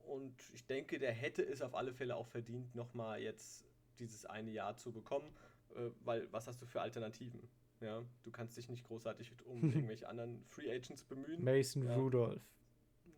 Und 0.06 0.34
ich 0.52 0.66
denke, 0.66 0.98
der 0.98 1.12
hätte 1.12 1.42
es 1.42 1.62
auf 1.62 1.74
alle 1.74 1.92
Fälle 1.92 2.16
auch 2.16 2.26
verdient, 2.26 2.74
nochmal 2.74 3.20
jetzt 3.20 3.64
dieses 3.98 4.26
eine 4.26 4.50
Jahr 4.50 4.76
zu 4.76 4.92
bekommen, 4.92 5.30
äh, 5.76 5.90
weil 6.04 6.30
was 6.32 6.46
hast 6.46 6.60
du 6.60 6.66
für 6.66 6.80
Alternativen? 6.80 7.48
Ja, 7.80 8.04
du 8.22 8.30
kannst 8.30 8.56
dich 8.56 8.68
nicht 8.68 8.84
großartig 8.84 9.32
um 9.44 9.62
irgendwelche 9.62 10.08
anderen 10.08 10.44
Free 10.44 10.70
Agents 10.70 11.04
bemühen. 11.04 11.42
Mason 11.42 11.84
ja. 11.84 11.94
Rudolph. 11.94 12.42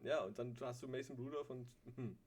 Ja, 0.03 0.25
und 0.25 0.39
dann 0.39 0.55
hast 0.61 0.83
du 0.83 0.89
Mason 0.89 1.17
Rudolph 1.17 1.51
und 1.51 1.67
hm, 1.97 2.19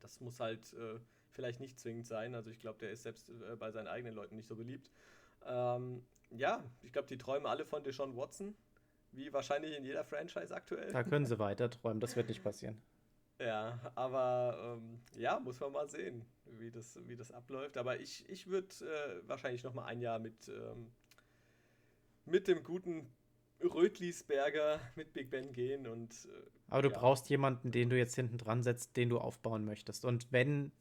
das 0.00 0.20
muss 0.20 0.40
halt 0.40 0.72
äh, 0.74 0.98
vielleicht 1.30 1.60
nicht 1.60 1.78
zwingend 1.78 2.06
sein. 2.06 2.34
Also 2.34 2.50
ich 2.50 2.58
glaube, 2.58 2.78
der 2.78 2.90
ist 2.90 3.02
selbst 3.02 3.30
äh, 3.30 3.56
bei 3.56 3.70
seinen 3.70 3.88
eigenen 3.88 4.14
Leuten 4.14 4.36
nicht 4.36 4.48
so 4.48 4.56
beliebt. 4.56 4.90
Ähm, 5.46 6.04
ja, 6.36 6.62
ich 6.82 6.92
glaube, 6.92 7.08
die 7.08 7.18
träumen 7.18 7.46
alle 7.46 7.64
von 7.64 7.82
Deshaun 7.82 8.16
Watson, 8.16 8.54
wie 9.12 9.32
wahrscheinlich 9.32 9.76
in 9.76 9.84
jeder 9.84 10.04
Franchise 10.04 10.54
aktuell. 10.54 10.92
Da 10.92 11.02
können 11.02 11.26
sie 11.26 11.38
weiter 11.38 11.70
träumen, 11.70 12.00
das 12.00 12.16
wird 12.16 12.28
nicht 12.28 12.42
passieren. 12.42 12.80
Ja, 13.38 13.78
aber 13.94 14.78
ähm, 14.78 15.00
ja, 15.16 15.40
muss 15.40 15.58
man 15.58 15.72
mal 15.72 15.88
sehen, 15.88 16.24
wie 16.44 16.70
das, 16.70 16.98
wie 17.06 17.16
das 17.16 17.32
abläuft. 17.32 17.76
Aber 17.76 17.98
ich, 17.98 18.28
ich 18.28 18.46
würde 18.46 18.68
äh, 18.82 19.28
wahrscheinlich 19.28 19.64
noch 19.64 19.74
mal 19.74 19.84
ein 19.86 20.00
Jahr 20.00 20.18
mit, 20.18 20.48
ähm, 20.48 20.92
mit 22.24 22.46
dem 22.46 22.62
guten 22.62 23.12
Rötlisberger 23.62 24.80
mit 24.96 25.12
Big 25.12 25.30
Ben 25.30 25.52
gehen 25.52 25.86
und. 25.86 26.12
Äh, 26.26 26.50
Aber 26.68 26.82
du 26.82 26.90
ja. 26.90 26.98
brauchst 26.98 27.30
jemanden, 27.30 27.72
den 27.72 27.90
du 27.90 27.98
jetzt 27.98 28.14
hinten 28.14 28.38
dran 28.38 28.62
setzt, 28.62 28.96
den 28.96 29.08
du 29.08 29.18
aufbauen 29.18 29.64
möchtest. 29.64 30.04
Und 30.04 30.30
wenn, 30.32 30.72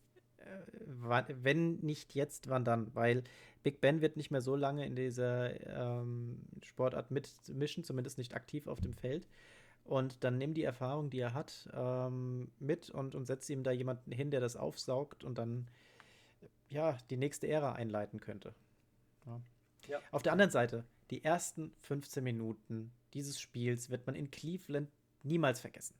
wenn 1.43 1.77
nicht 1.77 2.15
jetzt, 2.15 2.49
wann 2.49 2.65
dann? 2.65 2.93
Weil 2.95 3.23
Big 3.63 3.81
Ben 3.81 4.01
wird 4.01 4.17
nicht 4.17 4.31
mehr 4.31 4.41
so 4.41 4.55
lange 4.55 4.85
in 4.85 4.95
dieser 4.95 5.59
ähm, 5.67 6.41
Sportart 6.63 7.11
mitmischen, 7.11 7.83
zumindest 7.83 8.17
nicht 8.17 8.33
aktiv 8.33 8.67
auf 8.67 8.81
dem 8.81 8.95
Feld. 8.95 9.27
Und 9.83 10.23
dann 10.23 10.37
nimm 10.37 10.53
die 10.53 10.63
Erfahrung, 10.63 11.09
die 11.09 11.19
er 11.19 11.33
hat, 11.33 11.69
ähm, 11.73 12.51
mit 12.59 12.89
und, 12.89 13.15
und 13.15 13.25
setz 13.25 13.49
ihm 13.49 13.63
da 13.63 13.71
jemanden 13.71 14.11
hin, 14.11 14.31
der 14.31 14.39
das 14.39 14.55
aufsaugt 14.55 15.23
und 15.23 15.37
dann 15.37 15.67
ja 16.69 16.97
die 17.09 17.17
nächste 17.17 17.47
Ära 17.47 17.73
einleiten 17.73 18.19
könnte. 18.19 18.53
Ja. 19.25 19.41
Ja. 19.87 19.99
Auf 20.11 20.21
der 20.21 20.31
anderen 20.31 20.51
Seite, 20.51 20.85
die 21.09 21.23
ersten 21.23 21.73
15 21.81 22.23
Minuten 22.23 22.91
dieses 23.13 23.39
Spiels 23.39 23.89
wird 23.89 24.05
man 24.05 24.15
in 24.15 24.31
Cleveland 24.31 24.89
niemals 25.23 25.59
vergessen. 25.59 25.95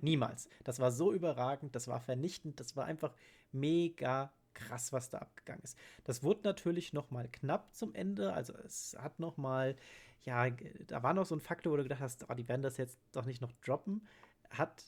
Niemals. 0.00 0.48
Das 0.64 0.80
war 0.80 0.90
so 0.90 1.12
überragend, 1.12 1.74
das 1.74 1.88
war 1.88 2.00
vernichtend, 2.00 2.60
das 2.60 2.76
war 2.76 2.84
einfach 2.84 3.14
mega 3.52 4.32
krass, 4.54 4.92
was 4.92 5.10
da 5.10 5.18
abgegangen 5.18 5.62
ist. 5.62 5.78
Das 6.04 6.22
wurde 6.22 6.40
natürlich 6.44 6.92
noch 6.92 7.10
mal 7.10 7.28
knapp 7.28 7.74
zum 7.74 7.94
Ende, 7.94 8.32
also 8.32 8.54
es 8.54 8.96
hat 9.00 9.20
noch 9.20 9.36
mal 9.36 9.76
ja, 10.24 10.50
da 10.86 11.02
war 11.02 11.14
noch 11.14 11.24
so 11.24 11.34
ein 11.34 11.40
Faktor, 11.40 11.72
wo 11.72 11.76
du 11.76 11.84
gedacht 11.84 12.00
hast, 12.00 12.28
oh, 12.28 12.34
die 12.34 12.48
werden 12.48 12.62
das 12.62 12.76
jetzt 12.76 12.98
doch 13.12 13.24
nicht 13.24 13.40
noch 13.40 13.52
droppen. 13.64 14.06
Hat 14.50 14.84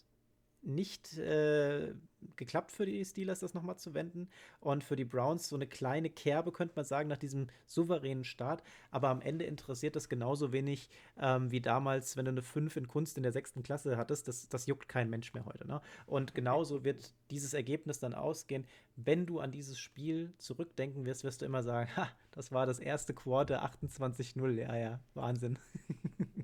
nicht 0.63 1.17
äh, 1.19 1.95
geklappt 2.37 2.73
für 2.73 2.87
die 2.87 3.05
Steelers, 3.05 3.41
das 3.41 3.55
nochmal 3.55 3.77
zu 3.77 3.95
wenden. 3.95 4.29
Und 4.61 4.85
für 4.85 4.97
die 4.97 5.05
Browns 5.05 5.49
so 5.49 5.57
eine 5.57 5.67
kleine 5.67 6.11
Kerbe, 6.11 6.53
könnte 6.53 6.75
man 6.77 6.85
sagen, 6.85 7.09
nach 7.09 7.17
diesem 7.17 7.49
souveränen 7.67 8.25
Start. 8.25 8.63
Aber 8.91 9.09
am 9.09 9.21
Ende 9.21 9.45
interessiert 9.45 9.97
das 9.97 10.09
genauso 10.09 10.53
wenig 10.53 10.89
ähm, 11.19 11.51
wie 11.51 11.61
damals, 11.61 12.17
wenn 12.17 12.27
du 12.27 12.31
eine 12.31 12.43
5 12.43 12.77
in 12.77 12.89
Kunst 12.89 13.17
in 13.17 13.23
der 13.23 13.33
sechsten 13.33 13.63
Klasse 13.63 13.97
hattest. 13.97 14.29
Das, 14.29 14.49
das 14.49 14.67
juckt 14.67 14.89
kein 14.89 15.11
Mensch 15.11 15.33
mehr 15.35 15.47
heute. 15.47 15.67
Ne? 15.67 15.81
Und 16.07 16.35
genauso 16.35 16.85
wird 16.85 17.15
dieses 17.31 17.55
Ergebnis 17.55 17.99
dann 17.99 18.15
ausgehen. 18.15 18.67
Wenn 18.97 19.27
du 19.27 19.41
an 19.41 19.53
dieses 19.53 19.79
Spiel 19.79 20.35
zurückdenken 20.39 21.07
wirst, 21.07 21.25
wirst 21.25 21.41
du 21.41 21.47
immer 21.47 21.63
sagen, 21.63 21.91
ha, 21.97 22.09
das 22.33 22.53
war 22.53 22.67
das 22.67 22.79
erste 22.79 23.15
Quarter 23.15 23.65
28-0. 23.65 24.51
Ja, 24.61 24.77
ja, 24.77 25.01
Wahnsinn. 25.15 25.59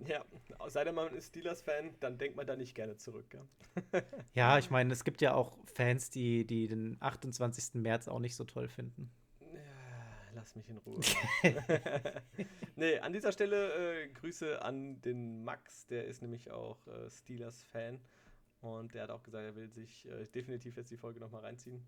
Ja, 0.07 0.25
sei 0.75 0.85
denn 0.85 0.95
man 0.95 1.15
ist 1.15 1.29
Steelers-Fan, 1.29 1.97
dann 2.01 2.19
denkt 2.19 2.37
man 2.37 2.47
da 2.47 2.57
nicht 2.57 2.75
gerne 2.75 2.97
zurück. 2.97 3.27
Ja, 3.33 4.03
ja 4.35 4.59
ich 4.59 4.71
meine, 4.71 4.93
es 4.93 5.05
gibt 5.05 5.21
ja 5.21 5.35
auch 5.35 5.59
Fans, 5.67 6.11
die, 6.11 6.47
die 6.47 6.67
den 6.67 6.97
28. 7.01 7.75
März 7.75 8.09
auch 8.09 8.19
nicht 8.19 8.35
so 8.35 8.45
toll 8.45 8.69
finden. 8.69 9.11
Ja, 9.41 9.61
lass 10.35 10.57
mich 10.57 10.69
in 10.69 10.79
Ruhe. 10.79 11.01
nee, 12.77 12.99
an 12.99 13.13
dieser 13.13 13.33
Stelle 13.33 14.05
äh, 14.05 14.09
Grüße 14.09 14.63
an 14.63 15.01
den 15.03 15.45
Max, 15.45 15.87
der 15.87 16.07
ist 16.07 16.23
nämlich 16.23 16.51
auch 16.51 16.87
äh, 16.87 17.11
Steelers-Fan. 17.11 18.01
Und 18.61 18.95
der 18.95 19.05
hat 19.05 19.11
auch 19.11 19.23
gesagt, 19.23 19.45
er 19.45 19.55
will 19.55 19.71
sich 19.71 20.09
äh, 20.09 20.27
definitiv 20.27 20.77
jetzt 20.77 20.91
die 20.91 20.97
Folge 20.97 21.21
nochmal 21.21 21.43
reinziehen 21.43 21.87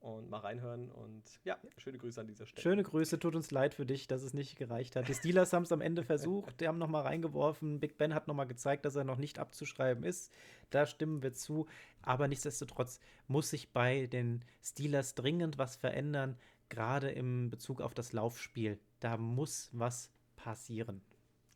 und 0.00 0.30
mal 0.30 0.38
reinhören. 0.38 0.90
Und 0.90 1.22
ja, 1.44 1.58
schöne 1.76 1.98
Grüße 1.98 2.20
an 2.20 2.26
dieser 2.26 2.46
Stelle. 2.46 2.62
Schöne 2.62 2.82
Grüße, 2.82 3.18
tut 3.18 3.34
uns 3.34 3.50
leid 3.50 3.74
für 3.74 3.86
dich, 3.86 4.06
dass 4.06 4.22
es 4.22 4.34
nicht 4.34 4.56
gereicht 4.56 4.96
hat. 4.96 5.08
Die 5.08 5.14
Steelers 5.14 5.52
haben 5.52 5.64
es 5.64 5.72
am 5.72 5.80
Ende 5.80 6.02
versucht, 6.04 6.60
die 6.60 6.68
haben 6.68 6.78
nochmal 6.78 7.02
reingeworfen. 7.02 7.80
Big 7.80 7.98
Ben 7.98 8.14
hat 8.14 8.28
nochmal 8.28 8.46
gezeigt, 8.46 8.84
dass 8.84 8.96
er 8.96 9.04
noch 9.04 9.18
nicht 9.18 9.38
abzuschreiben 9.38 10.04
ist. 10.04 10.32
Da 10.70 10.86
stimmen 10.86 11.22
wir 11.22 11.34
zu. 11.34 11.66
Aber 12.02 12.28
nichtsdestotrotz 12.28 13.00
muss 13.26 13.50
sich 13.50 13.72
bei 13.72 14.06
den 14.06 14.44
Steelers 14.62 15.14
dringend 15.14 15.58
was 15.58 15.76
verändern, 15.76 16.36
gerade 16.68 17.10
im 17.10 17.50
Bezug 17.50 17.80
auf 17.80 17.94
das 17.94 18.12
Laufspiel. 18.12 18.78
Da 19.00 19.16
muss 19.16 19.70
was 19.72 20.10
passieren. 20.36 21.02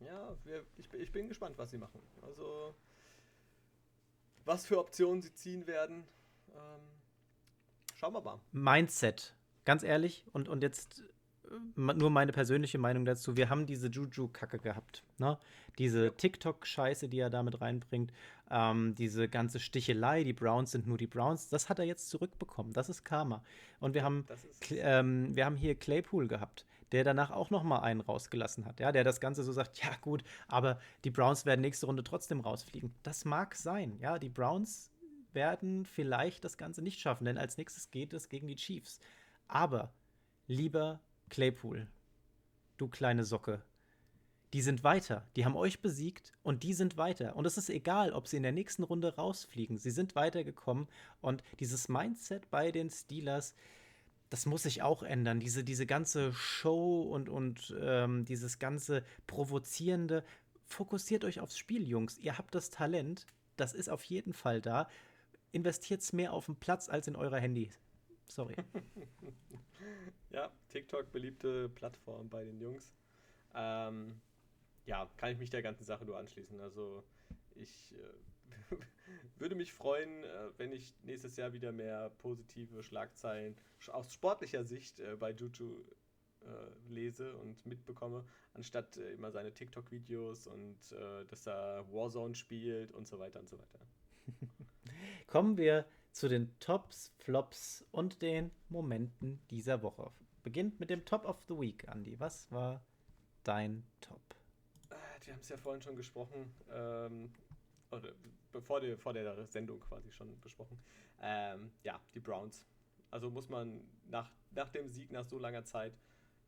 Ja, 0.00 0.36
wir, 0.44 0.64
ich, 0.76 0.92
ich 0.94 1.12
bin 1.12 1.28
gespannt, 1.28 1.56
was 1.58 1.70
sie 1.70 1.78
machen. 1.78 2.00
Also, 2.22 2.74
was 4.44 4.66
für 4.66 4.78
Optionen 4.78 5.22
sie 5.22 5.32
ziehen 5.32 5.66
werden. 5.68 6.04
Ähm, 6.48 6.80
Schauen 8.02 8.14
wir 8.14 8.20
mal. 8.20 8.40
Mindset. 8.50 9.36
Ganz 9.64 9.84
ehrlich, 9.84 10.24
und, 10.32 10.48
und 10.48 10.64
jetzt 10.64 11.04
äh, 11.44 11.78
nur 11.78 12.10
meine 12.10 12.32
persönliche 12.32 12.76
Meinung 12.76 13.04
dazu. 13.04 13.36
Wir 13.36 13.48
haben 13.48 13.64
diese 13.64 13.86
Juju-Kacke 13.86 14.58
gehabt. 14.58 15.04
Ne? 15.18 15.38
Diese 15.78 16.06
ja. 16.06 16.10
TikTok-Scheiße, 16.10 17.08
die 17.08 17.20
er 17.20 17.30
damit 17.30 17.60
reinbringt. 17.60 18.12
Ähm, 18.50 18.96
diese 18.96 19.28
ganze 19.28 19.60
Stichelei, 19.60 20.24
die 20.24 20.32
Browns 20.32 20.72
sind 20.72 20.88
nur 20.88 20.98
die 20.98 21.06
Browns. 21.06 21.48
Das 21.48 21.68
hat 21.68 21.78
er 21.78 21.84
jetzt 21.84 22.10
zurückbekommen. 22.10 22.72
Das 22.72 22.88
ist 22.88 23.04
Karma. 23.04 23.44
Und 23.78 23.94
wir 23.94 24.02
haben, 24.02 24.26
ähm, 24.72 25.36
wir 25.36 25.44
haben 25.44 25.56
hier 25.56 25.76
Claypool 25.76 26.26
gehabt 26.26 26.66
der 26.90 27.04
danach 27.04 27.30
auch 27.30 27.48
noch 27.48 27.62
mal 27.62 27.78
einen 27.78 28.02
rausgelassen 28.02 28.66
hat, 28.66 28.78
ja, 28.78 28.92
der 28.92 29.02
das 29.02 29.18
Ganze 29.18 29.42
so 29.44 29.52
sagt, 29.52 29.82
ja 29.82 29.96
gut, 30.02 30.22
aber 30.46 30.78
die 31.04 31.10
Browns 31.10 31.46
werden 31.46 31.62
nächste 31.62 31.86
Runde 31.86 32.04
trotzdem 32.04 32.40
rausfliegen. 32.40 32.94
Das 33.02 33.24
mag 33.24 33.54
sein, 33.54 33.96
ja, 33.98 34.18
die 34.18 34.28
Browns 34.28 34.91
werden 35.34 35.84
vielleicht 35.84 36.44
das 36.44 36.56
Ganze 36.56 36.82
nicht 36.82 37.00
schaffen, 37.00 37.24
denn 37.24 37.38
als 37.38 37.56
nächstes 37.56 37.90
geht 37.90 38.12
es 38.12 38.28
gegen 38.28 38.48
die 38.48 38.56
Chiefs. 38.56 39.00
Aber, 39.48 39.92
lieber 40.46 41.00
Claypool, 41.28 41.86
du 42.76 42.88
kleine 42.88 43.24
Socke, 43.24 43.62
die 44.52 44.60
sind 44.60 44.84
weiter. 44.84 45.26
Die 45.36 45.44
haben 45.44 45.56
euch 45.56 45.80
besiegt 45.80 46.32
und 46.42 46.62
die 46.62 46.74
sind 46.74 46.96
weiter. 46.96 47.36
Und 47.36 47.46
es 47.46 47.56
ist 47.56 47.70
egal, 47.70 48.12
ob 48.12 48.28
sie 48.28 48.36
in 48.36 48.42
der 48.42 48.52
nächsten 48.52 48.82
Runde 48.82 49.16
rausfliegen. 49.16 49.78
Sie 49.78 49.90
sind 49.90 50.14
weitergekommen 50.14 50.88
und 51.20 51.42
dieses 51.58 51.88
Mindset 51.88 52.50
bei 52.50 52.70
den 52.70 52.90
Steelers, 52.90 53.54
das 54.28 54.44
muss 54.44 54.64
sich 54.64 54.82
auch 54.82 55.02
ändern. 55.02 55.40
Diese, 55.40 55.64
diese 55.64 55.86
ganze 55.86 56.32
Show 56.34 57.02
und, 57.02 57.28
und 57.28 57.74
ähm, 57.80 58.24
dieses 58.24 58.58
ganze 58.58 59.04
Provozierende. 59.26 60.24
Fokussiert 60.64 61.24
euch 61.24 61.40
aufs 61.40 61.56
Spiel, 61.58 61.86
Jungs. 61.86 62.18
Ihr 62.18 62.36
habt 62.38 62.54
das 62.54 62.70
Talent. 62.70 63.26
Das 63.56 63.74
ist 63.74 63.88
auf 63.88 64.04
jeden 64.04 64.32
Fall 64.32 64.60
da 64.60 64.88
investiert 65.52 66.00
es 66.00 66.12
mehr 66.12 66.32
auf 66.32 66.46
dem 66.46 66.56
Platz 66.56 66.88
als 66.88 67.06
in 67.06 67.16
eurer 67.16 67.38
Handys. 67.38 67.78
Sorry. 68.26 68.56
ja, 70.30 70.50
TikTok 70.70 71.10
beliebte 71.12 71.68
Plattform 71.68 72.28
bei 72.28 72.44
den 72.44 72.60
Jungs. 72.60 72.92
Ähm, 73.54 74.20
ja, 74.86 75.08
kann 75.16 75.32
ich 75.32 75.38
mich 75.38 75.50
der 75.50 75.62
ganzen 75.62 75.84
Sache 75.84 76.04
nur 76.04 76.18
anschließen. 76.18 76.60
Also 76.60 77.04
ich 77.54 77.94
äh, 78.70 78.76
würde 79.38 79.54
mich 79.54 79.72
freuen, 79.72 80.24
äh, 80.24 80.48
wenn 80.56 80.72
ich 80.72 80.94
nächstes 81.02 81.36
Jahr 81.36 81.52
wieder 81.52 81.72
mehr 81.72 82.10
positive 82.18 82.82
Schlagzeilen 82.82 83.56
aus 83.88 84.12
sportlicher 84.12 84.64
Sicht 84.64 85.00
äh, 85.00 85.16
bei 85.16 85.32
Juju 85.32 85.84
äh, 86.40 86.92
lese 86.92 87.36
und 87.36 87.64
mitbekomme, 87.66 88.24
anstatt 88.54 88.96
äh, 88.96 89.12
immer 89.12 89.30
seine 89.30 89.52
TikTok-Videos 89.52 90.46
und 90.46 90.78
äh, 90.92 91.24
dass 91.26 91.46
er 91.46 91.86
Warzone 91.92 92.34
spielt 92.34 92.92
und 92.92 93.06
so 93.06 93.18
weiter 93.18 93.40
und 93.40 93.48
so 93.48 93.58
weiter. 93.58 93.80
Kommen 95.32 95.56
wir 95.56 95.86
zu 96.10 96.28
den 96.28 96.58
Tops, 96.60 97.10
Flops 97.16 97.86
und 97.90 98.20
den 98.20 98.50
Momenten 98.68 99.40
dieser 99.48 99.82
Woche. 99.82 100.12
Beginnt 100.42 100.78
mit 100.78 100.90
dem 100.90 101.06
Top 101.06 101.24
of 101.24 101.42
the 101.48 101.58
Week, 101.58 101.88
Andy. 101.88 102.20
Was 102.20 102.52
war 102.52 102.84
dein 103.42 103.82
Top? 104.02 104.20
Äh, 104.90 104.94
wir 105.24 105.32
haben 105.32 105.40
es 105.40 105.48
ja 105.48 105.56
vorhin 105.56 105.80
schon 105.80 105.96
gesprochen. 105.96 106.52
Ähm, 106.70 107.32
oder 107.90 108.12
bevor 108.52 108.82
der, 108.82 108.98
vor 108.98 109.14
der 109.14 109.46
Sendung 109.46 109.80
quasi 109.80 110.12
schon 110.12 110.38
besprochen. 110.38 110.78
Ähm, 111.22 111.72
ja, 111.82 111.98
die 112.12 112.20
Browns. 112.20 112.66
Also 113.10 113.30
muss 113.30 113.48
man 113.48 113.80
nach, 114.04 114.30
nach 114.50 114.68
dem 114.68 114.90
Sieg, 114.90 115.12
nach 115.12 115.24
so 115.24 115.38
langer 115.38 115.64
Zeit, 115.64 115.98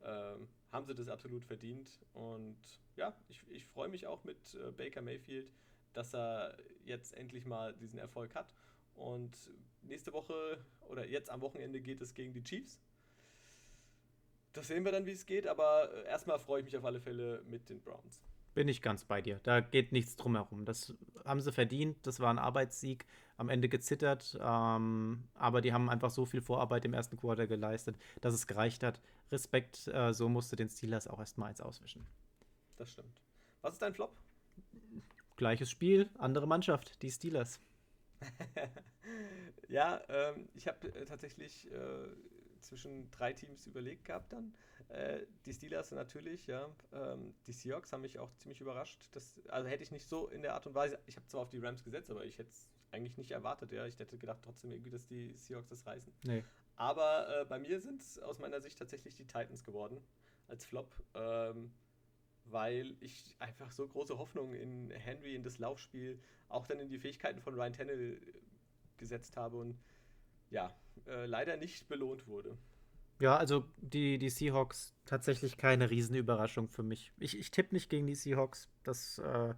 ähm, 0.03 0.47
haben 0.71 0.85
sie 0.85 0.93
das 0.93 1.07
absolut 1.07 1.43
verdient. 1.43 2.05
Und 2.13 2.59
ja, 2.97 3.15
ich, 3.29 3.41
ich 3.49 3.65
freue 3.65 3.89
mich 3.89 4.05
auch 4.05 4.23
mit 4.23 4.53
äh, 4.53 4.69
Baker 4.69 5.01
Mayfield, 5.01 5.51
dass 5.93 6.13
er 6.13 6.55
jetzt 6.83 7.15
endlich 7.15 7.47
mal 7.47 7.73
diesen 7.73 7.97
Erfolg 7.97 8.35
hat. 8.35 8.53
Und 8.95 9.35
nächste 9.81 10.13
Woche 10.13 10.57
oder 10.89 11.05
jetzt 11.05 11.29
am 11.29 11.41
Wochenende 11.41 11.81
geht 11.81 12.01
es 12.01 12.13
gegen 12.13 12.33
die 12.33 12.43
Chiefs. 12.43 12.79
Das 14.53 14.67
sehen 14.67 14.85
wir 14.85 14.91
dann, 14.91 15.05
wie 15.05 15.11
es 15.11 15.25
geht, 15.25 15.47
aber 15.47 15.93
äh, 15.93 16.07
erstmal 16.07 16.39
freue 16.39 16.61
ich 16.61 16.65
mich 16.65 16.77
auf 16.77 16.85
alle 16.85 17.01
Fälle 17.01 17.43
mit 17.49 17.69
den 17.69 17.81
Browns. 17.81 18.21
Bin 18.53 18.69
ich 18.69 18.81
ganz 18.81 19.03
bei 19.03 19.21
dir. 19.21 19.41
Da 19.43 19.59
geht 19.59 19.91
nichts 19.91 20.15
drum 20.15 20.35
herum. 20.35 20.63
Das 20.63 20.95
haben 21.25 21.41
sie 21.41 21.51
verdient. 21.51 21.97
Das 22.07 22.21
war 22.21 22.29
ein 22.29 22.39
Arbeitssieg. 22.39 23.05
Am 23.35 23.49
Ende 23.49 23.67
gezittert. 23.67 24.37
Ähm, 24.41 25.25
aber 25.33 25.59
die 25.59 25.73
haben 25.73 25.89
einfach 25.89 26.09
so 26.09 26.25
viel 26.25 26.39
Vorarbeit 26.39 26.85
im 26.85 26.93
ersten 26.93 27.17
Quarter 27.17 27.47
geleistet, 27.47 27.97
dass 28.21 28.33
es 28.33 28.47
gereicht 28.47 28.81
hat. 28.81 29.01
Respekt. 29.29 29.87
Äh, 29.87 30.13
so 30.13 30.29
musste 30.29 30.55
den 30.55 30.69
Steelers 30.69 31.05
auch 31.09 31.19
erstmal 31.19 31.49
eins 31.49 31.59
auswischen. 31.59 32.07
Das 32.77 32.91
stimmt. 32.91 33.21
Was 33.61 33.73
ist 33.73 33.81
dein 33.81 33.93
Flop? 33.93 34.15
Gleiches 35.35 35.69
Spiel, 35.69 36.09
andere 36.17 36.47
Mannschaft, 36.47 37.01
die 37.01 37.11
Steelers. 37.11 37.59
ja, 39.67 40.01
ähm, 40.09 40.49
ich 40.53 40.67
habe 40.67 40.87
äh, 40.93 41.05
tatsächlich 41.05 41.71
äh, 41.71 42.07
zwischen 42.61 43.09
drei 43.11 43.33
Teams 43.33 43.67
überlegt 43.67 44.05
gehabt 44.05 44.33
dann. 44.33 44.53
Äh, 44.89 45.25
die 45.45 45.53
Steelers 45.53 45.91
natürlich, 45.91 46.47
ja. 46.47 46.69
Ähm, 46.91 47.35
die 47.47 47.53
Seahawks 47.53 47.93
haben 47.93 48.01
mich 48.01 48.19
auch 48.19 48.33
ziemlich 48.35 48.61
überrascht. 48.61 49.09
Das, 49.11 49.39
also 49.49 49.67
hätte 49.67 49.83
ich 49.83 49.91
nicht 49.91 50.07
so 50.07 50.27
in 50.27 50.41
der 50.41 50.53
Art 50.53 50.65
und 50.67 50.75
Weise. 50.75 50.99
Ich 51.05 51.15
habe 51.15 51.27
zwar 51.27 51.41
auf 51.41 51.49
die 51.49 51.59
Rams 51.59 51.83
gesetzt, 51.83 52.09
aber 52.09 52.25
ich 52.25 52.37
hätte 52.37 52.51
es 52.51 52.69
eigentlich 52.91 53.17
nicht 53.17 53.31
erwartet, 53.31 53.71
ja. 53.71 53.85
Ich 53.85 53.99
hätte 53.99 54.17
gedacht 54.17 54.39
trotzdem 54.43 54.71
irgendwie, 54.71 54.91
dass 54.91 55.05
die 55.05 55.35
Seahawks 55.35 55.69
das 55.69 55.85
reißen. 55.85 56.13
Nee. 56.23 56.43
Aber 56.75 57.41
äh, 57.41 57.45
bei 57.45 57.59
mir 57.59 57.79
sind 57.79 58.01
es 58.01 58.19
aus 58.19 58.39
meiner 58.39 58.61
Sicht 58.61 58.77
tatsächlich 58.77 59.15
die 59.15 59.25
Titans 59.25 59.63
geworden 59.63 60.01
als 60.47 60.65
Flop. 60.65 60.95
Ähm, 61.13 61.71
weil 62.45 62.95
ich 62.99 63.35
einfach 63.39 63.71
so 63.71 63.87
große 63.87 64.17
Hoffnung 64.17 64.53
in 64.53 64.91
Henry, 64.91 65.35
in 65.35 65.43
das 65.43 65.59
Laufspiel, 65.59 66.19
auch 66.47 66.67
dann 66.67 66.79
in 66.79 66.89
die 66.89 66.99
Fähigkeiten 66.99 67.41
von 67.41 67.55
Ryan 67.55 67.73
Tannehill 67.73 68.21
gesetzt 68.97 69.37
habe 69.37 69.57
und 69.57 69.77
ja, 70.49 70.73
äh, 71.07 71.25
leider 71.25 71.57
nicht 71.57 71.87
belohnt 71.87 72.27
wurde. 72.27 72.57
Ja, 73.19 73.37
also 73.37 73.65
die, 73.77 74.17
die 74.17 74.29
Seahawks 74.29 74.93
tatsächlich 75.05 75.57
keine 75.57 75.89
Riesenüberraschung 75.89 76.69
für 76.69 76.83
mich. 76.83 77.11
Ich, 77.17 77.37
ich 77.37 77.49
tippe 77.49 77.73
nicht 77.73 77.89
gegen 77.89 78.07
die 78.07 78.15
Seahawks. 78.15 78.69
Das 78.83 79.19
äh, 79.19 79.53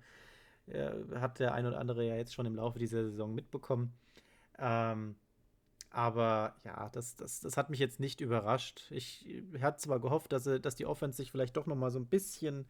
hat 1.15 1.39
der 1.39 1.53
ein 1.53 1.65
oder 1.65 1.79
andere 1.79 2.05
ja 2.05 2.15
jetzt 2.15 2.33
schon 2.33 2.45
im 2.45 2.55
Laufe 2.55 2.77
dieser 2.77 3.03
Saison 3.03 3.33
mitbekommen. 3.33 3.93
Ähm, 4.59 5.15
aber 5.89 6.55
ja, 6.63 6.89
das, 6.89 7.15
das, 7.15 7.39
das 7.39 7.57
hat 7.57 7.69
mich 7.69 7.79
jetzt 7.79 7.99
nicht 7.99 8.21
überrascht. 8.21 8.87
Ich 8.91 9.25
hatte 9.61 9.77
zwar 9.77 9.99
gehofft, 9.99 10.31
dass, 10.31 10.43
dass 10.43 10.75
die 10.75 10.85
Offense 10.85 11.17
sich 11.17 11.31
vielleicht 11.31 11.57
doch 11.57 11.65
noch 11.65 11.75
mal 11.75 11.91
so 11.91 11.99
ein 11.99 12.07
bisschen 12.07 12.65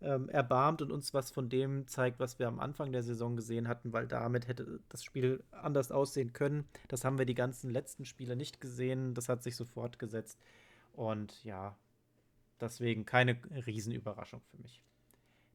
ähm, 0.00 0.28
erbarmt 0.28 0.82
und 0.82 0.92
uns 0.92 1.14
was 1.14 1.30
von 1.30 1.48
dem 1.48 1.86
zeigt, 1.86 2.20
was 2.20 2.38
wir 2.38 2.46
am 2.46 2.60
Anfang 2.60 2.92
der 2.92 3.02
Saison 3.02 3.36
gesehen 3.36 3.68
hatten, 3.68 3.92
weil 3.92 4.06
damit 4.06 4.48
hätte 4.48 4.80
das 4.88 5.02
Spiel 5.02 5.42
anders 5.50 5.90
aussehen 5.90 6.32
können. 6.32 6.68
Das 6.88 7.04
haben 7.04 7.18
wir 7.18 7.26
die 7.26 7.34
ganzen 7.34 7.70
letzten 7.70 8.04
Spiele 8.04 8.36
nicht 8.36 8.60
gesehen. 8.60 9.14
Das 9.14 9.28
hat 9.28 9.42
sich 9.42 9.56
so 9.56 9.64
fortgesetzt. 9.64 10.38
Und 10.92 11.42
ja, 11.44 11.76
deswegen 12.60 13.04
keine 13.04 13.38
Riesenüberraschung 13.66 14.42
für 14.50 14.58
mich. 14.58 14.82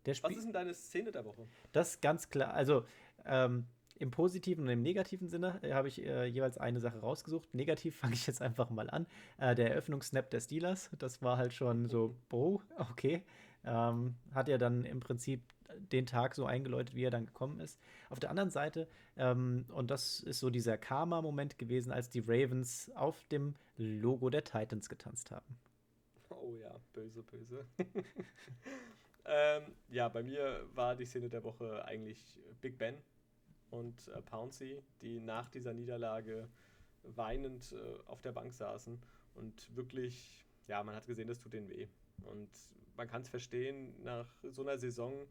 was 0.06 0.36
ist 0.36 0.44
denn 0.44 0.54
deine 0.54 0.74
Szene 0.74 1.12
der 1.12 1.26
Woche? 1.26 1.48
Das 1.72 2.02
ganz 2.02 2.30
klar. 2.30 2.54
Also, 2.54 2.86
ähm, 3.26 3.68
im 4.00 4.12
positiven 4.12 4.64
und 4.64 4.70
im 4.70 4.82
negativen 4.82 5.28
Sinne 5.28 5.60
äh, 5.62 5.74
habe 5.74 5.90
ich 5.90 6.04
äh, 6.04 6.26
jeweils 6.26 6.58
eine 6.58 6.80
Sache 6.80 7.00
rausgesucht. 7.00 7.54
Negativ 7.54 7.96
fange 8.00 8.14
ich 8.14 8.26
jetzt 8.26 8.42
einfach 8.42 8.70
mal 8.70 8.90
an. 8.90 9.06
Äh, 9.38 9.56
der 9.56 9.72
Eröffnungssnap 9.72 10.30
der 10.32 10.40
Steelers, 10.40 10.90
das 10.98 11.22
war 11.22 11.38
halt 11.38 11.54
schon 11.54 11.90
so, 11.90 12.16
oh, 12.32 12.62
okay. 12.78 13.24
Ähm, 13.66 14.16
hat 14.34 14.48
er 14.48 14.58
dann 14.58 14.86
im 14.86 15.02
Prinzip 15.02 15.42
den 15.92 16.06
Tag 16.06 16.34
so 16.34 16.46
eingeläutet, 16.46 16.96
wie 16.96 17.04
er 17.04 17.12
dann 17.12 17.26
gekommen 17.26 17.60
ist. 17.60 17.80
Auf 18.10 18.20
der 18.20 18.30
anderen 18.30 18.50
Seite, 18.50 18.88
ähm, 19.18 19.66
und 19.74 19.92
das 19.92 20.22
ist 20.22 20.40
so 20.40 20.50
dieser 20.50 20.78
Karma-Moment 20.78 21.58
gewesen, 21.58 21.92
als 21.92 22.10
die 22.10 22.22
Ravens 22.22 22.90
auf 22.96 23.26
dem 23.26 23.56
Logo 23.78 24.30
der 24.30 24.46
Titans 24.46 24.88
getanzt 24.88 25.32
haben. 25.32 25.58
Oh 26.30 26.54
ja, 26.56 26.74
böse, 26.94 27.22
böse. 27.24 27.66
ähm, 29.26 29.64
ja, 29.90 30.08
bei 30.08 30.24
mir 30.24 30.66
war 30.74 30.96
die 30.96 31.06
Szene 31.06 31.30
der 31.30 31.44
Woche 31.44 31.84
eigentlich 31.86 32.40
Big 32.62 32.78
Ben 32.78 32.96
und 33.72 34.08
äh, 34.10 34.22
Pouncy, 34.22 34.82
die 35.02 35.20
nach 35.20 35.50
dieser 35.50 35.74
Niederlage 35.74 36.50
weinend 37.04 37.72
äh, 37.72 38.00
auf 38.06 38.22
der 38.22 38.32
Bank 38.32 38.54
saßen 38.54 39.02
und 39.36 39.76
wirklich, 39.76 40.46
ja, 40.68 40.84
man 40.84 40.96
hat 40.96 41.08
gesehen, 41.08 41.28
das 41.28 41.40
tut 41.40 41.54
denen 41.54 41.70
weh. 41.70 41.88
Und 42.24 42.50
man 42.96 43.08
kann 43.08 43.22
es 43.22 43.30
verstehen, 43.30 44.02
nach 44.04 44.28
so 44.44 44.62
einer 44.62 44.78
Saison, 44.78 45.28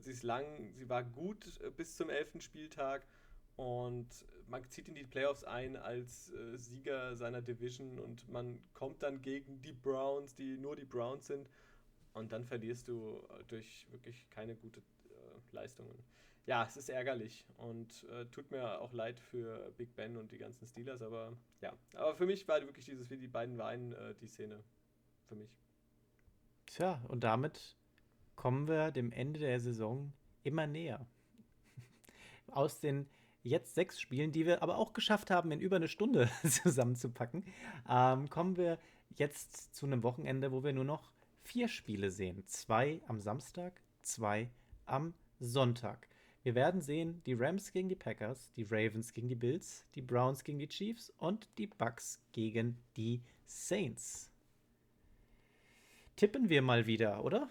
sie 0.00 0.10
ist 0.10 0.22
lang, 0.22 0.44
sie 0.74 0.88
war 0.88 1.04
gut 1.04 1.60
äh, 1.60 1.70
bis 1.70 1.96
zum 1.96 2.10
elften 2.10 2.40
Spieltag 2.40 3.06
und 3.56 4.08
man 4.48 4.68
zieht 4.70 4.88
in 4.88 4.94
die 4.94 5.04
Playoffs 5.04 5.44
ein 5.44 5.76
als 5.76 6.32
äh, 6.32 6.58
Sieger 6.58 7.16
seiner 7.16 7.42
Division 7.42 7.98
und 7.98 8.28
man 8.28 8.60
kommt 8.74 9.02
dann 9.02 9.22
gegen 9.22 9.62
die 9.62 9.72
Browns, 9.72 10.34
die 10.34 10.56
nur 10.56 10.76
die 10.76 10.84
Browns 10.84 11.26
sind 11.26 11.48
und 12.12 12.32
dann 12.32 12.44
verlierst 12.44 12.88
du 12.88 13.26
äh, 13.30 13.44
durch 13.44 13.86
wirklich 13.90 14.28
keine 14.30 14.56
gute 14.56 14.80
äh, 14.80 15.52
Leistungen. 15.52 16.02
Ja, 16.46 16.64
es 16.64 16.76
ist 16.76 16.88
ärgerlich 16.88 17.44
und 17.56 18.04
äh, 18.04 18.24
tut 18.26 18.52
mir 18.52 18.80
auch 18.80 18.92
leid 18.92 19.18
für 19.18 19.72
Big 19.76 19.96
Ben 19.96 20.16
und 20.16 20.30
die 20.30 20.38
ganzen 20.38 20.64
Steelers, 20.66 21.02
aber 21.02 21.36
ja, 21.60 21.72
aber 21.94 22.14
für 22.14 22.26
mich 22.26 22.46
war 22.46 22.60
wirklich 22.60 22.84
dieses, 22.84 23.10
wie 23.10 23.16
die 23.16 23.26
beiden 23.26 23.58
Weinen, 23.58 23.92
äh, 23.92 24.14
die 24.14 24.28
Szene 24.28 24.62
für 25.28 25.34
mich. 25.34 25.50
Tja, 26.66 27.00
und 27.08 27.24
damit 27.24 27.76
kommen 28.36 28.68
wir 28.68 28.92
dem 28.92 29.10
Ende 29.10 29.40
der 29.40 29.58
Saison 29.58 30.12
immer 30.44 30.68
näher. 30.68 31.04
Aus 32.52 32.78
den 32.80 33.08
jetzt 33.42 33.74
sechs 33.74 34.00
Spielen, 34.00 34.30
die 34.30 34.46
wir 34.46 34.62
aber 34.62 34.76
auch 34.76 34.92
geschafft 34.92 35.30
haben, 35.30 35.50
in 35.50 35.60
über 35.60 35.76
eine 35.76 35.88
Stunde 35.88 36.30
zusammenzupacken, 36.48 37.44
ähm, 37.88 38.30
kommen 38.30 38.56
wir 38.56 38.78
jetzt 39.16 39.74
zu 39.74 39.86
einem 39.86 40.04
Wochenende, 40.04 40.52
wo 40.52 40.62
wir 40.62 40.72
nur 40.72 40.84
noch 40.84 41.10
vier 41.42 41.66
Spiele 41.66 42.12
sehen. 42.12 42.46
Zwei 42.46 43.00
am 43.08 43.20
Samstag, 43.20 43.80
zwei 44.02 44.50
am 44.84 45.14
Sonntag. 45.40 46.08
Wir 46.46 46.54
werden 46.54 46.80
sehen 46.80 47.20
die 47.26 47.34
Rams 47.34 47.72
gegen 47.72 47.88
die 47.88 47.96
Packers, 47.96 48.52
die 48.52 48.62
Ravens 48.62 49.12
gegen 49.12 49.28
die 49.28 49.34
Bills, 49.34 49.84
die 49.96 50.00
Browns 50.00 50.44
gegen 50.44 50.60
die 50.60 50.68
Chiefs 50.68 51.12
und 51.18 51.48
die 51.58 51.66
Bucks 51.66 52.20
gegen 52.30 52.78
die 52.96 53.20
Saints 53.46 54.30
tippen 56.16 56.48
wir 56.48 56.62
mal 56.62 56.86
wieder, 56.86 57.22
oder? 57.22 57.48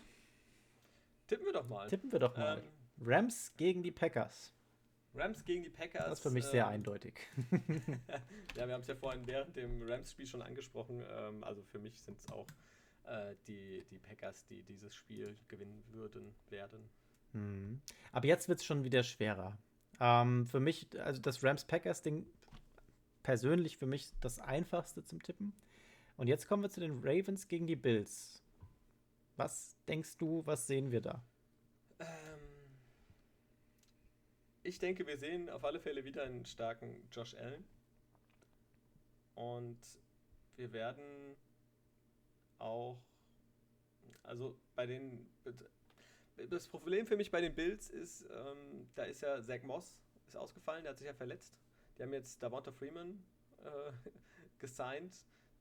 Tippen 1.28 1.46
wir 1.46 1.54
doch 1.54 1.68
mal. 1.68 1.88
Tippen 1.88 2.12
wir 2.12 2.20
doch 2.20 2.36
mal. 2.36 2.58
Ähm, 2.58 3.08
Rams 3.08 3.54
gegen 3.58 3.84
die 3.84 3.92
Packers. 3.92 4.52
Rams 5.14 5.46
gegen 5.46 5.64
die 5.64 5.70
Packers. 5.70 6.06
Das 6.06 6.20
ist 6.20 6.24
für 6.24 6.32
mich 6.32 6.46
ähm, 6.46 6.52
sehr 6.52 6.68
eindeutig. 6.68 7.20
ja, 8.56 8.68
wir 8.68 8.74
haben 8.74 8.82
es 8.82 8.88
ja 8.88 8.96
vorhin 8.96 9.26
während 9.26 9.56
dem 9.56 9.82
Rams-Spiel 9.84 10.28
schon 10.28 10.42
angesprochen. 10.42 11.04
Ähm, 11.10 11.44
also 11.44 11.64
für 11.64 11.80
mich 11.80 12.00
sind 12.02 12.20
es 12.20 12.32
auch 12.32 12.48
äh, 13.06 13.36
die, 13.48 13.86
die 13.90 14.00
Packers, 14.00 14.46
die 14.46 14.64
dieses 14.64 14.94
Spiel 14.94 15.38
gewinnen 15.48 15.84
würden, 15.92 16.36
werden. 16.50 16.90
Mhm. 17.36 17.82
Aber 18.12 18.26
jetzt 18.26 18.48
wird 18.48 18.60
es 18.60 18.66
schon 18.66 18.84
wieder 18.84 19.04
schwerer. 19.04 19.58
Ähm, 20.00 20.46
für 20.46 20.60
mich, 20.60 20.88
also 21.00 21.22
das 21.22 21.44
Rams-Packers-Ding 21.44 22.26
persönlich 23.24 23.78
für 23.78 23.86
mich 23.86 24.12
das 24.22 24.40
einfachste 24.40 25.04
zum 25.04 25.22
Tippen. 25.22 25.54
Und 26.18 26.28
jetzt 26.28 26.48
kommen 26.48 26.64
wir 26.64 26.70
zu 26.70 26.80
den 26.80 27.00
Ravens 27.04 27.48
gegen 27.48 27.68
die 27.68 27.76
Bills. 27.76 28.42
Was 29.36 29.76
denkst 29.88 30.18
du, 30.18 30.46
was 30.46 30.66
sehen 30.66 30.92
wir 30.92 31.02
da? 31.02 31.22
Ähm, 32.00 32.08
ich 34.64 34.80
denke, 34.80 35.06
wir 35.06 35.18
sehen 35.18 35.50
auf 35.50 35.66
alle 35.66 35.80
Fälle 35.80 36.06
wieder 36.06 36.24
einen 36.24 36.46
starken 36.46 37.08
Josh 37.12 37.36
Allen. 37.36 37.66
Und 39.34 39.80
wir 40.56 40.72
werden 40.72 41.36
auch, 42.60 42.98
also 44.24 44.58
bei 44.76 44.86
den, 44.86 45.28
das 46.50 46.68
Problem 46.68 47.06
für 47.08 47.18
mich 47.18 47.32
bei 47.32 47.42
den 47.42 47.56
Bills 47.56 47.90
ist, 47.90 48.24
ähm, 48.24 48.88
da 48.96 49.04
ist 49.04 49.22
ja 49.22 49.42
Zach 49.42 49.64
Moss 49.64 49.96
ist 50.28 50.36
ausgefallen, 50.36 50.84
der 50.84 50.92
hat 50.92 50.98
sich 50.98 51.08
ja 51.08 51.14
verletzt. 51.14 51.56
Die 51.98 52.04
haben 52.04 52.14
jetzt 52.14 52.42
Davonta 52.42 52.72
Freeman 52.72 53.24
äh, 53.60 54.10
gesigned. 54.60 55.14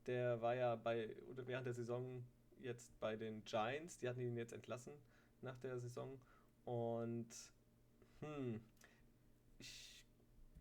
Der 0.05 0.41
war 0.41 0.55
ja 0.55 0.75
bei, 0.75 1.15
während 1.35 1.65
der 1.65 1.73
Saison 1.73 2.23
jetzt 2.59 2.99
bei 2.99 3.15
den 3.15 3.43
Giants. 3.45 3.97
Die 3.99 4.09
hatten 4.09 4.21
ihn 4.21 4.37
jetzt 4.37 4.53
entlassen 4.53 4.93
nach 5.41 5.57
der 5.59 5.79
Saison. 5.79 6.19
Und 6.65 7.27
hm, 8.19 8.61
ich 9.59 10.03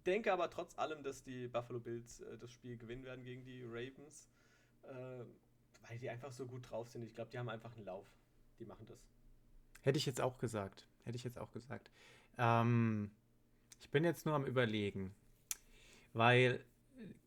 denke 0.06 0.32
aber 0.32 0.50
trotz 0.50 0.76
allem, 0.78 1.02
dass 1.02 1.22
die 1.22 1.48
Buffalo 1.48 1.80
Bills 1.80 2.20
äh, 2.20 2.38
das 2.38 2.52
Spiel 2.52 2.76
gewinnen 2.76 3.04
werden 3.04 3.24
gegen 3.24 3.44
die 3.44 3.64
Ravens, 3.64 4.28
äh, 4.82 5.24
weil 5.88 5.98
die 5.98 6.10
einfach 6.10 6.32
so 6.32 6.46
gut 6.46 6.70
drauf 6.70 6.88
sind. 6.88 7.02
Ich 7.02 7.14
glaube, 7.14 7.30
die 7.30 7.38
haben 7.38 7.48
einfach 7.48 7.74
einen 7.76 7.86
Lauf. 7.86 8.06
Die 8.58 8.64
machen 8.64 8.86
das. 8.86 9.00
Hätte 9.84 9.98
ich 9.98 10.06
jetzt 10.06 10.20
auch 10.20 10.38
gesagt. 10.38 10.86
Hätte 11.04 11.16
ich 11.16 11.24
jetzt 11.24 11.38
auch 11.38 11.52
gesagt. 11.52 11.90
Ähm, 12.38 13.10
Ich 13.80 13.90
bin 13.90 14.04
jetzt 14.04 14.26
nur 14.26 14.34
am 14.34 14.46
Überlegen, 14.46 15.14
weil, 16.14 16.64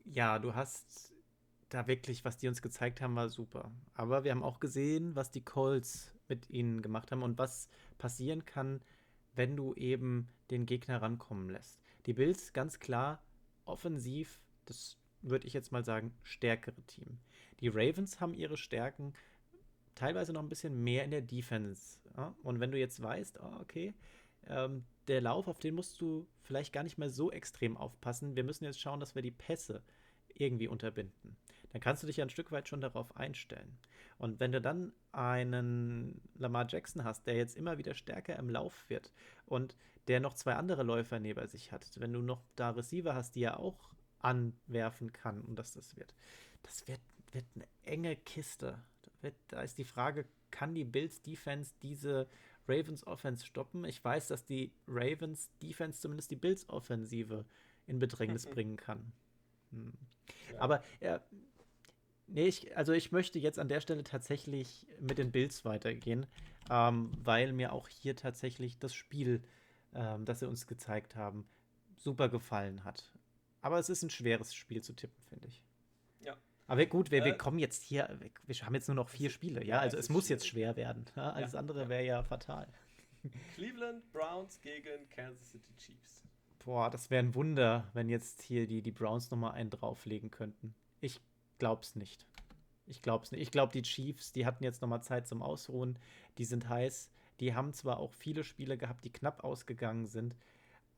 ja, 0.05 0.39
du 0.39 0.55
hast 0.55 1.13
da 1.69 1.87
wirklich, 1.87 2.25
was 2.25 2.37
die 2.37 2.47
uns 2.47 2.61
gezeigt 2.61 3.01
haben, 3.01 3.15
war 3.15 3.29
super. 3.29 3.71
Aber 3.93 4.23
wir 4.23 4.31
haben 4.31 4.43
auch 4.43 4.59
gesehen, 4.59 5.15
was 5.15 5.31
die 5.31 5.43
Colts 5.43 6.13
mit 6.27 6.49
ihnen 6.49 6.81
gemacht 6.81 7.11
haben 7.11 7.23
und 7.23 7.37
was 7.37 7.69
passieren 7.99 8.45
kann, 8.45 8.81
wenn 9.35 9.55
du 9.55 9.73
eben 9.75 10.29
den 10.51 10.65
Gegner 10.65 11.01
rankommen 11.01 11.49
lässt. 11.49 11.79
Die 12.05 12.13
Bills 12.13 12.53
ganz 12.53 12.79
klar 12.79 13.21
offensiv, 13.65 14.41
das 14.65 14.97
würde 15.21 15.47
ich 15.47 15.53
jetzt 15.53 15.71
mal 15.71 15.83
sagen, 15.83 16.13
stärkere 16.23 16.81
Team. 16.87 17.19
Die 17.59 17.69
Ravens 17.69 18.19
haben 18.19 18.33
ihre 18.33 18.57
Stärken 18.57 19.13
teilweise 19.97 20.33
noch 20.33 20.41
ein 20.41 20.49
bisschen 20.49 20.83
mehr 20.83 21.03
in 21.03 21.11
der 21.11 21.21
Defense. 21.21 21.99
Ja? 22.15 22.35
Und 22.43 22.59
wenn 22.59 22.71
du 22.71 22.77
jetzt 22.77 23.01
weißt, 23.01 23.39
oh, 23.41 23.59
okay, 23.59 23.93
ähm, 24.47 24.85
der 25.07 25.21
Lauf, 25.21 25.47
auf 25.47 25.59
den 25.59 25.75
musst 25.75 25.99
du 26.01 26.27
vielleicht 26.41 26.73
gar 26.73 26.83
nicht 26.83 26.97
mehr 26.97 27.09
so 27.09 27.31
extrem 27.31 27.77
aufpassen. 27.77 28.35
Wir 28.35 28.43
müssen 28.43 28.65
jetzt 28.65 28.79
schauen, 28.79 28.99
dass 28.99 29.15
wir 29.15 29.21
die 29.21 29.31
Pässe 29.31 29.83
irgendwie 30.33 30.67
unterbinden. 30.67 31.37
Dann 31.71 31.81
kannst 31.81 32.03
du 32.03 32.07
dich 32.07 32.17
ja 32.17 32.25
ein 32.25 32.29
Stück 32.29 32.51
weit 32.51 32.67
schon 32.67 32.81
darauf 32.81 33.15
einstellen. 33.17 33.77
Und 34.17 34.39
wenn 34.39 34.51
du 34.51 34.61
dann 34.61 34.93
einen 35.11 36.21
Lamar 36.35 36.67
Jackson 36.67 37.03
hast, 37.03 37.27
der 37.27 37.35
jetzt 37.35 37.57
immer 37.57 37.77
wieder 37.77 37.93
stärker 37.93 38.35
im 38.37 38.49
Lauf 38.49 38.89
wird 38.89 39.11
und 39.45 39.75
der 40.07 40.19
noch 40.19 40.33
zwei 40.33 40.53
andere 40.55 40.83
Läufer 40.83 41.19
neben 41.19 41.47
sich 41.47 41.71
hat, 41.71 41.89
wenn 41.99 42.13
du 42.13 42.21
noch 42.21 42.41
da 42.55 42.69
Receiver 42.69 43.13
hast, 43.13 43.35
die 43.35 43.43
er 43.43 43.59
auch 43.59 43.89
anwerfen 44.19 45.11
kann 45.11 45.41
und 45.41 45.57
dass 45.57 45.73
das 45.73 45.95
wird, 45.97 46.15
das 46.63 46.87
wird, 46.87 47.01
wird 47.31 47.45
eine 47.55 47.67
enge 47.83 48.15
Kiste. 48.15 48.79
Da, 49.49 49.61
ist 49.61 49.77
die 49.77 49.85
Frage, 49.85 50.25
kann 50.51 50.75
die 50.75 50.85
Bills 50.85 51.21
Defense 51.21 51.73
diese 51.81 52.27
Ravens 52.67 53.05
Offense 53.05 53.45
stoppen? 53.45 53.85
Ich 53.85 54.03
weiß, 54.03 54.27
dass 54.27 54.45
die 54.45 54.71
Ravens 54.87 55.49
Defense 55.61 56.01
zumindest 56.01 56.31
die 56.31 56.35
Bills 56.35 56.67
Offensive 56.69 57.45
in 57.85 57.99
Bedrängnis 57.99 58.45
bringen 58.45 58.77
kann. 58.77 59.11
Hm. 59.71 59.93
Ja. 60.53 60.61
Aber 60.61 60.83
äh, 60.99 61.19
nee, 62.27 62.47
ich, 62.47 62.75
also 62.77 62.93
ich 62.93 63.11
möchte 63.11 63.39
jetzt 63.39 63.59
an 63.59 63.69
der 63.69 63.81
Stelle 63.81 64.03
tatsächlich 64.03 64.87
mit 64.99 65.17
den 65.17 65.31
Bills 65.31 65.65
weitergehen, 65.65 66.25
ähm, 66.69 67.11
weil 67.23 67.53
mir 67.53 67.73
auch 67.73 67.87
hier 67.87 68.15
tatsächlich 68.15 68.77
das 68.77 68.93
Spiel, 68.93 69.43
ähm, 69.93 70.25
das 70.25 70.39
sie 70.39 70.47
uns 70.47 70.67
gezeigt 70.67 71.15
haben, 71.15 71.47
super 71.95 72.29
gefallen 72.29 72.83
hat. 72.83 73.11
Aber 73.61 73.79
es 73.79 73.89
ist 73.89 74.03
ein 74.03 74.09
schweres 74.09 74.53
Spiel 74.53 74.81
zu 74.83 74.93
tippen, 74.93 75.21
finde 75.23 75.47
ich. 75.47 75.63
Aber 76.67 76.85
gut, 76.85 77.11
wir, 77.11 77.21
äh, 77.21 77.25
wir 77.25 77.37
kommen 77.37 77.59
jetzt 77.59 77.83
hier, 77.83 78.19
wir 78.45 78.55
haben 78.55 78.75
jetzt 78.75 78.87
nur 78.87 78.95
noch 78.95 79.09
vier 79.09 79.29
Spiele, 79.29 79.63
ja, 79.63 79.79
also 79.79 79.97
es 79.97 80.09
muss 80.09 80.29
jetzt 80.29 80.47
schwer 80.47 80.75
werden. 80.75 81.05
Ja? 81.15 81.31
Alles 81.31 81.55
andere 81.55 81.89
wäre 81.89 82.05
ja 82.05 82.23
fatal. 82.23 82.67
Cleveland 83.55 84.11
Browns 84.11 84.59
gegen 84.61 85.09
Kansas 85.09 85.51
City 85.51 85.73
Chiefs. 85.77 86.21
Boah, 86.65 86.89
das 86.89 87.09
wäre 87.09 87.23
ein 87.23 87.33
Wunder, 87.33 87.89
wenn 87.93 88.09
jetzt 88.09 88.41
hier 88.41 88.67
die, 88.67 88.81
die 88.81 88.91
Browns 88.91 89.31
nochmal 89.31 89.53
einen 89.53 89.69
drauflegen 89.69 90.29
könnten. 90.31 90.75
Ich 90.99 91.21
glaub's 91.59 91.95
nicht. 91.95 92.27
Ich 92.85 93.01
glaub's 93.01 93.31
nicht. 93.31 93.41
Ich 93.41 93.51
glaube, 93.51 93.71
die 93.71 93.83
Chiefs, 93.83 94.33
die 94.33 94.45
hatten 94.45 94.63
jetzt 94.63 94.81
nochmal 94.81 95.01
Zeit 95.01 95.27
zum 95.27 95.41
Ausruhen. 95.41 95.97
Die 96.37 96.45
sind 96.45 96.67
heiß. 96.67 97.09
Die 97.39 97.53
haben 97.53 97.73
zwar 97.73 97.99
auch 97.99 98.13
viele 98.13 98.43
Spiele 98.43 98.77
gehabt, 98.77 99.05
die 99.05 99.11
knapp 99.11 99.43
ausgegangen 99.43 100.07
sind, 100.07 100.35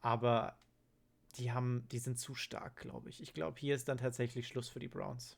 aber 0.02 0.58
die 1.38 1.52
haben, 1.52 1.86
die 1.92 2.00
sind 2.00 2.18
zu 2.18 2.34
stark, 2.34 2.78
glaube 2.78 3.10
ich. 3.10 3.22
Ich 3.22 3.34
glaube, 3.34 3.60
hier 3.60 3.76
ist 3.76 3.88
dann 3.88 3.98
tatsächlich 3.98 4.48
Schluss 4.48 4.70
für 4.70 4.80
die 4.80 4.88
Browns. 4.88 5.38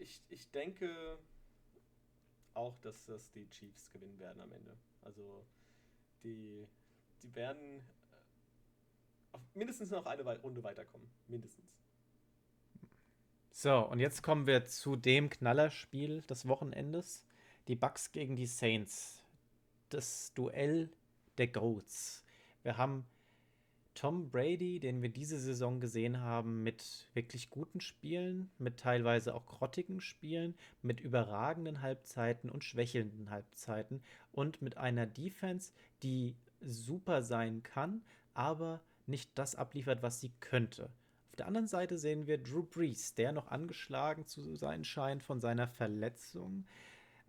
Ich, 0.00 0.22
ich, 0.28 0.50
denke 0.50 1.18
auch, 2.54 2.76
dass 2.78 3.04
das 3.06 3.30
die 3.30 3.48
Chiefs 3.50 3.90
gewinnen 3.90 4.18
werden 4.18 4.40
am 4.40 4.52
Ende. 4.52 4.76
Also 5.02 5.44
die 6.24 6.66
die 7.22 7.34
werden 7.34 7.80
äh, 9.32 9.38
mindestens 9.54 9.90
noch 9.90 10.06
eine 10.06 10.22
Runde 10.38 10.62
weiterkommen. 10.62 11.08
Mindestens. 11.28 11.66
So, 13.52 13.78
und 13.78 14.00
jetzt 14.00 14.22
kommen 14.22 14.46
wir 14.46 14.66
zu 14.66 14.96
dem 14.96 15.28
Knallerspiel 15.28 16.22
des 16.22 16.48
Wochenendes. 16.48 17.26
Die 17.68 17.76
Bucks 17.76 18.12
gegen 18.12 18.36
die 18.36 18.46
Saints. 18.46 19.22
Das 19.90 20.32
Duell 20.34 20.90
der 21.36 21.48
Goats. 21.48 22.24
Wir 22.62 22.76
haben 22.76 23.06
Tom 23.94 24.30
Brady, 24.30 24.80
den 24.80 25.02
wir 25.02 25.08
diese 25.08 25.38
Saison 25.38 25.80
gesehen 25.80 26.20
haben, 26.20 26.62
mit 26.62 27.08
wirklich 27.12 27.50
guten 27.50 27.80
Spielen, 27.80 28.50
mit 28.58 28.78
teilweise 28.78 29.34
auch 29.34 29.46
grottigen 29.46 30.00
Spielen, 30.00 30.54
mit 30.82 31.00
überragenden 31.00 31.82
Halbzeiten 31.82 32.50
und 32.50 32.64
schwächelnden 32.64 33.30
Halbzeiten 33.30 34.02
und 34.32 34.62
mit 34.62 34.76
einer 34.76 35.06
Defense, 35.06 35.72
die 36.02 36.36
super 36.60 37.22
sein 37.22 37.62
kann, 37.62 38.02
aber 38.32 38.80
nicht 39.06 39.30
das 39.34 39.54
abliefert, 39.54 40.02
was 40.02 40.20
sie 40.20 40.32
könnte. 40.40 40.84
Auf 41.30 41.36
der 41.36 41.46
anderen 41.46 41.66
Seite 41.66 41.98
sehen 41.98 42.26
wir 42.26 42.38
Drew 42.38 42.62
Brees, 42.62 43.14
der 43.14 43.32
noch 43.32 43.48
angeschlagen 43.48 44.26
zu 44.26 44.54
sein 44.56 44.84
scheint 44.84 45.22
von 45.22 45.40
seiner 45.40 45.68
Verletzung, 45.68 46.66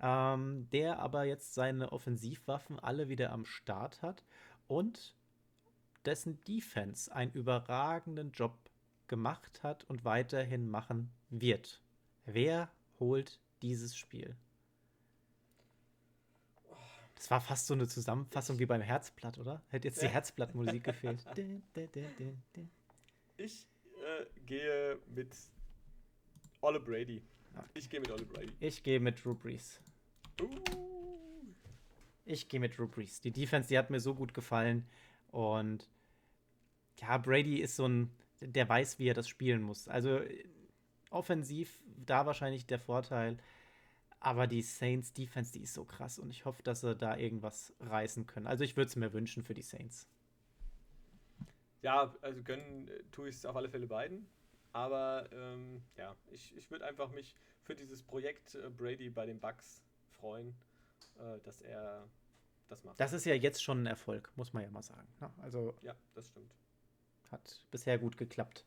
ähm, 0.01 0.69
der 0.71 0.99
aber 0.99 1.23
jetzt 1.23 1.53
seine 1.53 1.91
Offensivwaffen 1.91 2.79
alle 2.79 3.09
wieder 3.09 3.31
am 3.31 3.45
Start 3.45 4.01
hat 4.01 4.23
und 4.67 5.15
dessen 6.05 6.43
Defense 6.45 7.13
einen 7.13 7.31
überragenden 7.31 8.31
Job 8.31 8.57
gemacht 9.07 9.63
hat 9.63 9.83
und 9.85 10.05
weiterhin 10.05 10.69
machen 10.69 11.11
wird. 11.29 11.81
Wer 12.25 12.71
holt 12.99 13.39
dieses 13.61 13.95
Spiel? 13.95 14.35
Das 17.15 17.29
war 17.29 17.39
fast 17.39 17.67
so 17.67 17.75
eine 17.75 17.87
Zusammenfassung 17.87 18.57
wie 18.57 18.65
beim 18.65 18.81
Herzblatt, 18.81 19.37
oder? 19.37 19.61
Hätte 19.69 19.89
jetzt 19.89 20.01
die 20.01 20.07
Herzblattmusik 20.07 20.83
gefehlt. 20.83 21.23
ich 23.37 23.67
äh, 24.01 24.25
gehe 24.47 24.97
mit 25.07 25.35
Olle 26.61 26.79
Brady. 26.79 27.21
Okay. 27.55 27.67
Ich 27.75 27.89
gehe 27.89 27.99
mit 27.99 28.09
Olle 28.09 28.25
Brady. 28.25 28.53
Ich 28.59 28.81
gehe 28.81 28.99
mit 28.99 29.23
Drew 29.23 29.35
Brees. 29.35 29.79
Uh. 30.41 30.47
Ich 32.25 32.47
gehe 32.49 32.59
mit 32.59 32.77
Drew 32.77 32.87
Brees. 32.87 33.21
Die 33.21 33.31
Defense, 33.31 33.69
die 33.69 33.77
hat 33.77 33.89
mir 33.89 33.99
so 33.99 34.15
gut 34.15 34.33
gefallen. 34.33 34.87
Und 35.31 35.87
ja, 36.99 37.17
Brady 37.17 37.59
ist 37.59 37.75
so 37.75 37.87
ein, 37.87 38.11
der 38.41 38.67
weiß, 38.67 38.99
wie 38.99 39.07
er 39.07 39.13
das 39.13 39.27
spielen 39.27 39.61
muss. 39.61 39.87
Also 39.87 40.21
offensiv 41.09 41.79
da 42.05 42.25
wahrscheinlich 42.25 42.65
der 42.65 42.79
Vorteil. 42.79 43.37
Aber 44.19 44.45
die 44.45 44.61
Saints 44.61 45.13
Defense, 45.13 45.51
die 45.51 45.63
ist 45.63 45.73
so 45.73 45.83
krass 45.83 46.19
und 46.19 46.29
ich 46.29 46.45
hoffe, 46.45 46.61
dass 46.61 46.81
sie 46.81 46.95
da 46.95 47.17
irgendwas 47.17 47.73
reißen 47.79 48.27
können. 48.27 48.45
Also 48.45 48.63
ich 48.63 48.77
würde 48.77 48.87
es 48.87 48.95
mir 48.95 49.13
wünschen 49.13 49.43
für 49.43 49.55
die 49.55 49.63
Saints. 49.63 50.07
Ja, 51.81 52.13
also 52.21 52.43
gönnen 52.43 52.87
äh, 52.87 53.03
tue 53.11 53.29
ich 53.29 53.35
es 53.35 53.45
auf 53.45 53.55
alle 53.55 53.69
Fälle 53.69 53.87
beiden. 53.87 54.27
Aber 54.73 55.27
ähm, 55.31 55.81
ja, 55.97 56.15
ich, 56.31 56.55
ich 56.55 56.69
würde 56.69 56.85
einfach 56.85 57.11
mich 57.11 57.35
für 57.63 57.75
dieses 57.75 58.03
Projekt 58.03 58.55
äh, 58.55 58.69
Brady 58.69 59.09
bei 59.09 59.25
den 59.25 59.39
Bucks 59.39 59.83
freuen, 60.19 60.55
äh, 61.17 61.39
dass 61.43 61.61
er 61.61 62.07
das 62.71 62.83
macht. 62.83 62.99
Das 62.99 63.13
ist 63.13 63.25
ja 63.25 63.35
jetzt 63.35 63.61
schon 63.63 63.83
ein 63.83 63.85
Erfolg, 63.85 64.31
muss 64.35 64.53
man 64.53 64.63
ja 64.63 64.69
mal 64.69 64.81
sagen. 64.81 65.07
Ne? 65.19 65.29
Also 65.41 65.75
ja, 65.81 65.95
das 66.13 66.27
stimmt. 66.27 66.55
Hat 67.29 67.63
bisher 67.69 67.97
gut 67.97 68.17
geklappt. 68.17 68.65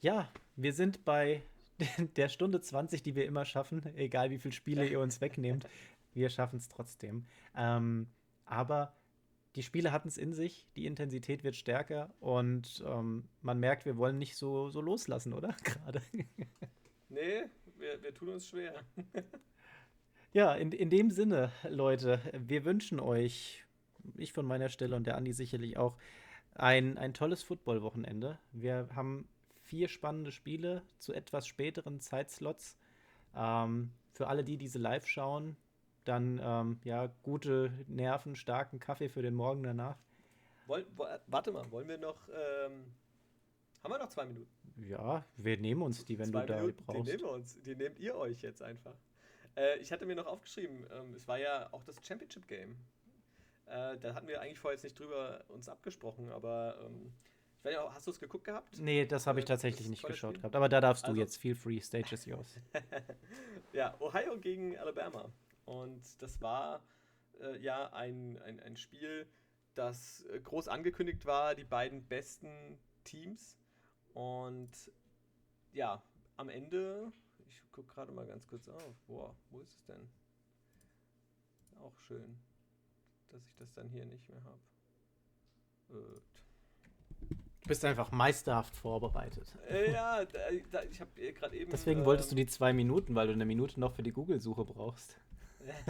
Ja, 0.00 0.30
wir 0.56 0.72
sind 0.72 1.04
bei 1.04 1.42
der 2.16 2.28
Stunde 2.28 2.60
20, 2.60 3.02
die 3.02 3.14
wir 3.14 3.26
immer 3.26 3.44
schaffen, 3.44 3.84
egal 3.96 4.30
wie 4.30 4.38
viele 4.38 4.52
Spiele 4.52 4.86
ihr 4.86 5.00
uns 5.00 5.20
wegnehmt, 5.20 5.66
wir 6.12 6.30
schaffen 6.30 6.56
es 6.56 6.68
trotzdem. 6.68 7.26
Ähm, 7.56 8.06
aber 8.44 8.94
die 9.56 9.62
Spiele 9.62 9.92
hatten 9.92 10.08
es 10.08 10.18
in 10.18 10.32
sich, 10.32 10.68
die 10.76 10.86
Intensität 10.86 11.44
wird 11.44 11.56
stärker 11.56 12.12
und 12.20 12.84
ähm, 12.86 13.28
man 13.40 13.58
merkt, 13.58 13.84
wir 13.84 13.96
wollen 13.96 14.18
nicht 14.18 14.36
so, 14.36 14.68
so 14.68 14.80
loslassen, 14.80 15.32
oder? 15.32 15.56
Gerade. 15.64 16.02
nee, 17.08 17.44
wir, 17.78 18.02
wir 18.02 18.14
tun 18.14 18.28
uns 18.30 18.48
schwer. 18.48 18.74
Ja, 20.34 20.52
in, 20.52 20.72
in 20.72 20.90
dem 20.90 21.10
Sinne, 21.10 21.52
Leute, 21.68 22.20
wir 22.32 22.64
wünschen 22.64 22.98
euch, 23.00 23.64
ich 24.16 24.32
von 24.32 24.44
meiner 24.44 24.68
Stelle 24.68 24.96
und 24.96 25.06
der 25.06 25.16
Andi 25.16 25.32
sicherlich 25.32 25.78
auch, 25.78 25.96
ein, 26.54 26.98
ein 26.98 27.14
tolles 27.14 27.42
Football-Wochenende. 27.44 28.38
Wir 28.52 28.88
haben 28.94 29.28
vier 29.62 29.88
spannende 29.88 30.32
Spiele 30.32 30.82
zu 30.98 31.12
etwas 31.12 31.46
späteren 31.46 32.00
Zeitslots. 32.00 32.76
Ähm, 33.36 33.92
für 34.12 34.26
alle, 34.26 34.44
die 34.44 34.56
diese 34.56 34.78
live 34.78 35.06
schauen, 35.06 35.56
dann 36.04 36.40
ähm, 36.42 36.80
ja, 36.82 37.06
gute 37.22 37.72
Nerven, 37.86 38.34
starken 38.36 38.80
Kaffee 38.80 39.08
für 39.08 39.22
den 39.22 39.34
Morgen 39.34 39.62
danach. 39.62 39.96
Woll, 40.66 40.84
warte 41.28 41.52
mal, 41.52 41.70
wollen 41.70 41.88
wir 41.88 41.98
noch. 41.98 42.28
Ähm, 42.28 42.92
haben 43.82 43.92
wir 43.92 43.98
noch 43.98 44.08
zwei 44.08 44.24
Minuten? 44.24 44.50
Ja, 44.88 45.24
wir 45.36 45.56
nehmen 45.58 45.82
uns 45.82 46.04
die, 46.04 46.18
wenn 46.18 46.26
zwei 46.26 46.40
du 46.40 46.46
da 46.46 46.56
Minuten, 46.56 46.84
brauchst. 46.84 47.06
Die 47.06 47.10
nehmen 47.12 47.22
wir 47.22 47.30
uns, 47.30 47.60
die 47.62 47.76
nehmt 47.76 48.00
ihr 48.00 48.16
euch 48.16 48.42
jetzt 48.42 48.62
einfach. 48.62 48.96
Äh, 49.56 49.78
ich 49.78 49.92
hatte 49.92 50.06
mir 50.06 50.16
noch 50.16 50.26
aufgeschrieben, 50.26 50.86
ähm, 50.92 51.14
es 51.14 51.28
war 51.28 51.38
ja 51.38 51.68
auch 51.72 51.84
das 51.84 51.96
Championship 52.06 52.46
Game. 52.48 52.76
Äh, 53.66 53.98
da 53.98 54.14
hatten 54.14 54.28
wir 54.28 54.40
eigentlich 54.40 54.58
vorher 54.58 54.76
jetzt 54.76 54.84
nicht 54.84 54.98
drüber 54.98 55.44
uns 55.48 55.68
abgesprochen, 55.68 56.30
aber 56.30 56.78
ähm, 56.84 57.12
nicht, 57.64 57.78
hast 57.78 58.06
du 58.06 58.10
es 58.10 58.20
geguckt 58.20 58.44
gehabt? 58.44 58.78
Nee, 58.78 59.06
das 59.06 59.26
habe 59.26 59.38
ich 59.40 59.46
äh, 59.46 59.48
tatsächlich 59.48 59.88
nicht 59.88 60.04
geschaut 60.04 60.36
gehabt. 60.36 60.54
Aber 60.54 60.68
da 60.68 60.82
darfst 60.82 61.04
du 61.04 61.08
also, 61.08 61.20
jetzt 61.20 61.38
feel 61.38 61.54
free, 61.54 61.80
stage 61.80 62.14
is 62.14 62.26
yours. 62.26 62.60
ja, 63.72 63.98
Ohio 64.00 64.38
gegen 64.38 64.76
Alabama. 64.76 65.32
Und 65.64 66.02
das 66.20 66.42
war 66.42 66.82
äh, 67.40 67.58
ja 67.58 67.90
ein, 67.94 68.38
ein, 68.44 68.60
ein 68.60 68.76
Spiel, 68.76 69.26
das 69.74 70.26
äh, 70.26 70.40
groß 70.40 70.68
angekündigt 70.68 71.24
war, 71.24 71.54
die 71.54 71.64
beiden 71.64 72.06
besten 72.06 72.78
Teams. 73.04 73.56
Und 74.12 74.70
ja, 75.72 76.02
am 76.36 76.50
Ende, 76.50 77.12
ich 77.46 77.62
gucke 77.72 77.92
gerade 77.92 78.12
mal 78.12 78.26
ganz 78.26 78.46
kurz 78.46 78.68
auf. 78.68 78.96
Boah, 79.06 79.36
wo 79.50 79.60
ist 79.60 79.74
es 79.74 79.84
denn? 79.84 80.10
Auch 81.80 81.98
schön, 81.98 82.38
dass 83.28 83.44
ich 83.44 83.54
das 83.56 83.72
dann 83.72 83.88
hier 83.88 84.04
nicht 84.06 84.28
mehr 84.28 84.42
habe. 84.44 84.60
Äh, 85.90 86.20
Du 87.64 87.68
bist 87.68 87.82
einfach 87.86 88.12
meisterhaft 88.12 88.76
vorbereitet. 88.76 89.54
Äh, 89.70 89.90
ja, 89.90 90.22
da, 90.70 90.82
ich 90.82 91.00
habe 91.00 91.32
gerade 91.32 91.56
eben. 91.56 91.70
Deswegen 91.70 92.00
ähm, 92.00 92.06
wolltest 92.06 92.30
du 92.30 92.36
die 92.36 92.44
zwei 92.44 92.74
Minuten, 92.74 93.14
weil 93.14 93.26
du 93.26 93.32
eine 93.32 93.46
Minute 93.46 93.80
noch 93.80 93.94
für 93.94 94.02
die 94.02 94.12
Google-Suche 94.12 94.66
brauchst. 94.66 95.18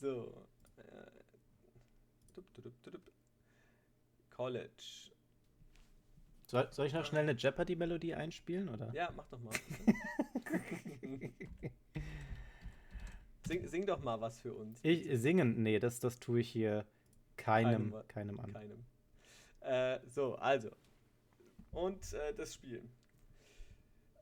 so. 0.00 0.34
College. 4.30 5.12
Soll, 6.46 6.68
soll 6.70 6.86
ich 6.86 6.92
noch 6.92 7.04
schnell 7.04 7.24
eine 7.24 7.32
Jeopardy-Melodie 7.32 8.14
einspielen, 8.14 8.68
oder? 8.68 8.92
Ja, 8.94 9.10
mach 9.14 9.26
doch 9.26 9.40
mal. 9.40 9.52
sing, 13.46 13.66
sing, 13.66 13.84
doch 13.86 14.00
mal 14.00 14.20
was 14.20 14.40
für 14.40 14.54
uns. 14.54 14.78
Ich 14.84 15.08
singen? 15.20 15.60
Nee, 15.62 15.80
das, 15.80 15.98
das 15.98 16.20
tue 16.20 16.38
ich 16.40 16.48
hier 16.48 16.86
keinem, 17.36 17.90
keinem, 17.90 18.06
keinem 18.08 18.40
an. 18.40 18.52
Keinem. 18.52 18.86
Äh, 19.60 19.98
so, 20.06 20.36
also. 20.36 20.70
Und 21.72 22.12
äh, 22.12 22.32
das 22.34 22.54
Spiel. 22.54 22.88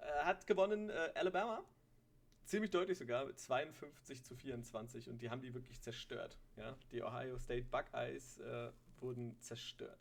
Äh, 0.00 0.24
hat 0.24 0.46
gewonnen 0.46 0.88
äh, 0.88 1.10
Alabama. 1.14 1.62
Ziemlich 2.46 2.70
deutlich 2.70 2.98
sogar, 2.98 3.26
mit 3.26 3.38
52 3.38 4.24
zu 4.24 4.34
24. 4.34 5.10
Und 5.10 5.20
die 5.20 5.28
haben 5.28 5.42
die 5.42 5.52
wirklich 5.52 5.82
zerstört. 5.82 6.38
Ja? 6.56 6.74
Die 6.90 7.02
Ohio 7.02 7.38
State 7.38 7.66
Buckeyes 7.70 8.38
äh, 8.38 8.70
wurden 9.00 9.38
zerstört. 9.40 10.00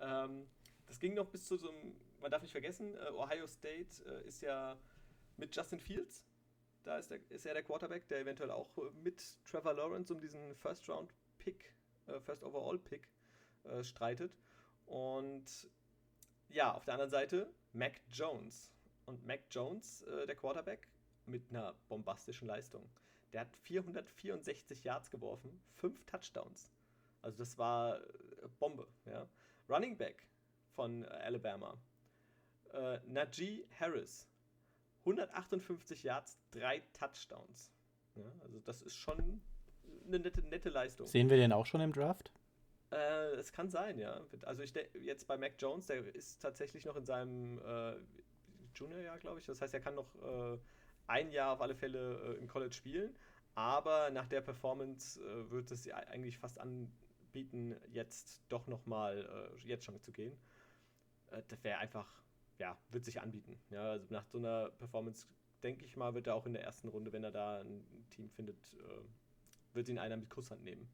Ähm, 0.00 0.48
das 0.86 0.98
ging 0.98 1.14
noch 1.14 1.28
bis 1.28 1.46
zu 1.46 1.56
so 1.56 1.70
einem, 1.70 1.94
man 2.20 2.30
darf 2.30 2.42
nicht 2.42 2.52
vergessen, 2.52 2.94
äh, 2.96 3.10
Ohio 3.12 3.46
State 3.46 4.02
ist 4.26 4.42
ja 4.42 4.78
mit 5.36 5.54
Justin 5.54 5.80
Fields. 5.80 6.24
Da 6.84 6.98
ist, 6.98 7.10
der, 7.10 7.20
ist 7.30 7.46
er 7.46 7.54
der 7.54 7.62
Quarterback, 7.62 8.08
der 8.08 8.20
eventuell 8.20 8.50
auch 8.50 8.68
mit 8.94 9.22
Trevor 9.44 9.74
Lawrence 9.74 10.12
um 10.12 10.20
diesen 10.20 10.54
First 10.56 10.88
Round 10.88 11.14
Pick, 11.38 11.74
First 12.24 12.42
Overall 12.42 12.78
Pick 12.78 13.08
streitet. 13.82 14.36
Und 14.86 15.70
ja, 16.48 16.74
auf 16.74 16.84
der 16.84 16.94
anderen 16.94 17.10
Seite 17.10 17.48
Mac 17.72 18.00
Jones. 18.10 18.72
Und 19.06 19.24
Mac 19.26 19.40
Jones, 19.50 20.02
äh, 20.02 20.26
der 20.26 20.36
Quarterback, 20.36 20.88
mit 21.26 21.50
einer 21.50 21.74
bombastischen 21.88 22.46
Leistung. 22.46 22.88
Der 23.32 23.42
hat 23.42 23.56
464 23.56 24.84
Yards 24.84 25.10
geworfen, 25.10 25.62
5 25.76 26.04
Touchdowns. 26.04 26.72
Also 27.22 27.38
das 27.38 27.56
war 27.58 27.98
äh, 27.98 28.48
Bombe. 28.58 28.86
Ja. 29.06 29.28
Running 29.68 29.96
Back 29.96 30.26
von 30.74 31.04
Alabama. 31.04 31.78
Äh, 32.72 32.98
Najee 33.06 33.66
Harris, 33.78 34.28
158 35.00 36.02
Yards, 36.02 36.38
3 36.52 36.80
Touchdowns. 36.92 37.72
Ja, 38.14 38.30
also 38.40 38.60
das 38.60 38.82
ist 38.82 38.96
schon 38.96 39.40
eine 40.06 40.18
nette, 40.18 40.42
nette 40.42 40.70
Leistung. 40.70 41.06
Sehen 41.06 41.30
wir 41.30 41.36
den 41.36 41.52
auch 41.52 41.66
schon 41.66 41.80
im 41.80 41.92
Draft? 41.92 42.32
Äh, 42.90 43.34
es 43.36 43.52
kann 43.52 43.70
sein, 43.70 43.98
ja. 43.98 44.20
Also 44.42 44.62
ich 44.62 44.74
jetzt 45.00 45.26
bei 45.26 45.36
Mac 45.38 45.54
Jones, 45.58 45.86
der 45.86 46.14
ist 46.14 46.40
tatsächlich 46.40 46.84
noch 46.84 46.96
in 46.96 47.04
seinem 47.04 47.58
äh, 47.58 47.96
Juniorjahr, 48.74 49.18
glaube 49.18 49.40
ich. 49.40 49.46
Das 49.46 49.60
heißt, 49.60 49.72
er 49.72 49.80
kann 49.80 49.94
noch 49.94 50.14
äh, 50.22 50.58
ein 51.06 51.30
Jahr 51.32 51.52
auf 51.52 51.60
alle 51.60 51.74
Fälle 51.74 52.36
äh, 52.36 52.38
im 52.38 52.48
College 52.48 52.74
spielen. 52.74 53.16
Aber 53.54 54.10
nach 54.10 54.26
der 54.26 54.40
Performance 54.40 55.20
äh, 55.22 55.50
wird 55.50 55.70
es 55.70 55.90
eigentlich 55.90 56.38
fast 56.38 56.58
anbieten, 56.58 57.76
jetzt 57.88 58.42
doch 58.48 58.66
nochmal 58.66 59.52
äh, 59.54 59.66
jetzt 59.66 59.84
schon 59.84 60.00
zu 60.00 60.12
gehen. 60.12 60.38
Äh, 61.32 61.42
das 61.48 61.62
wäre 61.64 61.78
einfach, 61.78 62.08
ja, 62.58 62.76
wird 62.90 63.04
sich 63.04 63.20
anbieten. 63.20 63.58
Ja, 63.70 63.90
also 63.92 64.06
nach 64.10 64.26
so 64.26 64.38
einer 64.38 64.70
Performance, 64.70 65.26
denke 65.62 65.84
ich 65.84 65.96
mal, 65.96 66.14
wird 66.14 66.26
er 66.26 66.34
auch 66.34 66.46
in 66.46 66.52
der 66.52 66.62
ersten 66.62 66.88
Runde, 66.88 67.12
wenn 67.12 67.24
er 67.24 67.30
da 67.30 67.60
ein 67.60 68.06
Team 68.10 68.28
findet, 68.30 68.58
wird 69.72 69.88
ihn 69.88 69.98
einer 69.98 70.16
mit 70.16 70.28
Kusshand 70.28 70.62
nehmen. 70.64 70.88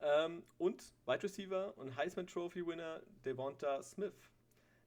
Ähm, 0.00 0.42
und 0.58 0.82
Wide 1.06 1.22
Receiver 1.22 1.76
und 1.78 1.96
Heisman 1.96 2.26
Trophy 2.26 2.66
Winner 2.66 3.00
Devonta 3.24 3.82
Smith. 3.82 4.30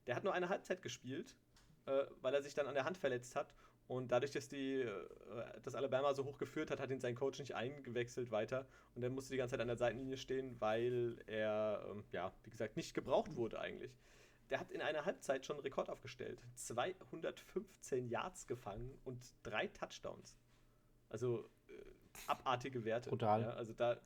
Der 0.06 0.16
hat 0.16 0.24
nur 0.24 0.34
eine 0.34 0.50
Halbzeit 0.50 0.82
gespielt, 0.82 1.36
äh, 1.86 2.06
weil 2.22 2.34
er 2.34 2.42
sich 2.42 2.54
dann 2.54 2.68
an 2.68 2.76
der 2.76 2.86
Hand 2.86 2.98
verletzt 2.98 3.36
hat. 3.36 3.54
Und 3.88 4.12
dadurch, 4.12 4.32
dass 4.32 4.50
die, 4.50 4.82
äh, 4.82 5.08
das 5.64 5.74
Alabama 5.74 6.14
so 6.14 6.26
hoch 6.26 6.38
geführt 6.38 6.72
hat, 6.72 6.80
hat 6.80 6.92
ihn 6.92 7.00
sein 7.00 7.16
Coach 7.16 7.40
nicht 7.40 7.56
eingewechselt 7.56 8.32
weiter. 8.32 8.68
Und 8.96 9.04
er 9.04 9.10
musste 9.10 9.32
die 9.32 9.38
ganze 9.38 9.54
Zeit 9.54 9.62
an 9.62 9.68
der 9.68 9.78
Seitenlinie 9.78 10.18
stehen, 10.18 10.60
weil 10.60 11.18
er, 11.26 11.86
ähm, 11.90 12.04
ja, 12.12 12.34
wie 12.44 12.50
gesagt, 12.50 12.76
nicht 12.76 12.94
gebraucht 12.94 13.36
wurde 13.36 13.60
eigentlich. 13.60 13.98
Der 14.50 14.60
hat 14.60 14.72
in 14.72 14.82
einer 14.82 15.06
Halbzeit 15.06 15.46
schon 15.46 15.58
einen 15.58 15.64
Rekord 15.64 15.90
aufgestellt. 15.90 16.42
215 16.56 18.08
Yards 18.08 18.48
gefangen 18.48 18.98
und 19.04 19.20
drei 19.44 19.68
Touchdowns. 19.68 20.38
Also 21.10 21.50
äh, 21.68 21.84
abartige 22.28 22.86
Werte. 22.86 23.10
Total. 23.10 23.42
Ja, 23.42 23.50
also 23.52 23.74
da, 23.74 24.00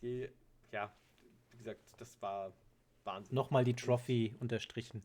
die 0.00 0.28
ja, 0.72 0.92
wie 1.50 1.58
gesagt, 1.58 1.80
das 1.98 2.20
war 2.20 2.52
Wahnsinn. 3.04 3.34
Nochmal 3.34 3.64
die 3.64 3.74
Trophy 3.74 4.36
unterstrichen. 4.40 5.04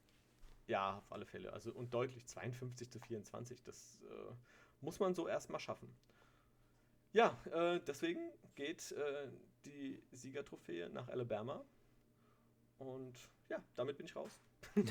Ja, 0.68 0.98
auf 0.98 1.12
alle 1.12 1.26
Fälle. 1.26 1.54
Also 1.54 1.72
und 1.72 1.94
deutlich 1.94 2.26
52 2.26 2.90
zu 2.90 3.00
24. 3.00 3.64
Das 3.64 4.00
äh, 4.04 4.34
muss 4.82 5.00
man 5.00 5.14
so 5.14 5.28
erstmal 5.28 5.60
schaffen. 5.60 5.94
Ja, 7.14 7.38
äh, 7.52 7.80
deswegen 7.86 8.32
geht 8.56 8.92
äh, 8.92 9.28
die 9.66 10.02
Siegertrophäe 10.12 10.90
nach 10.90 11.08
Alabama. 11.08 11.64
Und 12.78 13.16
ja, 13.49 13.58
damit 13.76 13.98
bin 13.98 14.06
ich 14.06 14.16
raus. 14.16 14.40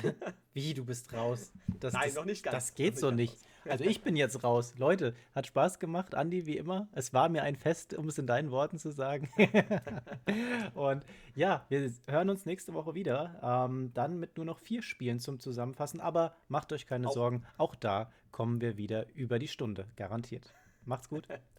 Wie, 0.53 0.73
du 0.73 0.83
bist 0.83 1.13
raus? 1.13 1.51
Das, 1.79 1.93
Nein, 1.93 2.03
das, 2.05 2.15
noch 2.15 2.25
nicht 2.25 2.43
ganz. 2.43 2.55
Das 2.55 2.73
geht 2.73 2.97
so 2.97 3.11
nicht. 3.11 3.37
Also 3.65 3.83
ich 3.83 4.01
bin 4.01 4.15
jetzt 4.15 4.43
raus. 4.43 4.73
Leute, 4.77 5.13
hat 5.35 5.47
Spaß 5.47 5.79
gemacht, 5.79 6.15
Andi, 6.15 6.45
wie 6.45 6.57
immer. 6.57 6.87
Es 6.93 7.13
war 7.13 7.29
mir 7.29 7.43
ein 7.43 7.55
Fest, 7.55 7.93
um 7.93 8.07
es 8.07 8.17
in 8.17 8.27
deinen 8.27 8.51
Worten 8.51 8.79
zu 8.79 8.91
sagen. 8.91 9.29
und 10.73 11.03
ja, 11.35 11.65
wir 11.69 11.91
hören 12.07 12.29
uns 12.29 12.45
nächste 12.45 12.73
Woche 12.73 12.95
wieder. 12.95 13.39
Ähm, 13.43 13.91
dann 13.93 14.19
mit 14.19 14.37
nur 14.37 14.45
noch 14.45 14.59
vier 14.59 14.81
Spielen 14.81 15.19
zum 15.19 15.39
Zusammenfassen. 15.39 15.99
Aber 15.99 16.35
macht 16.47 16.71
euch 16.73 16.87
keine 16.87 17.07
auch. 17.07 17.13
Sorgen, 17.13 17.45
auch 17.57 17.75
da 17.75 18.11
kommen 18.31 18.61
wir 18.61 18.77
wieder 18.77 19.07
über 19.15 19.39
die 19.39 19.47
Stunde. 19.47 19.87
Garantiert. 19.95 20.53
Macht's 20.85 21.09
gut. 21.09 21.27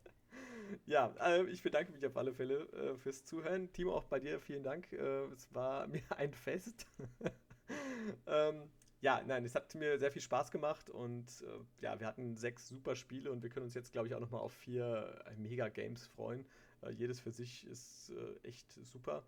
Ja, 0.86 1.14
äh, 1.20 1.44
ich 1.44 1.62
bedanke 1.62 1.92
mich 1.92 2.04
auf 2.06 2.16
alle 2.16 2.32
Fälle 2.32 2.68
äh, 2.72 2.96
fürs 2.96 3.24
Zuhören. 3.24 3.72
Timo, 3.72 3.94
auch 3.94 4.04
bei 4.04 4.20
dir 4.20 4.40
vielen 4.40 4.62
Dank. 4.62 4.92
Äh, 4.92 5.24
es 5.32 5.52
war 5.54 5.86
mir 5.88 6.02
ein 6.16 6.32
Fest. 6.32 6.86
ähm, 8.26 8.70
ja, 9.00 9.22
nein, 9.26 9.44
es 9.44 9.54
hat 9.54 9.74
mir 9.74 9.98
sehr 9.98 10.10
viel 10.10 10.22
Spaß 10.22 10.50
gemacht 10.50 10.90
und 10.90 11.26
äh, 11.42 11.84
ja, 11.84 12.00
wir 12.00 12.06
hatten 12.06 12.36
sechs 12.36 12.66
super 12.66 12.96
Spiele 12.96 13.30
und 13.30 13.42
wir 13.42 13.50
können 13.50 13.64
uns 13.66 13.74
jetzt, 13.74 13.92
glaube 13.92 14.08
ich, 14.08 14.14
auch 14.14 14.20
nochmal 14.20 14.40
auf 14.40 14.52
vier 14.52 15.22
äh, 15.26 15.36
Mega-Games 15.36 16.06
freuen. 16.08 16.44
Äh, 16.82 16.90
jedes 16.90 17.20
für 17.20 17.30
sich 17.30 17.66
ist 17.66 18.12
echt 18.42 18.72
super. 18.72 19.24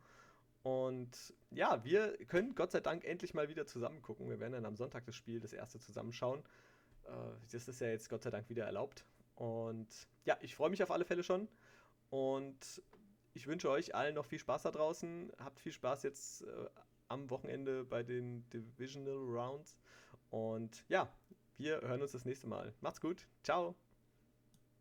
Und 0.62 1.34
ja, 1.50 1.82
wir 1.84 2.16
können 2.26 2.54
Gott 2.54 2.72
sei 2.72 2.80
Dank 2.80 3.04
endlich 3.04 3.32
mal 3.32 3.48
wieder 3.48 3.66
zusammen 3.66 4.02
gucken. 4.02 4.28
Wir 4.28 4.40
werden 4.40 4.52
dann 4.52 4.66
am 4.66 4.76
Sonntag 4.76 5.04
das 5.06 5.14
Spiel, 5.14 5.40
das 5.40 5.52
erste 5.52 5.78
zusammenschauen. 5.80 6.42
Das 7.50 7.66
ist 7.66 7.80
ja 7.80 7.88
jetzt 7.88 8.10
Gott 8.10 8.22
sei 8.22 8.30
Dank 8.30 8.50
wieder 8.50 8.66
erlaubt. 8.66 9.06
Und 9.40 9.88
ja, 10.26 10.36
ich 10.42 10.54
freue 10.54 10.68
mich 10.68 10.82
auf 10.82 10.90
alle 10.90 11.06
Fälle 11.06 11.22
schon. 11.22 11.48
Und 12.10 12.82
ich 13.32 13.46
wünsche 13.46 13.70
euch 13.70 13.94
allen 13.94 14.14
noch 14.14 14.26
viel 14.26 14.38
Spaß 14.38 14.64
da 14.64 14.70
draußen. 14.70 15.32
Habt 15.38 15.60
viel 15.60 15.72
Spaß 15.72 16.02
jetzt 16.02 16.42
äh, 16.42 16.68
am 17.08 17.30
Wochenende 17.30 17.84
bei 17.84 18.02
den 18.02 18.48
Divisional 18.50 19.14
Rounds. 19.14 19.78
Und 20.28 20.84
ja, 20.88 21.10
wir 21.56 21.80
hören 21.80 22.02
uns 22.02 22.12
das 22.12 22.26
nächste 22.26 22.48
Mal. 22.48 22.74
Macht's 22.82 23.00
gut. 23.00 23.26
Ciao. 23.42 23.74